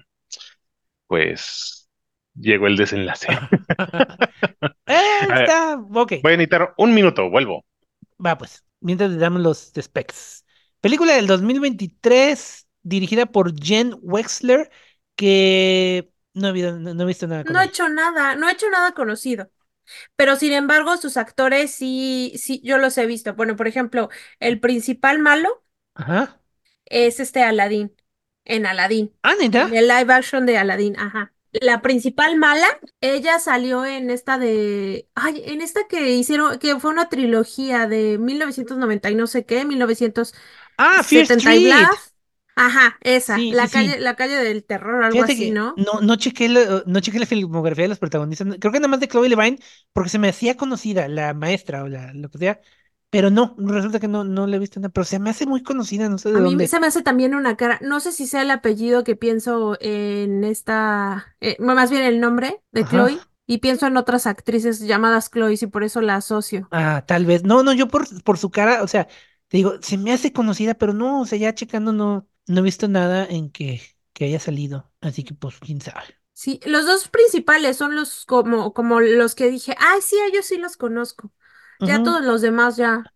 pues 1.06 1.88
llegó 2.34 2.66
el 2.66 2.76
desenlace. 2.76 3.26
Eh, 4.90 5.20
está. 5.20 5.78
Ok. 5.94 6.14
Voy 6.22 6.32
a 6.32 6.36
necesitar 6.38 6.74
un 6.78 6.94
minuto, 6.94 7.28
vuelvo. 7.28 7.66
Va, 8.24 8.38
pues. 8.38 8.64
Mientras 8.80 9.10
le 9.10 9.18
damos 9.18 9.42
los 9.42 9.70
specs. 9.78 10.44
Película 10.80 11.14
del 11.14 11.26
2023, 11.26 12.66
dirigida 12.82 13.26
por 13.26 13.54
Jen 13.60 13.94
Wexler, 14.00 14.70
que 15.14 16.10
no 16.32 16.48
he, 16.48 16.52
visto- 16.52 16.78
no, 16.78 16.94
no 16.94 17.02
he 17.02 17.06
visto 17.06 17.26
nada 17.26 17.44
con 17.44 17.52
No 17.52 17.60
he 17.60 17.66
hecho 17.66 17.88
nada, 17.90 18.34
no 18.36 18.48
he 18.48 18.52
hecho 18.52 18.70
nada 18.70 18.92
conocido. 18.92 19.50
Pero 20.16 20.36
sin 20.36 20.52
embargo, 20.52 20.96
sus 20.96 21.16
actores 21.16 21.70
sí, 21.72 22.32
sí, 22.36 22.60
yo 22.64 22.78
los 22.78 22.98
he 22.98 23.06
visto. 23.06 23.34
Bueno, 23.34 23.56
por 23.56 23.68
ejemplo, 23.68 24.08
el 24.40 24.60
principal 24.60 25.18
malo 25.18 25.64
Ajá. 25.94 26.40
es 26.86 27.20
este 27.20 27.42
Aladdin, 27.42 27.94
en 28.44 28.66
Aladdin, 28.66 29.14
Ah, 29.22 29.34
neta. 29.40 29.70
en 29.70 29.74
el 29.74 29.88
live 29.88 30.12
action 30.12 30.46
de 30.46 30.58
Aladdin, 30.58 30.98
ajá. 30.98 31.34
La 31.52 31.80
principal 31.80 32.36
mala, 32.36 32.66
ella 33.00 33.38
salió 33.38 33.84
en 33.86 34.10
esta 34.10 34.38
de, 34.38 35.08
ay, 35.14 35.42
en 35.46 35.62
esta 35.62 35.86
que 35.88 36.10
hicieron, 36.14 36.58
que 36.58 36.78
fue 36.78 36.90
una 36.90 37.08
trilogía 37.08 37.86
de 37.88 38.18
1990 38.18 39.10
y 39.10 39.14
no 39.14 39.26
sé 39.26 39.46
qué, 39.46 39.64
1970 39.64 40.34
Ah, 40.78 41.02
Fear 41.02 41.26
y 41.26 41.26
Street. 41.26 41.90
Ajá, 42.60 42.98
esa, 43.02 43.46
Sí, 43.46 43.50
la 43.50 43.68
sí, 43.68 43.68
calle, 43.68 43.98
sí. 43.98 44.00
la 44.00 44.16
calle 44.16 44.36
del 44.36 44.64
terror, 44.64 45.04
algo 45.04 45.22
Fíjate 45.22 45.34
así, 45.34 45.50
¿no? 45.50 45.76
no, 45.76 46.00
no 46.02 46.16
chequé 46.16 46.48
la, 46.48 46.82
no 46.86 47.00
chequé 47.00 47.18
la 47.18 47.26
filmografía 47.26 47.84
de 47.84 47.88
los 47.88 47.98
protagonistas. 47.98 48.46
Creo 48.60 48.72
que 48.72 48.78
nada 48.80 48.88
más 48.88 49.00
de 49.00 49.08
Chloe 49.08 49.28
Levine, 49.28 49.58
porque 49.92 50.10
se 50.10 50.18
me 50.18 50.28
hacía 50.28 50.56
conocida 50.56 51.08
la 51.08 51.32
maestra 51.34 51.82
o 51.84 51.88
la, 51.88 52.12
lo 52.12 52.28
que 52.30 52.38
sea. 52.38 52.60
Pero 53.10 53.30
no, 53.30 53.54
resulta 53.58 54.00
que 54.00 54.08
no, 54.08 54.22
no 54.24 54.46
la 54.46 54.56
he 54.56 54.58
visto 54.58 54.80
nada. 54.80 54.90
Pero 54.92 55.04
se 55.04 55.18
me 55.18 55.30
hace 55.30 55.46
muy 55.46 55.62
conocida, 55.62 56.08
no 56.10 56.18
sé 56.18 56.30
de 56.30 56.34
A 56.34 56.40
mí 56.40 56.56
dónde. 56.56 56.68
se 56.68 56.78
me 56.78 56.86
hace 56.86 57.02
también 57.02 57.34
una 57.34 57.56
cara, 57.56 57.78
no 57.82 58.00
sé 58.00 58.12
si 58.12 58.26
sea 58.26 58.42
el 58.42 58.50
apellido 58.50 59.02
que 59.02 59.16
pienso 59.16 59.76
en 59.80 60.44
esta, 60.44 61.36
eh, 61.40 61.56
más 61.58 61.90
bien 61.90 62.02
el 62.04 62.20
nombre 62.20 62.62
de 62.70 62.86
Ajá. 62.86 62.86
Chloe, 62.86 63.26
y 63.46 63.58
pienso 63.58 63.86
en 63.86 63.96
otras 63.96 64.26
actrices 64.26 64.80
llamadas 64.80 65.30
Chloe 65.30 65.54
y 65.60 65.66
por 65.66 65.84
eso 65.84 66.00
la 66.02 66.16
asocio. 66.16 66.70
Ah, 66.70 67.04
tal 67.06 67.24
vez. 67.24 67.44
No, 67.44 67.62
no, 67.62 67.72
yo 67.72 67.88
por, 67.88 68.06
por 68.24 68.36
su 68.38 68.50
cara, 68.50 68.82
o 68.82 68.88
sea, 68.88 69.06
te 69.48 69.56
digo, 69.56 69.74
se 69.82 69.96
me 69.96 70.12
hace 70.12 70.32
conocida, 70.32 70.74
pero 70.74 70.92
no, 70.92 71.22
o 71.22 71.26
sea, 71.26 71.38
ya 71.38 71.54
checando 71.54 71.92
no, 71.92 72.28
no 72.48 72.60
he 72.60 72.62
visto 72.62 72.88
nada 72.88 73.26
en 73.26 73.50
que, 73.50 73.80
que 74.12 74.24
haya 74.26 74.40
salido. 74.40 74.92
Así 75.00 75.24
que 75.24 75.34
pues, 75.34 75.58
quién 75.60 75.80
sabe. 75.80 76.04
Sí, 76.32 76.60
los 76.66 76.86
dos 76.86 77.08
principales 77.08 77.76
son 77.76 77.96
los 77.96 78.24
como, 78.24 78.72
como 78.72 79.00
los 79.00 79.34
que 79.34 79.50
dije, 79.50 79.74
ay, 79.78 80.00
sí, 80.02 80.16
ellos 80.30 80.46
sí 80.46 80.56
los 80.56 80.76
conozco. 80.76 81.32
Ya 81.82 82.02
todos 82.02 82.22
los 82.24 82.40
demás 82.42 82.76
ya. 82.76 83.10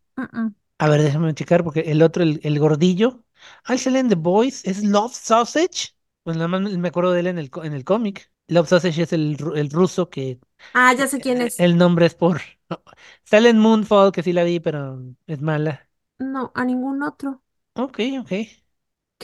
A 0.78 0.88
ver, 0.88 1.02
déjame 1.02 1.34
checar, 1.34 1.62
porque 1.64 1.80
el 1.80 2.02
otro, 2.02 2.22
el, 2.22 2.40
el 2.42 2.58
gordillo. 2.58 3.24
Ah, 3.64 3.78
sale 3.78 4.00
en 4.00 4.08
The 4.08 4.16
Boys, 4.16 4.64
es 4.64 4.82
Love 4.84 5.12
Sausage. 5.14 5.94
Pues 6.24 6.36
nada 6.36 6.48
más 6.48 6.60
me 6.62 6.88
acuerdo 6.88 7.12
de 7.12 7.20
él 7.20 7.26
en 7.28 7.38
el, 7.38 7.50
en 7.62 7.72
el 7.74 7.84
cómic. 7.84 8.30
Love 8.48 8.68
Sausage 8.68 9.02
es 9.02 9.12
el, 9.12 9.36
el 9.54 9.70
ruso 9.70 10.10
que 10.10 10.40
Ah, 10.74 10.92
ya 10.94 11.06
sé 11.08 11.20
quién 11.20 11.40
eh, 11.40 11.42
es. 11.42 11.58
el 11.58 11.76
nombre 11.78 12.06
es 12.06 12.14
por. 12.14 12.40
Sale 13.24 13.50
en 13.50 13.58
Moonfall, 13.60 14.12
que 14.12 14.22
sí 14.22 14.32
la 14.32 14.44
vi, 14.44 14.60
pero 14.60 15.02
es 15.26 15.40
mala. 15.42 15.88
No, 16.18 16.52
a 16.54 16.64
ningún 16.64 17.02
otro. 17.02 17.42
Ok, 17.74 17.98
ok. 18.20 18.32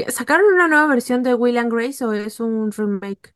¿Qué- 0.05 0.11
¿Sacaron 0.13 0.53
una 0.55 0.69
nueva 0.69 0.87
versión 0.87 1.23
de 1.23 1.35
Will 1.35 1.59
and 1.59 1.73
Grace 1.73 2.05
o 2.05 2.13
es 2.13 2.39
un 2.41 2.71
remake? 2.71 3.35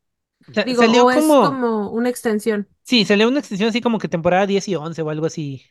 Sa- 0.53 0.63
Digo, 0.63 0.81
salió 0.81 1.05
o 1.05 1.11
es 1.11 1.17
como. 1.17 1.41
como 1.45 1.91
una 1.91 2.09
extensión. 2.09 2.67
Sí, 2.83 3.05
salió 3.05 3.27
una 3.27 3.39
extensión 3.39 3.69
así 3.69 3.81
como 3.81 3.99
que 3.99 4.07
temporada 4.07 4.45
10 4.45 4.67
y 4.67 4.75
11 4.75 5.01
o 5.01 5.09
algo 5.09 5.25
así, 5.25 5.63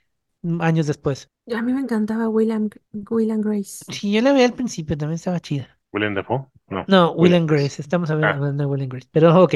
mm, 0.42 0.60
años 0.60 0.86
después. 0.86 1.28
A 1.54 1.62
mí 1.62 1.72
me 1.72 1.80
encantaba 1.80 2.28
Will 2.28 2.50
and, 2.52 2.74
Will 3.10 3.30
and 3.30 3.44
Grace. 3.44 3.84
Sí, 3.88 4.12
yo 4.12 4.20
la 4.22 4.32
vi 4.32 4.42
al 4.42 4.54
principio, 4.54 4.96
también 4.96 5.16
estaba 5.16 5.40
chida. 5.40 5.78
William 5.92 6.14
Dafoe, 6.14 6.46
no. 6.68 6.84
No, 6.88 7.10
Will 7.12 7.32
Will 7.32 7.34
and 7.34 7.50
Grace, 7.50 7.82
estamos 7.82 8.10
habla- 8.10 8.30
Ah. 8.30 8.34
hablando 8.34 8.64
de 8.64 8.66
Will 8.70 8.82
and 8.82 8.92
Grace, 8.92 9.08
pero 9.12 9.42
ok. 9.42 9.54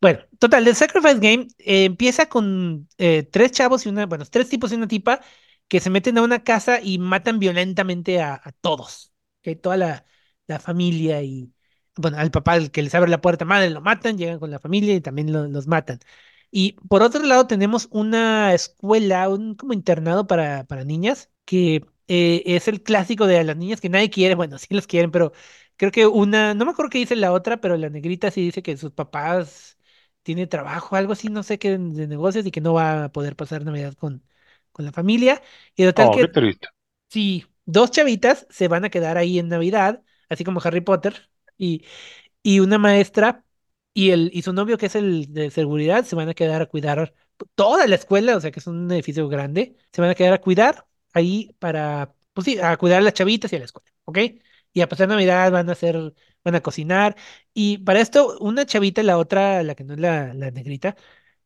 Bueno, 0.00 0.20
total, 0.40 0.64
The 0.64 0.74
Sacrifice 0.74 1.18
Game 1.20 1.46
eh, 1.58 1.84
empieza 1.84 2.28
con 2.28 2.88
eh, 2.98 3.22
tres 3.30 3.52
chavos 3.52 3.86
y 3.86 3.88
una, 3.88 4.06
bueno, 4.06 4.24
tres 4.28 4.48
tipos 4.48 4.72
y 4.72 4.74
una 4.74 4.88
tipa 4.88 5.20
que 5.68 5.78
se 5.80 5.90
meten 5.90 6.18
a 6.18 6.22
una 6.22 6.42
casa 6.42 6.80
y 6.82 6.98
matan 6.98 7.38
violentamente 7.38 8.20
a, 8.20 8.34
a 8.42 8.52
todos, 8.60 9.12
que 9.42 9.54
toda 9.54 9.76
la, 9.76 10.04
la 10.48 10.60
familia 10.60 11.22
y, 11.22 11.52
bueno, 11.96 12.18
al 12.18 12.32
papá 12.32 12.56
el 12.56 12.72
que 12.72 12.82
les 12.82 12.94
abre 12.96 13.10
la 13.10 13.22
puerta 13.22 13.46
madre 13.46 13.70
lo 13.70 13.82
matan, 13.82 14.18
llegan 14.18 14.40
con 14.40 14.50
la 14.52 14.60
familia 14.60 14.94
y 14.96 15.02
también 15.02 15.32
lo- 15.32 15.48
los 15.48 15.68
matan. 15.68 16.00
Y 16.50 16.72
por 16.88 17.02
otro 17.02 17.22
lado 17.24 17.46
tenemos 17.46 17.88
una 17.92 18.54
escuela, 18.54 19.28
un 19.28 19.54
como 19.54 19.72
internado 19.74 20.26
para, 20.26 20.64
para 20.66 20.84
niñas, 20.84 21.30
que 21.44 21.84
eh, 22.08 22.42
es 22.46 22.68
el 22.68 22.82
clásico 22.82 23.26
de 23.26 23.44
las 23.44 23.56
niñas 23.56 23.80
que 23.80 23.90
nadie 23.90 24.10
quiere, 24.10 24.34
bueno, 24.34 24.58
sí 24.58 24.68
los 24.74 24.86
quieren, 24.86 25.10
pero 25.10 25.32
Creo 25.76 25.92
que 25.92 26.06
una, 26.08 26.54
no 26.54 26.64
me 26.64 26.72
acuerdo 26.72 26.90
qué 26.90 26.98
dice 26.98 27.14
la 27.16 27.32
otra, 27.32 27.60
pero 27.60 27.76
la 27.76 27.88
negrita 27.88 28.30
sí 28.32 28.42
dice 28.42 28.62
que 28.62 28.76
sus 28.76 28.90
papás 28.92 29.78
tiene 30.24 30.46
trabajo, 30.48 30.96
algo 30.96 31.12
así, 31.12 31.28
no 31.28 31.42
sé 31.44 31.58
qué, 31.58 31.78
de 31.78 32.06
negocios 32.08 32.44
y 32.46 32.50
que 32.50 32.60
no 32.60 32.74
va 32.74 33.04
a 33.04 33.12
poder 33.12 33.36
pasar 33.36 33.64
Navidad 33.64 33.94
con, 33.94 34.24
con 34.72 34.84
la 34.84 34.92
familia. 34.92 35.40
Y 35.76 35.84
total 35.84 36.10
Oh, 36.10 36.18
que 36.28 36.36
sí, 37.08 37.46
dos 37.64 37.90
chavitas 37.90 38.46
se 38.50 38.68
van 38.68 38.84
a 38.84 38.90
quedar 38.90 39.16
ahí 39.18 39.38
en 39.38 39.48
Navidad, 39.48 40.02
así 40.28 40.44
como 40.44 40.60
Harry 40.64 40.80
Potter, 40.80 41.30
y, 41.56 41.84
y 42.42 42.60
una 42.60 42.78
maestra 42.78 43.44
y, 43.94 44.10
el, 44.10 44.30
y 44.32 44.42
su 44.42 44.52
novio, 44.52 44.78
que 44.78 44.86
es 44.86 44.94
el 44.96 45.32
de 45.32 45.50
seguridad, 45.50 46.04
se 46.04 46.16
van 46.16 46.28
a 46.28 46.34
quedar 46.34 46.62
a 46.62 46.66
cuidar 46.66 47.14
toda 47.54 47.86
la 47.86 47.94
escuela, 47.96 48.36
o 48.36 48.40
sea 48.40 48.50
que 48.50 48.60
es 48.60 48.66
un 48.66 48.90
edificio 48.92 49.28
grande, 49.28 49.76
se 49.92 50.00
van 50.00 50.10
a 50.10 50.14
quedar 50.14 50.32
a 50.34 50.40
cuidar 50.40 50.86
ahí 51.12 51.54
para, 51.58 52.14
pues 52.32 52.44
sí, 52.46 52.58
a 52.60 52.76
cuidar 52.76 52.98
a 53.00 53.02
las 53.02 53.14
chavitas 53.14 53.52
y 53.52 53.56
a 53.56 53.58
la 53.60 53.64
escuela, 53.66 53.90
¿ok? 54.04 54.18
Y 54.72 54.80
a 54.82 54.88
pasar 54.88 55.08
Navidad 55.08 55.50
van 55.52 55.68
a 55.68 55.72
hacer, 55.72 56.14
van 56.44 56.54
a 56.54 56.60
cocinar. 56.62 57.16
Y 57.54 57.78
para 57.78 58.00
esto, 58.00 58.38
una 58.40 58.66
chavita, 58.66 59.02
la 59.02 59.18
otra, 59.18 59.62
la 59.62 59.74
que 59.74 59.84
no 59.84 59.94
es 59.94 60.00
la, 60.00 60.34
la 60.34 60.50
negrita, 60.50 60.96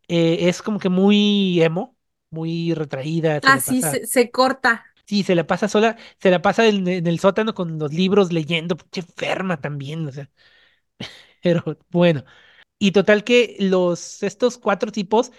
eh, 0.09 0.48
es 0.48 0.62
como 0.62 0.78
que 0.78 0.88
muy 0.88 1.62
emo, 1.62 1.96
muy 2.30 2.74
retraída. 2.74 3.40
Ah, 3.44 3.60
sí, 3.60 3.82
se, 3.82 4.06
se 4.06 4.30
corta. 4.30 4.84
Sí, 5.07 5.23
se 5.24 5.35
la 5.35 5.47
pasa 5.47 5.69
sola, 5.69 5.97
se 6.20 6.31
la 6.31 6.41
pasa 6.43 6.66
en, 6.66 6.87
en 6.89 7.07
el 7.07 7.19
sótano 7.20 7.55
con 7.55 7.79
los 7.79 7.93
libros 7.93 8.33
leyendo, 8.33 8.77
pinche 8.77 9.01
enferma 9.03 9.61
también, 9.61 10.07
o 10.09 10.12
sea. 10.12 10.31
Pero 11.43 11.62
bueno. 11.91 12.24
Y 12.81 12.93
total 12.93 13.24
que 13.24 13.57
los, 13.61 14.23
estos 14.24 14.59
cuatro 14.59 14.93
tipos, 14.93 15.33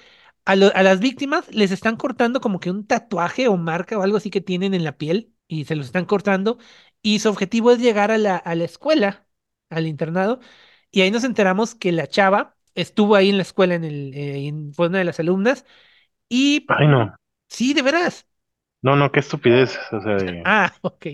a, 0.45 0.55
lo- 0.57 0.75
a 0.75 0.83
las 0.83 0.99
víctimas 1.01 1.47
les 1.53 1.71
están 1.71 1.97
cortando 1.97 2.41
como 2.41 2.59
que 2.61 2.71
un 2.71 2.87
tatuaje 2.87 3.47
o 3.49 3.57
marca 3.57 3.99
o 3.99 4.03
algo 4.03 4.17
así 4.17 4.31
que 4.31 4.41
tienen 4.41 4.73
en 4.73 4.83
la 4.85 4.97
piel 4.97 5.33
y 5.47 5.65
se 5.65 5.75
los 5.77 5.87
están 5.87 6.05
cortando. 6.07 6.57
Y 7.03 7.19
su 7.19 7.29
objetivo 7.29 7.71
es 7.71 7.79
llegar 7.79 8.11
a 8.11 8.17
la, 8.19 8.37
a 8.37 8.55
la 8.55 8.65
escuela, 8.65 9.27
al 9.69 9.87
internado. 9.87 10.41
Y 10.91 11.01
ahí 11.03 11.11
nos 11.11 11.23
enteramos 11.25 11.75
que 11.75 11.91
la 11.93 12.07
chava 12.07 12.57
estuvo 12.75 13.15
ahí 13.15 13.29
en 13.29 13.37
la 13.37 13.43
escuela, 13.43 13.75
en 13.75 13.83
el, 13.85 14.13
eh, 14.15 14.47
en- 14.47 14.73
fue 14.73 14.87
una 14.87 14.99
de 14.99 15.05
las 15.05 15.19
alumnas. 15.21 15.65
Y 16.29 16.67
Ay, 16.67 16.87
no. 16.87 17.15
sí, 17.49 17.73
de 17.73 17.81
veras. 17.83 18.27
No, 18.83 18.95
no, 18.95 19.11
qué 19.11 19.21
estupidez. 19.21 19.79
O 19.91 19.99
sea, 20.01 20.15
de- 20.17 20.43
Ah, 20.45 20.71
ok. 20.81 21.07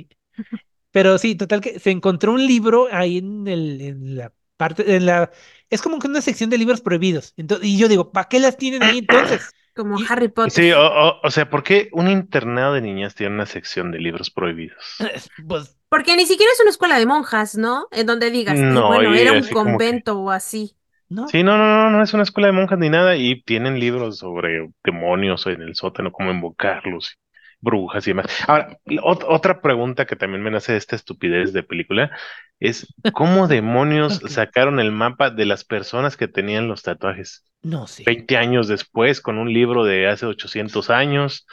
Pero 0.91 1.18
sí, 1.18 1.36
total 1.36 1.62
que 1.62 1.80
se 1.80 1.91
encontró 1.91 2.34
un 2.34 2.46
libro 2.46 2.88
ahí 2.91 3.20
en 3.20 3.48
el, 3.48 3.80
en 3.82 4.18
la 4.18 4.34
parte, 4.58 4.96
en 4.96 5.06
la, 5.06 5.32
es 5.70 5.82
como 5.82 6.00
que 6.00 6.08
una 6.08 6.22
sección 6.22 6.50
de 6.50 6.58
libros 6.58 6.82
prohibidos. 6.82 7.34
Entonces, 7.38 7.68
y 7.68 7.78
yo 7.78 7.88
digo, 7.88 8.12
¿para 8.12 8.28
qué 8.28 8.40
las 8.40 8.58
tienen 8.58 8.84
ahí 8.84 8.98
entonces? 9.00 9.52
Como 9.76 9.98
Y- 9.98 10.06
Harry 10.10 10.28
Potter. 10.28 10.52
Sí, 10.52 10.72
o, 10.74 10.82
o- 10.82 11.22
o 11.24 11.32
sea, 11.32 11.50
¿por 11.50 11.64
qué 11.64 11.88
un 11.94 12.10
internado 12.10 12.74
de 12.74 12.82
niñas 12.82 13.16
tiene 13.16 13.34
una 13.36 13.46
sección 13.46 13.91
de 13.91 14.00
libros 14.00 14.30
prohibidos? 14.32 14.98
Pues, 15.48 15.78
Porque 15.90 16.18
ni 16.18 16.26
siquiera 16.26 16.52
es 16.52 16.60
una 16.60 16.72
escuela 16.72 16.98
de 17.00 17.06
monjas, 17.06 17.56
¿no? 17.56 17.88
En 17.91 18.06
donde 18.08 18.30
digas, 18.32 18.56
"Ay, 18.60 18.62
No, 18.66 18.88
bueno, 18.88 19.16
y 19.16 19.20
era 19.20 19.32
un 19.34 19.44
que- 19.44 19.52
convento 19.54 20.20
o 20.20 20.32
así. 20.32 20.76
no. 21.08 21.28
Sí, 21.30 21.44
no, 21.44 21.58
no, 21.58 21.66
no, 21.68 21.91
no 21.91 22.04
es 22.04 22.14
una 22.14 22.24
escuela 22.24 22.48
de 22.48 22.54
monjas 22.54 22.78
ni 22.80 22.90
nada 22.90 23.16
y 23.16 23.41
tienen 23.44 23.80
libros 23.80 24.18
sobre 24.18 24.70
demonios 24.84 25.46
en 25.48 25.62
el 25.62 25.76
sótano, 25.76 26.12
cómo 26.12 26.32
invocarlos, 26.32 27.18
brujas 27.61 28.06
y 28.07 28.11
demás. 28.11 28.27
Ahora, 28.48 28.77
ot- 28.88 29.26
otra 29.27 29.61
pregunta 29.61 30.06
que 30.06 30.15
también 30.15 30.44
me 30.44 30.52
nace 30.52 30.73
de 30.73 30.77
esta 30.77 30.95
estupidez 30.95 31.53
de 31.53 31.64
película 31.64 32.11
es 32.60 32.94
¿cómo 33.11 33.48
demonios 33.48 34.22
sacaron 34.27 34.80
el 34.80 34.91
mapa 34.91 35.30
de 35.30 35.45
las 35.45 35.64
personas 35.65 36.18
que 36.18 36.27
tenían 36.27 36.68
los 36.68 36.84
tatuajes? 36.84 37.45
No 37.64 37.88
sé. 37.88 38.06
20 38.06 38.38
años 38.38 38.68
después, 38.68 39.22
con 39.22 39.38
un 39.38 39.53
libro 39.53 39.84
de 39.86 40.07
hace 40.07 40.26
800 40.26 40.90
años. 40.90 41.45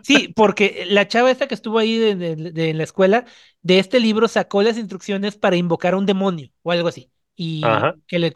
Sí, 0.00 0.28
porque 0.34 0.84
la 0.88 1.06
chava 1.06 1.30
esta 1.30 1.46
que 1.46 1.54
estuvo 1.54 1.78
ahí 1.78 1.96
de, 1.98 2.16
de- 2.16 2.34
de- 2.52 2.70
en 2.70 2.78
la 2.78 2.84
escuela, 2.84 3.24
de 3.62 3.78
este 3.78 4.00
libro 4.00 4.26
sacó 4.26 4.62
las 4.62 4.76
instrucciones 4.76 5.36
para 5.36 5.56
invocar 5.56 5.94
a 5.94 5.96
un 5.96 6.06
demonio 6.06 6.50
o 6.62 6.72
algo 6.72 6.88
así. 6.88 7.10
Y 7.36 7.80
Ajá. 7.80 7.94
que 8.08 8.18
le 8.18 8.32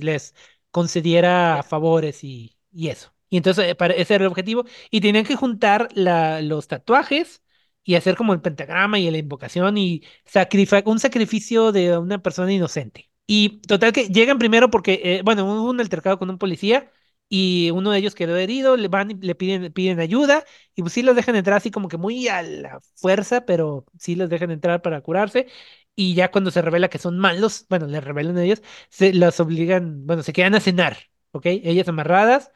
les 0.00 0.34
concediera 0.70 1.62
favores 1.62 2.24
y, 2.24 2.56
y 2.72 2.88
eso. 2.88 3.12
Y 3.30 3.36
entonces 3.38 3.66
eh, 3.70 3.74
para, 3.74 3.94
ese 3.94 4.14
era 4.14 4.24
el 4.24 4.30
objetivo. 4.30 4.64
Y 4.90 5.00
tenían 5.00 5.24
que 5.24 5.36
juntar 5.36 5.88
la, 5.94 6.42
los 6.42 6.68
tatuajes 6.68 7.42
y 7.84 7.94
hacer 7.94 8.16
como 8.16 8.32
el 8.34 8.40
pentagrama 8.42 8.98
y 8.98 9.10
la 9.10 9.18
invocación 9.18 9.78
y 9.78 10.02
sacrificar 10.24 10.82
un 10.86 10.98
sacrificio 10.98 11.72
de 11.72 11.96
una 11.98 12.22
persona 12.22 12.52
inocente. 12.52 13.10
Y 13.26 13.60
total 13.62 13.92
que 13.92 14.08
llegan 14.08 14.38
primero 14.38 14.70
porque, 14.70 15.00
eh, 15.04 15.22
bueno, 15.24 15.44
hubo 15.44 15.70
un 15.70 15.80
altercado 15.80 16.18
con 16.18 16.30
un 16.30 16.38
policía 16.38 16.90
y 17.28 17.70
uno 17.70 17.92
de 17.92 17.98
ellos 17.98 18.14
quedó 18.16 18.36
herido, 18.36 18.76
le 18.76 18.88
van 18.88 19.18
le 19.20 19.34
piden, 19.36 19.72
piden 19.72 20.00
ayuda 20.00 20.44
y 20.74 20.82
pues 20.82 20.92
sí 20.94 21.02
los 21.02 21.14
dejan 21.14 21.36
entrar 21.36 21.56
así 21.58 21.70
como 21.70 21.86
que 21.88 21.96
muy 21.96 22.26
a 22.28 22.42
la 22.42 22.80
fuerza, 22.96 23.46
pero 23.46 23.86
sí 23.98 24.16
los 24.16 24.28
dejan 24.28 24.50
entrar 24.50 24.82
para 24.82 25.00
curarse. 25.00 25.46
Y 25.94 26.14
ya 26.14 26.30
cuando 26.30 26.50
se 26.50 26.62
revela 26.62 26.88
que 26.88 26.98
son 26.98 27.18
malos, 27.18 27.66
bueno, 27.68 27.86
les 27.86 28.02
revelan 28.02 28.36
a 28.38 28.44
ellos, 28.44 28.62
se 28.88 29.12
las 29.12 29.38
obligan, 29.40 30.06
bueno, 30.06 30.22
se 30.22 30.32
quedan 30.32 30.54
a 30.54 30.60
cenar, 30.60 30.96
¿ok? 31.32 31.46
Ellas 31.46 31.88
amarradas. 31.88 32.50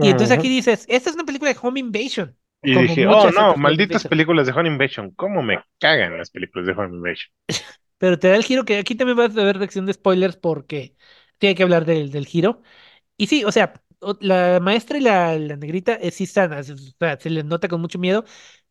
Y 0.00 0.10
entonces 0.10 0.34
aquí 0.34 0.48
dices, 0.48 0.84
esta 0.88 1.10
es 1.10 1.14
una 1.16 1.24
película 1.24 1.52
de 1.52 1.58
Home 1.62 1.80
Invasion. 1.80 2.36
Y 2.62 2.72
como 2.72 2.82
dije, 2.82 3.06
oh 3.06 3.30
no, 3.32 3.56
malditas 3.56 4.04
Invasion. 4.04 4.06
películas 4.06 4.46
de 4.46 4.52
Home 4.52 4.68
Invasion, 4.68 5.10
¿cómo 5.12 5.42
me 5.42 5.62
cagan 5.78 6.16
las 6.18 6.30
películas 6.30 6.66
de 6.66 6.72
Home 6.72 6.96
Invasion? 6.96 7.30
Pero 7.98 8.18
te 8.18 8.28
da 8.28 8.36
el 8.36 8.44
giro 8.44 8.64
que 8.64 8.78
aquí 8.78 8.94
también 8.94 9.16
vas 9.18 9.36
a 9.36 9.44
ver 9.44 9.58
sección 9.58 9.86
de 9.86 9.92
spoilers 9.92 10.36
porque 10.36 10.96
tiene 11.38 11.54
que 11.54 11.62
hablar 11.62 11.84
del, 11.84 12.10
del 12.10 12.26
giro. 12.26 12.62
Y 13.16 13.28
sí, 13.28 13.44
o 13.44 13.52
sea, 13.52 13.74
la 14.20 14.60
maestra 14.60 14.98
y 14.98 15.02
la, 15.02 15.38
la 15.38 15.56
negrita 15.56 15.94
eh, 15.94 16.10
sí 16.12 16.24
están, 16.24 16.52
o 16.54 16.62
sea, 16.64 17.18
se 17.20 17.30
les 17.30 17.44
nota 17.44 17.68
con 17.68 17.80
mucho 17.80 17.98
miedo. 17.98 18.24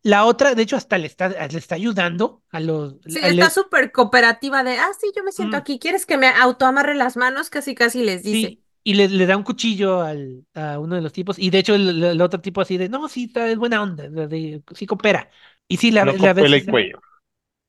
La 0.03 0.25
otra, 0.25 0.55
de 0.55 0.63
hecho, 0.63 0.77
hasta 0.77 0.97
le 0.97 1.07
está, 1.07 1.29
le 1.29 1.59
está 1.59 1.75
ayudando 1.75 2.43
a 2.51 2.59
los... 2.61 2.95
Sí, 3.07 3.19
a 3.21 3.29
está 3.29 3.49
les- 3.49 3.49
súper 3.49 3.91
cooperativa 3.91 4.63
de, 4.63 4.77
ah, 4.77 4.91
sí, 4.99 5.11
yo 5.15 5.23
me 5.23 5.31
siento 5.31 5.57
Mm. 5.57 5.57
aquí, 5.57 5.79
¿quieres 5.79 6.05
que 6.05 6.17
me 6.17 6.27
autoamarre 6.29 6.93
las 6.95 7.17
manos? 7.17 7.49
Casi, 7.49 7.73
casi 7.73 8.03
les 8.03 8.23
dice. 8.23 8.47
Sí, 8.47 8.63
y 8.83 8.93
le, 8.95 9.07
le 9.09 9.25
da 9.25 9.37
un 9.37 9.43
cuchillo 9.43 10.01
al, 10.01 10.45
a 10.53 10.79
uno 10.79 10.95
de 10.95 11.01
los 11.01 11.13
tipos. 11.13 11.39
Y 11.39 11.49
de 11.49 11.59
hecho, 11.59 11.75
el, 11.75 12.03
el 12.03 12.21
otro 12.21 12.41
tipo 12.41 12.61
así 12.61 12.77
de, 12.77 12.89
no, 12.89 13.07
sí, 13.09 13.25
está, 13.25 13.49
es 13.49 13.57
buena 13.57 13.81
onda, 13.83 14.09
de- 14.09 14.27
de- 14.27 14.63
sí 14.75 14.85
coopera. 14.87 15.29
Y 15.67 15.77
sí, 15.77 15.91
la, 15.91 16.05
No 16.07 16.17
la 16.17 16.33
copela 16.33 16.57
y 16.57 16.65
ves- 16.65 16.67
cuello, 16.67 16.99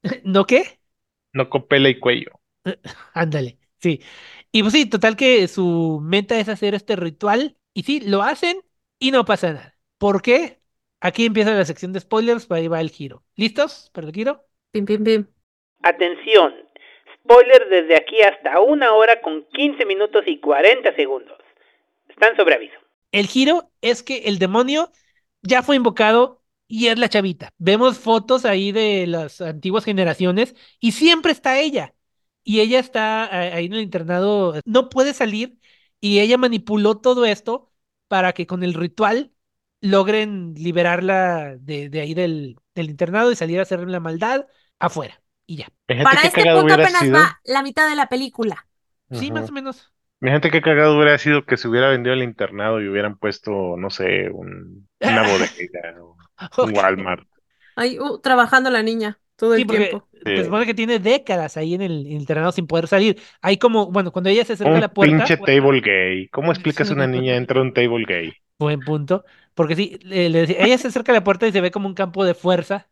¿No 0.24 0.46
qué? 0.46 0.80
no 1.32 1.48
copela 1.50 1.88
y 1.88 1.98
cuello. 1.98 2.40
Ándale, 3.14 3.58
sí. 3.80 4.00
Y 4.52 4.62
pues 4.62 4.72
sí, 4.74 4.86
total 4.86 5.16
que 5.16 5.46
su 5.48 6.00
meta 6.02 6.38
es 6.38 6.48
hacer 6.48 6.74
este 6.74 6.96
ritual. 6.96 7.56
Y 7.74 7.82
sí, 7.84 8.00
lo 8.00 8.22
hacen 8.22 8.62
y 8.98 9.10
no 9.10 9.24
pasa 9.24 9.52
nada. 9.52 9.78
¿Por 9.98 10.22
qué? 10.22 10.60
Aquí 11.00 11.24
empieza 11.26 11.52
la 11.54 11.64
sección 11.64 11.92
de 11.92 12.00
spoilers, 12.00 12.50
ahí 12.50 12.68
va 12.68 12.80
el 12.80 12.90
giro. 12.90 13.24
¿Listos 13.36 13.90
para 13.94 14.06
el 14.08 14.12
giro? 14.14 14.46
Pim, 14.72 14.84
pim, 14.86 15.04
pim. 15.04 15.26
Atención, 15.82 16.54
spoiler 17.24 17.68
desde 17.68 17.96
aquí 17.96 18.22
hasta 18.22 18.60
una 18.60 18.94
hora 18.94 19.20
con 19.20 19.44
15 19.52 19.84
minutos 19.84 20.24
y 20.26 20.40
40 20.40 20.94
segundos. 20.94 21.38
Están 22.08 22.36
sobre 22.36 22.54
aviso. 22.54 22.78
El 23.12 23.26
giro 23.26 23.70
es 23.80 24.02
que 24.02 24.18
el 24.24 24.38
demonio 24.38 24.90
ya 25.42 25.62
fue 25.62 25.76
invocado 25.76 26.42
y 26.68 26.88
es 26.88 26.98
la 26.98 27.08
chavita. 27.08 27.52
Vemos 27.58 27.98
fotos 27.98 28.44
ahí 28.44 28.72
de 28.72 29.06
las 29.06 29.40
antiguas 29.40 29.84
generaciones 29.84 30.54
y 30.80 30.92
siempre 30.92 31.32
está 31.32 31.58
ella. 31.58 31.94
Y 32.44 32.60
ella 32.60 32.78
está 32.78 33.28
eh, 33.32 33.52
ahí 33.52 33.66
en 33.66 33.74
el 33.74 33.82
internado, 33.82 34.54
no 34.64 34.88
puede 34.88 35.12
salir 35.14 35.58
y 36.00 36.20
ella 36.20 36.38
manipuló 36.38 36.98
todo 36.98 37.24
esto 37.26 37.70
para 38.08 38.32
que 38.32 38.46
con 38.46 38.62
el 38.62 38.74
ritual 38.74 39.32
logren 39.80 40.54
liberarla 40.54 41.56
de, 41.58 41.88
de 41.90 42.00
ahí 42.00 42.14
del, 42.14 42.56
del 42.74 42.90
internado 42.90 43.32
y 43.32 43.36
salir 43.36 43.58
a 43.58 43.62
hacer 43.62 43.80
la 43.88 44.00
maldad 44.00 44.46
afuera. 44.78 45.19
Y 45.50 45.56
ya. 45.56 45.68
Fíjate 45.88 46.04
Para 46.04 46.22
este 46.28 46.46
punto 46.46 46.74
apenas 46.74 47.00
sido. 47.00 47.14
va 47.14 47.40
la 47.44 47.62
mitad 47.62 47.88
de 47.88 47.96
la 47.96 48.08
película. 48.08 48.68
Sí, 49.10 49.32
más 49.32 49.48
o 49.50 49.52
menos. 49.52 49.92
Fíjate 50.20 50.50
qué 50.50 50.60
cagado 50.60 50.96
hubiera 50.96 51.16
sido 51.18 51.44
que 51.46 51.56
se 51.56 51.66
hubiera 51.68 51.88
vendido 51.88 52.14
el 52.14 52.22
internado 52.22 52.80
y 52.80 52.88
hubieran 52.88 53.16
puesto, 53.18 53.76
no 53.78 53.88
sé, 53.90 54.28
un, 54.30 54.88
una 55.02 55.22
bodega 55.24 55.94
o 56.02 56.16
un. 56.58 56.74
Walmart. 56.76 57.26
Ahí, 57.76 57.98
uh, 57.98 58.18
trabajando 58.20 58.70
la 58.70 58.82
niña 58.82 59.20
todo 59.36 59.54
Sí, 59.54 59.62
el 59.62 59.66
porque 59.66 59.78
tiempo. 59.90 60.08
se 60.34 60.44
Sí. 60.44 60.44
supone 60.44 60.66
que 60.66 60.74
tiene 60.74 60.98
décadas 60.98 61.56
ahí 61.56 61.74
en 61.74 61.82
el 61.82 62.06
internado 62.06 62.52
sin 62.52 62.66
poder 62.66 62.86
salir. 62.88 63.20
Hay 63.40 63.56
como, 63.58 63.90
bueno, 63.90 64.12
cuando 64.12 64.28
ella 64.30 64.44
se 64.44 64.52
acerca 64.54 64.78
a 64.78 64.80
la 64.80 64.92
puerta, 64.92 65.24
pinche 65.24 65.36
table 65.36 65.80
gay. 65.80 66.28
¿Cómo 66.28 66.52
explicas 66.52 66.90
a 66.90 66.94
una 66.94 67.06
niña 67.06 67.36
entra 67.36 67.58
a 67.60 67.62
un 67.62 67.72
table 67.74 68.04
gay? 68.06 68.32
buen 68.58 68.84
punto, 68.84 69.24
porque 69.54 69.76
sí, 69.76 69.98
le, 70.02 70.28
le 70.30 70.40
decía- 70.40 70.58
ella 70.64 70.78
se 70.78 70.88
acerca 70.88 71.12
a 71.12 71.14
la 71.14 71.24
puerta 71.24 71.46
y 71.46 71.52
se 71.52 71.60
ve 71.60 71.70
como 71.70 71.88
un 71.88 71.94
campo 71.94 72.24
de 72.24 72.34
fuerza 72.34 72.88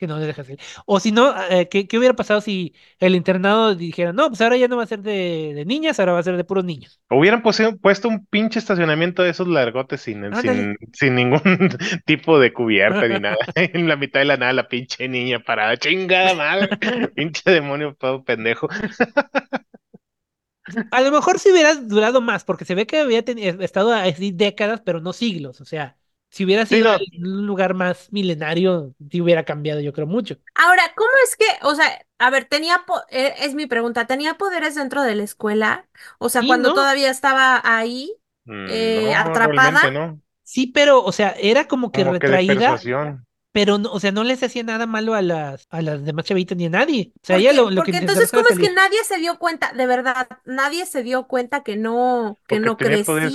que 0.00 0.06
no 0.06 0.18
le 0.18 0.26
deja 0.26 0.42
salir. 0.42 0.58
O 0.86 0.98
si 0.98 1.12
no, 1.12 1.34
eh, 1.50 1.68
¿qué, 1.68 1.86
qué 1.86 1.98
hubiera 1.98 2.16
pasado 2.16 2.40
si 2.40 2.74
el 2.98 3.14
internado 3.14 3.74
dijera, 3.74 4.14
no, 4.14 4.28
pues 4.28 4.40
ahora 4.40 4.56
ya 4.56 4.66
no 4.66 4.78
va 4.78 4.84
a 4.84 4.86
ser 4.86 5.00
de, 5.02 5.52
de 5.54 5.64
niñas, 5.66 6.00
ahora 6.00 6.14
va 6.14 6.20
a 6.20 6.22
ser 6.22 6.38
de 6.38 6.44
puros 6.44 6.64
niños? 6.64 7.00
Hubieran 7.10 7.42
puesto 7.42 8.08
un 8.08 8.24
pinche 8.26 8.58
estacionamiento 8.58 9.22
de 9.22 9.30
esos 9.30 9.46
largotes 9.46 10.00
sin, 10.00 10.34
sin, 10.36 10.76
sin 10.94 11.14
ningún 11.14 11.42
tipo 12.06 12.40
de 12.40 12.52
cubierta 12.52 13.06
ni 13.06 13.20
nada. 13.20 13.36
En 13.54 13.88
la 13.88 13.96
mitad 13.96 14.20
de 14.20 14.26
la 14.26 14.36
nada, 14.38 14.54
la 14.54 14.68
pinche 14.68 15.06
niña 15.06 15.40
parada. 15.40 15.76
Chingada 15.76 16.34
madre. 16.34 16.68
pinche 17.14 17.50
demonio 17.50 17.94
todo 17.94 18.24
pendejo. 18.24 18.68
A 20.90 21.00
lo 21.00 21.10
mejor 21.10 21.38
si 21.38 21.50
hubiera 21.50 21.74
durado 21.74 22.20
más, 22.20 22.44
porque 22.44 22.64
se 22.64 22.74
ve 22.74 22.86
que 22.86 23.00
había 23.00 23.24
estado 23.60 23.92
así 23.92 24.30
décadas, 24.32 24.80
pero 24.84 25.00
no 25.00 25.12
siglos. 25.12 25.60
O 25.60 25.64
sea, 25.64 25.96
si 26.30 26.44
hubiera 26.44 26.66
Sí, 26.68 26.80
sido 26.80 26.82
no. 26.82 26.98
un 27.18 27.46
lugar 27.46 27.74
más 27.74 28.12
milenario, 28.12 28.94
sí 29.10 29.20
hubiera 29.20 29.44
cambiado, 29.44 29.80
yo 29.80 29.92
creo, 29.92 30.06
mucho. 30.06 30.36
Ahora, 30.54 30.82
¿cómo 30.96 31.10
es 31.24 31.36
que, 31.36 31.44
o 31.62 31.74
sea, 31.74 32.04
a 32.18 32.30
ver, 32.30 32.44
tenía, 32.46 32.84
po- 32.86 33.02
eh, 33.10 33.34
es 33.38 33.54
mi 33.54 33.66
pregunta, 33.66 34.06
¿tenía 34.06 34.34
poderes 34.36 34.74
dentro 34.74 35.02
de 35.02 35.14
la 35.14 35.22
escuela? 35.24 35.88
O 36.18 36.28
sea, 36.28 36.42
Sí, 36.42 36.46
cuando 36.46 36.72
¿no? 36.72 36.74
todavía 36.74 37.10
estaba 37.10 37.60
ahí, 37.64 38.14
Mm, 38.44 38.52
Eh, 38.72 39.14
no, 39.14 39.14
atrapada. 39.14 39.80
Sí, 40.42 40.66
pero, 40.68 41.02
o 41.04 41.12
sea, 41.12 41.30
era 41.38 41.66
como 41.68 41.92
que 41.92 42.04
Como 42.04 42.12
retraída. 42.12 42.86
Pero 43.52 43.78
no, 43.78 43.92
o 43.92 44.00
sea, 44.00 44.12
no 44.12 44.24
les 44.24 44.42
hacía 44.42 44.62
nada 44.62 44.86
malo 44.86 45.14
a 45.14 45.22
las, 45.22 45.66
a 45.70 45.82
las 45.82 46.04
demás 46.04 46.24
chavitas 46.26 46.56
ni 46.58 46.66
a 46.66 46.70
nadie. 46.70 47.12
O 47.22 47.26
sea, 47.26 47.36
¿Por 47.36 47.42
ella 47.42 47.52
lo, 47.52 47.70
lo 47.70 47.82
que 47.82 47.90
Porque 47.90 47.92
intentaba 47.92 48.22
entonces, 48.22 48.32
¿cómo 48.32 48.46
es 48.52 48.58
que 48.58 48.72
nadie 48.72 49.04
se 49.04 49.18
dio 49.18 49.38
cuenta? 49.38 49.72
De 49.72 49.86
verdad, 49.86 50.28
nadie 50.44 50.84
se 50.86 51.02
dio 51.04 51.28
cuenta 51.28 51.62
que 51.62 51.76
no, 51.76 52.38
que 52.46 52.58
Porque 52.58 52.74
no 52.76 52.76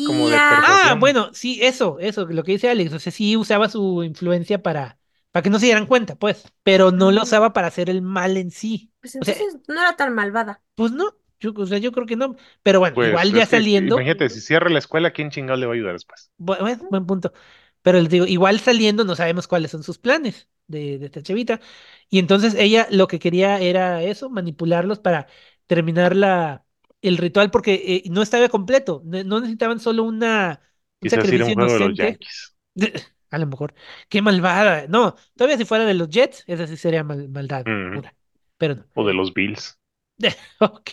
como 0.03 0.29
de 0.29 0.41
crecía. 0.41 0.61
Ah, 0.65 0.95
bueno, 0.99 1.33
sí, 1.33 1.59
eso, 1.63 1.99
eso, 1.99 2.25
lo 2.25 2.43
que 2.43 2.51
dice 2.53 2.69
Alex, 2.69 2.91
o 2.93 2.99
sea, 2.99 3.11
sí 3.13 3.37
usaba 3.37 3.69
su 3.69 4.03
influencia 4.03 4.61
para, 4.61 4.99
para 5.31 5.41
que 5.43 5.49
no 5.49 5.57
se 5.59 5.67
dieran 5.67 5.85
cuenta, 5.85 6.15
pues, 6.17 6.43
pero 6.63 6.91
no 6.91 7.11
lo 7.11 7.23
usaba 7.23 7.53
para 7.53 7.67
hacer 7.67 7.89
el 7.89 8.01
mal 8.01 8.35
en 8.37 8.51
sí. 8.51 8.91
Pues 8.99 9.15
O 9.19 9.25
sea, 9.25 9.35
entonces 9.37 9.57
no 9.69 9.79
era 9.81 9.95
tan 9.95 10.13
malvada. 10.13 10.61
pues 10.75 10.91
no, 10.91 11.05
yo, 11.39 11.53
o 11.55 11.65
sea, 11.65 11.77
yo 11.77 11.91
creo 11.91 12.05
que 12.05 12.15
no, 12.15 12.35
pero 12.63 12.79
bueno, 12.79 12.97
Pues 12.97 13.01
igual 13.01 13.33
ya 13.33 13.45
que, 13.45 13.45
saliendo, 13.45 14.07
imagínate, 14.07 14.29
si 14.29 14.41
cierra 14.41 14.69
la 14.69 14.79
escuela, 14.79 15.11
¿quién 15.11 15.29
chingado 15.29 15.57
le 15.59 15.65
va 15.65 15.73
a 15.73 15.75
ayudar 15.75 15.93
después? 15.93 16.31
bu- 16.37 16.57
bueno, 16.59 16.85
buen 16.89 17.05
punto, 17.05 17.33
pero 17.85 17.99
les 18.01 18.09
digo, 18.09 18.25
igual 18.25 18.59
saliendo 18.59 19.05
no 19.05 19.15
sabemos 19.15 19.47
cuáles 19.47 19.69
son 19.71 19.83
sus 19.83 19.99
planes 19.99 20.49
de, 20.67 20.97
de 20.97 21.05
esta 21.05 21.21
chavita, 21.21 21.61
y 22.09 22.17
entonces 22.19 22.55
ella 22.55 22.87
lo 22.89 23.07
que 23.07 23.19
quería 23.19 23.59
era 23.59 24.01
eso, 24.03 24.29
manipularlos 24.29 24.99
para 24.99 25.27
terminar 25.67 26.15
la, 26.15 26.65
el 27.01 27.17
ritual, 27.17 27.51
porque 27.51 28.03
eh, 28.05 28.09
no 28.09 28.23
estaba 28.23 28.49
completo, 28.49 29.01
no, 29.05 29.39
necesitaban 29.39 29.79
solo 29.79 30.03
una, 30.03 30.61
un 31.01 31.09
sacrificio 31.09 31.53
juego 31.53 31.73
de 31.73 31.79
los 31.79 31.99
inocente. 31.99 32.19
A 33.31 33.37
lo 33.37 33.47
mejor. 33.47 33.73
Qué 34.07 34.21
malvada. 34.21 34.85
No, 34.87 35.15
todavía 35.35 35.57
si 35.57 35.65
fuera 35.65 35.85
de 35.85 35.93
los 35.93 36.09
Jets, 36.09 36.43
esa 36.47 36.67
sí 36.67 36.77
sería 36.77 37.03
mal- 37.03 37.27
maldad 37.29 37.67
pura. 37.91 38.15
Pero 38.57 38.75
no. 38.75 38.85
O 38.93 39.05
de 39.05 39.13
los 39.13 39.33
Bills. 39.33 39.77
Ok. 40.59 40.91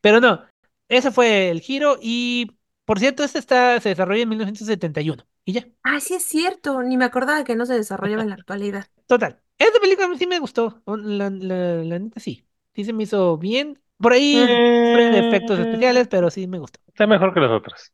Pero 0.00 0.20
no. 0.20 0.44
Ese 0.88 1.10
fue 1.10 1.50
el 1.50 1.60
giro. 1.60 1.98
Y 2.00 2.58
por 2.84 2.98
cierto, 2.98 3.24
este 3.24 3.38
está, 3.38 3.80
se 3.80 3.90
desarrolla 3.90 4.22
en 4.22 4.28
1971. 4.28 5.26
Y 5.44 5.52
ya. 5.52 5.66
Ah, 5.82 6.00
sí 6.00 6.14
es 6.14 6.22
cierto, 6.24 6.82
ni 6.82 6.96
me 6.96 7.04
acordaba 7.04 7.44
que 7.44 7.54
no 7.56 7.66
se 7.66 7.74
desarrollaba 7.74 8.22
en 8.22 8.30
la 8.30 8.36
actualidad. 8.36 8.86
Total. 9.06 9.40
Esta 9.58 9.78
película 9.80 10.06
a 10.06 10.08
mí 10.08 10.18
sí 10.18 10.26
me 10.26 10.38
gustó. 10.38 10.82
La, 10.86 11.30
la, 11.30 11.74
la 11.84 11.98
neta 11.98 12.20
sí. 12.20 12.46
Sí 12.74 12.84
se 12.84 12.92
me 12.92 13.04
hizo 13.04 13.36
bien. 13.38 13.80
Por 13.98 14.12
ahí 14.12 14.34
de 14.36 15.28
efectos 15.28 15.58
especiales, 15.58 16.08
pero 16.08 16.30
sí 16.30 16.46
me 16.46 16.58
gustó. 16.58 16.80
Está 16.88 17.06
mejor 17.06 17.32
que 17.32 17.40
las 17.40 17.50
otras. 17.50 17.92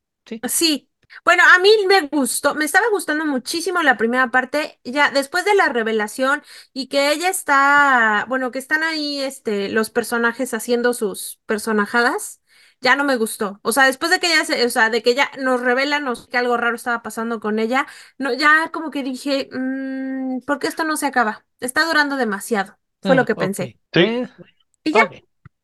Sí. 0.49 0.87
Bueno, 1.25 1.43
a 1.55 1.59
mí 1.59 1.71
me 1.89 2.03
gustó, 2.03 2.55
me 2.55 2.65
estaba 2.65 2.87
gustando 2.93 3.25
muchísimo 3.27 3.83
la 3.83 3.97
primera 3.97 4.31
parte, 4.31 4.79
ya 4.85 5.11
después 5.11 5.45
de 5.45 5.55
la 5.57 5.69
revelación 5.69 6.43
y 6.73 6.87
que 6.87 7.11
ella 7.13 7.29
está, 7.29 8.27
bueno, 8.29 8.53
que 8.53 8.61
están 8.61 8.85
ahí 8.85 9.19
este 9.21 9.69
los 9.71 9.91
personajes 9.91 10.55
haciendo 10.55 10.95
sus 10.95 11.41
personajadas, 11.47 12.40
ya 12.81 12.97
no 12.97 13.05
me 13.05 13.17
gustó. 13.17 13.61
O 13.63 13.73
sea, 13.73 13.85
después 13.87 14.11
de 14.11 14.21
que 14.21 14.33
ella 14.33 14.45
se, 14.45 14.65
o 14.65 14.71
sea, 14.71 14.91
de 14.91 15.03
que 15.03 15.15
ya 15.15 15.31
nos 15.39 15.61
revelan 15.61 16.05
nos- 16.05 16.29
que 16.29 16.37
algo 16.39 16.57
raro 16.57 16.77
estaba 16.77 17.03
pasando 17.03 17.41
con 17.41 17.59
ella, 17.59 17.87
no, 18.19 18.33
ya 18.35 18.71
como 18.73 18.91
que 18.91 19.03
dije, 19.03 19.49
mm, 19.53 20.41
¿por 20.47 20.59
qué 20.59 20.67
esto 20.69 20.85
no 20.85 20.97
se 20.97 21.07
acaba? 21.07 21.45
Está 21.61 21.85
durando 21.85 22.17
demasiado. 22.17 22.79
Fue 23.03 23.17
lo 23.17 23.25
Ah, 23.25 23.27
que 23.27 23.35
pensé. 23.37 23.73
Sí. 23.93 24.01
Eh, 24.01 24.29
Y 24.85 24.93
ya, 24.95 25.11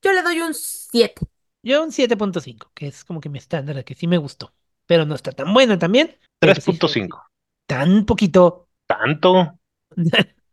yo 0.02 0.12
le 0.12 0.22
doy 0.22 0.40
un 0.40 0.54
7. 0.54 1.26
Yo 1.62 1.82
un 1.82 1.92
7.5, 1.92 2.70
que 2.74 2.86
es 2.88 3.04
como 3.04 3.20
que 3.20 3.28
mi 3.28 3.38
estándar, 3.38 3.84
que 3.84 3.94
sí 3.94 4.06
me 4.06 4.18
gustó. 4.18 4.54
Pero 4.86 5.04
no 5.04 5.14
está 5.14 5.32
tan 5.32 5.52
buena 5.52 5.78
también. 5.78 6.16
pero 6.38 6.54
sí 6.60 6.72
fue 6.72 6.78
3.5. 6.78 7.22
Tan 7.66 8.04
poquito. 8.06 8.68
¿Tanto? 8.86 9.58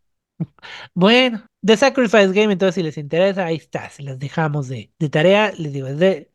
Bueno, 0.94 1.45
The 1.65 1.77
Sacrifice 1.77 2.27
Game, 2.34 2.53
entonces 2.53 2.76
si 2.76 2.84
les 2.84 2.98
interesa, 2.98 3.45
ahí 3.45 3.56
está, 3.57 3.90
se 3.90 4.03
las 4.03 4.19
dejamos 4.19 4.68
de, 4.68 4.91
de 4.99 5.10
tarea, 5.10 5.52
les 5.57 5.73
digo, 5.73 5.88
es 5.88 5.98
de, 5.99 6.31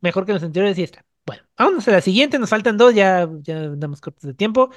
mejor 0.00 0.26
que 0.26 0.32
los 0.32 0.42
anteriores 0.42 0.78
y 0.78 0.82
está. 0.84 1.04
Bueno, 1.26 1.42
vámonos 1.58 1.86
a 1.88 1.92
la 1.92 2.00
siguiente, 2.00 2.38
nos 2.38 2.50
faltan 2.50 2.76
dos, 2.76 2.94
ya, 2.94 3.28
ya 3.42 3.56
andamos 3.58 4.00
cortos 4.00 4.22
de 4.24 4.34
tiempo, 4.34 4.70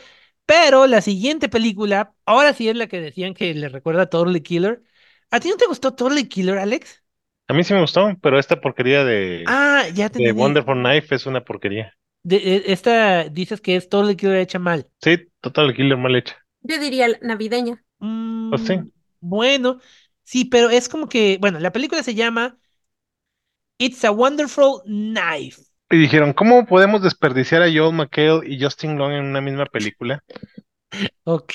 pero 0.46 0.88
la 0.88 1.02
siguiente 1.02 1.50
película, 1.50 2.16
ahora 2.26 2.54
sí 2.54 2.70
es 2.70 2.76
la 2.76 2.88
que 2.88 3.02
decían 3.02 3.34
que 3.34 3.54
le 3.54 3.70
recuerda 3.70 4.04
a 4.04 4.10
Totally 4.10 4.42
Killer. 4.42 4.84
¿A 5.32 5.40
ti 5.40 5.50
no 5.50 5.58
te 5.58 5.68
gustó 5.68 5.94
Totally 5.96 6.28
Killer, 6.30 6.58
Alex? 6.60 7.04
A 7.48 7.54
mí 7.54 7.64
sí 7.64 7.74
me 7.74 7.80
gustó, 7.82 8.10
pero 8.22 8.38
esta 8.40 8.60
porquería 8.60 9.04
de, 9.06 9.46
Ah, 9.46 9.88
ya 9.96 10.10
te 10.10 10.20
de. 10.20 10.32
Wonderful 10.34 10.76
Knife 10.82 11.16
es 11.16 11.26
una 11.26 11.44
porquería. 11.46 11.94
De- 12.24 12.38
e- 12.56 12.72
esta 12.74 13.24
dices 13.30 13.62
que 13.62 13.76
es 13.78 13.88
Totally 13.90 14.16
Killer 14.18 14.38
hecha 14.38 14.60
mal. 14.60 14.90
Sí, 15.04 15.28
Total 15.40 15.72
Killer 15.76 15.98
mal 15.98 16.16
hecha. 16.16 16.36
Yo 16.62 16.80
diría 16.80 17.08
navideña. 17.22 17.84
Pues 18.50 18.62
sí. 18.64 18.80
Mm, 18.80 18.90
bueno, 19.20 19.80
sí, 20.24 20.46
pero 20.46 20.70
es 20.70 20.88
como 20.90 21.08
que, 21.10 21.38
bueno, 21.42 21.60
la 21.60 21.72
película 21.72 22.04
se 22.04 22.16
llama 22.16 22.58
It's 23.80 24.04
a 24.04 24.12
Wonderful 24.12 24.82
Knife. 24.86 25.62
Y 25.90 25.98
dijeron, 25.98 26.34
¿cómo 26.34 26.66
podemos 26.66 27.02
desperdiciar 27.04 27.62
a 27.62 27.72
Joel 27.72 27.94
McHale 27.94 28.42
y 28.48 28.62
Justin 28.62 28.98
Long 28.98 29.12
en 29.14 29.26
una 29.26 29.42
misma 29.42 29.66
película? 29.66 30.24
Ok. 31.24 31.54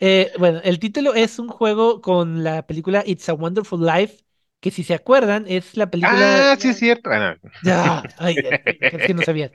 Eh, 0.00 0.32
bueno, 0.38 0.60
el 0.64 0.78
título 0.78 1.14
es 1.14 1.38
un 1.38 1.48
juego 1.48 2.00
con 2.00 2.44
la 2.44 2.66
película 2.66 3.02
It's 3.06 3.28
a 3.28 3.34
Wonderful 3.34 3.84
Life, 3.84 4.24
que 4.60 4.70
si 4.70 4.84
se 4.84 4.94
acuerdan, 4.94 5.44
es 5.48 5.76
la 5.76 5.90
película. 5.90 6.52
Ah, 6.52 6.56
sí 6.58 6.68
es 6.68 6.78
cierto. 6.78 7.10
Ah, 7.10 7.36
no. 7.42 7.50
Ah, 7.72 8.02
ay, 8.18 8.36
es 8.80 9.04
que 9.04 9.14
no 9.14 9.22
sabías. 9.22 9.50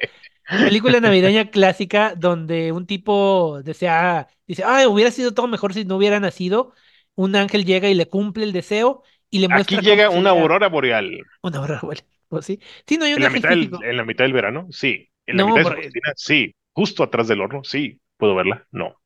Película 0.49 0.99
navideña 0.99 1.49
clásica 1.49 2.13
donde 2.15 2.71
un 2.71 2.85
tipo 2.85 3.61
desea, 3.63 4.27
dice, 4.47 4.63
ay, 4.65 4.85
hubiera 4.85 5.11
sido 5.11 5.33
todo 5.33 5.47
mejor 5.47 5.73
si 5.73 5.85
no 5.85 5.97
hubiera 5.97 6.19
nacido. 6.19 6.73
Un 7.15 7.35
ángel 7.35 7.65
llega 7.65 7.89
y 7.89 7.95
le 7.95 8.07
cumple 8.07 8.43
el 8.43 8.53
deseo 8.53 9.03
y 9.29 9.39
le 9.39 9.47
muestra 9.49 9.73
Aquí 9.73 9.81
cómo 9.83 9.97
llega 9.97 10.09
una 10.09 10.29
aurora 10.29 10.69
boreal. 10.69 11.27
Una 11.43 11.57
aurora, 11.59 11.81
boreal, 11.81 12.05
¿o 12.29 12.41
sí? 12.41 12.59
Sí, 12.87 12.97
no 12.97 13.05
hay 13.05 13.13
un 13.13 13.19
En 13.19 13.23
la 13.23 13.29
mitad 13.29 13.49
del, 13.49 13.75
en 13.81 13.97
la 13.97 14.05
mitad 14.05 14.23
del 14.23 14.31
verano, 14.33 14.67
sí. 14.71 15.09
En 15.25 15.35
la 15.37 15.43
No, 15.43 15.43
mitad 15.43 15.61
de 15.61 15.65
su 15.67 15.73
cocina, 15.75 16.13
sí. 16.15 16.55
Justo 16.73 17.03
atrás 17.03 17.27
del 17.27 17.41
horno, 17.41 17.63
sí. 17.63 17.99
¿Puedo 18.17 18.35
verla? 18.35 18.65
No. 18.71 18.97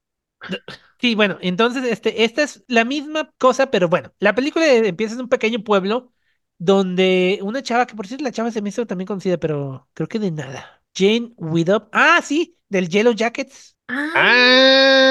Sí, 0.99 1.15
bueno, 1.15 1.37
entonces 1.41 1.83
este, 1.85 2.23
esta 2.23 2.43
es 2.43 2.63
la 2.67 2.85
misma 2.85 3.31
cosa, 3.39 3.71
pero 3.71 3.89
bueno, 3.89 4.13
la 4.19 4.35
película 4.35 4.67
empieza 4.71 5.15
en 5.15 5.21
un 5.21 5.29
pequeño 5.29 5.63
pueblo 5.63 6.13
donde 6.59 7.39
una 7.41 7.63
chava, 7.63 7.87
que 7.87 7.95
por 7.95 8.05
cierto 8.07 8.23
la 8.23 8.31
chava 8.31 8.51
se 8.51 8.61
me 8.61 8.69
hizo 8.69 8.85
también 8.85 9.07
conocida, 9.07 9.37
pero 9.39 9.89
creo 9.93 10.07
que 10.07 10.19
de 10.19 10.29
nada. 10.31 10.83
Jane 10.95 11.33
Widow. 11.37 11.89
Ah, 11.91 12.21
sí, 12.23 12.57
del 12.69 12.87
Yellow 12.89 13.13
Jackets. 13.13 13.75
Ah, 14.13 14.27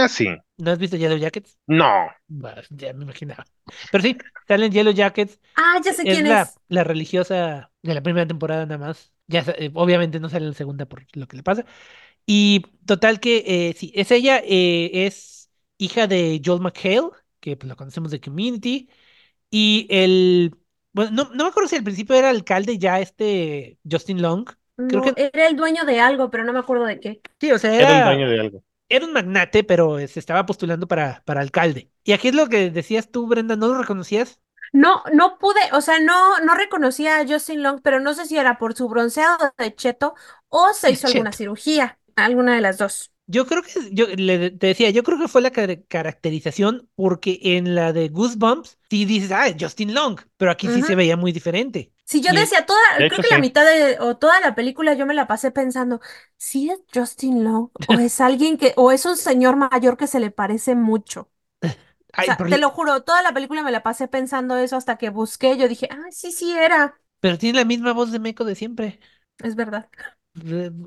Ah, 0.02 0.06
sí. 0.08 0.26
¿No 0.60 0.70
has 0.72 0.78
visto 0.78 0.96
Yellow 0.96 1.18
Jackets? 1.18 1.58
No. 1.68 2.10
Ya 2.70 2.92
me 2.92 3.04
imaginaba. 3.04 3.44
Pero 3.90 4.02
sí, 4.02 4.18
salen 4.48 4.72
Yellow 4.72 4.92
Jackets. 4.92 5.40
ah, 5.56 5.80
ya 5.84 5.92
sé 5.92 6.04
Es 6.04 6.06
quién 6.08 6.26
la, 6.26 6.26
es. 6.26 6.58
la 6.68 6.84
religiosa 6.84 7.72
de 7.82 7.94
la 7.94 8.02
primera 8.02 8.26
temporada 8.26 8.66
nada 8.66 8.78
más. 8.86 9.12
Ya, 9.26 9.40
eh, 9.58 9.70
obviamente 9.74 10.20
no 10.20 10.28
sale 10.28 10.44
en 10.46 10.50
la 10.52 10.56
segunda 10.56 10.86
por 10.86 11.06
lo 11.14 11.26
que 11.28 11.36
le 11.36 11.42
pasa. 11.42 11.64
Y 12.26 12.62
total 12.86 13.20
que 13.20 13.44
eh, 13.70 13.74
sí, 13.76 13.92
es 13.94 14.10
ella, 14.12 14.40
eh, 14.44 15.06
es 15.06 15.50
hija 15.78 16.06
de 16.08 16.40
Joel 16.44 16.60
McHale, 16.62 17.10
que 17.40 17.56
pues, 17.56 17.68
lo 17.68 17.76
conocemos 17.76 18.10
de 18.12 18.20
Community. 18.20 18.90
Y 19.50 19.86
el, 19.90 20.56
bueno, 20.92 21.12
no, 21.12 21.24
no 21.34 21.44
me 21.44 21.50
acuerdo 21.50 21.68
si 21.70 21.76
al 21.76 21.84
principio 21.84 22.16
era 22.16 22.30
alcalde 22.30 22.78
ya 22.78 23.00
este 23.00 23.78
Justin 23.90 24.22
Long. 24.22 24.46
Creo 24.86 25.02
No, 25.02 25.02
que 25.02 25.14
era 25.32 25.46
el 25.48 25.56
dueño 25.56 25.84
de 25.84 26.00
algo, 26.00 26.30
pero 26.30 26.44
no 26.44 26.52
me 26.52 26.58
acuerdo 26.60 26.84
de 26.84 27.00
qué. 27.00 27.20
sí, 27.40 27.52
o 27.52 27.58
sea, 27.58 27.74
Era 27.76 27.92
el 27.92 28.02
era, 28.02 28.04
dueño 28.04 28.28
de 28.28 28.40
algo. 28.40 28.64
Era 28.90 29.06
un 29.06 29.12
magnate, 29.14 29.64
pero 29.64 29.98
se 30.06 30.18
estaba 30.20 30.46
postulando 30.46 30.88
para, 30.88 31.22
para 31.24 31.40
alcalde. 31.40 31.90
Y 32.04 32.12
aquí 32.12 32.28
es 32.28 32.34
lo 32.34 32.48
que 32.48 32.70
decías 32.70 33.10
tú, 33.10 33.26
Brenda, 33.28 33.56
¿no 33.56 33.68
lo 33.68 33.78
reconocías? 33.80 34.40
No, 34.72 35.02
no 35.12 35.38
pude, 35.38 35.58
o 35.72 35.80
sea, 35.80 35.98
no, 36.00 36.38
no 36.40 36.54
reconocía 36.54 37.18
a 37.18 37.26
Justin 37.26 37.62
Long, 37.62 37.80
pero 37.82 37.98
no 38.00 38.14
sé 38.14 38.26
si 38.26 38.36
era 38.38 38.58
por 38.58 38.74
su 38.74 38.88
bronceado 38.88 39.52
de 39.58 39.74
cheto 39.74 40.14
o 40.48 40.72
se 40.74 40.90
hizo 40.92 41.08
alguna 41.08 41.32
cirugía, 41.32 41.98
alguna 42.16 42.54
de 42.54 42.60
las 42.60 42.78
dos. 42.78 43.12
Yo 43.26 43.46
creo 43.46 43.62
que, 43.62 43.70
yo 43.92 44.06
le 44.16 44.50
te 44.50 44.66
decía, 44.68 44.90
yo 44.90 45.04
creo 45.04 45.18
que 45.18 45.28
fue 45.28 45.40
la 45.40 45.52
car- 45.52 45.84
caracterización, 45.86 46.88
porque 46.96 47.38
en 47.42 47.74
la 47.76 47.92
de 47.92 48.08
Goosebumps 48.08 48.78
sí 48.90 49.04
dices, 49.04 49.30
ah, 49.30 49.46
Justin 49.58 49.94
Long, 49.94 50.18
pero 50.36 50.50
aquí 50.50 50.68
sí 50.68 50.82
se 50.82 50.96
veía 50.96 51.16
muy 51.16 51.30
diferente. 51.32 51.92
Si 52.10 52.20
yo 52.22 52.32
decía 52.34 52.66
toda, 52.66 52.80
De 52.96 53.06
creo 53.06 53.06
hecho, 53.06 53.22
que 53.22 53.28
la 53.28 53.38
sí. 53.38 53.40
mitad 53.40 53.64
de, 53.64 53.98
o 54.00 54.16
toda 54.16 54.40
la 54.40 54.54
película 54.56 54.94
yo 54.94 55.06
me 55.06 55.14
la 55.14 55.28
pasé 55.28 55.52
pensando, 55.52 56.00
¿sí 56.36 56.68
es 56.70 56.80
Justin 56.92 57.44
Long? 57.44 57.70
¿O 57.86 57.98
es 58.00 58.20
alguien 58.20 58.58
que, 58.58 58.74
o 58.76 58.90
es 58.92 59.06
un 59.06 59.16
señor 59.16 59.56
mayor 59.56 59.96
que 59.96 60.08
se 60.08 60.18
le 60.20 60.30
parece 60.32 60.74
mucho? 60.74 61.30
O 62.18 62.22
sea, 62.22 62.46
te 62.48 62.58
lo 62.58 62.70
juro, 62.70 63.02
toda 63.04 63.22
la 63.22 63.32
película 63.34 63.62
me 63.64 63.72
la 63.72 63.82
pasé 63.84 64.08
pensando 64.08 64.56
eso 64.58 64.76
hasta 64.76 64.98
que 64.98 65.10
busqué, 65.10 65.56
yo 65.58 65.68
dije, 65.68 65.88
ah, 65.92 66.06
sí, 66.12 66.32
sí 66.32 66.52
era, 66.58 67.00
pero 67.20 67.38
tiene 67.38 67.58
la 67.58 67.64
misma 67.64 67.92
voz 67.92 68.12
de 68.12 68.18
Meco 68.18 68.44
de 68.44 68.54
siempre. 68.54 69.00
es 69.42 69.54
verdad. 69.56 69.90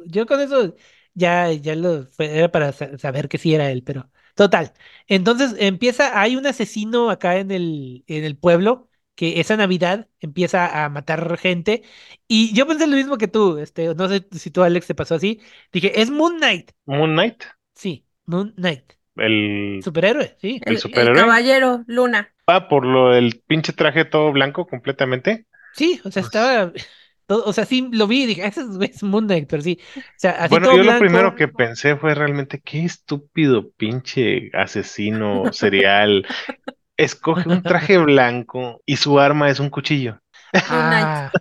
Yo 0.08 0.26
con 0.26 0.40
eso 0.42 0.76
ya, 1.14 1.52
ya 1.52 1.76
lo 1.76 2.08
era 2.20 2.52
para 2.52 2.72
sa- 2.72 2.98
saber 2.98 3.28
que 3.30 3.38
sí 3.38 3.54
era 3.54 3.70
él, 3.72 3.84
pero 3.84 4.10
total. 4.36 4.74
Entonces 5.08 5.56
empieza, 5.60 6.20
hay 6.20 6.36
un 6.36 6.46
asesino 6.48 7.10
acá 7.10 7.38
en 7.38 7.52
el, 7.52 8.04
en 8.08 8.24
el 8.24 8.38
pueblo 8.38 8.90
que 9.16 9.40
esa 9.40 9.58
Navidad 9.58 10.08
empieza 10.20 10.84
a 10.86 10.90
matar 10.90 11.38
gente. 11.38 11.84
Y 12.28 12.54
yo 12.54 12.68
pensé 12.68 12.88
lo 12.88 12.96
mismo 12.96 13.18
que 13.18 13.28
tú, 13.28 13.58
este, 13.60 13.94
no 13.96 14.08
sé 14.10 14.26
si 14.32 14.50
tú, 14.52 14.64
Alex, 14.64 14.88
te 14.88 14.96
pasó 14.96 15.16
así. 15.16 15.42
Dije, 15.72 16.02
es 16.02 16.10
Moon 16.10 16.38
Knight. 16.38 16.72
Moon 16.86 17.12
Knight, 17.14 17.44
Sí, 17.76 18.06
Moon 18.26 18.54
Knight. 18.58 18.94
el 19.18 19.82
Superhéroe, 19.84 20.36
sí. 20.42 20.60
¿El 20.66 20.74
El, 20.74 20.80
superhéroe? 20.80 21.16
caballero 21.20 21.84
Luna. 21.88 22.34
va 22.50 22.68
por 22.68 22.86
lo 22.86 23.10
del 23.12 23.42
pinche 23.48 23.74
traje 23.74 24.06
todo 24.06 24.32
blanco 24.32 24.68
completamente. 24.68 25.46
Sí, 25.74 26.00
o 26.04 26.12
sea, 26.12 26.22
Pues- 26.24 26.26
estaba. 26.26 26.72
Todo- 27.26 27.46
o 27.46 27.54
sea, 27.54 27.64
sí 27.66 27.88
lo 27.94 28.06
vi 28.06 28.24
y 28.24 28.26
dije, 28.26 28.44
"Ah, 28.44 28.48
ese 28.48 28.62
es, 28.82 29.02
Moon 29.02 29.26
Knight, 29.28 29.48
pero 29.50 29.62
sí. 29.64 29.80
O 29.96 30.02
sea, 30.18 30.32
así 30.32 30.50
Bueno, 30.50 30.66
todo 30.68 30.76
yo 30.76 30.84
lo 30.84 30.90
blanco. 30.90 31.00
primero 31.00 31.36
que 31.36 31.48
pensé 31.48 31.96
fue 31.96 32.14
realmente, 32.16 32.60
qué 32.62 32.84
estúpido 32.84 33.72
pinche 33.78 34.50
asesino 34.54 35.54
serial. 35.54 36.26
Escoge 36.98 37.50
un 37.50 37.64
traje 37.66 37.98
blanco 38.00 38.82
y 38.86 38.98
su 38.98 39.20
arma 39.20 39.50
es 39.50 39.60
un 39.60 39.70
cuchillo. 39.70 40.20
Ah, 40.66 41.36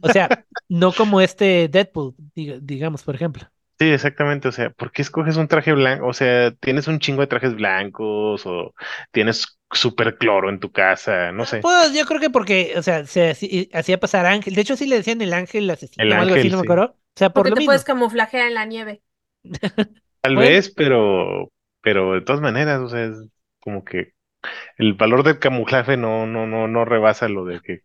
o 0.00 0.08
sea, 0.10 0.36
no 0.68 0.94
como 0.94 1.20
este 1.20 1.68
Deadpool, 1.68 2.14
diga- 2.36 2.60
digamos, 2.62 3.04
por 3.04 3.14
ejemplo. 3.16 3.50
Sí, 3.78 3.86
exactamente. 3.90 4.48
O 4.48 4.52
sea, 4.52 4.70
¿por 4.70 4.90
qué 4.90 5.02
escoges 5.02 5.36
un 5.36 5.46
traje 5.46 5.72
blanco? 5.72 6.06
O 6.08 6.12
sea, 6.12 6.50
tienes 6.56 6.88
un 6.88 6.98
chingo 6.98 7.20
de 7.20 7.28
trajes 7.28 7.54
blancos 7.54 8.44
o 8.46 8.74
tienes 9.12 9.58
super 9.70 10.18
cloro 10.18 10.50
en 10.50 10.58
tu 10.58 10.72
casa, 10.72 11.30
no 11.32 11.44
sé. 11.44 11.68
Pues 11.68 11.92
yo 11.92 12.04
creo 12.06 12.20
que 12.20 12.30
porque, 12.30 12.74
o 12.76 12.82
sea, 12.82 13.04
se 13.06 13.30
hacía 13.72 13.98
pasar 14.00 14.26
ángel. 14.26 14.54
De 14.54 14.60
hecho, 14.60 14.76
sí 14.76 14.86
le 14.86 14.96
decían 14.96 15.20
el 15.22 15.32
ángel 15.32 15.68
asesino 15.70 16.04
El 16.04 16.12
o 16.16 16.20
algo 16.20 16.34
así, 16.36 16.48
ángel, 16.48 16.50
no 16.50 16.56
me 16.56 16.60
sí. 16.60 16.62
acuerdo. 16.62 16.84
O 16.94 17.18
sea, 17.18 17.30
por 17.32 17.46
Porque 17.46 17.50
lo 17.50 17.56
te 17.56 17.62
mismo. 17.62 17.62
puedes 17.62 17.84
camuflajear 17.84 18.46
en 18.46 18.54
la 18.54 18.64
nieve. 18.64 19.02
Tal 20.20 20.36
Bueno. 20.36 20.58
vez, 20.58 20.70
pero, 20.74 21.50
pero 21.80 22.12
de 22.14 22.20
todas 22.22 22.40
maneras, 22.42 22.80
o 22.80 22.88
sea, 22.88 23.04
es 23.04 23.16
como 23.60 23.84
que 23.84 24.12
el 24.76 24.94
valor 24.94 25.22
del 25.24 25.38
camuflaje 25.38 25.96
no, 25.96 26.26
no, 26.26 26.46
no, 26.46 26.68
no 26.68 26.84
rebasa 26.84 27.28
lo 27.28 27.44
de 27.44 27.60
que. 27.60 27.80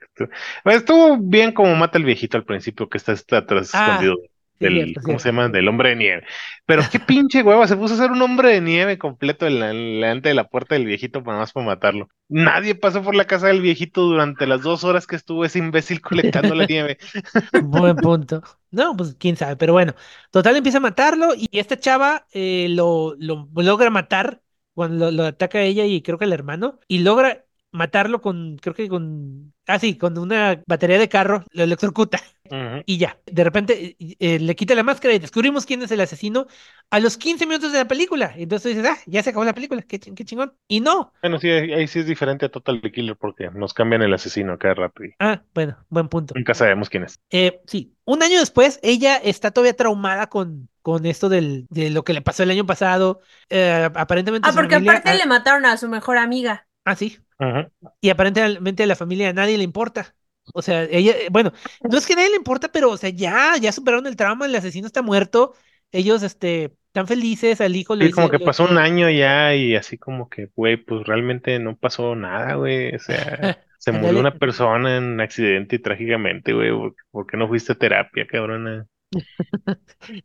Bueno, 0.64 0.80
estuvo 0.80 1.18
bien 1.18 1.52
como 1.54 1.76
mata 1.76 1.98
el 1.98 2.06
viejito 2.06 2.38
al 2.38 2.46
principio, 2.46 2.90
que 2.90 2.98
está, 2.98 3.14
está 3.14 3.38
atrás 3.40 3.70
Ah, 3.74 3.98
escondido 3.98 4.18
del, 4.60 4.74
cierto, 4.76 5.02
¿cómo 5.04 5.20
se 5.20 5.30
llama? 5.30 5.50
Del 5.50 5.68
hombre 5.68 5.90
de 5.90 5.96
nieve. 5.98 6.24
Pero 6.66 6.84
qué 6.92 7.00
pinche 7.00 7.44
hueva, 7.44 7.68
se 7.68 7.76
puso 7.76 7.96
a 7.96 7.98
hacer 7.98 8.12
un 8.12 8.22
hombre 8.22 8.50
de 8.50 8.62
nieve 8.62 8.98
completo 8.98 9.46
en 9.48 9.60
la- 9.60 9.72
en 9.72 9.78
delante 10.02 10.30
de 10.30 10.36
la 10.36 10.48
puerta 10.48 10.76
del 10.76 10.86
viejito 10.86 11.24
para 11.24 11.38
más 11.40 11.52
para 11.52 11.66
matarlo. 11.66 12.10
Nadie 12.30 12.76
pasó 12.76 13.04
por 13.04 13.16
la 13.16 13.26
casa 13.26 13.48
del 13.48 13.62
viejito 13.62 14.02
durante 14.02 14.48
las 14.48 14.62
dos 14.62 14.84
horas 14.84 15.06
que 15.08 15.16
estuvo 15.18 15.44
ese 15.46 15.60
imbécil 15.60 16.02
colectando 16.02 16.56
la 16.56 16.66
nieve. 16.66 16.98
Buen 17.56 18.00
punto. 18.00 18.42
No, 18.72 18.96
pues 18.98 19.16
quién 19.20 19.38
sabe, 19.38 19.56
pero 19.58 19.74
bueno. 19.74 19.94
Total 20.32 20.56
empieza 20.56 20.80
a 20.80 20.82
matarlo 20.82 21.34
y 21.36 21.48
esta 21.60 21.80
chava 21.80 22.28
eh, 22.34 22.68
lo, 22.70 23.16
lo 23.20 23.48
logra 23.56 23.90
matar 23.90 24.42
cuando 24.74 25.06
lo, 25.06 25.12
lo 25.12 25.26
ataca 25.26 25.60
a 25.60 25.64
ella 25.64 25.86
y 25.86 26.02
creo 26.02 26.18
que 26.18 26.26
el 26.26 26.34
hermano 26.34 26.80
y 26.88 27.00
logra 27.00 27.46
matarlo 27.72 28.22
con, 28.22 28.58
creo 28.58 28.76
que 28.76 28.88
con, 28.90 29.54
ah 29.68 29.80
sí, 29.80 29.98
con 29.98 30.18
una 30.18 30.62
batería 30.68 31.00
de 31.00 31.10
carro, 31.10 31.44
lo 31.52 31.64
electrocuta 31.64 32.20
y 32.86 32.98
ya. 32.98 33.20
De 33.26 33.44
repente 33.44 33.96
eh, 34.20 34.40
le 34.40 34.56
quita 34.56 34.76
la 34.76 34.84
máscara 34.84 35.14
y 35.14 35.20
descubrimos 35.20 35.66
quién 35.66 35.82
es 35.84 35.92
el 35.92 36.02
asesino 36.02 36.48
a 36.90 37.00
los 37.00 37.18
15 37.18 37.46
minutos 37.46 37.72
de 37.72 37.80
la 37.80 37.88
película. 37.88 38.34
Entonces 38.38 38.76
dices, 38.76 38.90
ah, 38.92 39.00
ya 39.08 39.24
se 39.24 39.30
acabó 39.32 39.46
la 39.46 39.54
película, 39.56 39.82
qué, 39.84 40.00
ch- 40.00 40.14
qué 40.16 40.26
chingón. 40.26 40.54
Y 40.68 40.82
no. 40.82 41.14
Bueno, 41.22 41.40
sí, 41.40 41.50
ahí 41.50 41.74
ahí 41.74 41.88
sí 41.88 42.00
es 42.00 42.06
diferente 42.06 42.46
a 42.46 42.50
Total 42.52 42.80
Killer 42.82 43.16
porque 43.18 43.50
nos 43.50 43.74
cambian 43.74 44.02
el 44.04 44.14
asesino 44.14 44.58
cada 44.60 44.76
rato 44.76 45.04
y 45.06 45.16
Ah, 45.20 45.44
bueno, 45.54 45.78
buen 45.90 46.10
punto. 46.10 46.36
nunca 46.36 46.54
sabemos 46.54 46.90
quién 46.90 47.04
es. 47.04 47.20
Eh, 47.32 47.62
sí, 47.68 47.98
un 48.06 48.24
año 48.24 48.40
después, 48.40 48.80
ella 48.84 49.18
está 49.18 49.52
todavía 49.52 49.76
traumada 49.76 50.28
con, 50.30 50.70
con 50.84 51.08
esto 51.08 51.30
del, 51.30 51.66
de 51.72 51.90
lo 51.90 52.04
que 52.04 52.14
le 52.14 52.22
pasó 52.22 52.44
el 52.44 52.52
año 52.52 52.68
pasado. 52.68 53.22
Eh, 53.50 53.90
aparentemente 53.96 54.50
Ah, 54.50 54.54
porque 54.54 54.76
familia- 54.76 54.92
aparte 55.00 55.18
le 55.18 55.26
mataron 55.26 55.66
a 55.66 55.78
su 55.78 55.90
mejor 55.90 56.18
amiga. 56.20 56.68
ah, 56.86 56.96
sí. 56.96 57.20
Ujú. 57.40 57.72
Y 58.02 58.10
aparentemente 58.10 58.84
a 58.84 58.88
la 58.88 58.96
familia 58.96 59.30
a 59.30 59.34
nadie 59.34 59.58
le 59.58 59.64
importa. 59.64 60.16
O 60.54 60.62
sea, 60.62 60.84
ella, 60.84 61.14
eh, 61.14 61.28
bueno, 61.32 61.54
no 61.90 61.98
es 61.98 62.06
que 62.06 62.14
a 62.14 62.16
nadie 62.18 62.30
le 62.30 62.36
importa, 62.36 62.72
pero, 62.72 62.92
o 62.92 62.98
sea, 62.98 63.10
ya, 63.10 63.56
ya 63.58 63.72
superaron 63.72 64.08
el 64.08 64.16
trauma, 64.18 64.46
el 64.46 64.56
asesino 64.56 64.88
está 64.88 65.02
muerto. 65.02 65.56
Ellos, 65.92 66.22
este, 66.24 66.76
están 66.88 67.08
felices, 67.08 67.62
al 67.62 67.76
hijo 67.76 67.96
le 67.96 68.06
Sí, 68.06 68.12
como 68.12 68.30
que 68.30 68.40
pasó 68.40 68.66
un 68.66 68.78
año 68.78 69.10
ya 69.10 69.56
y 69.56 69.76
así 69.76 69.98
como 69.98 70.30
que, 70.30 70.48
güey, 70.56 70.78
pues 70.78 71.06
realmente 71.08 71.58
no 71.60 71.78
pasó 71.78 72.16
nada, 72.16 72.56
güey. 72.56 72.94
O 72.96 73.00
sea, 73.00 73.56
se 73.78 73.92
murió 73.94 74.20
una 74.20 74.38
persona 74.38 74.98
en 74.98 75.04
un 75.06 75.22
accidente 75.22 75.78
y 75.78 75.80
trágicamente, 75.80 76.54
güey. 76.54 76.72
¿Por, 76.72 76.96
por 77.12 77.28
qué 77.28 77.38
no 77.38 77.48
fuiste 77.48 77.72
a 77.74 77.76
terapia, 77.76 78.28
cabrona? 78.28 78.88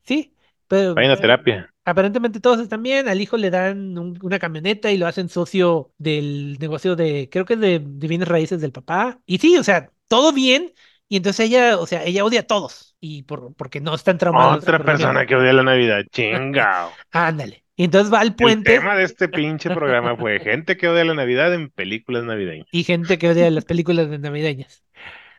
Sí, 0.05 0.35
pero 0.69 0.93
Vayan 0.95 1.13
a 1.13 1.17
eh, 1.17 1.23
terapia. 1.23 1.75
Aparentemente 1.85 2.41
todos 2.41 2.61
están 2.61 2.83
bien, 2.83 3.09
al 3.09 3.21
hijo 3.21 3.37
le 3.39 3.51
dan 3.51 3.97
un- 3.99 4.19
una 4.23 4.39
camioneta 4.39 4.91
y 4.93 4.99
lo 4.99 5.07
hacen 5.07 5.29
socio 5.31 5.93
del 5.99 6.59
negocio 6.61 6.97
de, 6.97 7.29
creo 7.31 7.45
que 7.47 7.55
es 7.55 7.61
de, 7.61 7.81
de 7.83 8.09
bienes 8.09 8.29
raíces 8.29 8.61
del 8.61 8.73
papá. 8.73 9.21
Y 9.27 9.39
sí, 9.39 9.57
o 9.57 9.65
sea, 9.65 9.91
todo 10.09 10.33
bien. 10.33 10.73
Y 11.09 11.17
entonces 11.17 11.47
ella, 11.47 11.79
o 11.79 11.87
sea, 11.87 12.05
ella 12.05 12.25
odia 12.25 12.41
a 12.41 12.43
todos. 12.43 12.95
Y 13.01 13.23
por, 13.23 13.55
porque 13.55 13.81
no 13.81 13.95
están 13.95 14.19
traumados. 14.19 14.63
Otra 14.65 14.79
persona 14.85 15.27
que 15.27 15.37
odia 15.37 15.53
la 15.55 15.63
Navidad, 15.63 16.03
chingao. 16.13 16.93
Ándale. 17.13 17.65
Y 17.77 17.85
entonces 17.85 18.13
va 18.13 18.21
al 18.21 18.29
El 18.29 18.35
puente 18.35 18.75
tema 18.75 18.97
de 18.97 19.05
este 19.05 19.29
pinche 19.29 19.71
programa 19.71 20.17
fue 20.17 20.41
gente 20.41 20.77
que 20.77 20.89
odia 20.89 21.05
la 21.05 21.15
Navidad 21.15 21.55
en 21.55 21.71
películas 21.71 22.25
navideñas. 22.25 22.67
y 22.71 22.85
gente 22.85 23.19
que 23.19 23.29
odia 23.31 23.51
las 23.51 23.65
películas 23.65 24.11
de 24.11 24.19
navideñas. 24.19 24.85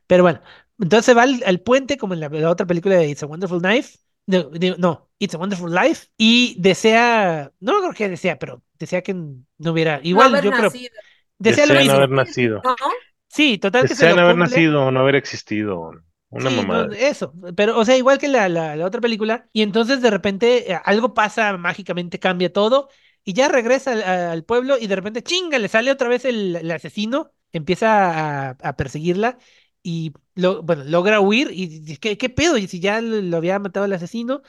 Pero 0.07 0.23
bueno, 0.23 0.41
entonces 0.79 1.15
va 1.17 1.23
al, 1.23 1.43
al 1.45 1.61
puente 1.61 1.97
como 1.97 2.13
en 2.15 2.21
la, 2.21 2.29
la 2.29 2.49
otra 2.51 2.65
película 2.67 2.95
de 2.95 3.09
It's 3.09 3.23
a 3.23 3.27
Wonderful 3.27 3.61
Knife. 3.61 3.99
No, 4.29 4.43
digo, 4.51 4.75
no, 4.77 5.09
It's 5.19 5.33
a 5.35 5.37
Wonderful 5.39 5.73
Life. 5.73 6.07
Y 6.17 6.55
desea, 6.61 7.51
no 7.59 7.79
creo 7.81 7.93
que 7.93 8.09
desea, 8.09 8.37
pero 8.39 8.63
desea 8.79 9.01
que 9.01 9.13
no 9.13 9.71
hubiera, 9.71 9.99
igual 10.03 10.29
no 10.31 10.37
haber 10.37 10.45
yo 10.45 10.53
creo, 10.53 10.71
nacido. 10.71 10.95
desea 11.39 11.65
lo 11.67 11.75
mismo. 11.75 11.97
haber 11.97 12.09
nacido. 12.11 12.63
¿No? 12.63 12.75
Sí, 13.27 13.57
total 13.59 13.85
que 13.87 13.95
se 13.95 14.05
Desean 14.05 14.15
lo 14.15 14.21
haber 14.21 14.37
cumple. 14.37 14.37
nacido 14.37 14.85
o 14.85 14.91
no 14.91 15.01
haber 15.01 15.15
existido. 15.15 15.91
Una 16.29 16.49
Sí, 16.49 16.65
no, 16.65 16.79
mamada. 16.79 16.89
eso, 16.95 17.33
pero 17.57 17.77
o 17.77 17.83
sea, 17.83 17.97
igual 17.97 18.17
que 18.17 18.29
la, 18.29 18.47
la, 18.47 18.75
la 18.77 18.85
otra 18.85 19.01
película, 19.01 19.49
y 19.51 19.61
entonces 19.61 20.01
de 20.01 20.09
repente 20.09 20.71
eh, 20.71 20.79
algo 20.85 21.13
pasa, 21.13 21.57
mágicamente 21.57 22.17
cambia 22.19 22.53
todo, 22.53 22.89
y 23.25 23.33
ya 23.33 23.49
regresa 23.49 23.91
al, 23.91 24.03
al 24.03 24.45
pueblo 24.45 24.77
y 24.79 24.87
de 24.87 24.95
repente, 24.95 25.21
chinga, 25.21 25.59
le 25.59 25.67
sale 25.67 25.91
otra 25.91 26.07
vez 26.07 26.23
el, 26.23 26.55
el 26.55 26.71
asesino, 26.71 27.31
empieza 27.51 28.49
a, 28.51 28.57
a 28.61 28.75
perseguirla 28.77 29.37
y 29.83 30.13
lo, 30.39 30.63
bueno, 30.63 30.83
logra 30.85 31.19
huir 31.21 31.49
y 31.51 31.67
dice, 31.67 31.97
¿qué, 31.99 32.17
qué 32.17 32.29
pedo? 32.29 32.57
Y 32.57 32.67
si 32.67 32.79
ya 32.79 33.01
lo 33.01 33.21
lo 33.21 33.37
había 33.37 33.59
matado 33.59 33.85
el 33.85 33.93
asesino, 33.93 34.41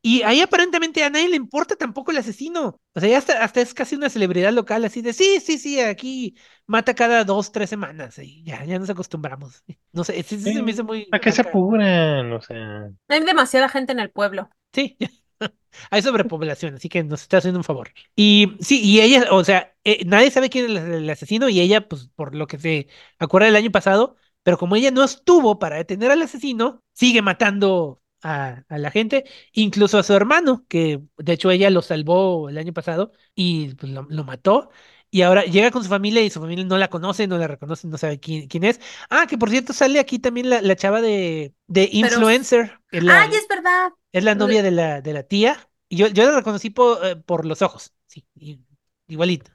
y 0.00 0.22
ahí 0.22 0.40
aparentemente 0.40 1.02
a 1.02 1.10
nadie 1.10 1.28
le 1.28 1.36
importa 1.36 1.76
tampoco 1.76 2.12
el 2.12 2.18
asesino, 2.18 2.80
o 2.94 3.00
sea, 3.00 3.08
ya 3.08 3.18
hasta, 3.18 3.42
hasta 3.42 3.60
es 3.60 3.74
casi 3.74 3.96
una 3.96 4.08
celebridad 4.08 4.52
local, 4.52 4.84
así 4.84 5.02
de, 5.02 5.12
sí, 5.12 5.40
sí, 5.40 5.58
sí, 5.58 5.80
aquí 5.80 6.36
mata 6.66 6.94
cada 6.94 7.24
dos, 7.24 7.50
tres 7.52 7.68
semanas, 7.70 8.18
y 8.18 8.44
ya, 8.44 8.64
ya 8.64 8.78
nos 8.78 8.90
acostumbramos. 8.90 9.64
No 9.92 10.04
sé, 10.04 10.22
sí, 10.22 10.38
sí, 10.38 10.52
se 10.52 10.62
me 10.62 10.70
hizo 10.70 10.84
muy... 10.84 11.08
¿A 11.10 11.18
qué 11.18 11.32
se 11.32 11.40
apuran? 11.40 12.32
O 12.32 12.40
sea, 12.40 12.90
Hay 13.08 13.24
demasiada 13.24 13.68
gente 13.68 13.92
en 13.92 14.00
el 14.00 14.10
pueblo. 14.10 14.50
Sí, 14.72 14.96
hay 15.90 16.02
sobrepoblación, 16.02 16.74
así 16.74 16.88
que 16.88 17.02
nos 17.02 17.22
está 17.22 17.38
haciendo 17.38 17.58
un 17.58 17.64
favor. 17.64 17.90
Y 18.14 18.52
sí, 18.60 18.80
y 18.82 19.00
ella, 19.00 19.26
o 19.32 19.42
sea, 19.44 19.74
eh, 19.84 20.04
nadie 20.06 20.30
sabe 20.30 20.50
quién 20.50 20.66
es 20.66 20.70
el, 20.82 20.94
el 20.94 21.10
asesino 21.10 21.48
y 21.48 21.60
ella, 21.60 21.88
pues 21.88 22.08
por 22.14 22.34
lo 22.34 22.46
que 22.46 22.58
se 22.58 22.88
acuerda 23.18 23.46
del 23.46 23.56
año 23.56 23.70
pasado, 23.70 24.16
pero 24.48 24.58
como 24.58 24.76
ella 24.76 24.90
no 24.90 25.04
estuvo 25.04 25.58
para 25.58 25.76
detener 25.76 26.10
al 26.10 26.22
asesino, 26.22 26.82
sigue 26.94 27.20
matando 27.22 28.02
a, 28.22 28.64
a 28.68 28.78
la 28.78 28.90
gente, 28.90 29.24
incluso 29.52 29.98
a 29.98 30.02
su 30.02 30.14
hermano, 30.14 30.64
que 30.68 31.02
de 31.18 31.32
hecho 31.34 31.50
ella 31.50 31.68
lo 31.70 31.82
salvó 31.82 32.48
el 32.48 32.56
año 32.58 32.72
pasado 32.72 33.12
y 33.34 33.74
pues, 33.74 33.92
lo, 33.92 34.06
lo 34.08 34.24
mató. 34.24 34.70
Y 35.10 35.22
ahora 35.22 35.44
llega 35.44 35.70
con 35.70 35.82
su 35.82 35.88
familia 35.88 36.22
y 36.22 36.30
su 36.30 36.40
familia 36.40 36.64
no 36.64 36.76
la 36.78 36.88
conoce, 36.88 37.26
no 37.26 37.38
la 37.38 37.46
reconoce, 37.48 37.88
no 37.88 37.98
sabe 37.98 38.20
quién, 38.20 38.46
quién 38.48 38.64
es. 38.64 38.80
Ah, 39.10 39.26
que 39.28 39.38
por 39.38 39.50
cierto 39.50 39.72
sale 39.72 39.98
aquí 40.00 40.18
también 40.18 40.50
la, 40.50 40.60
la 40.62 40.76
chava 40.76 41.00
de, 41.00 41.54
de 41.66 41.88
Influencer. 41.92 42.78
es 42.90 43.02
la- 43.04 43.22
¡Ay, 43.22 43.30
es 43.34 43.48
verdad! 43.48 43.92
es 44.12 44.24
la 44.24 44.34
novia 44.34 44.62
de 44.62 44.70
la, 44.70 45.00
de 45.02 45.12
la 45.12 45.22
tía. 45.22 45.68
Y 45.88 45.96
yo, 45.98 46.06
yo 46.08 46.24
la 46.26 46.36
reconocí 46.36 46.70
por, 46.70 47.04
eh, 47.06 47.16
por 47.16 47.44
los 47.46 47.62
ojos. 47.62 47.92
Sí, 48.06 48.26
i- 48.36 48.60
igualito. 49.08 49.50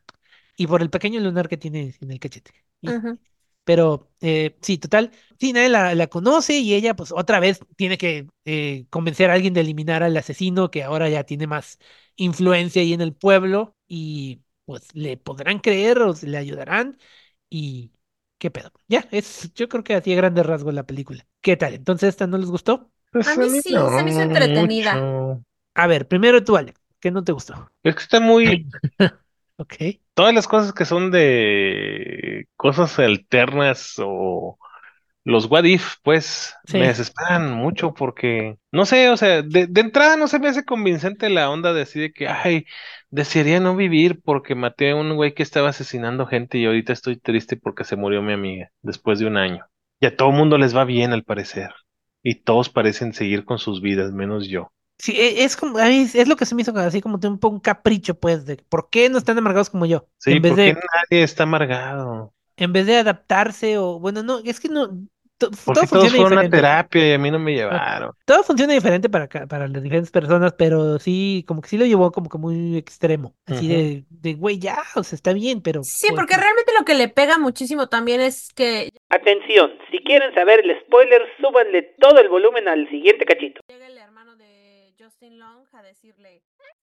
Y 0.57 0.68
por 0.68 0.82
el 0.82 0.90
pequeño 0.90 1.20
lunar 1.20 1.49
que 1.49 1.57
tiene 1.57 1.95
en 2.02 2.11
el 2.11 2.20
cachete. 2.20 2.52
Y- 2.82 2.90
Ujú. 2.90 3.18
Pero 3.64 4.11
eh, 4.22 4.57
sí, 4.61 4.77
total. 4.77 5.11
Sí, 5.40 5.53
nadie 5.53 5.69
la, 5.69 5.95
la 5.95 6.07
conoce 6.07 6.57
y 6.60 6.73
ella, 6.73 6.95
pues 6.95 7.11
otra 7.11 7.40
vez 7.40 7.60
tiene 7.77 7.98
que 7.98 8.27
eh, 8.45 8.85
convencer 8.90 9.30
a 9.30 9.34
alguien 9.34 9.53
de 9.53 9.61
eliminar 9.61 10.03
al 10.03 10.18
asesino 10.18 10.69
que 10.72 10.84
ahora 10.84 11.10
ya 11.10 11.23
tiene 11.23 11.48
más 11.48 11.80
influencia 12.15 12.81
ahí 12.81 12.94
en 12.94 13.02
el 13.02 13.14
pueblo. 13.15 13.76
Y 13.88 14.41
pues 14.65 14.94
le 14.95 15.18
podrán 15.18 15.60
creer 15.60 15.99
o 15.99 16.14
se 16.15 16.27
le 16.27 16.38
ayudarán. 16.38 16.98
Y 17.49 17.91
qué 18.38 18.52
pedo. 18.52 18.72
Ya, 18.88 19.07
es, 19.11 19.53
yo 19.53 19.69
creo 19.69 19.84
que 19.84 19.95
así 19.95 20.14
a 20.14 20.15
grandes 20.18 20.45
rasgos 20.45 20.73
la 20.73 20.85
película. 20.85 21.26
¿Qué 21.41 21.57
tal? 21.57 21.73
Entonces, 21.73 22.10
¿esta 22.10 22.27
no 22.27 22.38
les 22.38 22.49
gustó? 22.49 22.91
pues 23.11 23.26
A 23.26 23.35
mí 23.35 23.49
sí, 23.49 23.90
se 23.90 24.03
me 24.03 24.10
hizo 24.11 24.22
entretenida. 24.22 25.10
mucho. 25.31 25.44
A 25.76 25.88
ver, 25.88 26.07
primero 26.07 26.44
tú, 26.44 26.57
Alex, 26.57 26.80
¿qué 26.99 27.11
no 27.11 27.23
te 27.23 27.31
gustó? 27.31 27.72
Es 27.84 27.95
que 27.95 28.02
está 28.03 28.19
muy. 28.19 28.68
Ok. 29.58 29.76
Todas 30.14 30.34
las 30.34 30.48
cosas 30.48 30.74
que 30.74 30.86
son 30.86 31.10
de 31.12 32.48
cosas 32.56 33.00
alternas 33.00 33.96
o 34.00 34.60
los 35.26 35.46
what 35.48 35.66
if, 35.66 35.96
pues 36.04 36.56
Sí. 36.68 36.78
me 36.78 36.88
desesperan 36.88 37.54
mucho 37.54 37.94
porque, 37.94 38.58
no 38.72 38.86
sé, 38.86 39.10
o 39.10 39.18
sea, 39.18 39.42
de, 39.44 39.68
de 39.68 39.82
entrada 39.82 40.18
no 40.18 40.28
se 40.28 40.40
me 40.40 40.50
hace 40.50 40.66
convincente 40.66 41.30
la 41.30 41.50
onda 41.52 41.74
de 41.74 41.84
así 41.84 42.00
de 42.00 42.14
que, 42.14 42.28
ay, 42.28 42.66
desearía 43.12 43.60
no 43.62 43.76
vivir 43.76 44.22
porque 44.24 44.56
maté 44.56 44.92
a 44.92 44.96
un 44.98 45.16
güey 45.16 45.34
que 45.36 45.44
estaba 45.44 45.70
asesinando 45.70 46.28
gente 46.28 46.58
y 46.60 46.66
ahorita 46.66 46.94
estoy 46.94 47.18
triste 47.18 47.58
porque 47.58 47.84
se 47.86 47.96
murió 47.98 48.22
mi 48.22 48.34
amiga 48.34 48.72
después 48.82 49.20
de 49.20 49.28
un 49.28 49.38
año. 49.38 49.66
Y 50.02 50.08
a 50.08 50.16
todo 50.18 50.32
mundo 50.32 50.58
les 50.60 50.76
va 50.76 50.86
bien 50.86 51.14
al 51.14 51.24
parecer. 51.24 51.72
Y 52.24 52.36
todos 52.44 52.70
parecen 52.70 53.14
seguir 53.14 53.46
con 53.46 53.60
sus 53.60 53.82
vidas, 53.82 54.12
menos 54.14 54.48
yo. 54.48 54.72
Sí, 55.04 55.12
e- 55.18 55.44
es 55.44 55.58
como, 55.58 55.78
a 55.80 55.88
mí 55.88 56.08
es 56.14 56.28
lo 56.30 56.38
que 56.38 56.46
se 56.46 56.56
me 56.56 56.62
hizo 56.62 56.72
así 56.78 57.02
como 57.02 57.20
un 57.22 57.38
poco 57.38 57.56
un 57.56 57.60
capricho, 57.60 58.16
pues, 58.18 58.46
de 58.46 58.56
por 58.56 58.90
qué 58.90 59.10
no 59.10 59.18
están 59.18 59.38
amargados 59.38 59.70
como 59.70 59.86
yo. 59.86 60.08
Sí, 60.18 60.32
en 60.32 60.42
vez 60.42 60.52
porque 60.54 60.62
de, 60.62 60.74
nadie 60.76 61.24
está 61.24 61.44
amargado. 61.44 62.34
en 62.56 62.72
vez 62.72 62.86
de 62.86 62.96
adaptarse 62.96 63.78
o, 63.78 64.00
bueno, 64.00 64.24
no, 64.24 64.40
es 64.40 64.62
que 64.62 64.70
no, 64.70 64.88
to- 65.38 65.52
Porque 65.52 65.64
todo 65.66 65.74
todos 65.74 65.90
funciona 65.90 66.16
fueron 66.16 66.46
a 66.46 66.50
terapia 66.50 67.10
y 67.10 67.14
a 67.14 67.18
mí 67.18 67.30
no 67.32 67.38
me 67.38 67.54
llevaron. 67.54 68.12
Todo 68.26 68.44
funciona 68.44 68.72
diferente 68.72 69.10
para, 69.10 69.28
para 69.28 69.68
las 69.68 69.84
diferentes 69.84 70.10
personas, 70.10 70.54
pero 70.58 70.98
sí, 71.00 71.44
como 71.50 71.60
que 71.62 71.68
sí 71.68 71.78
lo 71.78 71.86
llevó 71.86 72.10
como 72.14 72.30
que 72.30 72.38
muy 72.38 72.78
extremo. 72.78 73.36
Así 73.46 73.66
Ujú. 73.66 73.76
de, 73.76 74.06
de, 74.10 74.34
güey, 74.36 74.58
ya, 74.58 74.78
o 74.96 75.04
sea, 75.04 75.18
está 75.18 75.34
bien, 75.34 75.60
pero. 75.62 75.84
Sí, 75.84 76.08
pues, 76.08 76.20
porque 76.22 76.38
realmente 76.38 76.72
lo 76.80 76.86
que 76.86 76.94
le 76.94 77.10
pega 77.10 77.38
muchísimo 77.38 77.90
también 77.90 78.22
es 78.22 78.54
que 78.56 78.90
Atención, 79.10 79.72
si 79.92 79.98
quieren 80.00 80.34
saber 80.34 80.62
el 80.64 80.80
spoiler, 80.86 81.22
súbanle 81.42 81.94
todo 82.00 82.20
el 82.20 82.30
volumen 82.30 82.70
al 82.70 82.90
siguiente 82.90 83.26
cachito. 83.26 83.60
llega 83.68 83.88
el 83.88 83.98
hermano 83.98 84.03
de 84.03 84.03
Justin 85.04 85.40
Long 85.40 85.66
a 85.74 85.82
decirle, 85.84 86.44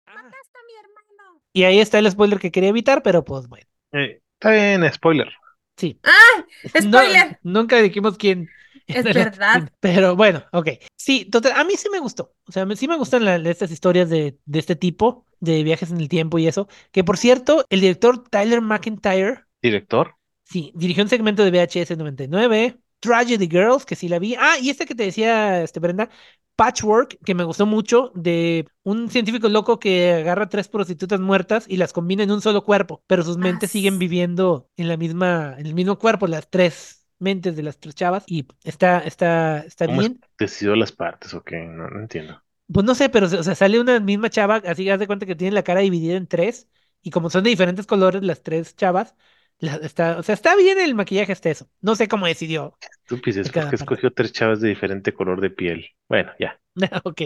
ah, 0.05 0.13
mataste 0.15 0.57
a 0.57 0.65
mi 0.67 0.73
hermano. 0.79 1.41
Y 1.53 1.63
ahí 1.63 1.79
está 1.79 1.99
el 1.99 2.09
spoiler 2.11 2.39
que 2.39 2.51
quería 2.51 2.69
evitar, 2.69 3.03
pero 3.03 3.23
pues 3.23 3.47
bueno, 3.47 3.65
Eh, 3.93 4.21
está 4.33 4.51
bien, 4.51 4.91
spoiler. 4.93 5.29
sí. 5.77 5.99
¡Ah! 6.03 6.45
No- 6.85 6.99
¡Spoiler! 6.99 7.39
nunca 7.43 7.77
dijimos 7.81 8.17
quién. 8.17 8.49
Es 8.87 9.03
verdad. 9.05 9.71
Pero 9.79 10.15
bueno, 10.17 10.43
ok. 10.51 10.69
Sí, 10.97 11.23
total, 11.25 11.53
a 11.55 11.63
mí 11.63 11.75
sí 11.77 11.87
me 11.89 11.99
gustó. 11.99 12.33
O 12.47 12.51
sea, 12.51 12.65
me- 12.65 12.75
sí 12.75 12.87
me 12.89 12.97
gustan 12.97 13.23
la- 13.23 13.35
estas 13.49 13.71
historias 13.71 14.09
de, 14.09 14.37
de 14.45 14.59
este 14.59 14.75
tipo, 14.75 15.25
de 15.39 15.63
viajes 15.63 15.91
en 15.91 15.99
el 16.01 16.09
tiempo 16.09 16.39
y 16.39 16.47
eso. 16.47 16.67
Que 16.91 17.03
por 17.03 17.17
cierto, 17.17 17.65
el 17.69 17.79
director 17.81 18.27
Tyler 18.27 18.59
McIntyre, 18.59 19.45
Director. 19.61 20.15
sí, 20.43 20.71
dirigió 20.75 21.03
un 21.03 21.09
segmento 21.09 21.43
de 21.45 21.51
VHS 21.51 21.95
99, 21.95 22.79
Tragedy 22.99 23.47
Girls, 23.49 23.85
que 23.85 23.95
sí 23.95 24.09
la 24.09 24.19
vi. 24.19 24.35
Ah, 24.37 24.57
y 24.59 24.69
este 24.69 24.85
que 24.85 24.95
te 24.95 25.03
decía, 25.03 25.63
este, 25.63 25.79
Brenda, 25.79 26.09
Patchwork, 26.55 27.17
que 27.25 27.33
me 27.35 27.43
gustó 27.43 27.65
mucho, 27.65 28.11
de 28.15 28.67
un 28.83 29.09
científico 29.09 29.49
loco 29.49 29.79
que 29.79 30.13
agarra 30.13 30.49
tres 30.49 30.67
prostitutas 30.67 31.19
muertas 31.19 31.65
y 31.67 31.77
las 31.77 31.93
combina 31.93 32.23
en 32.23 32.31
un 32.31 32.41
solo 32.41 32.63
cuerpo, 32.63 33.03
pero 33.07 33.23
sus 33.23 33.37
Ah, 33.39 33.61
mentes 33.61 33.71
siguen 33.71 33.97
viviendo 33.99 34.69
en 34.77 34.87
la 34.87 34.97
misma, 34.97 35.55
en 35.57 35.65
el 35.65 35.73
mismo 35.73 35.97
cuerpo, 35.97 36.27
las 36.27 36.49
tres 36.49 37.07
mentes 37.19 37.55
de 37.55 37.63
las 37.63 37.79
tres 37.79 37.95
chavas, 37.95 38.23
y 38.27 38.47
está, 38.63 38.99
está, 38.99 39.59
está 39.59 39.85
¿Cómo 39.85 40.01
bien. 40.01 40.21
decidió 40.39 40.75
las 40.75 40.91
partes 40.91 41.35
o 41.35 41.43
qué? 41.43 41.57
No, 41.65 41.87
no 41.87 41.99
entiendo. 41.99 42.41
Pues 42.73 42.85
no 42.85 42.95
sé, 42.95 43.09
pero 43.09 43.25
o 43.27 43.29
sea, 43.43 43.55
sale 43.55 43.79
una 43.81 43.99
misma 43.99 44.29
chava, 44.29 44.57
así 44.65 44.89
haz 44.89 44.99
de 44.99 45.07
cuenta 45.07 45.25
que 45.25 45.35
tiene 45.35 45.53
la 45.53 45.63
cara 45.63 45.81
dividida 45.81 46.15
en 46.15 46.27
tres, 46.27 46.69
y 47.01 47.09
como 47.11 47.29
son 47.29 47.43
de 47.43 47.49
diferentes 47.49 47.85
colores 47.85 48.23
las 48.23 48.43
tres 48.43 48.75
chavas, 48.75 49.15
la- 49.61 49.77
está, 49.77 50.19
o 50.19 50.23
sea, 50.23 50.35
está 50.35 50.55
bien 50.57 50.79
el 50.79 50.95
maquillaje 50.95 51.33
hasta 51.33 51.51
eso. 51.51 51.69
No 51.81 51.95
sé 51.95 52.09
cómo 52.09 52.27
decidió. 52.27 52.77
Tú 53.05 53.21
piensas, 53.21 53.51
porque 53.51 53.75
escogió 53.75 54.11
tres 54.11 54.31
chavas 54.33 54.59
de 54.59 54.69
diferente 54.69 55.13
color 55.13 55.39
de 55.39 55.51
piel. 55.51 55.85
Bueno, 56.09 56.31
ya. 56.39 56.59
Ok. 57.03 57.21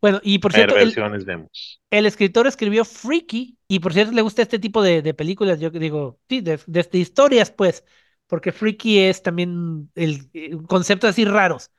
Bueno, 0.00 0.20
y 0.22 0.38
por 0.38 0.52
cierto, 0.52 0.76
el, 0.78 1.00
vemos. 1.24 1.80
el 1.90 2.06
escritor 2.06 2.46
escribió 2.46 2.84
Freaky, 2.84 3.58
y 3.68 3.80
por 3.80 3.92
cierto, 3.94 4.12
le 4.12 4.22
gusta 4.22 4.42
este 4.42 4.58
tipo 4.58 4.82
de, 4.82 5.02
de 5.02 5.14
películas, 5.14 5.60
yo 5.60 5.70
digo, 5.70 6.20
sí, 6.28 6.40
de, 6.40 6.58
de- 6.66 6.82
de 6.84 6.98
historias, 6.98 7.50
pues, 7.50 7.84
porque 8.26 8.52
Freaky 8.52 9.00
es 9.00 9.22
también 9.22 9.90
el, 9.94 10.30
eh, 10.34 10.56
conceptos 10.68 11.10
así 11.10 11.24
raros. 11.24 11.70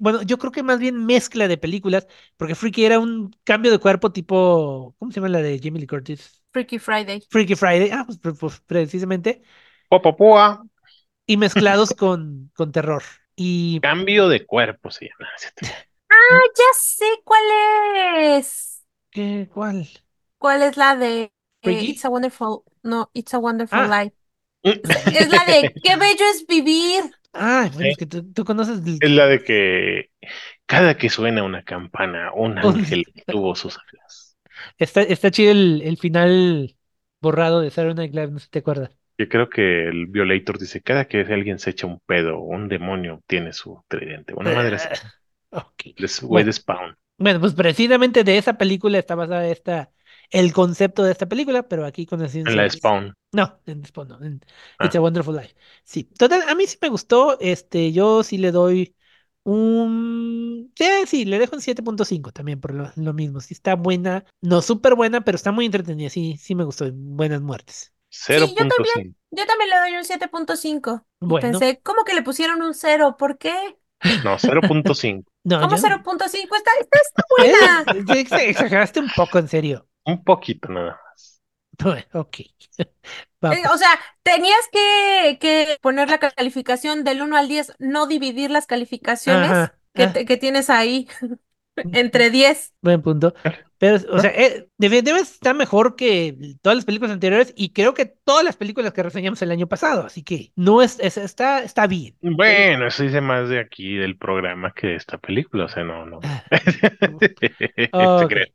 Bueno, 0.00 0.22
yo 0.22 0.38
creo 0.38 0.52
que 0.52 0.62
más 0.62 0.78
bien 0.78 1.06
mezcla 1.06 1.48
de 1.48 1.56
películas, 1.58 2.06
porque 2.36 2.54
Freaky 2.54 2.84
era 2.84 2.98
un 3.00 3.30
cambio 3.44 3.72
de 3.72 3.78
cuerpo 3.78 4.12
tipo, 4.12 4.94
¿cómo 4.98 5.10
se 5.12 5.16
llama 5.20 5.30
la 5.30 5.42
de 5.42 5.58
Jamie 5.62 5.80
Lee 5.80 5.86
Curtis? 5.86 6.42
Freaky 6.56 6.78
Friday. 6.78 7.22
Freaky 7.28 7.54
Friday, 7.54 7.90
ah, 7.92 8.04
pues, 8.06 8.18
pues, 8.18 8.38
pues, 8.40 8.60
precisamente, 8.60 9.42
Popopúa. 9.90 10.64
y 11.26 11.36
mezclados 11.36 11.90
con, 11.98 12.50
con 12.54 12.72
terror. 12.72 13.02
Y 13.36 13.78
Cambio 13.80 14.28
de 14.30 14.46
cuerpo 14.46 14.90
se 14.90 15.08
llama. 15.10 15.28
Ah, 16.10 16.40
ya 16.56 16.64
sé 16.78 17.04
cuál 17.24 17.42
es. 18.38 18.82
¿qué? 19.10 19.48
¿Cuál? 19.52 19.86
¿Cuál 20.38 20.62
es 20.62 20.78
la 20.78 20.96
de 20.96 21.30
eh. 21.62 21.72
It's 21.82 22.04
a 22.06 22.08
Wonderful? 22.08 22.62
No, 22.82 23.10
It's 23.12 23.34
a 23.34 23.38
Wonderful 23.38 23.78
Ah. 23.80 24.04
Life. 24.04 24.16
Es 24.64 25.28
la 25.30 25.44
de 25.44 25.74
Qué 25.82 25.96
bello 25.96 26.24
es 26.34 26.46
vivir. 26.46 27.04
Ah, 27.34 27.68
bueno, 27.74 27.90
es 27.90 27.98
que 27.98 28.06
tú, 28.06 28.32
tú 28.32 28.44
conoces 28.46 28.80
el- 28.86 28.98
Es 29.00 29.10
la 29.10 29.26
de 29.26 29.44
que 29.44 30.10
cada 30.64 30.96
que 30.96 31.10
suena 31.10 31.42
una 31.44 31.62
campana, 31.64 32.32
un 32.32 32.52
Un- 32.52 32.58
ángel 32.58 33.04
tuvo 33.26 33.54
sus 33.54 33.76
alas. 33.78 34.25
Está, 34.78 35.02
está 35.02 35.30
chido 35.30 35.52
el, 35.52 35.82
el 35.82 35.96
final 35.98 36.76
borrado 37.20 37.60
de 37.60 37.70
Saturday 37.70 37.94
Night 38.08 38.14
Live, 38.14 38.32
no 38.32 38.38
sé 38.38 38.44
si 38.46 38.50
te 38.50 38.58
acuerdas. 38.60 38.90
Yo 39.18 39.28
creo 39.28 39.48
que 39.48 39.88
el 39.88 40.06
Violator 40.06 40.58
dice, 40.58 40.82
cada 40.82 41.06
que 41.06 41.20
alguien 41.20 41.58
se 41.58 41.70
echa 41.70 41.86
un 41.86 42.00
pedo, 42.00 42.38
un 42.40 42.68
demonio 42.68 43.14
obtiene 43.14 43.52
su 43.52 43.82
tridente. 43.88 44.34
Una 44.34 44.52
madre 44.52 44.76
así. 44.76 44.88
Ok. 45.50 45.82
Les- 45.96 46.20
güey 46.20 46.44
Bueno. 46.44 46.46
de 46.46 46.52
Spawn. 46.52 46.96
Bueno, 47.18 47.40
pues 47.40 47.54
precisamente 47.54 48.24
de 48.24 48.36
esa 48.38 48.58
película 48.58 48.98
está 48.98 49.14
basada 49.14 49.46
esta, 49.48 49.90
el 50.30 50.52
concepto 50.52 51.02
de 51.02 51.12
esta 51.12 51.26
película, 51.26 51.66
pero 51.66 51.86
aquí 51.86 52.04
con 52.04 52.18
la 52.20 52.26
En 52.26 52.30
ciencia. 52.32 52.56
la 52.56 52.62
de 52.64 52.70
Spawn. 52.70 53.14
No, 53.32 53.60
en 53.66 53.84
Spawn 53.86 54.08
no, 54.08 54.22
en 54.24 54.40
Ah. 54.78 54.86
It's 54.86 54.96
a 54.96 55.00
Wonderful 55.00 55.36
Life. 55.36 55.54
Sí, 55.84 56.04
total, 56.04 56.42
a 56.48 56.54
mí 56.54 56.66
sí 56.66 56.78
me 56.82 56.88
gustó, 56.90 57.38
este, 57.40 57.92
yo 57.92 58.22
sí 58.22 58.38
le 58.38 58.52
doy 58.52 58.95
un... 59.46 60.72
Sí, 60.76 60.84
sí, 61.06 61.24
le 61.24 61.38
dejo 61.38 61.56
un 61.56 61.62
7.5 61.62 62.32
también 62.32 62.60
por 62.60 62.74
lo, 62.74 62.90
lo 62.96 63.12
mismo, 63.14 63.40
sí 63.40 63.54
está 63.54 63.74
buena, 63.76 64.24
no 64.40 64.60
súper 64.62 64.94
buena, 64.94 65.22
pero 65.22 65.36
está 65.36 65.52
muy 65.52 65.66
entretenida, 65.66 66.10
sí, 66.10 66.36
sí 66.38 66.54
me 66.54 66.64
gustó, 66.64 66.86
buenas 66.92 67.40
muertes. 67.42 67.92
0.5. 68.10 69.14
Yo 69.30 69.46
también 69.46 69.70
le 69.70 69.76
doy 69.78 69.96
un 69.96 70.04
7.5. 70.04 71.04
Y 71.20 71.26
Bueno. 71.26 71.58
pensé, 71.58 71.80
¿cómo 71.82 72.04
que 72.04 72.14
le 72.14 72.22
pusieron 72.22 72.62
un 72.62 72.74
0? 72.74 73.16
¿Por 73.18 73.38
qué? 73.38 73.54
No, 74.24 74.38
0.5. 74.38 75.24
No, 75.44 75.60
¿Cómo 75.60 75.76
yo- 75.76 75.82
0.5? 75.82 76.56
Está, 76.56 76.70
está, 76.80 76.98
está 76.98 77.22
buena. 77.38 78.14
Ex- 78.20 78.32
exageraste 78.32 79.00
un 79.00 79.10
poco, 79.14 79.38
en 79.38 79.48
serio. 79.48 79.86
Un 80.04 80.22
poquito 80.24 80.68
nada 80.68 80.98
más. 81.10 81.35
Ok. 82.12 82.36
Eh, 83.42 83.48
pues. 83.48 83.70
O 83.72 83.78
sea, 83.78 83.90
tenías 84.24 84.58
que, 84.72 85.38
que 85.38 85.78
poner 85.80 86.08
la 86.08 86.18
calificación 86.18 87.04
del 87.04 87.22
1 87.22 87.36
al 87.36 87.46
10, 87.46 87.74
no 87.78 88.06
dividir 88.06 88.50
las 88.50 88.66
calificaciones 88.66 89.50
Ajá, 89.50 89.78
que, 89.92 90.02
ah. 90.04 90.12
que 90.12 90.36
tienes 90.36 90.68
ahí 90.68 91.06
entre 91.92 92.30
10. 92.30 92.74
Buen 92.80 93.02
punto. 93.02 93.34
Pero, 93.78 93.96
o 94.10 94.18
sea, 94.20 94.30
eh, 94.30 94.68
definitivamente 94.78 95.30
está 95.30 95.52
mejor 95.52 95.96
que 95.96 96.36
todas 96.62 96.76
las 96.76 96.84
películas 96.86 97.12
anteriores 97.12 97.52
y 97.56 97.70
creo 97.74 97.92
que 97.92 98.06
todas 98.06 98.42
las 98.44 98.56
películas 98.56 98.92
que 98.92 99.02
reseñamos 99.02 99.42
el 99.42 99.50
año 99.50 99.66
pasado, 99.66 100.06
así 100.06 100.22
que 100.22 100.52
no 100.56 100.80
es, 100.82 100.98
es- 101.00 101.18
está, 101.18 101.62
está 101.62 101.86
bien. 101.86 102.16
Bueno, 102.22 102.86
eso 102.86 103.02
dice 103.02 103.20
más 103.20 103.48
de 103.50 103.60
aquí 103.60 103.96
del 103.96 104.16
programa 104.16 104.72
que 104.74 104.88
de 104.88 104.96
esta 104.96 105.18
película. 105.18 105.66
O 105.66 105.68
sea, 105.68 105.84
no, 105.84 106.06
no. 106.06 106.20
Ah, 106.22 106.42
Te 107.38 107.90
ok. 107.92 108.28
creo. 108.28 108.46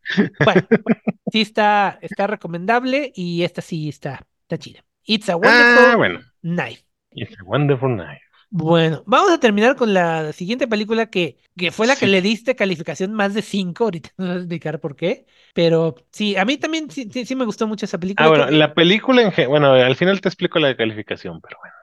Bueno, 0.44 0.62
sí 1.32 1.42
está, 1.42 2.00
está 2.02 2.28
recomendable 2.28 3.12
y 3.16 3.44
esta 3.44 3.62
sí 3.62 3.90
está, 3.90 4.28
está 4.42 4.58
chida. 4.58 4.84
It's 5.06 5.30
a 5.30 5.36
Wonderful 5.38 5.94
Ah, 5.94 5.96
bueno. 5.98 6.20
Knife. 6.42 6.84
It's 7.16 7.36
a 7.40 7.44
wonderful 7.46 7.90
night. 7.96 8.22
Bueno, 8.54 9.04
vamos 9.06 9.32
a 9.32 9.40
terminar 9.40 9.78
con 9.78 9.94
la 9.94 10.34
siguiente 10.34 10.68
película 10.68 11.10
que, 11.10 11.38
que 11.56 11.72
fue 11.72 11.88
la 11.88 11.96
que 11.98 12.06
le 12.08 12.22
diste 12.22 12.54
calificación 12.56 13.14
más 13.14 13.34
de 13.34 13.42
5. 13.42 13.86
Ahorita 13.86 14.10
no 14.18 14.26
voy 14.26 14.34
a 14.36 14.38
explicar 14.40 14.80
por 14.82 14.96
qué. 14.98 15.26
Pero 15.54 15.96
sí, 16.12 16.36
a 16.36 16.44
mí 16.44 16.58
también 16.58 16.92
sí, 16.92 17.10
sí, 17.14 17.26
sí 17.26 17.34
me 17.36 17.46
gustó 17.46 17.66
mucho 17.66 17.86
esa 17.86 17.98
película. 17.98 18.28
Ah, 18.28 18.30
bueno, 18.30 18.46
que- 18.48 18.58
la 18.58 18.74
película 18.74 19.22
en 19.36 19.50
bueno, 19.50 19.74
al 19.74 19.96
final 19.96 20.22
te 20.22 20.30
explico 20.30 20.60
la 20.60 20.76
calificación, 20.76 21.42
pero 21.42 21.58
bueno. 21.62 21.74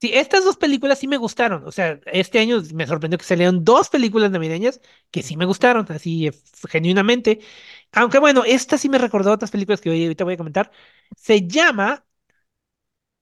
Sí, 0.00 0.10
estas 0.14 0.44
dos 0.44 0.56
películas 0.56 0.98
sí 0.98 1.06
me 1.06 1.16
gustaron. 1.16 1.64
O 1.66 1.70
sea, 1.70 2.00
este 2.06 2.40
año 2.40 2.60
me 2.74 2.86
sorprendió 2.86 3.18
que 3.18 3.24
salieron 3.24 3.64
dos 3.64 3.88
películas 3.88 4.30
navideñas 4.32 4.80
que 5.12 5.22
sí 5.22 5.36
me 5.36 5.44
gustaron, 5.44 5.86
así 5.90 6.26
eh, 6.26 6.32
genuinamente. 6.68 7.40
Aunque 7.92 8.18
bueno, 8.18 8.42
esta 8.44 8.76
sí 8.78 8.88
me 8.88 8.98
recordó 8.98 9.32
otras 9.32 9.50
películas 9.52 9.80
que 9.80 9.90
hoy- 9.90 10.02
ahorita 10.04 10.24
voy 10.24 10.34
a 10.34 10.36
comentar. 10.36 10.72
Se 11.16 11.46
llama 11.46 12.04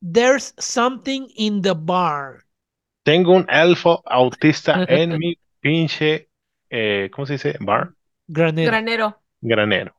There's 0.02 0.52
Something 0.59 1.31
in 1.36 1.62
the 1.62 1.74
Bar. 1.74 2.44
Tengo 3.02 3.35
un 3.35 3.47
elfo 3.48 4.02
autista 4.06 4.82
en 4.86 5.18
mi 5.18 5.36
pinche, 5.60 6.28
eh, 6.70 7.10
¿cómo 7.12 7.27
se 7.27 7.35
dice? 7.35 7.56
Bar, 7.60 7.94
Granero. 8.27 8.82
Granero. 8.82 9.22
granero. 9.40 9.94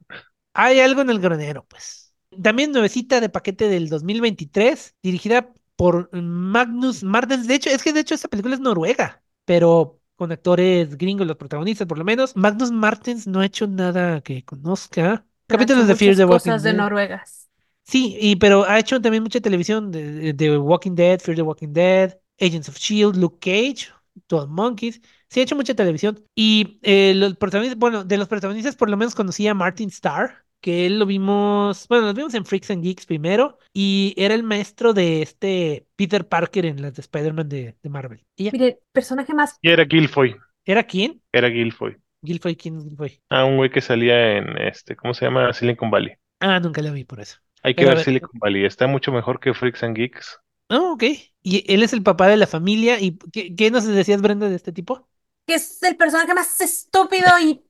Hay 0.53 0.79
algo 0.79 1.01
en 1.01 1.09
el 1.09 1.19
granero, 1.19 1.65
pues. 1.67 2.13
También 2.41 2.71
nuevecita 2.71 3.19
de 3.21 3.29
paquete 3.29 3.67
del 3.69 3.89
2023, 3.89 4.95
dirigida 5.01 5.53
por 5.75 6.09
Magnus 6.15 7.03
Martens. 7.03 7.47
De 7.47 7.55
hecho, 7.55 7.69
es 7.69 7.83
que 7.83 7.93
de 7.93 8.01
hecho 8.01 8.15
esta 8.15 8.27
película 8.27 8.55
es 8.55 8.61
noruega, 8.61 9.23
pero 9.45 9.99
con 10.15 10.31
actores 10.31 10.97
gringos, 10.97 11.27
los 11.27 11.37
protagonistas 11.37 11.87
por 11.87 11.97
lo 11.97 12.05
menos. 12.05 12.35
Magnus 12.35 12.71
Martens 12.71 13.27
no 13.27 13.39
ha 13.39 13.45
hecho 13.45 13.67
nada 13.67 14.21
que 14.21 14.43
conozca. 14.45 15.25
pero 15.47 15.59
Capítulos 15.59 15.87
de 15.87 15.95
Fear 15.95 16.15
the 16.15 16.25
Walking 16.25 16.51
cosas 16.51 16.63
de 16.63 16.73
Dead. 16.73 16.77
noruegas. 16.77 17.49
Sí, 17.83 18.17
y, 18.19 18.35
pero 18.37 18.63
ha 18.65 18.79
hecho 18.79 19.01
también 19.01 19.23
mucha 19.23 19.41
televisión 19.41 19.91
de, 19.91 20.33
de 20.33 20.57
Walking 20.57 20.95
Dead, 20.95 21.19
Fear 21.19 21.35
the 21.35 21.41
Walking 21.41 21.73
Dead, 21.73 22.17
Agents 22.41 22.69
of 22.69 22.77
Shield, 22.77 23.15
Luke 23.17 23.39
Cage, 23.39 23.91
12 24.27 24.47
Monkeys. 24.51 25.01
Sí, 25.29 25.39
ha 25.39 25.43
hecho 25.43 25.55
mucha 25.55 25.73
televisión. 25.75 26.23
Y 26.35 26.79
eh, 26.83 27.13
los 27.15 27.37
protagonistas, 27.37 27.77
bueno, 27.79 28.03
de 28.03 28.17
los 28.17 28.27
protagonistas 28.27 28.75
por 28.75 28.89
lo 28.89 28.97
menos 28.97 29.15
conocí 29.15 29.47
a 29.47 29.53
Martin 29.53 29.89
Starr, 29.89 30.45
que 30.59 30.85
él 30.85 30.99
lo 30.99 31.05
vimos, 31.05 31.87
bueno, 31.87 32.07
lo 32.07 32.13
vimos 32.13 32.33
en 32.33 32.45
Freaks 32.45 32.71
and 32.71 32.83
Geeks 32.83 33.05
primero, 33.05 33.57
y 33.73 34.13
era 34.17 34.35
el 34.35 34.43
maestro 34.43 34.93
de 34.93 35.21
este 35.21 35.87
Peter 35.95 36.27
Parker 36.27 36.65
en 36.65 36.81
las 36.81 36.93
de 36.93 37.01
Spider-Man 37.01 37.49
de, 37.49 37.77
de 37.81 37.89
Marvel. 37.89 38.23
¿Y 38.35 38.45
ya? 38.45 38.51
Mire, 38.51 38.79
personaje 38.91 39.33
más. 39.33 39.57
Y 39.61 39.69
era 39.71 39.85
Gilfoy, 39.85 40.35
¿Era 40.65 40.83
quién? 40.83 41.21
era 41.33 41.49
Gilfoy. 41.49 41.97
Gilfoy, 42.23 42.55
¿quién 42.55 42.77
es 42.77 42.83
Gilfoy? 42.83 43.21
Ah, 43.29 43.45
un 43.45 43.57
güey 43.57 43.71
que 43.71 43.81
salía 43.81 44.37
en 44.37 44.57
este, 44.59 44.95
¿cómo 44.95 45.13
se 45.15 45.25
llama? 45.25 45.53
Silicon 45.53 45.89
Valley. 45.89 46.13
Ah, 46.39 46.59
nunca 46.59 46.81
lo 46.81 46.91
vi 46.93 47.03
por 47.05 47.19
eso. 47.21 47.37
Hay 47.63 47.75
que 47.75 47.85
Pero 47.85 47.95
ver. 47.95 47.99
Silicon 47.99 48.39
Valley, 48.39 48.65
está 48.65 48.87
mucho 48.87 49.11
mejor 49.11 49.39
que 49.39 49.53
Freaks 49.53 49.83
and 49.83 49.95
Geeks. 49.97 50.39
Oh, 50.71 50.93
ok. 50.93 51.03
Y 51.43 51.71
él 51.73 51.83
es 51.83 51.93
el 51.93 52.03
papá 52.03 52.27
de 52.27 52.37
la 52.37 52.47
familia. 52.47 52.99
¿Y 52.99 53.17
qué, 53.31 53.55
qué 53.55 53.71
nos 53.71 53.85
decías, 53.85 54.21
Brenda, 54.21 54.49
de 54.49 54.55
este 54.55 54.71
tipo? 54.71 55.07
Que 55.45 55.55
es 55.55 55.81
el 55.83 55.97
personaje 55.97 56.33
más 56.33 56.59
estúpido 56.61 57.27
y 57.39 57.63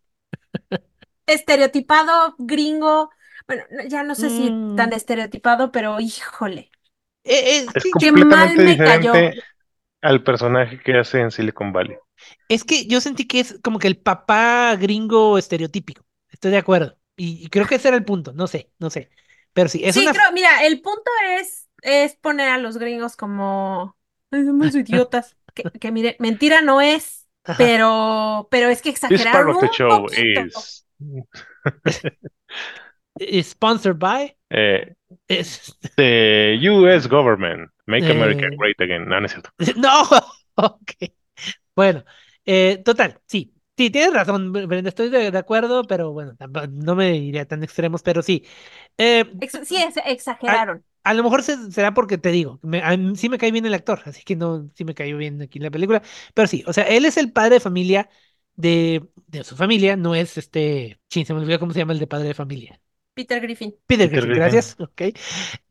estereotipado, 1.26 2.36
gringo. 2.38 3.10
Bueno, 3.48 3.64
no- 3.72 3.84
ya 3.88 4.04
no 4.04 4.16
sé 4.16 4.30
si 4.30 4.52
Mm. 4.52 4.76
tan 4.76 4.94
estereotipado, 4.94 5.72
pero 5.72 6.00
híjole. 6.00 6.72
Eh, 7.24 7.60
eh, 7.64 7.66
Es 7.74 7.84
que- 7.84 7.92
qué 8.00 8.12
mal 8.12 8.56
me 8.58 8.78
cayó. 8.78 9.14
al 10.02 10.24
personaje 10.24 10.80
que 10.80 10.98
hace 10.98 11.20
en 11.22 11.32
Silicon 11.32 11.72
Valley. 11.74 11.98
es 12.50 12.64
que 12.64 12.86
yo 12.88 13.02
sentí 13.02 13.28
que 13.28 13.40
es 13.40 13.60
como 13.64 13.80
que 13.80 13.88
el 13.88 13.98
papá 13.98 14.76
gringo 14.76 15.38
estereotípico. 15.38 16.06
Estoy 16.30 16.52
de 16.52 16.58
acuerdo. 16.58 16.98
Y, 17.16 17.46
y 17.46 17.50
creo 17.50 17.68
que 17.68 17.76
ese 17.76 17.88
era 17.90 17.98
el 17.98 18.06
punto. 18.06 18.34
No 18.34 18.48
sé, 18.48 18.72
no 18.80 18.90
sé. 18.90 19.10
Pero 19.54 19.70
sí, 19.70 19.82
es 19.84 19.96
Sí, 19.96 20.02
una. 20.02 20.14
creo, 20.14 20.32
mira, 20.34 20.66
el 20.66 20.82
punto 20.82 21.10
es, 21.40 21.61
es 21.82 22.16
poner 22.16 22.50
a 22.50 22.58
los 22.58 22.78
gringos 22.78 23.16
como, 23.16 23.98
"Ay, 24.32 24.46
somos 24.46 24.76
idiotas. 24.76 25.36
Que, 25.54 25.64
que 25.64 25.92
mire, 25.92 26.16
mentira 26.20 26.62
no 26.62 26.80
es, 26.80 27.28
pero, 27.58 28.48
pero 28.50 28.70
es 28.70 28.82
que 28.82 28.90
exageraron 28.90 29.58
the 29.60 29.66
un 29.66 29.72
show 29.74 30.06
poquito. 30.06 30.42
is 30.46 30.88
Es 33.16 33.48
sponsored 33.50 33.98
by. 34.00 34.36
eh, 34.50 34.96
es- 35.28 35.78
the 35.98 36.58
US 36.72 37.08
government. 37.08 37.70
Make 37.86 38.10
America 38.10 38.46
Eh. 38.48 38.56
great 38.58 38.80
again. 38.80 39.08
No, 39.10 39.20
no 39.20 39.26
es 39.26 39.32
cierto. 39.34 39.50
No, 39.78 40.04
ok. 40.56 40.92
Bueno, 41.76 42.06
eh, 42.46 42.82
total, 42.86 43.20
sí. 43.28 43.54
Sí, 43.78 43.90
tienes 43.90 44.14
razón, 44.14 44.52
Brenda, 44.54 44.90
estoy 44.90 45.10
de, 45.10 45.32
de 45.32 45.38
acuerdo, 45.38 45.84
pero 45.86 46.12
bueno, 46.12 46.34
no 46.72 46.96
me 46.96 47.16
iría 47.16 47.46
tan 47.48 47.64
extremos, 47.64 48.04
pero 48.04 48.22
sí. 48.22 48.46
Eh, 48.98 49.26
Ex- 49.42 49.68
sí, 49.68 49.76
es- 49.78 49.98
exageraron. 50.06 50.86
A 51.04 51.14
lo 51.14 51.24
mejor 51.24 51.44
se- 51.44 51.72
será 51.72 51.94
porque 51.94 52.18
te 52.18 52.32
digo, 52.32 52.60
me- 52.64 52.82
a 52.84 52.96
mí 52.98 53.16
sí 53.16 53.30
me 53.30 53.38
cae 53.38 53.52
bien 53.52 53.66
el 53.66 53.74
actor, 53.74 54.02
así 54.06 54.24
que 54.24 54.36
no, 54.36 54.70
sí 54.76 54.84
me 54.86 54.94
cayó 54.96 55.18
bien 55.18 55.42
aquí 55.42 55.60
en 55.60 55.64
la 55.66 55.72
película, 55.72 56.02
pero 56.34 56.48
sí, 56.48 56.64
o 56.68 56.74
sea, 56.74 56.84
él 56.86 57.06
es 57.06 57.18
el 57.18 57.32
padre 57.32 57.56
de 57.56 57.60
familia 57.60 58.10
de, 58.56 59.08
de 59.28 59.44
su 59.44 59.56
familia, 59.56 59.96
no 59.98 60.16
es 60.16 60.38
este, 60.38 61.00
chin, 61.10 61.26
se 61.26 61.34
me 61.34 61.40
olvidó 61.42 61.60
cómo 61.60 61.74
se 61.74 61.80
llama 61.80 61.94
el 61.94 62.00
de 62.00 62.08
padre 62.08 62.28
de 62.30 62.34
familia. 62.34 62.82
Peter 63.14 63.40
Griffin. 63.42 63.76
Peter 63.88 64.10
Peter 64.10 64.10
Griffin, 64.10 64.32
Griffin. 64.32 64.34
gracias. 64.34 64.76
Ok. 64.80 65.02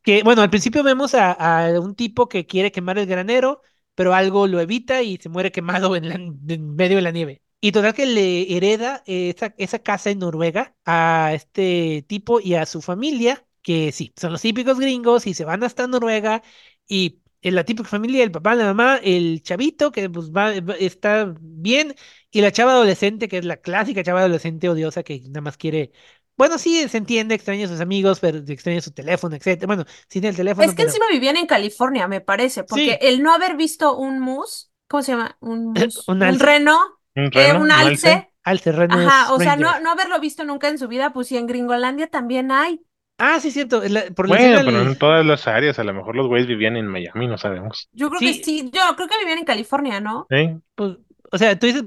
Que 0.02 0.23
bueno, 0.23 0.43
al 0.43 0.51
principio 0.51 0.82
vemos 0.82 1.15
a, 1.15 1.32
a 1.32 1.81
un 1.81 1.94
tipo 1.94 2.28
que 2.28 2.47
quiere 2.47 2.73
quemar 2.73 2.98
el 2.98 3.07
granero, 3.07 3.62
pero 3.94 4.15
algo 4.15 4.47
lo 4.47 4.61
evita 4.61 5.02
y 5.02 5.16
se 5.19 5.28
muere 5.28 5.52
quemado 5.52 5.97
en, 5.97 6.09
la- 6.09 6.15
en 6.16 6.74
medio 6.77 6.97
de 6.97 7.02
la 7.02 7.11
nieve. 7.12 7.43
Y 7.61 7.73
total 7.73 7.94
que 7.94 8.07
le 8.07 8.57
hereda 8.57 9.02
esa, 9.07 9.55
esa 9.59 9.78
casa 9.81 10.11
en 10.11 10.19
Noruega 10.20 10.74
a 10.86 11.32
este 11.35 12.05
tipo 12.09 12.40
y 12.40 12.55
a 12.55 12.66
su 12.66 12.81
familia, 12.82 13.44
que 13.62 13.93
sí, 13.93 14.12
son 14.16 14.32
los 14.32 14.43
típicos 14.43 14.78
gringos 14.81 15.27
y 15.27 15.35
se 15.35 15.45
van 15.45 15.62
hasta 15.65 15.87
Noruega 15.87 16.43
y 16.89 17.20
en 17.43 17.55
la 17.55 17.65
típica 17.65 17.89
familia, 17.89 18.23
el 18.23 18.31
papá, 18.32 18.55
la 18.55 18.65
mamá, 18.65 18.99
el 19.03 19.43
chavito 19.43 19.91
que 19.93 20.11
pues 20.11 20.31
va, 20.31 20.61
va- 20.61 20.74
está 20.77 21.35
bien 21.41 21.95
y 22.31 22.41
la 22.43 22.53
chava 22.53 22.73
adolescente, 22.73 23.28
que 23.28 23.39
es 23.39 23.45
la 23.45 23.57
clásica 23.59 24.03
chava 24.03 24.20
adolescente 24.20 24.69
odiosa 24.69 25.03
que 25.03 25.20
nada 25.23 25.41
más 25.43 25.57
quiere 25.57 25.93
bueno, 26.37 26.57
sí, 26.59 26.89
se 26.89 26.97
entiende, 26.99 27.35
extraña 27.35 27.66
a 27.66 27.69
sus 27.69 27.81
amigos, 27.81 28.19
pero 28.20 28.39
extraña 28.39 28.81
su 28.81 28.93
teléfono, 28.93 29.37
etcétera. 29.37 29.66
Bueno, 29.66 29.85
tiene 30.09 30.28
el 30.28 30.37
teléfono, 30.37 30.65
Es 30.66 30.74
que 30.74 30.82
pero 30.82 30.89
encima 30.89 31.07
vivían 31.11 31.37
en 31.37 31.47
California, 31.47 32.07
me 32.09 32.20
parece, 32.20 32.65
porque 32.65 32.93
Sí. 32.93 32.99
el 33.03 33.23
no 33.23 33.32
haber 33.32 33.57
visto 33.57 33.97
un 33.97 34.20
mus, 34.20 34.70
¿cómo 34.89 35.03
se 35.03 35.12
llama? 35.12 35.37
Un 35.41 35.66
mus, 35.66 36.15
Un 36.15 36.23
un 36.23 36.23
alce. 36.23 36.39
reno, 36.39 36.78
Un 37.16 37.31
eh, 37.32 37.53
reno, 37.53 37.61
un 37.61 37.70
un 37.70 37.70
alce. 37.73 37.87
alce. 37.87 38.32
al 38.45 38.61
terreno 38.61 38.99
Ajá, 38.99 39.32
o 39.32 39.41
sea, 39.41 39.57
no, 39.57 39.81
no 39.81 39.91
haberlo 39.93 40.19
visto 40.20 40.45
nunca 40.45 40.69
en 40.69 40.78
su 40.78 40.89
vida, 40.89 41.12
pues 41.12 41.28
sí, 41.28 41.37
en 41.37 41.47
Gringolandia 41.47 42.09
también 42.09 42.51
hay. 42.53 42.85
Ah, 43.20 43.38
sí, 43.40 43.51
cierto. 43.51 43.82
la- 43.86 44.05
por 44.16 44.28
la 44.28 44.36
Bueno, 44.36 44.60
pero 44.64 44.80
en 44.80 44.98
todas 44.98 45.24
las 45.24 45.47
áreas, 45.47 45.78
a 45.78 45.84
lo 45.84 45.92
mejor 45.94 46.16
los 46.16 46.26
güeyes 46.26 46.48
vivían 46.48 46.76
en 46.76 46.86
Miami, 46.86 47.26
no 47.26 47.38
sabemos. 47.38 47.88
Yo 47.92 48.09
creo 48.09 48.18
Sí. 48.20 48.38
que 48.38 48.44
sí, 48.44 48.70
yo 48.72 48.80
creo 48.97 49.09
que 49.09 49.18
vivían 49.18 49.38
en 49.38 49.44
California, 49.44 50.01
¿no? 50.01 50.26
¿Eh? 50.30 50.59
pues, 50.74 50.97
o 51.32 51.38
sea, 51.38 51.56
tú 51.59 51.66
dices, 51.66 51.84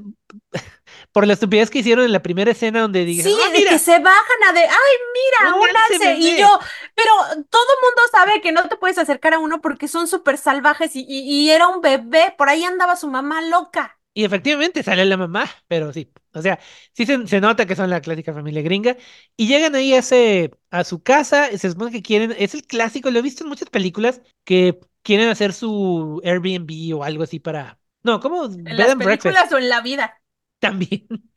por 1.12 1.28
la 1.28 1.34
estupidez 1.34 1.70
que 1.70 1.80
hicieron 1.80 2.06
en 2.06 2.12
la 2.12 2.22
primera 2.24 2.52
escena 2.52 2.82
donde 2.82 3.04
dije, 3.06 3.24
Sí, 3.24 3.36
de 3.52 3.58
mira, 3.60 3.72
que 3.72 3.80
se 3.80 4.00
bajan 4.00 4.44
a 4.50 4.54
de, 4.54 4.62
ay, 4.62 4.68
mira, 5.14 5.56
Un 5.56 5.68
alce. 5.92 6.16
Y 6.16 6.40
yo, 6.40 6.60
pero 6.96 7.12
todo 7.50 7.66
mundo 7.82 8.02
sabe 8.12 8.42
que 8.42 8.52
no 8.52 8.68
te 8.70 8.78
puedes 8.78 8.98
acercar 8.98 9.34
a 9.34 9.40
uno 9.40 9.60
porque 9.62 9.88
son 9.88 10.08
súper 10.08 10.38
salvajes 10.38 10.96
y, 10.96 11.06
y, 11.08 11.20
y 11.22 11.50
era 11.50 11.68
un 11.68 11.82
bebé, 11.82 12.34
por 12.38 12.50
ahí 12.50 12.64
andaba 12.64 12.96
su 12.96 13.10
mamá 13.10 13.42
loca. 13.42 13.98
Y 14.14 14.24
efectivamente 14.24 14.84
sale 14.84 15.06
la 15.06 15.18
mamá, 15.18 15.46
pero 15.68 15.92
sí, 15.92 16.10
o 16.34 16.42
sea, 16.42 16.60
sí 16.94 17.06
se, 17.06 17.28
se 17.28 17.42
nota 17.42 17.66
que 17.66 17.76
son 17.76 17.90
la 17.90 18.02
clásica 18.02 18.34
familia 18.34 18.62
gringa. 18.62 18.98
Y 19.38 19.48
llegan 19.48 19.76
ahí 19.76 19.94
a, 19.94 20.00
ese, 20.00 20.52
a 20.72 20.84
su 20.84 21.02
casa, 21.04 21.50
se 21.58 21.70
supone 21.72 21.92
que 21.92 22.02
quieren, 22.02 22.34
es 22.38 22.54
el 22.56 22.64
clásico, 22.66 23.12
lo 23.12 23.20
he 23.20 23.22
visto 23.22 23.44
en 23.44 23.50
muchas 23.50 23.70
películas, 23.70 24.22
que 24.44 24.80
quieren 25.04 25.30
hacer 25.30 25.54
su 25.54 26.22
Airbnb 26.24 26.96
o 26.98 27.04
algo 27.04 27.24
así 27.24 27.40
para... 27.40 27.80
No, 28.04 28.20
¿cómo? 28.20 28.46
En 28.66 28.76
Bed 28.76 28.80
las 28.80 28.90
and 28.90 29.02
breakfast. 29.02 29.40
películas 29.40 29.52
o 29.54 29.58
en 29.58 29.70
la 29.70 29.80
vida. 29.82 30.22
También. 30.60 31.08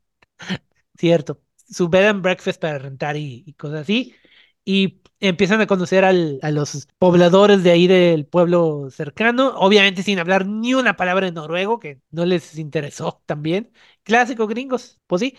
Cierto. 0.99 1.41
Su 1.69 1.89
bed 1.89 2.07
and 2.09 2.23
breakfast 2.23 2.61
para 2.61 2.79
rentar 2.79 3.17
y, 3.17 3.43
y 3.47 3.53
cosas 3.55 3.81
así. 3.83 4.15
Y 4.65 5.03
empiezan 5.21 5.61
a 5.61 5.67
conocer 5.67 6.05
al- 6.05 6.39
a 6.43 6.51
los 6.51 6.89
pobladores 6.99 7.63
de 7.63 7.71
ahí 7.71 7.87
del 7.87 8.27
pueblo 8.27 8.89
cercano, 8.91 9.55
obviamente 9.57 10.03
sin 10.03 10.19
hablar 10.19 10.47
ni 10.47 10.75
una 10.75 10.97
palabra 10.97 11.27
de 11.27 11.33
noruego, 11.33 11.79
que 11.81 12.01
no 12.11 12.25
les 12.27 12.59
interesó 12.59 13.23
también. 13.27 13.73
Clásico 14.07 14.47
gringos, 14.47 15.01
pues 15.09 15.21
sí. 15.21 15.37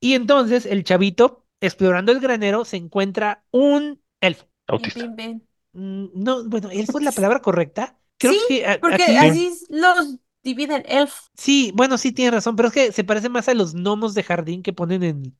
Y 0.00 0.14
entonces 0.14 0.66
el 0.66 0.84
chavito, 0.84 1.46
explorando 1.60 2.12
el 2.12 2.20
granero, 2.20 2.64
se 2.66 2.76
encuentra 2.76 3.44
un 3.50 4.02
elfo. 4.20 4.46
Autista. 4.66 5.00
Pin, 5.00 5.16
pin. 5.16 5.48
Mm, 5.72 6.06
No, 6.14 6.44
bueno, 6.48 6.70
elfo 6.70 6.98
es 6.98 7.04
la 7.04 7.12
palabra 7.12 7.40
correcta. 7.40 7.98
Creo 8.18 8.32
Sí, 8.34 8.40
que 8.48 8.66
a- 8.66 8.78
Porque 8.80 9.02
aquí- 9.02 9.16
así 9.16 9.52
los 9.70 10.18
dividen 10.42 10.84
elf. 10.86 11.14
Sí, 11.34 11.72
bueno, 11.74 11.98
sí 11.98 12.12
tiene 12.12 12.32
razón, 12.32 12.56
pero 12.56 12.68
es 12.68 12.74
que 12.74 12.92
se 12.92 13.04
parece 13.04 13.30
más 13.30 13.48
a 13.48 13.54
los 13.54 13.74
gnomos 13.74 14.14
de 14.14 14.22
jardín 14.22 14.62
que 14.62 14.74
ponen 14.74 15.02
en, 15.02 15.38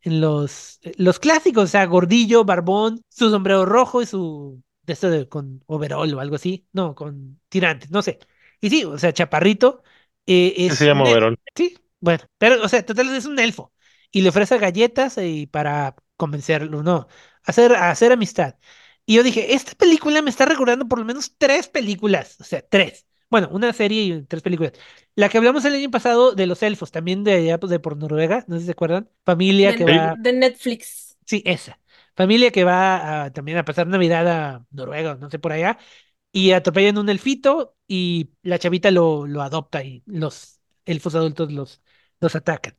en 0.00 0.20
los, 0.22 0.78
eh, 0.82 0.92
los 0.96 1.18
clásicos, 1.18 1.64
o 1.64 1.66
sea, 1.68 1.84
gordillo, 1.86 2.44
barbón, 2.44 3.02
su 3.10 3.30
sombrero 3.30 3.66
rojo 3.66 4.02
y 4.02 4.06
su, 4.06 4.62
de 4.82 4.92
esto 4.94 5.10
de, 5.10 5.28
con 5.28 5.62
overol 5.66 6.12
o 6.14 6.20
algo 6.20 6.36
así, 6.36 6.66
no, 6.72 6.94
con 6.94 7.40
tirantes, 7.50 7.90
no 7.90 8.02
sé. 8.02 8.18
Y 8.60 8.70
sí, 8.70 8.84
o 8.84 8.98
sea, 8.98 9.12
chaparrito, 9.12 9.82
eh, 10.26 10.54
¿Qué 10.56 10.66
es 10.66 10.78
se 10.78 10.86
llama 10.86 11.04
overol? 11.04 11.38
Sí, 11.54 11.76
bueno, 12.00 12.24
pero, 12.38 12.62
o 12.64 12.68
sea, 12.68 12.84
total 12.84 13.14
es 13.14 13.26
un 13.26 13.38
elfo 13.38 13.72
y 14.10 14.22
le 14.22 14.28
ofrece 14.28 14.58
galletas 14.58 15.18
y 15.18 15.46
para 15.46 15.94
convencerlo, 16.16 16.82
no, 16.82 17.08
hacer, 17.44 17.74
hacer 17.74 18.12
amistad. 18.12 18.56
Y 19.04 19.14
yo 19.16 19.22
dije, 19.22 19.54
esta 19.54 19.72
película 19.74 20.22
me 20.22 20.30
está 20.30 20.46
recordando 20.46 20.88
por 20.88 20.98
lo 20.98 21.04
menos 21.04 21.34
tres 21.38 21.68
películas, 21.68 22.36
o 22.40 22.44
sea, 22.44 22.62
tres. 22.68 23.06
Bueno, 23.30 23.48
una 23.52 23.72
serie 23.72 24.02
y 24.02 24.22
tres 24.22 24.42
películas. 24.42 24.72
La 25.16 25.28
que 25.28 25.38
hablamos 25.38 25.64
el 25.64 25.74
año 25.74 25.90
pasado 25.90 26.32
de 26.32 26.46
los 26.46 26.62
elfos, 26.62 26.90
también 26.92 27.24
de 27.24 27.34
allá 27.34 27.58
pues, 27.58 27.70
de 27.70 27.80
por 27.80 27.96
Noruega, 27.96 28.44
no 28.48 28.54
sé 28.56 28.60
si 28.60 28.66
se 28.66 28.72
acuerdan. 28.72 29.08
Familia 29.24 29.72
de, 29.72 29.74
que 29.74 29.84
va, 29.86 30.16
de 30.16 30.32
Netflix. 30.32 31.16
sí, 31.24 31.42
esa. 31.46 31.80
Familia 32.14 32.50
que 32.50 32.64
va 32.64 33.24
a- 33.24 33.32
también 33.32 33.58
a 33.58 33.64
pasar 33.64 33.86
Navidad 33.86 34.26
a 34.28 34.66
Noruega, 34.70 35.16
no 35.16 35.30
sé 35.30 35.38
por 35.38 35.52
allá, 35.52 35.78
y 36.32 36.52
atropellan 36.52 36.98
un 36.98 37.08
elfito 37.10 37.76
y 37.88 38.32
la 38.42 38.58
chavita 38.58 38.90
lo, 38.90 39.26
lo 39.26 39.42
adopta 39.42 39.84
y 39.84 40.02
los 40.06 40.60
elfos 40.86 41.14
adultos 41.14 41.52
los, 41.52 41.82
los 42.20 42.34
atacan. 42.36 42.76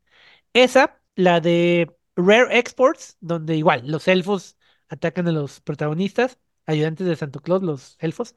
Esa, 0.54 1.02
la 1.16 1.40
de 1.42 1.92
Rare 2.16 2.58
Exports, 2.60 3.18
donde 3.22 3.56
igual 3.58 3.84
los 3.92 4.08
elfos 4.08 4.58
atacan 4.90 5.28
a 5.28 5.32
los 5.34 5.62
protagonistas, 5.62 6.40
ayudantes 6.66 7.08
de 7.08 7.16
Santo 7.16 7.42
Claus, 7.42 7.64
los 7.64 7.98
elfos. 8.00 8.36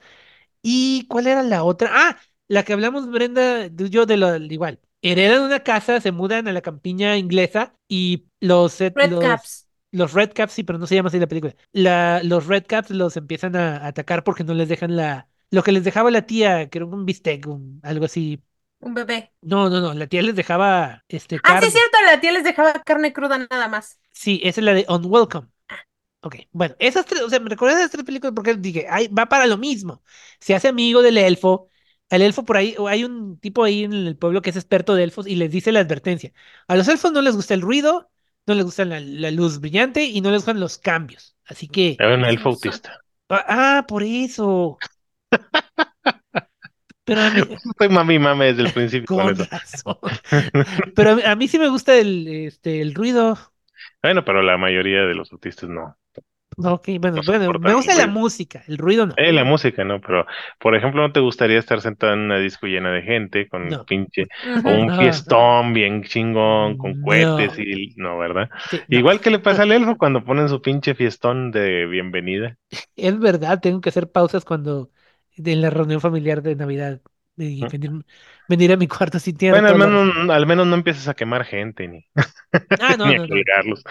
¿Y 0.62 1.06
cuál 1.08 1.26
era 1.26 1.42
la 1.42 1.64
otra? 1.64 1.90
Ah, 1.92 2.18
la 2.48 2.64
que 2.64 2.72
hablamos, 2.72 3.10
Brenda, 3.10 3.66
yo 3.68 4.06
de 4.06 4.16
lo 4.16 4.36
igual. 4.36 4.80
Heredan 5.02 5.42
una 5.42 5.60
casa, 5.60 6.00
se 6.00 6.12
mudan 6.12 6.46
a 6.48 6.52
la 6.52 6.60
campiña 6.60 7.16
inglesa 7.16 7.74
y 7.88 8.26
los, 8.40 8.80
eh, 8.80 8.94
Red 8.94 9.02
los, 9.02 9.18
Caps. 9.18 9.66
los 9.92 10.12
Red 10.12 10.32
Caps, 10.34 10.52
sí, 10.52 10.62
pero 10.64 10.78
no 10.78 10.86
se 10.86 10.94
llama 10.94 11.08
así 11.08 11.18
la 11.18 11.26
película. 11.28 11.54
La, 11.72 12.22
los 12.22 12.46
Red 12.46 12.64
Caps 12.66 12.90
los 12.90 13.16
empiezan 13.16 13.56
a, 13.56 13.78
a 13.78 13.86
atacar 13.88 14.24
porque 14.24 14.44
no 14.44 14.52
les 14.54 14.68
dejan 14.68 14.96
la, 14.96 15.28
lo 15.50 15.62
que 15.62 15.72
les 15.72 15.84
dejaba 15.84 16.10
la 16.10 16.26
tía, 16.26 16.68
que 16.68 16.78
era 16.78 16.84
un 16.86 17.06
bistec, 17.06 17.46
un- 17.46 17.80
algo 17.82 18.04
así. 18.04 18.42
Un 18.80 18.94
bebé. 18.94 19.32
No, 19.42 19.68
no, 19.68 19.80
no, 19.80 19.94
la 19.94 20.06
tía 20.06 20.22
les 20.22 20.34
dejaba 20.34 21.04
este 21.08 21.38
Ah, 21.44 21.60
sí, 21.60 21.66
es 21.66 21.72
cierto, 21.72 21.98
la 22.06 22.20
tía 22.20 22.32
les 22.32 22.44
dejaba 22.44 22.72
carne 22.84 23.12
cruda 23.12 23.38
nada 23.38 23.68
más. 23.68 23.98
Sí, 24.12 24.40
esa 24.42 24.60
es 24.60 24.64
la 24.64 24.74
de 24.74 24.86
Unwelcome. 24.88 25.48
Ok, 26.22 26.36
bueno, 26.52 26.74
esas 26.78 27.06
tres, 27.06 27.22
o 27.22 27.30
sea, 27.30 27.40
me 27.40 27.48
recuerdo 27.48 27.76
esas 27.76 27.90
tres 27.90 28.04
películas 28.04 28.34
porque 28.34 28.54
dije, 28.54 28.86
ay, 28.90 29.08
va 29.08 29.26
para 29.26 29.46
lo 29.46 29.56
mismo. 29.56 30.02
Se 30.38 30.54
hace 30.54 30.68
amigo 30.68 31.02
del 31.02 31.16
elfo. 31.16 31.68
El 32.10 32.22
elfo 32.22 32.44
por 32.44 32.56
ahí, 32.56 32.74
o 32.76 32.88
hay 32.88 33.04
un 33.04 33.38
tipo 33.38 33.62
ahí 33.64 33.84
en 33.84 33.92
el 33.92 34.16
pueblo 34.16 34.42
que 34.42 34.50
es 34.50 34.56
experto 34.56 34.94
de 34.94 35.04
elfos 35.04 35.26
y 35.26 35.36
les 35.36 35.50
dice 35.50 35.72
la 35.72 35.80
advertencia. 35.80 36.32
A 36.66 36.76
los 36.76 36.88
elfos 36.88 37.12
no 37.12 37.22
les 37.22 37.36
gusta 37.36 37.54
el 37.54 37.60
ruido, 37.62 38.10
no 38.46 38.54
les 38.54 38.64
gusta 38.64 38.84
la, 38.84 38.98
la 39.00 39.30
luz 39.30 39.60
brillante 39.60 40.04
y 40.04 40.20
no 40.20 40.30
les 40.30 40.40
gustan 40.40 40.58
los 40.60 40.76
cambios. 40.76 41.36
Así 41.46 41.68
que, 41.68 41.96
Era 41.98 42.14
un 42.14 42.24
elfo 42.24 42.50
autista. 42.50 43.00
ah, 43.28 43.44
ah, 43.48 43.84
por 43.86 44.02
eso. 44.02 44.78
Pero 47.10 47.22
a 47.22 47.30
mí, 47.30 47.42
Estoy 47.70 47.88
mami 47.88 48.14
y 48.14 48.18
mame 48.20 48.46
desde 48.46 48.62
el 48.62 48.70
principio 48.72 49.08
con 49.16 49.34
razón. 49.36 49.96
Pero 50.94 51.10
a 51.10 51.14
mí, 51.16 51.22
a 51.24 51.34
mí 51.36 51.48
sí 51.48 51.58
me 51.58 51.68
gusta 51.68 51.96
el, 51.96 52.28
este, 52.28 52.80
el 52.82 52.94
ruido. 52.94 53.36
Bueno, 54.02 54.24
pero 54.24 54.42
la 54.42 54.56
mayoría 54.58 55.02
de 55.02 55.14
los 55.14 55.32
autistas 55.32 55.68
no. 55.68 55.96
Ok, 56.56 56.88
bueno, 57.00 57.16
No 57.16 57.22
bueno, 57.22 57.58
me 57.58 57.74
gusta 57.74 57.94
la 57.94 58.06
música, 58.06 58.62
el 58.68 58.76
ruido 58.78 59.06
no. 59.06 59.14
Eh, 59.16 59.32
la 59.32 59.44
música, 59.44 59.84
¿no? 59.84 60.00
Pero, 60.00 60.26
por 60.58 60.74
ejemplo, 60.76 61.02
¿no 61.02 61.12
te 61.12 61.20
gustaría 61.20 61.58
estar 61.58 61.80
sentado 61.80 62.12
en 62.14 62.20
una 62.20 62.38
disco 62.38 62.66
llena 62.66 62.90
de 62.92 63.02
gente 63.02 63.48
con 63.48 63.68
No. 63.68 63.84
pinche, 63.86 64.28
o 64.64 64.70
un 64.70 64.90
fiestón 64.92 65.72
bien 65.72 66.02
chingón, 66.04 66.76
con 66.76 66.94
cohetes 66.96 67.58
y, 67.58 67.94
no, 67.96 68.18
¿verdad? 68.18 68.48
Sí. 68.70 68.78
Igual 68.88 69.20
que 69.20 69.30
le 69.30 69.38
pasa 69.40 69.62
al 69.62 69.72
elfo 69.72 69.96
cuando 69.98 70.24
ponen 70.24 70.48
su 70.48 70.60
pinche 70.62 70.94
fiestón 70.94 71.50
de 71.50 71.86
bienvenida. 71.86 72.56
Es 72.96 73.18
verdad, 73.18 73.60
tengo 73.60 73.80
que 73.80 73.88
hacer 73.88 74.10
pausas 74.10 74.44
cuando 74.44 74.90
en 75.36 75.60
la 75.62 75.70
reunión 75.70 76.00
familiar 76.00 76.42
de 76.42 76.56
Navidad 76.56 77.00
y 77.36 77.66
venir, 77.66 77.90
venir 78.48 78.72
a 78.72 78.76
mi 78.76 78.86
cuarto 78.88 79.18
sin 79.18 79.36
tierra. 79.36 79.62
Bueno, 79.62 79.68
al 79.68 79.74
menos, 79.76 80.30
al 80.30 80.46
menos 80.46 80.66
no 80.66 80.76
empieces 80.76 81.08
a 81.08 81.14
quemar 81.14 81.44
gente 81.44 81.88
ni, 81.88 82.06
Ah, 82.78 82.96
no, 82.96 83.04
ni 83.04 83.14
a 83.14 83.20
no, 83.20 83.26
no. 83.26 83.44
colgarlos. 83.44 83.82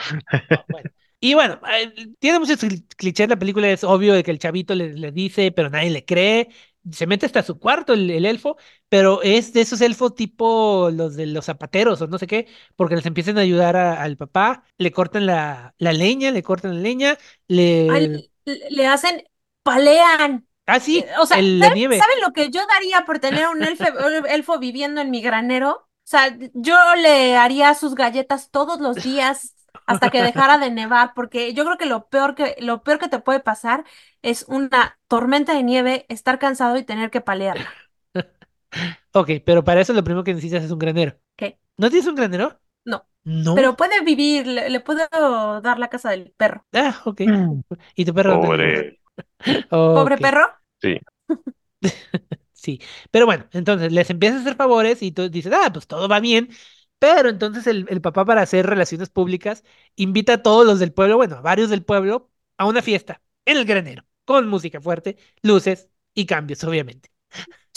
No, 0.49 0.66
bueno. 0.70 0.90
Y 1.22 1.34
bueno, 1.36 1.60
eh, 1.72 1.94
tiene 2.20 2.40
muchos 2.40 2.64
cli- 2.64 2.86
clichés 2.98 3.30
la 3.30 3.38
película, 3.40 3.70
es 3.70 3.84
obvio 3.84 4.14
de 4.14 4.24
que 4.24 4.32
el 4.32 4.40
chavito 4.40 4.76
le, 4.76 4.94
le 4.94 5.11
dice, 5.11 5.52
pero 5.52 5.70
nadie 5.70 5.90
le 5.91 6.06
cree. 6.06 6.49
Se 6.91 7.07
mete 7.07 7.26
hasta 7.28 7.44
su 7.44 7.60
cuarto 7.60 7.94
el, 7.94 8.10
el 8.11 8.26
elfo, 8.26 8.57
pero 8.90 9.22
es 9.24 9.53
de 9.53 9.61
esos 9.61 9.82
elfos 9.82 10.16
tipo 10.16 10.90
los 10.94 11.16
de 11.16 11.28
los 11.28 11.45
zapateros 11.45 12.02
o 12.02 12.07
no 12.07 12.18
sé 12.20 12.28
qué, 12.28 12.48
porque 12.78 12.95
les 12.95 13.06
empiezan 13.06 13.38
a 13.38 13.41
ayudar 13.41 13.78
a- 13.78 14.02
al 14.03 14.18
papá, 14.18 14.64
le 14.78 14.91
cortan 14.94 15.26
la, 15.28 15.76
la 15.80 15.94
leña, 15.94 16.32
le 16.32 16.44
cortan 16.44 16.76
la 16.76 16.82
leña, 16.82 17.18
le... 17.48 17.88
Al- 17.88 18.30
le 18.45 18.88
hacen, 18.88 19.24
palean. 19.64 20.48
Ah, 20.70 20.80
sí, 20.80 21.00
Eh, 21.00 21.12
O 21.20 21.26
sea, 21.26 21.38
el- 21.40 21.60
la 21.60 21.70
¿saben, 21.70 21.76
nieve. 21.76 21.98
saben 21.98 22.16
lo 22.22 22.34
que 22.34 22.50
yo 22.52 22.62
daría 22.68 23.06
por 23.06 23.20
tener 23.20 23.48
un 23.48 23.64
elfo, 23.64 23.86
elfo 24.28 24.60
viviendo 24.60 25.02
en 25.02 25.12
mi 25.12 25.22
granero? 25.22 25.72
O 25.72 25.88
sea, 26.10 26.36
yo 26.54 26.76
le 26.96 27.38
haría 27.38 27.74
sus 27.76 27.96
galletas 27.96 28.50
todos 28.52 28.80
los 28.82 29.02
días 29.02 29.56
hasta 29.86 30.10
que 30.10 30.22
dejara 30.22 30.58
de 30.58 30.72
nevar, 30.72 31.14
porque 31.16 31.54
yo 31.54 31.66
creo 31.66 31.78
que 31.78 31.86
lo 31.86 32.08
peor 32.10 32.36
que, 32.36 32.56
lo 32.60 32.84
peor 32.84 33.00
que 33.00 33.08
te 33.10 33.20
puede 33.20 33.40
pasar 33.40 33.86
es 34.22 34.46
una 34.48 35.00
tormenta 35.08 35.54
de 35.54 35.64
nieve, 35.64 36.06
estar 36.10 36.40
cansado 36.40 36.78
y 36.78 36.84
tener 36.84 37.10
que 37.12 37.22
palearla. 37.22 37.70
Ok, 39.14 39.30
pero 39.46 39.64
para 39.64 39.82
eso 39.82 39.94
lo 39.94 40.04
primero 40.04 40.24
que 40.24 40.34
necesitas 40.34 40.64
es 40.64 40.72
un 40.72 40.80
granero. 40.80 41.18
¿Qué? 41.36 41.60
¿No 41.78 41.90
tienes 41.90 42.08
un 42.08 42.16
granero? 42.16 42.60
No. 42.86 43.06
No. 43.24 43.56
Pero 43.56 43.76
puede 43.76 44.02
vivir, 44.04 44.48
le, 44.48 44.70
le 44.70 44.80
puedo 44.80 45.08
dar 45.62 45.80
la 45.80 45.90
casa 45.90 46.10
del 46.12 46.32
perro. 46.32 46.66
Ah, 46.74 47.02
ok. 47.06 47.22
¿Y 47.96 48.06
tu 48.06 48.14
perro? 48.14 48.40
Pobre. 48.40 49.00
Pobre 49.91 50.18
perro. 50.18 50.46
Sí, 52.53 52.81
pero 53.11 53.26
bueno, 53.26 53.47
entonces 53.53 53.91
les 53.91 54.10
empiezas 54.10 54.39
a 54.39 54.41
hacer 54.41 54.56
favores 54.56 55.01
y 55.01 55.11
tú 55.11 55.30
dices, 55.30 55.51
ah, 55.56 55.72
pues 55.72 55.88
todo 55.88 56.07
va 56.10 56.19
bien, 56.19 56.49
pero 56.99 57.30
entonces 57.30 57.68
el, 57.68 57.85
el 57.89 58.01
papá 58.01 58.26
para 58.26 58.41
hacer 58.41 58.65
relaciones 58.68 59.10
públicas 59.10 59.64
invita 59.95 60.34
a 60.34 60.43
todos 60.43 60.65
los 60.65 60.80
del 60.80 60.91
pueblo, 60.93 61.15
bueno, 61.18 61.38
a 61.38 61.41
varios 61.41 61.69
del 61.69 61.84
pueblo, 61.84 62.30
a 62.57 62.65
una 62.65 62.81
fiesta 62.81 63.22
en 63.45 63.57
el 63.57 63.65
granero, 63.65 64.03
con 64.26 64.47
música 64.49 64.81
fuerte, 64.81 65.18
luces 65.41 65.89
y 66.14 66.26
cambios, 66.26 66.64
obviamente. 66.65 67.10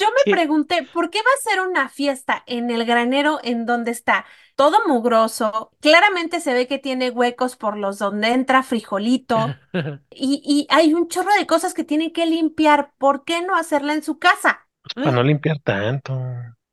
Yo 0.03 0.09
me 0.27 0.33
pregunté, 0.33 0.83
¿por 0.93 1.11
qué 1.11 1.19
va 1.19 1.31
a 1.39 1.51
ser 1.51 1.61
una 1.61 1.89
fiesta 1.89 2.43
en 2.47 2.71
el 2.71 2.85
granero 2.85 3.39
en 3.43 3.67
donde 3.67 3.91
está 3.91 4.25
todo 4.57 4.87
mugroso? 4.87 5.71
Claramente 5.81 6.41
se 6.41 6.53
ve 6.55 6.67
que 6.67 6.79
tiene 6.79 7.11
huecos 7.11 7.57
por 7.57 7.77
los 7.77 7.99
donde 7.99 8.29
entra 8.29 8.63
frijolito 8.63 9.37
y, 10.11 10.43
y 10.45 10.67
hay 10.71 10.95
un 10.95 11.09
chorro 11.09 11.33
de 11.39 11.47
cosas 11.47 11.75
que 11.75 11.85
tienen 11.85 12.13
que 12.13 12.27
limpiar. 12.27 12.93
¿Por 12.99 13.25
qué 13.25 13.43
no 13.43 13.57
hacerla 13.57 13.95
en 13.95 14.03
su 14.03 14.19
casa? 14.19 14.67
Para 14.95 15.13
no 15.13 15.23
limpiar 15.23 15.59
tanto. 15.61 16.13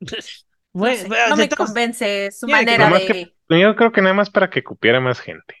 No, 0.72 0.82
Bueno, 0.82 0.96
sé, 1.02 1.08
bueno, 1.08 1.28
no 1.30 1.36
de 1.36 1.42
me 1.42 1.48
todos- 1.48 1.66
convence 1.66 2.30
su 2.30 2.46
manera 2.46 2.88
de... 2.90 3.04
que- 3.06 3.34
Yo 3.60 3.74
creo 3.74 3.90
que 3.90 4.02
nada 4.02 4.14
más 4.14 4.30
para 4.30 4.50
que 4.50 4.62
cupiera 4.62 5.00
más 5.00 5.18
gente. 5.18 5.56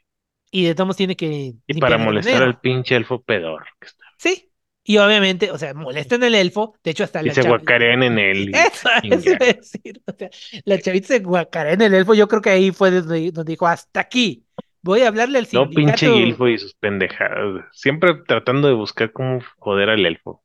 y 0.52 0.66
de 0.66 0.74
todos 0.76 0.96
tiene 0.96 1.16
que 1.16 1.54
Y 1.66 1.80
para 1.80 1.98
molestar 1.98 2.42
al 2.44 2.60
pinche 2.60 2.94
elfo 2.94 3.20
pedor. 3.20 3.64
que 3.80 3.88
está. 3.88 4.04
Sí, 4.18 4.49
y 4.92 4.98
obviamente, 4.98 5.50
o 5.50 5.58
sea, 5.58 5.74
molestan 5.74 6.22
al 6.24 6.34
elfo, 6.34 6.74
de 6.82 6.90
hecho 6.92 7.04
hasta 7.04 7.22
Y 7.22 7.26
la 7.26 7.34
se 7.34 7.42
guacarean 7.42 8.02
en 8.02 8.18
él. 8.18 8.54
Eso, 8.54 8.88
eso 9.02 9.30
iba 9.30 9.36
a 9.36 9.38
chinga. 9.38 9.38
decir. 9.54 10.02
O 10.06 10.12
sea, 10.18 10.30
la 10.64 10.80
chavita 10.80 11.08
se 11.08 11.18
guacarea 11.20 11.74
en 11.74 11.82
el 11.82 11.94
elfo. 11.94 12.14
Yo 12.14 12.28
creo 12.28 12.42
que 12.42 12.50
ahí 12.50 12.70
fue 12.72 12.90
donde, 12.90 13.30
donde 13.32 13.52
dijo, 13.52 13.66
hasta 13.66 14.00
aquí. 14.00 14.46
Voy 14.82 15.02
a 15.02 15.08
hablarle 15.08 15.38
al 15.38 15.48
No, 15.52 15.72
pinche 15.72 16.08
sindicato. 16.08 16.14
elfo 16.14 16.48
y 16.48 16.58
sus 16.58 16.74
pendejadas. 16.74 17.64
Siempre 17.72 18.14
tratando 18.26 18.68
de 18.68 18.74
buscar 18.74 19.12
cómo 19.12 19.40
joder 19.58 19.90
al 19.90 20.06
elfo. 20.06 20.42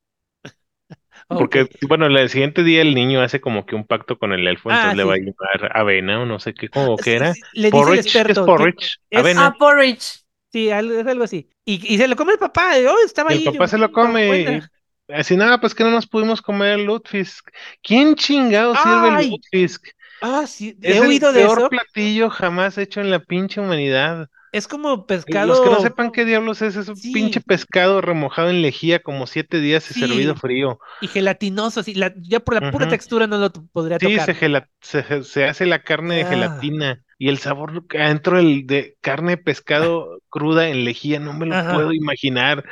Porque, 1.27 1.67
bueno, 1.87 2.05
el 2.07 2.29
siguiente 2.29 2.63
día 2.63 2.81
el 2.81 2.93
niño 2.93 3.21
hace 3.21 3.41
como 3.41 3.65
que 3.65 3.75
un 3.75 3.85
pacto 3.85 4.17
con 4.19 4.31
el 4.33 4.47
elfo, 4.47 4.69
Ah, 4.69 4.75
entonces 4.75 4.97
le 4.97 5.03
va 5.03 5.13
a 5.13 5.17
sí. 5.17 5.23
llamar 5.25 5.77
avena 5.77 6.21
o 6.21 6.25
no 6.25 6.39
sé 6.39 6.53
qué, 6.53 6.69
como 6.69 6.97
que 6.97 7.15
era. 7.15 7.33
Le 7.53 7.71
dice 7.71 7.77
el 7.79 7.85
¿qué 7.87 7.99
es 7.99 8.05
experto. 8.05 8.45
porridge? 8.45 8.99
es- 9.09 9.19
Avena. 9.19 9.47
Ah, 9.47 9.55
porridge. 9.57 10.24
Sí, 10.55 10.71
algo, 10.71 10.93
es 10.97 11.05
algo 11.05 11.25
así. 11.25 11.49
Y, 11.65 11.93
y 11.93 11.97
se 11.97 12.07
lo 12.07 12.15
come 12.15 12.31
el 12.31 12.39
papá. 12.39 12.79
y, 12.79 12.85
Oh, 12.85 12.95
estaba 13.05 13.33
Y 13.33 13.39
el 13.39 13.39
ahí. 13.41 13.45
papá 13.53 13.65
yo, 13.65 13.67
se 13.67 13.77
lo 13.77 13.89
"Mm, 13.89 13.91
come. 13.91 14.23
y- 14.23 14.27
buena". 14.45 14.71
Así 15.09 15.35
nada, 15.35 15.59
pues 15.59 15.75
que 15.75 15.83
no 15.83 15.91
nos 15.91 16.07
pudimos 16.07 16.41
comer 16.41 16.79
el 16.79 16.85
Lutfisk. 16.85 17.49
¿Quién 17.83 18.15
chingado 18.15 18.73
sirve 18.75 19.21
el 19.21 19.29
Lutfisk? 19.31 19.85
Ah, 20.21 20.45
sí, 20.47 20.77
Es 20.81 20.95
he 20.95 20.97
el 20.99 21.07
oído 21.07 21.33
de 21.33 21.41
peor 21.41 21.59
eso. 21.59 21.69
platillo 21.69 22.29
jamás 22.29 22.77
hecho 22.77 23.01
en 23.01 23.11
la 23.11 23.19
pinche 23.19 23.59
humanidad. 23.59 24.29
Es 24.53 24.65
como 24.69 25.05
pescado. 25.05 25.47
Los 25.47 25.59
que 25.59 25.69
no 25.69 25.81
sepan 25.81 26.11
qué 26.13 26.23
diablos 26.23 26.61
es, 26.61 26.77
es 26.77 26.87
un 26.87 26.95
Sí. 26.95 27.11
pinche 27.11 27.41
pescado 27.41 27.99
remojado 27.99 28.49
en 28.49 28.61
lejía 28.61 28.99
como 29.03 29.27
siete 29.27 29.59
días 29.59 29.91
y 29.91 29.93
Sí. 29.93 29.99
servido 29.99 30.35
frío. 30.37 30.79
Y 31.01 31.07
gelatinoso, 31.09 31.81
así. 31.81 31.93
la- 31.93 32.13
ya 32.15 32.39
por 32.39 32.53
la 32.55 32.71
pura 32.71 32.87
textura 32.87 33.27
no 33.27 33.37
lo 33.37 33.51
podría 33.51 33.99
Sí, 33.99 34.15
tocar. 34.15 34.33
se, 34.79 35.03
se, 35.03 35.23
se 35.25 35.43
hace 35.45 35.65
la 35.65 35.83
carne 35.83 36.15
de 36.15 36.23
Ah. 36.23 36.29
gelatina 36.29 37.04
y 37.17 37.29
el 37.29 37.37
sabor 37.39 37.85
adentro 37.97 38.37
del, 38.37 38.67
de 38.67 38.97
carne 39.01 39.31
de 39.33 39.37
pescado 39.37 40.19
cruda 40.29 40.69
en 40.69 40.85
lejía, 40.85 41.19
no 41.19 41.33
me 41.33 41.45
lo 41.45 41.57
Ajá. 41.57 41.65
puedo 41.67 41.93
imaginar, 41.93 42.65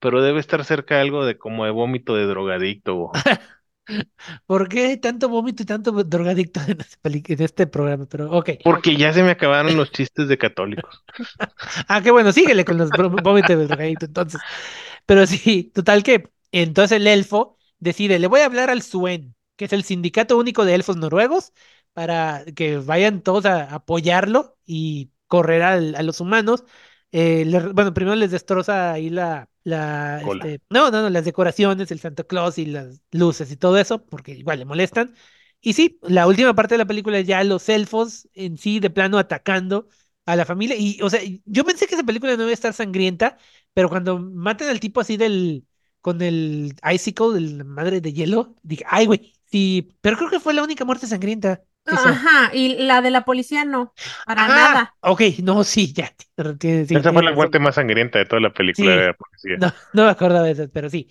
pero 0.00 0.22
debe 0.22 0.40
estar 0.40 0.64
cerca 0.64 1.00
algo 1.00 1.24
de 1.26 1.38
como 1.38 1.64
de 1.64 1.70
vómito 1.72 2.14
de 2.16 2.26
drogadicto. 2.26 3.12
¿Por 4.46 4.68
qué 4.68 4.86
hay 4.86 4.96
tanto 4.98 5.28
vómito 5.28 5.62
y 5.62 5.66
tanto 5.66 5.92
drogadicto 5.92 6.60
en 6.66 6.80
este, 6.80 7.32
en 7.34 7.42
este 7.42 7.66
programa? 7.66 8.06
Pero, 8.06 8.30
ok. 8.32 8.50
Porque 8.62 8.96
ya 8.98 9.14
se 9.14 9.22
me 9.22 9.30
acabaron 9.30 9.78
los 9.78 9.90
chistes 9.92 10.28
de 10.28 10.36
católicos. 10.36 11.02
Ah, 11.88 12.02
qué 12.02 12.10
bueno, 12.10 12.32
síguele 12.32 12.64
con 12.64 12.76
los 12.78 12.92
vómitos 12.92 13.58
del 13.58 13.68
drogadicto 13.68 14.06
entonces. 14.06 14.44
Pero 15.06 15.26
sí, 15.26 15.72
total 15.74 16.02
que 16.02 16.30
entonces 16.52 16.98
el 16.98 17.06
elfo 17.06 17.58
decide, 17.78 18.18
le 18.18 18.26
voy 18.28 18.40
a 18.40 18.46
hablar 18.46 18.70
al 18.70 18.82
SUEN, 18.82 19.34
que 19.56 19.66
es 19.66 19.72
el 19.72 19.84
Sindicato 19.84 20.36
Único 20.38 20.64
de 20.64 20.74
Elfos 20.74 20.96
Noruegos, 20.96 21.52
para 21.96 22.44
que 22.56 22.78
vayan 22.78 23.22
todos 23.22 23.46
a 23.46 23.64
apoyarlo 23.74 24.58
y 24.66 25.12
correr 25.28 25.62
al- 25.62 25.94
a 25.96 26.02
los 26.04 26.20
humanos. 26.20 26.64
Eh, 27.12 27.44
le- 27.46 27.72
bueno, 27.72 27.94
primero 27.94 28.16
les 28.16 28.30
destroza 28.30 28.92
ahí 28.92 29.10
la, 29.10 29.48
la 29.64 30.22
este, 30.24 30.60
no, 30.70 30.90
no, 30.90 31.02
no, 31.02 31.10
las 31.10 31.24
decoraciones, 31.24 31.90
el 31.90 32.00
Santa 32.00 32.24
Claus 32.24 32.58
y 32.58 32.66
las 32.66 33.00
luces 33.12 33.50
y 33.52 33.56
todo 33.56 33.78
eso, 33.78 34.04
porque 34.06 34.32
igual 34.32 34.58
le 34.58 34.64
molestan. 34.66 35.14
Y 35.60 35.72
sí, 35.72 35.98
la 36.02 36.26
última 36.26 36.54
parte 36.54 36.74
de 36.74 36.78
la 36.78 36.84
película 36.86 37.18
es 37.18 37.26
ya 37.26 37.42
los 37.44 37.68
elfos 37.68 38.28
en 38.34 38.58
sí, 38.58 38.78
de 38.80 38.90
plano 38.90 39.18
atacando 39.18 39.88
a 40.26 40.36
la 40.36 40.44
familia. 40.44 40.76
Y, 40.76 41.00
o 41.02 41.10
sea, 41.10 41.20
yo 41.44 41.64
pensé 41.64 41.86
que 41.86 41.94
esa 41.94 42.04
película 42.04 42.36
no 42.36 42.42
iba 42.42 42.50
a 42.50 42.54
estar 42.54 42.72
sangrienta, 42.72 43.38
pero 43.74 43.88
cuando 43.88 44.18
matan 44.18 44.68
al 44.68 44.80
tipo 44.80 45.00
así 45.00 45.16
del, 45.16 45.66
con 46.00 46.22
el 46.22 46.74
icicle, 46.92 47.32
de 47.34 47.40
la 47.40 47.64
madre 47.64 48.00
de 48.00 48.12
hielo, 48.12 48.54
dije, 48.62 48.84
ay, 48.88 49.06
güey, 49.06 49.34
sí, 49.46 49.88
pero 50.00 50.16
creo 50.16 50.30
que 50.30 50.40
fue 50.40 50.54
la 50.54 50.62
única 50.62 50.84
muerte 50.84 51.06
sangrienta. 51.06 51.64
Ajá, 51.86 52.50
y 52.54 52.76
la 52.86 53.00
de 53.02 53.10
la 53.10 53.24
policía 53.24 53.64
no, 53.64 53.92
para 54.26 54.44
Ah, 54.44 54.48
nada. 54.48 54.94
ok, 55.00 55.20
no, 55.42 55.62
sí, 55.64 55.92
ya. 55.92 56.12
tiene- 56.58 56.86
sí, 56.86 56.94
Esa 56.96 57.12
fue 57.12 57.22
la 57.22 57.32
muerte 57.32 57.58
más 57.58 57.76
sangrienta 57.76 58.18
de 58.18 58.26
toda 58.26 58.40
la 58.40 58.52
película 58.52 58.92
Sí. 58.92 58.98
de 58.98 59.06
la 59.06 59.14
policía. 59.14 59.56
No, 59.58 59.72
no 59.92 60.04
me 60.04 60.10
acordaba 60.10 60.44
de 60.44 60.52
eso, 60.52 60.68
pero 60.72 60.90
sí. 60.90 61.08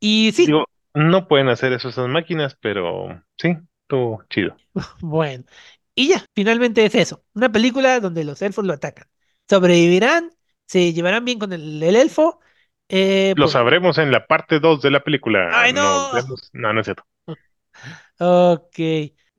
Y 0.00 0.32
sí, 0.32 0.46
Digo, 0.46 0.66
no 0.94 1.28
pueden 1.28 1.48
hacer 1.48 1.72
eso 1.72 1.88
esas 1.88 2.08
máquinas, 2.08 2.56
pero 2.60 3.22
sí, 3.36 3.56
estuvo 3.82 4.22
chido. 4.30 4.56
Bueno, 5.00 5.44
y 5.94 6.08
ya, 6.08 6.24
finalmente 6.34 6.84
es 6.84 6.94
eso, 6.94 7.24
una 7.34 7.50
película 7.52 8.00
donde 8.00 8.24
los 8.24 8.40
elfos 8.42 8.64
lo 8.64 8.72
atacan. 8.72 9.06
Sobrevivirán, 9.48 10.30
se 10.66 10.92
llevarán 10.92 11.24
bien 11.24 11.38
con 11.38 11.52
el, 11.52 11.82
el 11.82 11.96
elfo. 11.96 12.40
eh, 12.88 13.34
Lo 13.36 13.44
pues- 13.44 13.52
sabremos 13.52 13.98
en 13.98 14.10
la 14.10 14.26
parte 14.26 14.58
2 14.60 14.82
de 14.82 14.90
la 14.90 15.00
película. 15.04 15.48
¡Ay, 15.52 15.72
no! 15.72 16.12
Vemos- 16.12 16.50
No, 16.52 16.72
no 16.72 16.80
es 16.80 16.86
cierto. 16.86 17.04
Ok, 18.18 18.78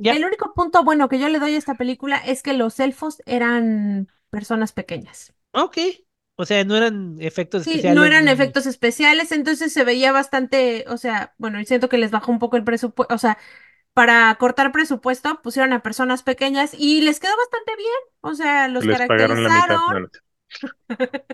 El 0.03 0.25
único 0.25 0.53
punto 0.53 0.83
bueno 0.83 1.09
que 1.09 1.19
yo 1.19 1.29
le 1.29 1.39
doy 1.39 1.55
a 1.55 1.57
esta 1.57 1.75
película 1.75 2.17
es 2.17 2.43
que 2.43 2.53
los 2.53 2.79
elfos 2.79 3.21
eran 3.25 4.07
personas 4.29 4.71
pequeñas. 4.73 5.33
Ok, 5.53 5.77
o 6.35 6.45
sea, 6.45 6.63
no 6.65 6.75
eran 6.75 7.15
efectos 7.19 7.63
Sí, 7.63 7.71
especiales. 7.71 7.95
no 7.95 8.05
eran 8.05 8.27
efectos 8.27 8.65
especiales, 8.67 9.31
entonces 9.31 9.73
se 9.73 9.83
veía 9.83 10.11
bastante, 10.11 10.85
o 10.87 10.97
sea, 10.97 11.33
bueno, 11.37 11.59
y 11.59 11.65
siento 11.65 11.89
que 11.89 11.97
les 11.97 12.11
bajó 12.11 12.31
un 12.31 12.37
poco 12.39 12.57
el 12.57 12.63
presupuesto, 12.63 13.13
o 13.15 13.17
sea, 13.17 13.37
para 13.93 14.35
cortar 14.37 14.71
presupuesto 14.73 15.41
pusieron 15.43 15.73
a 15.73 15.83
personas 15.83 16.23
pequeñas 16.23 16.73
y 16.77 17.01
les 17.01 17.19
quedó 17.19 17.31
bastante 17.37 17.75
bien, 17.77 17.91
o 18.21 18.35
sea, 18.35 18.67
los 18.69 18.85
Les 18.85 19.01
pagaron 19.01 19.43
la 19.43 19.49
mitad. 19.49 19.67
No, 19.67 19.77
no 19.77 19.79
es 19.81 19.87
cierto. 19.87 20.19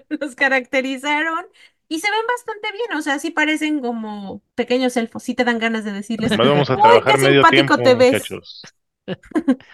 los 0.10 0.36
caracterizaron 0.36 1.46
y 1.96 2.00
se 2.00 2.10
ven 2.12 2.22
bastante 2.28 2.72
bien, 2.74 2.94
o 2.98 3.02
sea, 3.02 3.20
sí 3.20 3.32
parecen 3.32 3.82
como 3.82 4.42
pequeños 4.56 4.98
elfos, 4.98 5.24
sí 5.24 5.36
te 5.36 5.44
dan 5.46 5.60
ganas 5.60 5.84
de 5.86 5.92
decirles, 5.94 6.34
Además 6.34 6.48
vamos 6.48 6.70
a 6.70 6.78
¡Uy, 6.78 6.80
trabajar 6.80 7.18
qué 7.18 7.18
medio 7.18 7.46
simpático 7.46 7.48
tiempo, 7.48 7.82
te 7.82 7.96
ves! 7.96 8.24
muchachos. 8.26 8.76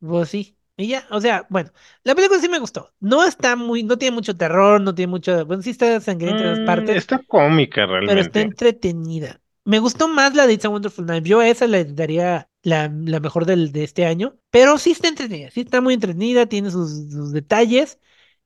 Pues 0.00 0.28
sí. 0.30 0.56
Y 0.76 0.88
ya, 0.88 1.06
o 1.10 1.20
sea, 1.20 1.46
bueno, 1.50 1.70
la 2.04 2.14
película 2.14 2.40
sí 2.40 2.48
me 2.48 2.58
gustó. 2.58 2.94
No 3.00 3.24
está 3.24 3.54
muy, 3.56 3.82
no 3.82 3.98
tiene 3.98 4.14
mucho 4.14 4.36
terror, 4.36 4.80
no 4.80 4.94
tiene 4.94 5.10
mucho, 5.10 5.44
bueno, 5.46 5.62
sí 5.62 5.70
está 5.70 6.00
sangrienta 6.00 6.42
en 6.44 6.50
las 6.50 6.60
Mm, 6.60 6.60
partes, 6.60 6.96
Está 6.96 7.18
cómica 7.26 7.84
pero 8.04 8.20
está 8.20 8.40
realmente. 8.40 8.42
entretenida. 8.42 9.40
Me 9.64 9.78
gustó 9.78 10.08
más 10.08 10.34
la 10.34 10.46
de 10.46 10.54
It's 10.54 10.64
a 10.64 10.68
Wonderful 10.70 11.06
Life. 11.06 11.28
Yo 11.28 11.40
a 11.40 11.48
esa 11.48 11.66
le 11.66 11.84
daría 11.84 12.50
la, 12.62 12.88
la 13.04 13.20
mejor 13.20 13.46
del, 13.46 13.72
de 13.72 13.84
este 13.84 14.06
año, 14.06 14.36
pero 14.50 14.78
sí 14.78 14.92
está 14.92 15.08
entretenida, 15.08 15.50
sí 15.50 15.60
está 15.62 15.80
muy 15.80 15.94
entretenida, 15.94 16.46
tiene 16.46 16.70
sus, 16.70 16.90
sus 17.12 17.32
detalles. 17.32 17.98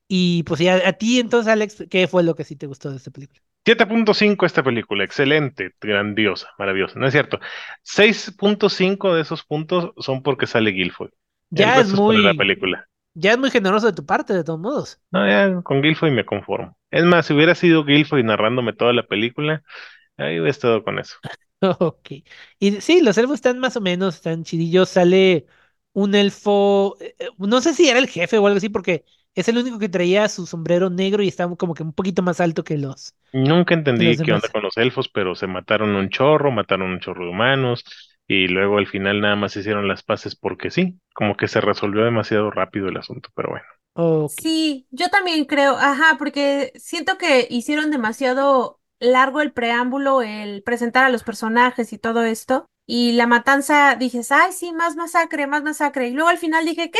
Y 0.07 0.43
pues 0.43 0.59
ya, 0.61 0.87
a 0.87 0.93
ti 0.93 1.19
entonces, 1.19 1.51
Alex, 1.51 1.85
¿qué 1.89 2.07
fue 2.07 2.23
lo 2.23 2.35
que 2.35 2.43
sí 2.43 2.55
te 2.55 2.67
gustó 2.67 2.91
de 2.91 2.97
esta 2.97 3.11
película? 3.11 3.41
7.5 3.65 4.45
esta 4.45 4.63
película, 4.63 5.03
excelente, 5.03 5.71
grandiosa, 5.81 6.49
maravillosa. 6.57 6.99
No 6.99 7.07
es 7.07 7.13
cierto. 7.13 7.39
6.5 7.83 9.13
de 9.15 9.21
esos 9.21 9.43
puntos 9.43 9.91
son 9.97 10.21
porque 10.23 10.47
sale 10.47 10.71
Guilfoyle. 10.71 11.13
El 11.55 11.71
Ya 11.71 11.79
es 11.79 11.87
por 12.03 12.15
la 12.23 12.33
muy, 12.33 12.35
película. 12.35 12.87
ya 13.15 13.33
es 13.33 13.39
muy 13.39 13.51
generoso 13.51 13.87
de 13.87 13.93
tu 13.93 14.05
parte, 14.05 14.33
de 14.33 14.43
todos 14.43 14.59
modos. 14.59 15.01
No, 15.11 15.27
ya 15.27 15.61
con 15.63 15.81
Guilfoyle 15.81 16.13
me 16.13 16.25
conformo. 16.25 16.77
Es 16.91 17.03
más, 17.05 17.25
si 17.25 17.33
hubiera 17.33 17.55
sido 17.55 17.85
Guilfoyle 17.85 18.25
narrándome 18.25 18.73
toda 18.73 18.93
la 18.93 19.03
película, 19.07 19.63
ahí 20.17 20.35
hubiera 20.39 20.51
estado 20.51 20.83
con 20.83 20.99
eso. 20.99 21.17
Ok. 21.79 22.09
Y 22.59 22.81
sí, 22.81 23.01
los 23.01 23.17
elfos 23.17 23.35
están 23.35 23.59
más 23.59 23.75
o 23.77 23.81
menos, 23.81 24.15
están 24.15 24.43
chidillos. 24.43 24.89
Sale 24.89 25.45
un 25.93 26.13
elfo, 26.15 26.97
eh, 26.99 27.15
eh, 27.19 27.27
no 27.37 27.61
sé 27.61 27.73
si 27.73 27.89
era 27.89 27.99
el 27.99 28.07
jefe 28.07 28.37
o 28.37 28.45
algo 28.47 28.57
así, 28.57 28.69
porque 28.69 29.05
es 29.35 29.47
el 29.49 29.57
único 29.57 29.77
que 29.77 29.89
traía 29.89 30.27
su 30.29 30.45
sombrero 30.45 30.89
negro 30.89 31.21
y 31.21 31.27
estaba 31.27 31.55
como 31.55 31.73
que 31.73 31.83
un 31.83 31.93
poquito 31.93 32.23
más 32.23 32.39
alto 32.39 32.63
que 32.63 32.77
los, 32.77 33.13
Nunca 33.33 33.73
entendí 33.73 34.15
los 34.15 34.21
qué 34.21 34.31
onda 34.31 34.47
con 34.47 34.63
los 34.63 34.77
elfos, 34.77 35.09
pero 35.09 35.35
se 35.35 35.45
mataron 35.45 35.95
un 35.95 36.09
chorro, 36.09 36.51
mataron 36.51 36.89
un 36.89 36.99
chorro 36.99 37.25
de 37.25 37.31
humanos, 37.31 37.83
y 38.27 38.47
luego 38.47 38.77
al 38.77 38.87
final 38.87 39.21
nada 39.21 39.35
más 39.35 39.55
hicieron 39.55 39.87
las 39.87 40.03
paces 40.03 40.35
porque 40.35 40.71
sí. 40.71 40.99
Como 41.13 41.35
que 41.35 41.47
se 41.47 41.61
resolvió 41.61 42.03
demasiado 42.05 42.49
rápido 42.49 42.87
el 42.87 42.97
asunto, 42.97 43.29
pero 43.35 43.49
bueno. 43.49 43.65
Sí, 44.29 44.87
yo 44.91 45.09
también 45.09 45.45
creo, 45.45 45.77
ajá, 45.77 46.15
porque 46.17 46.71
siento 46.75 47.17
que 47.17 47.47
hicieron 47.49 47.91
demasiado 47.91 48.79
largo 48.99 49.41
el 49.41 49.51
preámbulo, 49.51 50.21
el 50.21 50.63
presentar 50.63 51.05
a 51.05 51.09
los 51.09 51.23
personajes 51.23 51.93
y 51.93 51.97
todo 51.97 52.23
esto, 52.23 52.65
y 52.85 53.13
la 53.13 53.27
matanza, 53.27 53.95
dices, 53.95 54.31
ay, 54.31 54.51
sí, 54.51 54.73
más 54.73 54.95
masacre, 54.95 55.47
más 55.47 55.63
masacre, 55.63 56.07
y 56.07 56.11
luego 56.11 56.29
al 56.29 56.37
final 56.37 56.65
dije, 56.65 56.91
¿qué? 56.91 56.99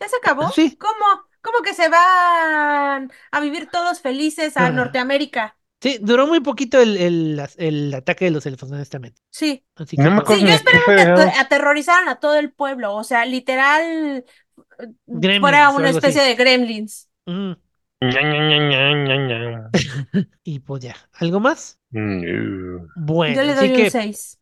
¿Ya 0.00 0.08
se 0.08 0.16
acabó? 0.16 0.48
Sí. 0.50 0.76
¿Cómo? 0.76 1.31
¿Cómo 1.42 1.62
que 1.62 1.74
se 1.74 1.88
van 1.88 3.12
a 3.30 3.40
vivir 3.40 3.68
todos 3.70 4.00
felices 4.00 4.56
a 4.56 4.66
Ah. 4.66 4.70
Norteamérica? 4.70 5.56
Sí, 5.80 5.98
duró 6.00 6.28
muy 6.28 6.38
poquito 6.40 6.80
el, 6.80 6.96
el, 7.56 7.94
ataque 7.94 8.26
de 8.26 8.30
los 8.30 8.46
elfos, 8.46 8.70
honestamente. 8.70 9.20
Sí. 9.30 9.64
Así 9.74 9.96
No 9.96 10.04
que 10.04 10.10
me 10.10 10.16
acuerdo 10.18 10.40
Sí, 10.42 10.46
yo 10.48 10.54
esperaba 10.54 10.86
que 10.96 11.02
ater- 11.02 11.32
aterrorizaran 11.40 12.08
a 12.08 12.20
todo 12.20 12.36
el 12.38 12.52
pueblo, 12.52 12.94
o 12.94 13.02
sea, 13.04 13.24
literal, 13.24 14.24
Gremlins 15.06 15.40
fuera 15.40 15.70
una 15.70 15.90
especie 15.90 16.20
así. 16.20 16.30
de 16.30 16.36
gremlins. 16.36 17.08
mm, 17.26 17.52
Ña, 18.02 18.20
Ña, 18.22 18.38
Ña, 18.48 18.58
Ña, 18.68 19.16
Ña, 19.16 19.50
Ña. 19.50 19.70
y 20.44 20.58
pues 20.60 20.82
ya. 20.82 20.96
¿Algo 21.12 21.40
más? 21.40 21.80
No. 21.90 22.88
Bueno, 22.94 23.36
Yo 23.36 23.42
le 23.42 23.52
así 23.52 23.66
doy 23.68 23.76
que 23.76 23.82
un 23.84 23.90
6. 23.90 24.38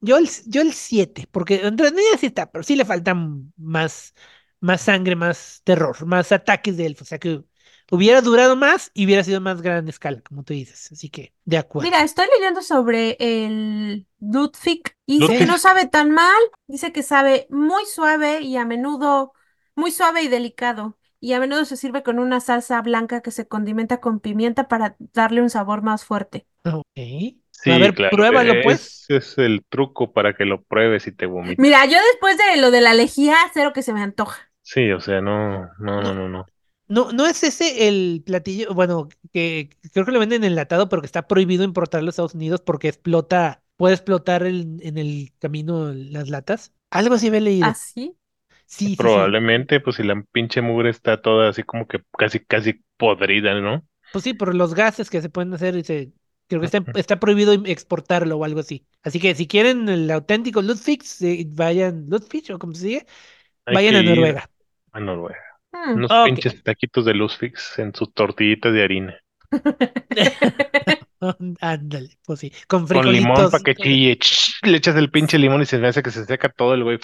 yo 0.00 0.16
el, 0.18 0.28
yo 0.46 0.62
el 0.62 0.72
7, 0.72 1.26
porque 1.30 1.66
entretenida 1.66 2.16
sí 2.18 2.26
está, 2.26 2.50
pero 2.50 2.62
sí 2.64 2.76
le 2.76 2.84
faltan 2.84 3.52
más, 3.56 4.14
más 4.60 4.82
sangre, 4.82 5.16
más 5.16 5.62
terror, 5.64 6.04
más 6.06 6.32
ataques 6.32 6.76
de 6.76 6.86
elfos. 6.86 7.08
O 7.08 7.10
sea 7.10 7.18
que 7.18 7.42
hubiera 7.90 8.20
durado 8.20 8.56
más 8.56 8.90
y 8.94 9.04
hubiera 9.06 9.24
sido 9.24 9.40
más 9.40 9.62
gran 9.62 9.88
escala, 9.88 10.20
como 10.22 10.42
tú 10.44 10.52
dices. 10.54 10.90
Así 10.92 11.10
que, 11.10 11.34
de 11.44 11.58
acuerdo. 11.58 11.88
Mira, 11.88 12.02
estoy 12.02 12.26
leyendo 12.38 12.62
sobre 12.62 13.16
el 13.20 14.06
Ludwig 14.20 14.82
y 15.06 15.18
dice 15.20 15.36
que 15.38 15.46
no 15.46 15.58
sabe 15.58 15.86
tan 15.86 16.10
mal, 16.10 16.38
dice 16.66 16.92
que 16.92 17.02
sabe 17.02 17.46
muy 17.50 17.84
suave 17.86 18.40
y 18.42 18.56
a 18.56 18.64
menudo 18.66 19.32
muy 19.74 19.90
suave 19.90 20.22
y 20.22 20.28
delicado. 20.28 20.98
Y 21.20 21.32
a 21.34 21.40
menudo 21.40 21.64
se 21.64 21.76
sirve 21.76 22.02
con 22.02 22.18
una 22.18 22.40
salsa 22.40 22.80
blanca 22.82 23.20
que 23.22 23.30
se 23.30 23.46
condimenta 23.48 24.00
con 24.00 24.20
pimienta 24.20 24.68
para 24.68 24.96
darle 24.98 25.42
un 25.42 25.50
sabor 25.50 25.82
más 25.82 26.04
fuerte. 26.04 26.46
Ok. 26.64 26.84
Sí, 27.50 27.70
A 27.70 27.78
ver, 27.78 27.94
claro. 27.94 28.16
pruébalo, 28.16 28.54
pues. 28.62 29.04
Ese 29.08 29.16
es 29.16 29.38
el 29.38 29.64
truco 29.68 30.12
para 30.12 30.34
que 30.34 30.44
lo 30.44 30.62
pruebes 30.62 31.06
y 31.06 31.12
te 31.12 31.26
vomites. 31.26 31.58
Mira, 31.58 31.84
yo 31.86 31.98
después 32.12 32.36
de 32.38 32.56
lo 32.60 32.70
de 32.70 32.80
la 32.80 32.94
lejía, 32.94 33.36
cero 33.52 33.72
que 33.74 33.82
se 33.82 33.92
me 33.92 34.02
antoja. 34.02 34.49
Sí, 34.74 34.90
o 34.92 35.00
sea, 35.00 35.20
no, 35.20 35.66
no, 35.78 36.00
no, 36.02 36.14
no, 36.14 36.28
no. 36.28 36.46
No, 36.88 37.12
no 37.12 37.26
es 37.26 37.42
ese 37.44 37.86
el 37.88 38.22
platillo, 38.26 38.74
bueno, 38.74 39.08
que 39.32 39.70
creo 39.92 40.04
que 40.04 40.10
lo 40.12 40.18
venden 40.18 40.42
enlatado, 40.44 40.88
pero 40.88 41.02
que 41.02 41.06
está 41.06 41.28
prohibido 41.28 41.62
importarlo 41.62 42.08
a 42.08 42.10
Estados 42.10 42.34
Unidos 42.34 42.60
porque 42.62 42.88
explota, 42.88 43.62
puede 43.76 43.94
explotar 43.94 44.42
el- 44.44 44.80
en 44.82 44.98
el 44.98 45.32
camino 45.38 45.92
las 45.92 46.28
latas. 46.30 46.72
Algo 46.90 47.14
así 47.14 47.28
había 47.28 47.40
leído. 47.40 47.80
¿Así? 47.84 48.16
Sí, 48.66 48.96
sí, 48.96 49.08
sí. 49.08 49.34
Probablemente, 49.34 49.80
pues 49.80 49.96
si 49.96 50.02
la 50.04 50.22
pinche 50.32 50.60
mugre 50.62 50.90
está 50.90 51.20
toda 51.20 51.48
así 51.50 51.62
como 51.64 51.86
que 51.88 52.02
casi, 52.16 52.38
casi 52.44 52.84
podrida, 52.96 53.60
¿no? 53.60 53.84
Pues 54.10 54.24
sí, 54.24 54.34
por 54.34 54.54
los 54.54 54.74
gases 54.74 55.08
que 55.10 55.22
se 55.22 55.30
pueden 55.30 55.54
hacer, 55.54 55.76
y 55.76 55.84
se- 55.84 56.12
creo 56.48 56.60
que 56.60 56.66
está, 56.66 56.84
está 56.94 57.20
prohibido 57.20 57.52
exportarlo 57.66 58.36
o 58.38 58.44
algo 58.44 58.60
así. 58.60 58.86
Así 59.02 59.20
que 59.20 59.34
si 59.34 59.46
quieren 59.46 59.88
el 59.88 60.10
auténtico 60.10 60.62
Ludwig, 60.62 61.02
eh, 61.22 61.44
vayan, 61.48 62.06
Ludwig 62.08 62.52
o 62.52 62.58
como 62.58 62.74
se 62.74 62.86
diga, 62.86 63.06
vayan 63.72 63.94
a 63.96 63.98
ir 64.00 64.04
Noruega. 64.06 64.50
A 64.92 65.00
Noruega. 65.00 65.38
Hmm. 65.72 65.94
Unos 65.96 66.10
pinches 66.24 66.62
taquitos 66.62 67.04
de 67.04 67.14
Luzfix 67.14 67.78
en 67.78 67.94
sus 67.94 68.12
tortillitas 68.12 68.72
de 68.72 68.84
harina. 68.84 69.16
Ándale, 71.60 72.18
pues 72.24 72.40
sí, 72.40 72.52
con 72.66 72.86
Con 72.86 73.12
limón 73.12 73.50
para 73.50 73.62
que 73.62 73.74
chille. 73.74 74.16
ch, 74.18 74.60
Le 74.62 74.78
echas 74.78 74.96
el 74.96 75.10
pinche 75.10 75.38
limón 75.38 75.60
y 75.62 75.66
se 75.66 75.78
me 75.78 75.88
hace 75.88 76.02
que 76.02 76.10
se 76.10 76.24
seca 76.24 76.48
todo 76.48 76.74
el 76.74 76.84
güey. 76.84 76.98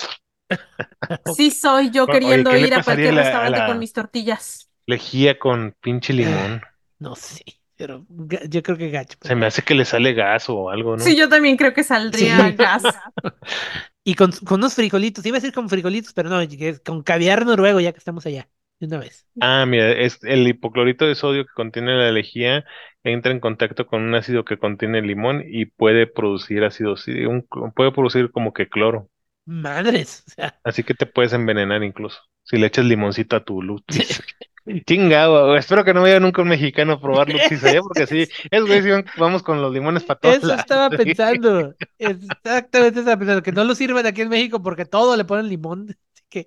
Sí 1.36 1.50
soy 1.50 1.90
yo 1.90 2.06
queriendo 2.06 2.50
¿qué 2.50 2.60
le 2.60 2.66
ir 2.68 2.74
a 2.74 2.82
cualquier 2.82 3.14
la- 3.14 3.22
restaurante 3.24 3.58
la- 3.58 3.66
con 3.66 3.78
mis 3.80 3.92
tortillas. 3.92 4.70
Lejía 4.86 5.38
con 5.38 5.74
pinche 5.80 6.12
limón. 6.12 6.62
No 7.00 7.16
sé, 7.16 7.42
pero 7.76 8.06
yo 8.48 8.62
creo 8.62 8.78
que 8.78 8.90
gacho. 8.90 9.18
Se 9.20 9.34
me 9.34 9.46
hace 9.46 9.62
que 9.62 9.74
le 9.74 9.84
sale 9.84 10.14
gas 10.14 10.48
o 10.48 10.70
algo, 10.70 10.96
¿no? 10.96 11.02
Sí, 11.02 11.16
yo 11.16 11.28
también 11.28 11.56
creo 11.56 11.74
que 11.74 11.82
saldría 11.82 12.48
Sí. 12.50 12.54
gas. 12.56 12.82
Y 14.06 14.14
con, 14.14 14.30
con 14.32 14.60
unos 14.60 14.74
frijolitos, 14.74 15.26
iba 15.26 15.36
a 15.38 15.40
decir 15.40 15.52
con 15.54 15.68
frijolitos, 15.68 16.12
pero 16.14 16.30
no, 16.30 16.38
con 16.84 17.02
caviar 17.02 17.44
noruego 17.46 17.80
ya 17.80 17.92
que 17.92 17.98
estamos 17.98 18.24
allá, 18.26 18.48
de 18.80 18.86
una 18.86 18.98
vez. 19.00 19.26
Ah, 19.40 19.64
mira, 19.66 19.92
es 19.92 20.22
el 20.24 20.46
hipoclorito 20.48 21.06
de 21.06 21.14
sodio 21.14 21.44
que 21.46 21.52
contiene 21.54 21.94
la 21.96 22.10
lejía 22.10 22.64
entra 23.04 23.32
en 23.32 23.40
contacto 23.40 23.86
con 23.86 24.02
un 24.02 24.14
ácido 24.14 24.44
que 24.44 24.58
contiene 24.58 25.02
limón 25.02 25.42
y 25.46 25.66
puede 25.66 26.06
producir 26.06 26.64
ácido, 26.64 26.94
un- 27.28 27.46
puede 27.74 27.92
producir 27.92 28.30
como 28.30 28.52
que 28.52 28.68
cloro. 28.68 29.10
Madres, 29.46 30.22
o 30.26 30.30
sea, 30.30 30.60
Así 30.64 30.82
que 30.84 30.92
te 30.92 31.06
puedes 31.06 31.32
envenenar 31.32 31.82
incluso 31.82 32.20
si 32.42 32.58
le 32.58 32.66
echas 32.66 32.84
limoncito 32.84 33.36
a 33.36 33.44
tu 33.44 33.62
Lutfis. 33.62 34.22
Chingado, 34.84 35.47
güey, 35.47 35.59
espero 35.59 35.84
que 35.84 35.94
no 35.94 36.02
vaya 36.02 36.18
nunca 36.18 36.43
un 36.43 36.48
mexicano 36.48 36.94
a 36.94 37.01
probar 37.01 37.28
Lutfis 37.28 37.62
allá 37.64 37.80
porque 37.82 38.06
sí, 38.06 38.26
es 38.51 38.62
güey, 38.64 38.82
vamos 39.16 39.43
con 39.43 39.62
los 39.62 39.72
limones 39.72 40.02
para 40.05 40.18
todos 40.18 40.36
eso 40.38 40.47
lados. 40.48 40.60
estaba 40.62 40.90
pensando, 40.97 41.74
exactamente 41.98 42.98
estaba 43.01 43.16
pensando, 43.16 43.43
que 43.43 43.52
no 43.52 43.64
lo 43.64 43.74
sirven 43.74 44.06
aquí 44.06 44.22
en 44.22 44.28
México 44.28 44.60
porque 44.62 44.84
todo 44.84 45.16
le 45.16 45.24
ponen 45.24 45.48
limón, 45.48 45.86
así 46.14 46.24
que, 46.28 46.47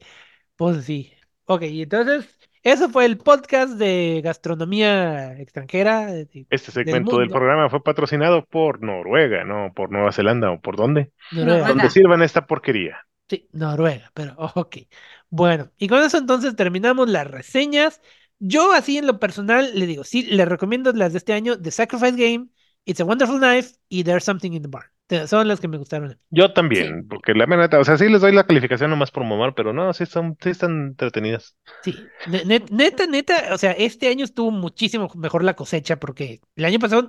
pues 0.57 0.83
sí. 0.85 1.13
Ok, 1.45 1.63
y 1.63 1.81
entonces, 1.83 2.27
eso 2.61 2.89
fue 2.89 3.05
el 3.05 3.17
podcast 3.17 3.71
de 3.73 4.21
gastronomía 4.23 5.39
extranjera. 5.39 6.07
de- 6.07 6.45
Este 6.49 6.71
segmento 6.71 7.17
del 7.17 7.29
mundo. 7.29 7.33
programa 7.39 7.69
fue 7.69 7.81
patrocinado 7.81 8.45
por 8.45 8.83
Noruega, 8.83 9.45
no 9.45 9.71
por 9.73 9.91
Nueva 9.91 10.11
Zelanda 10.11 10.51
o 10.51 10.59
por 10.59 10.75
dónde. 10.75 11.11
Noruega. 11.31 11.69
Donde 11.69 11.89
sirvan 11.89 12.21
esta 12.21 12.45
porquería. 12.45 13.05
Sí, 13.29 13.47
Noruega, 13.53 14.11
pero 14.13 14.35
ok. 14.37 14.77
Bueno, 15.29 15.71
y 15.77 15.87
con 15.87 16.01
eso 16.03 16.17
entonces 16.17 16.55
terminamos 16.55 17.09
las 17.09 17.27
reseñas. 17.29 18.01
Yo 18.39 18.71
así 18.73 18.97
en 18.97 19.07
lo 19.07 19.19
personal 19.19 19.71
le 19.77 19.85
digo, 19.85 20.03
sí, 20.03 20.23
le 20.23 20.45
recomiendo 20.45 20.91
las 20.93 21.11
de 21.11 21.17
este 21.19 21.33
año, 21.33 21.59
The 21.59 21.71
Sacrifice 21.71 22.11
Game, 22.11 22.47
It's 22.85 22.99
a 23.01 23.05
Wonderful 23.05 23.37
Knife 23.39 23.75
y 23.89 24.03
There's 24.03 24.23
Something 24.23 24.53
in 24.53 24.61
the 24.63 24.69
Barn. 24.69 24.87
Son 25.27 25.47
las 25.47 25.59
que 25.59 25.67
me 25.67 25.77
gustaron. 25.77 26.19
Yo 26.29 26.53
también, 26.53 27.07
porque 27.07 27.33
la 27.33 27.47
neta, 27.47 27.79
o 27.79 27.83
sea, 27.83 27.97
sí 27.97 28.07
les 28.09 28.21
doy 28.21 28.31
la 28.31 28.45
calificación 28.45 28.91
nomás 28.91 29.09
por 29.09 29.23
mamar, 29.23 29.55
pero 29.55 29.73
no, 29.73 29.91
sí 29.93 30.03
están, 30.03 30.37
sí 30.39 30.49
están 30.51 30.89
entretenidas. 30.89 31.55
Sí, 31.83 31.95
ne- 32.27 32.45
net- 32.45 32.69
neta, 32.69 33.07
neta, 33.07 33.53
o 33.53 33.57
sea, 33.57 33.71
este 33.71 34.07
año 34.09 34.23
estuvo 34.25 34.51
muchísimo 34.51 35.09
mejor 35.15 35.43
la 35.43 35.55
cosecha 35.55 35.99
porque 35.99 36.41
el 36.55 36.65
año 36.65 36.77
pasado 36.77 37.07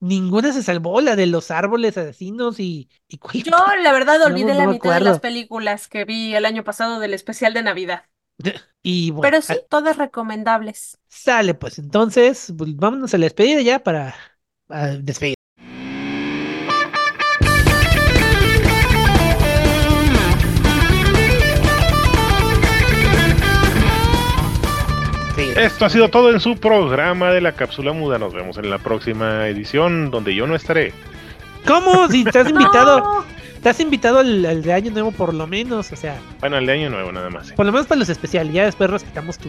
ninguna 0.00 0.52
se 0.52 0.62
salvó, 0.62 1.00
la 1.00 1.14
de 1.14 1.26
los 1.26 1.50
árboles 1.50 1.96
asesinos 1.96 2.58
y, 2.58 2.88
Yo, 3.32 3.56
la 3.82 3.92
verdad, 3.92 4.22
olvidé 4.22 4.54
no 4.54 4.54
la 4.54 4.66
mitad 4.66 4.94
de 4.94 5.00
las 5.00 5.20
películas 5.20 5.88
que 5.88 6.04
vi 6.04 6.34
el 6.34 6.44
año 6.44 6.64
pasado 6.64 6.98
del 6.98 7.14
especial 7.14 7.54
de 7.54 7.62
Navidad. 7.62 8.04
Y 8.82 9.10
bueno, 9.10 9.22
Pero 9.22 9.42
sí, 9.42 9.54
todas 9.68 9.98
recomendables. 9.98 10.98
sale 11.08 11.54
pues, 11.54 11.78
entonces, 11.78 12.52
pues, 12.56 12.74
vámonos 12.74 13.12
a 13.14 13.18
la 13.18 13.24
despedida 13.24 13.60
ya 13.60 13.78
para 13.82 14.14
despedir. 15.00 15.34
Esto 25.56 25.84
ha 25.84 25.90
sido 25.90 26.08
todo 26.08 26.30
en 26.30 26.40
su 26.40 26.56
programa 26.56 27.30
de 27.30 27.40
la 27.40 27.52
cápsula 27.52 27.92
muda. 27.92 28.18
Nos 28.18 28.32
vemos 28.32 28.56
en 28.58 28.70
la 28.70 28.78
próxima 28.78 29.48
edición, 29.48 30.10
donde 30.10 30.34
yo 30.34 30.46
no 30.46 30.54
estaré. 30.54 30.92
¿Cómo? 31.66 32.08
Si 32.08 32.22
estás 32.22 32.48
invitado, 32.50 33.24
estás 33.54 33.80
invitado 33.80 34.18
al, 34.20 34.44
al 34.46 34.62
de 34.62 34.72
Año 34.72 34.90
Nuevo 34.90 35.12
por 35.12 35.34
lo 35.34 35.46
menos, 35.46 35.92
o 35.92 35.96
sea, 35.96 36.16
Bueno, 36.40 36.56
el 36.58 36.66
de 36.66 36.72
año 36.72 36.90
nuevo 36.90 37.12
nada 37.12 37.30
más. 37.30 37.48
sí. 37.48 37.52
por 37.54 37.66
lo 37.66 37.72
menos 37.72 37.86
para 37.86 37.98
los 37.98 38.08
especiales. 38.08 38.52
Ya 38.54 38.64
después 38.64 38.88
respetamos 38.90 39.38
tu 39.38 39.48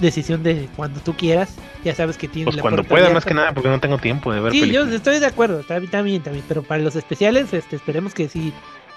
decisión 0.00 0.42
de 0.42 0.68
cuando 0.76 1.00
tú 1.00 1.14
quieras. 1.14 1.54
Ya 1.84 1.94
sabes 1.94 2.16
que 2.16 2.26
tienes 2.26 2.46
Pues 2.46 2.56
la 2.56 2.62
cuando 2.62 2.82
pueda, 2.82 3.10
más 3.10 3.24
que 3.24 3.34
nada, 3.34 3.52
porque 3.52 3.68
no 3.68 3.78
tengo 3.80 3.98
tiempo 3.98 4.32
de 4.32 4.40
ver 4.40 4.52
Sí, 4.52 4.70
yo 4.70 4.84
estoy 4.84 5.18
de 5.20 5.26
acuerdo, 5.26 5.62
bien, 5.68 5.84
está 5.84 6.02
bien, 6.02 6.22
pero 6.48 6.62
para 6.62 6.82
los 6.82 6.96
especiales, 6.96 7.52
este, 7.52 7.76
esperemos 7.76 8.14
que 8.14 8.28
sí 8.28 8.52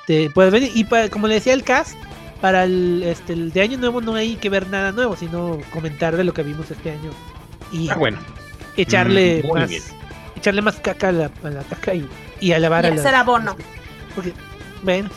te 0.08 0.30
puedas 0.30 0.52
venir. 0.52 0.72
Y 0.74 0.86
para, 0.86 1.10
como 1.10 1.28
le 1.28 1.36
decía 1.36 1.54
el 1.54 1.64
cast, 1.64 1.98
para 2.42 2.64
el, 2.66 3.04
este, 3.04 3.34
el 3.34 3.52
de 3.52 3.62
año 3.62 3.78
nuevo 3.78 4.02
no 4.02 4.16
hay 4.16 4.36
que 4.36 4.50
ver 4.50 4.68
nada 4.70 4.92
nuevo, 4.92 5.16
sino 5.16 5.60
comentar 5.72 6.16
de 6.18 6.24
lo 6.24 6.34
que 6.34 6.44
vimos 6.44 6.70
este 6.72 6.92
año 6.92 7.10
y 7.72 7.90
Ah, 7.90 7.96
bueno. 7.96 8.18
echarle 8.76 9.44
Mm, 9.44 9.54
más, 9.58 9.70
bien. 9.70 9.84
echarle 10.36 10.62
más 10.62 10.76
caca 10.78 11.10
a 11.10 11.12
la, 11.12 11.32
a 11.44 11.50
la 11.50 11.64
caca 11.64 11.94
y, 11.96 12.08
y 12.40 12.52
alabar 12.52 12.86
Y 12.86 12.90
a 12.90 12.94
hacer 12.94 13.16
abono. 13.16 13.56
Porque, 14.16 14.34
bueno, 14.84 15.10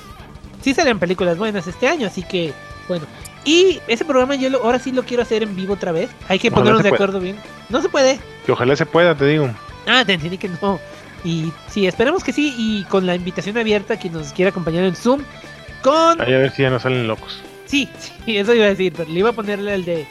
sí 0.62 0.74
salen 0.74 0.98
películas 0.98 1.36
buenas 1.38 1.66
este 1.66 1.88
año, 1.88 2.06
así 2.06 2.22
que, 2.22 2.52
bueno. 2.88 3.06
Y 3.44 3.80
ese 3.88 4.04
programa 4.04 4.34
yo 4.34 4.50
lo- 4.50 4.62
ahora 4.62 4.78
sí 4.78 4.92
lo 4.92 5.02
quiero 5.04 5.22
hacer 5.22 5.42
en 5.42 5.56
vivo 5.56 5.74
otra 5.74 5.92
vez. 5.92 6.10
Hay 6.28 6.38
que 6.38 6.48
Ojalá 6.48 6.60
ponernos 6.60 6.82
de 6.82 6.88
acuerdo 6.90 7.20
bien. 7.20 7.36
No 7.70 7.80
se 7.80 7.88
puede. 7.88 8.18
Que 8.44 8.52
ojalá 8.52 8.76
se 8.76 8.84
pueda, 8.84 9.14
te 9.14 9.26
digo. 9.26 9.48
Ah, 9.86 10.04
te 10.04 10.12
entendí 10.14 10.36
que 10.36 10.48
no. 10.60 10.78
Y 11.24 11.50
sí, 11.68 11.86
esperemos 11.86 12.22
que 12.22 12.32
sí. 12.34 12.54
Y 12.58 12.84
con 12.84 13.06
la 13.06 13.14
invitación 13.14 13.56
abierta, 13.56 13.96
quien 13.98 14.12
nos 14.12 14.32
quiera 14.34 14.50
acompañar 14.50 14.84
en 14.84 14.94
Zoom. 14.94 15.22
Con. 15.82 16.20
Ahí 16.20 16.34
a 16.34 16.38
ver 16.38 16.50
si 16.50 16.62
ya 16.62 16.70
no 16.70 16.78
salen 16.78 17.06
locos. 17.06 17.40
Sí, 17.66 17.88
sí, 17.98 18.36
eso 18.36 18.54
iba 18.54 18.66
a 18.66 18.70
decir. 18.70 18.92
Pero 18.96 19.10
le 19.10 19.18
iba 19.18 19.30
a 19.30 19.32
ponerle 19.32 19.74
el 19.74 19.84
de. 19.84 20.06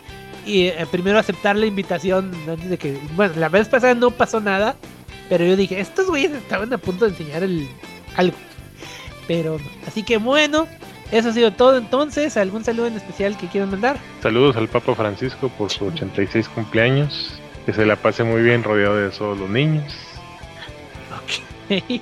Y 0.45 0.67
eh, 0.67 0.87
primero 0.89 1.19
aceptar 1.19 1.55
la 1.55 1.65
invitación 1.65 2.31
antes 2.47 2.69
de 2.69 2.77
que. 2.77 2.97
Bueno, 3.15 3.33
la 3.37 3.49
vez 3.49 3.67
pasada 3.67 3.93
no 3.93 4.11
pasó 4.11 4.39
nada. 4.39 4.75
Pero 5.29 5.45
yo 5.45 5.55
dije, 5.55 5.79
estos 5.79 6.07
güeyes 6.07 6.31
estaban 6.31 6.73
a 6.73 6.77
punto 6.77 7.05
de 7.05 7.11
enseñar 7.11 7.43
el 7.43 7.67
algo. 8.15 8.37
Pero 9.27 9.59
no. 9.59 9.69
Así 9.87 10.03
que 10.03 10.17
bueno, 10.17 10.67
eso 11.11 11.29
ha 11.29 11.33
sido 11.33 11.51
todo 11.51 11.77
entonces. 11.77 12.37
¿Algún 12.37 12.63
saludo 12.63 12.87
en 12.87 12.97
especial 12.97 13.37
que 13.37 13.47
quieran 13.47 13.69
mandar? 13.69 13.97
Saludos 14.21 14.55
al 14.55 14.67
Papa 14.67 14.95
Francisco 14.95 15.49
por 15.49 15.69
su 15.69 15.85
86 15.85 16.49
cumpleaños. 16.49 17.39
Que 17.65 17.73
se 17.73 17.85
la 17.85 17.95
pase 17.95 18.23
muy 18.23 18.41
bien 18.41 18.63
rodeado 18.63 18.95
de 18.95 19.09
todos 19.09 19.37
los 19.37 19.49
niños. 19.49 19.93
Ok. 21.15 21.69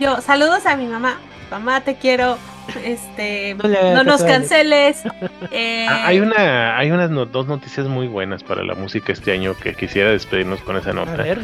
Yo, 0.00 0.20
saludos 0.20 0.66
a 0.66 0.76
mi 0.76 0.86
mamá. 0.86 1.18
Mamá, 1.50 1.80
te 1.80 1.96
quiero. 1.96 2.36
Este, 2.84 3.54
No 3.54 3.68
le 3.68 3.78
hagas 3.78 3.94
no 3.94 4.04
nos 4.04 4.22
canceles. 4.22 5.02
Eh, 5.50 5.86
Ah, 5.88 6.06
hay 6.06 6.20
una, 6.20 6.76
hay 6.76 6.90
unas 6.90 7.10
no- 7.10 7.24
dos 7.24 7.46
noticias 7.46 7.86
muy 7.86 8.06
buenas 8.06 8.42
para 8.42 8.62
la 8.64 8.74
música 8.74 9.12
este 9.12 9.32
año 9.32 9.54
que 9.56 9.74
quisiera 9.74 10.10
despedirnos 10.10 10.60
con 10.60 10.76
esa 10.76 10.90
A 10.90 10.92
nota. 10.92 11.16
ver. 11.16 11.38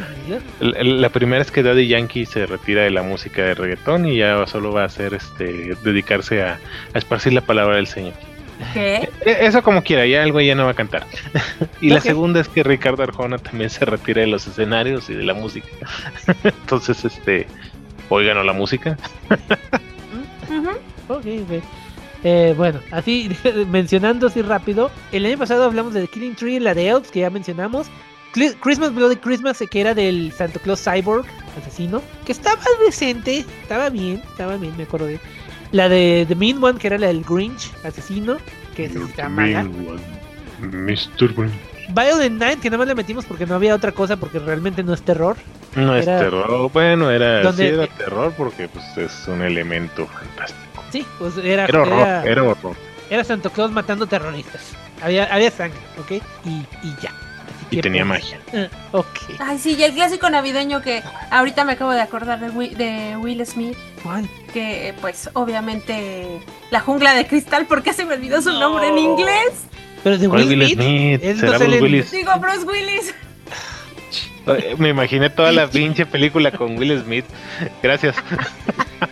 La, 0.59 0.83
la 0.83 1.09
primera 1.09 1.41
es 1.41 1.49
que 1.49 1.63
Daddy 1.63 1.87
Yankee 1.87 2.25
se 2.27 2.45
retira 2.45 2.83
de 2.83 2.91
la 2.91 3.01
música 3.01 3.41
de 3.41 3.55
reggaetón 3.55 4.05
y 4.07 4.17
ya 4.17 4.45
solo 4.45 4.71
va 4.71 4.83
a 4.83 4.85
hacer 4.85 5.15
este 5.15 5.75
dedicarse 5.83 6.43
a, 6.43 6.59
a 6.93 6.97
esparcir 6.97 7.33
la 7.33 7.41
palabra 7.41 7.77
del 7.77 7.87
Señor. 7.87 8.13
¿Qué? 8.73 9.09
E- 9.25 9.37
Eso 9.41 9.63
como 9.63 9.81
quiera, 9.83 10.05
ya 10.05 10.23
el 10.23 10.31
güey 10.31 10.45
ya 10.47 10.55
no 10.55 10.65
va 10.65 10.71
a 10.71 10.75
cantar. 10.75 11.05
y 11.81 11.89
la 11.89 11.99
segunda 12.01 12.39
es 12.41 12.47
que 12.47 12.61
Ricardo 12.63 13.01
Arjona 13.03 13.37
también 13.39 13.69
se 13.71 13.85
retira 13.85 14.21
de 14.21 14.27
los 14.27 14.45
escenarios 14.45 15.09
y 15.09 15.15
de 15.15 15.23
la 15.23 15.33
música. 15.33 15.67
Entonces, 16.43 17.03
este, 17.05 17.47
oigan 18.09 18.45
la 18.45 18.53
música. 18.53 18.97
Ok. 21.07 21.25
Eh, 22.23 22.53
bueno, 22.57 22.79
así 22.91 23.29
mencionando 23.69 24.27
así 24.27 24.41
rápido, 24.41 24.89
el 25.11 25.25
año 25.25 25.37
pasado 25.37 25.63
hablamos 25.63 25.93
de 25.93 26.01
The 26.01 26.07
Killing 26.07 26.35
Tree, 26.35 26.59
la 26.59 26.73
de 26.73 26.89
Elves, 26.89 27.11
que 27.11 27.19
ya 27.21 27.29
mencionamos. 27.29 27.87
Christmas 28.59 28.93
Bloody 28.93 29.15
Christmas, 29.15 29.63
que 29.71 29.79
era 29.79 29.93
del 29.93 30.33
Santa 30.33 30.59
Claus 30.59 30.83
Cyborg, 30.83 31.25
asesino, 31.57 32.01
que 32.25 32.33
estaba 32.33 32.59
decente, 32.85 33.45
estaba 33.61 33.89
bien, 33.89 34.21
estaba 34.29 34.57
bien, 34.57 34.75
me 34.75 34.83
acuerdo 34.83 35.07
bien. 35.07 35.21
La 35.71 35.87
de 35.87 36.25
The 36.27 36.35
Mean 36.35 36.61
One, 36.61 36.77
que 36.77 36.87
era 36.87 36.97
la 36.97 37.07
del 37.07 37.23
Grinch, 37.23 37.71
asesino, 37.85 38.35
que 38.75 38.89
sí 38.89 38.97
estaba 39.07 39.29
mala. 39.29 39.63
Mr. 40.59 41.33
Green. 41.33 41.51
Violent 41.89 42.39
Night, 42.39 42.59
que 42.59 42.69
nada 42.69 42.79
más 42.79 42.87
le 42.87 42.95
metimos 42.95 43.23
porque 43.25 43.45
no 43.45 43.55
había 43.55 43.73
otra 43.75 43.91
cosa, 43.93 44.17
porque 44.17 44.39
realmente 44.39 44.83
no 44.83 44.93
es 44.93 45.01
terror. 45.01 45.37
No 45.75 45.95
es 45.95 46.05
terror, 46.05 46.69
bueno, 46.73 47.11
era, 47.11 47.41
Donde- 47.41 47.69
sí 47.69 47.73
era 47.73 47.87
terror 47.87 48.33
porque 48.35 48.67
pues 48.67 48.97
es 48.97 49.27
un 49.27 49.43
elemento 49.43 50.07
fantástico. 50.07 50.64
Sí, 50.95 51.05
pues 51.19 51.37
era, 51.37 51.65
Era 51.65 51.81
horror, 51.81 51.99
era, 51.99 52.23
era 52.23 52.43
horror. 52.43 52.75
era 53.09 53.23
Santa 53.23 53.49
Claus 53.49 53.71
matando 53.71 54.07
terroristas. 54.07 54.61
Había, 55.01 55.25
había 55.25 55.51
sangre, 55.51 55.79
¿ok? 55.99 56.11
Y, 56.45 56.49
y 56.87 56.95
ya. 57.01 57.11
Y 57.69 57.81
tenía 57.81 58.05
pues, 58.05 58.21
magia. 58.23 58.39
eh, 58.53 58.69
ok. 58.93 59.07
Ay, 59.39 59.57
sí, 59.59 59.75
y 59.77 59.83
el 59.83 59.93
clásico 59.93 60.29
navideño 60.29 60.81
que 60.81 61.03
ahorita 61.31 61.65
me 61.65 61.73
acabo 61.73 61.91
de 61.91 61.99
acordar 62.01 62.39
de 62.39 62.49
Will, 62.49 62.77
de 62.77 63.17
Will 63.17 63.45
Smith, 63.45 63.75
¿Cuál? 64.03 64.29
que 64.53 64.93
pues 65.01 65.29
obviamente 65.33 66.39
la 66.71 66.79
jungla 66.79 67.13
de 67.13 67.27
cristal, 67.27 67.65
porque 67.67 67.91
se 67.91 68.05
me 68.05 68.13
olvidó 68.13 68.41
su 68.41 68.53
nombre 68.53 68.87
en 68.87 68.97
inglés. 68.99 69.65
Pero 70.03 70.17
de 70.17 70.29
¿Cuál 70.29 70.47
Will 70.47 70.59
Will 70.59 70.69
Smith. 70.75 71.81
Willis? 71.81 72.11
Digo, 72.11 72.31
Bruce 72.39 72.63
Willis. 72.65 73.13
Me 74.77 74.89
imaginé 74.89 75.29
toda 75.29 75.51
la 75.51 75.67
pinche 75.67 76.05
película 76.05 76.51
con 76.51 76.77
Will 76.77 77.01
Smith. 77.03 77.25
Gracias. 77.81 78.15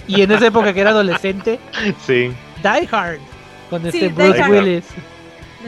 Y 0.08 0.22
en 0.22 0.32
esa 0.32 0.48
época 0.48 0.74
que 0.74 0.82
era 0.82 0.92
adolescente, 0.92 1.60
Sí. 2.06 2.32
Die 2.62 2.88
Hard. 2.92 3.20
Con 3.70 3.82
Sí, 3.84 3.88
este 3.88 4.08
Bruce 4.10 4.42
Hard. 4.42 4.52
Willis. 4.52 4.86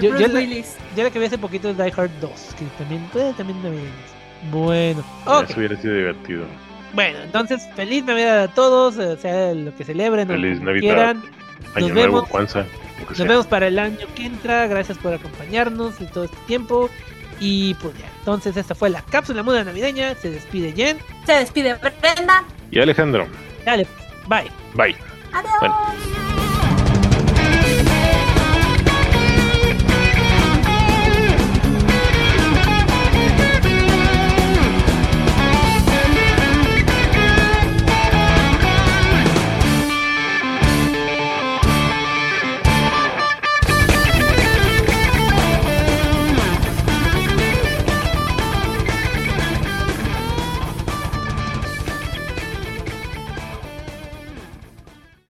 Yo- 0.01 0.09
Bruce 0.09 0.23
yo 0.23 0.27
la- 0.33 0.39
Willis. 0.39 0.75
Ya 0.95 1.03
la 1.05 1.09
que 1.09 1.19
vi 1.19 1.25
hace 1.25 1.37
poquito 1.37 1.69
es 1.69 1.77
Die 1.77 1.93
Hard 1.95 2.11
2, 2.21 2.31
que 2.57 2.65
también, 2.77 3.07
eh, 3.15 3.33
también. 3.37 3.57
Bueno. 4.51 5.03
Eso 5.25 5.57
hubiera 5.57 5.75
sido 5.77 5.95
divertido. 5.95 6.45
Bueno, 6.93 7.19
entonces, 7.23 7.63
feliz 7.75 8.05
Navidad 8.05 8.43
a 8.43 8.47
todos, 8.49 8.97
eh, 8.97 9.17
sea 9.21 9.53
lo 9.53 9.75
que 9.75 9.83
celebren 9.83 10.29
o 10.29 10.33
Feliz 10.33 10.61
Navidad. 10.61 10.81
quieran. 10.81 11.23
Año 11.75 11.87
Nos 11.87 11.91
nuevo, 11.91 12.13
vemos. 12.13 12.29
Juanza. 12.29 12.65
Nos 13.09 13.17
sea. 13.17 13.25
vemos 13.27 13.47
para 13.47 13.67
el 13.67 13.79
año 13.79 14.05
que 14.15 14.25
entra. 14.25 14.67
Gracias 14.67 14.97
por 14.97 15.13
acompañarnos 15.13 15.99
en 15.99 16.07
todo 16.07 16.23
este 16.25 16.37
tiempo. 16.47 16.89
Y 17.39 17.73
pues 17.75 17.97
ya, 17.97 18.09
entonces 18.19 18.55
esta 18.57 18.75
fue 18.75 18.89
la 18.89 19.01
cápsula 19.01 19.43
muda 19.43 19.63
navideña. 19.63 20.15
Se 20.15 20.29
despide 20.29 20.71
Jen. 20.73 20.99
Se 21.25 21.33
despide 21.33 21.75
Brenda. 21.75 22.43
Y 22.71 22.79
Alejandro. 22.79 23.27
Dale, 23.65 23.87
bye. 24.27 24.51
Bye. 24.73 24.95
Adiós. 25.33 25.53
Bueno. 25.59 26.44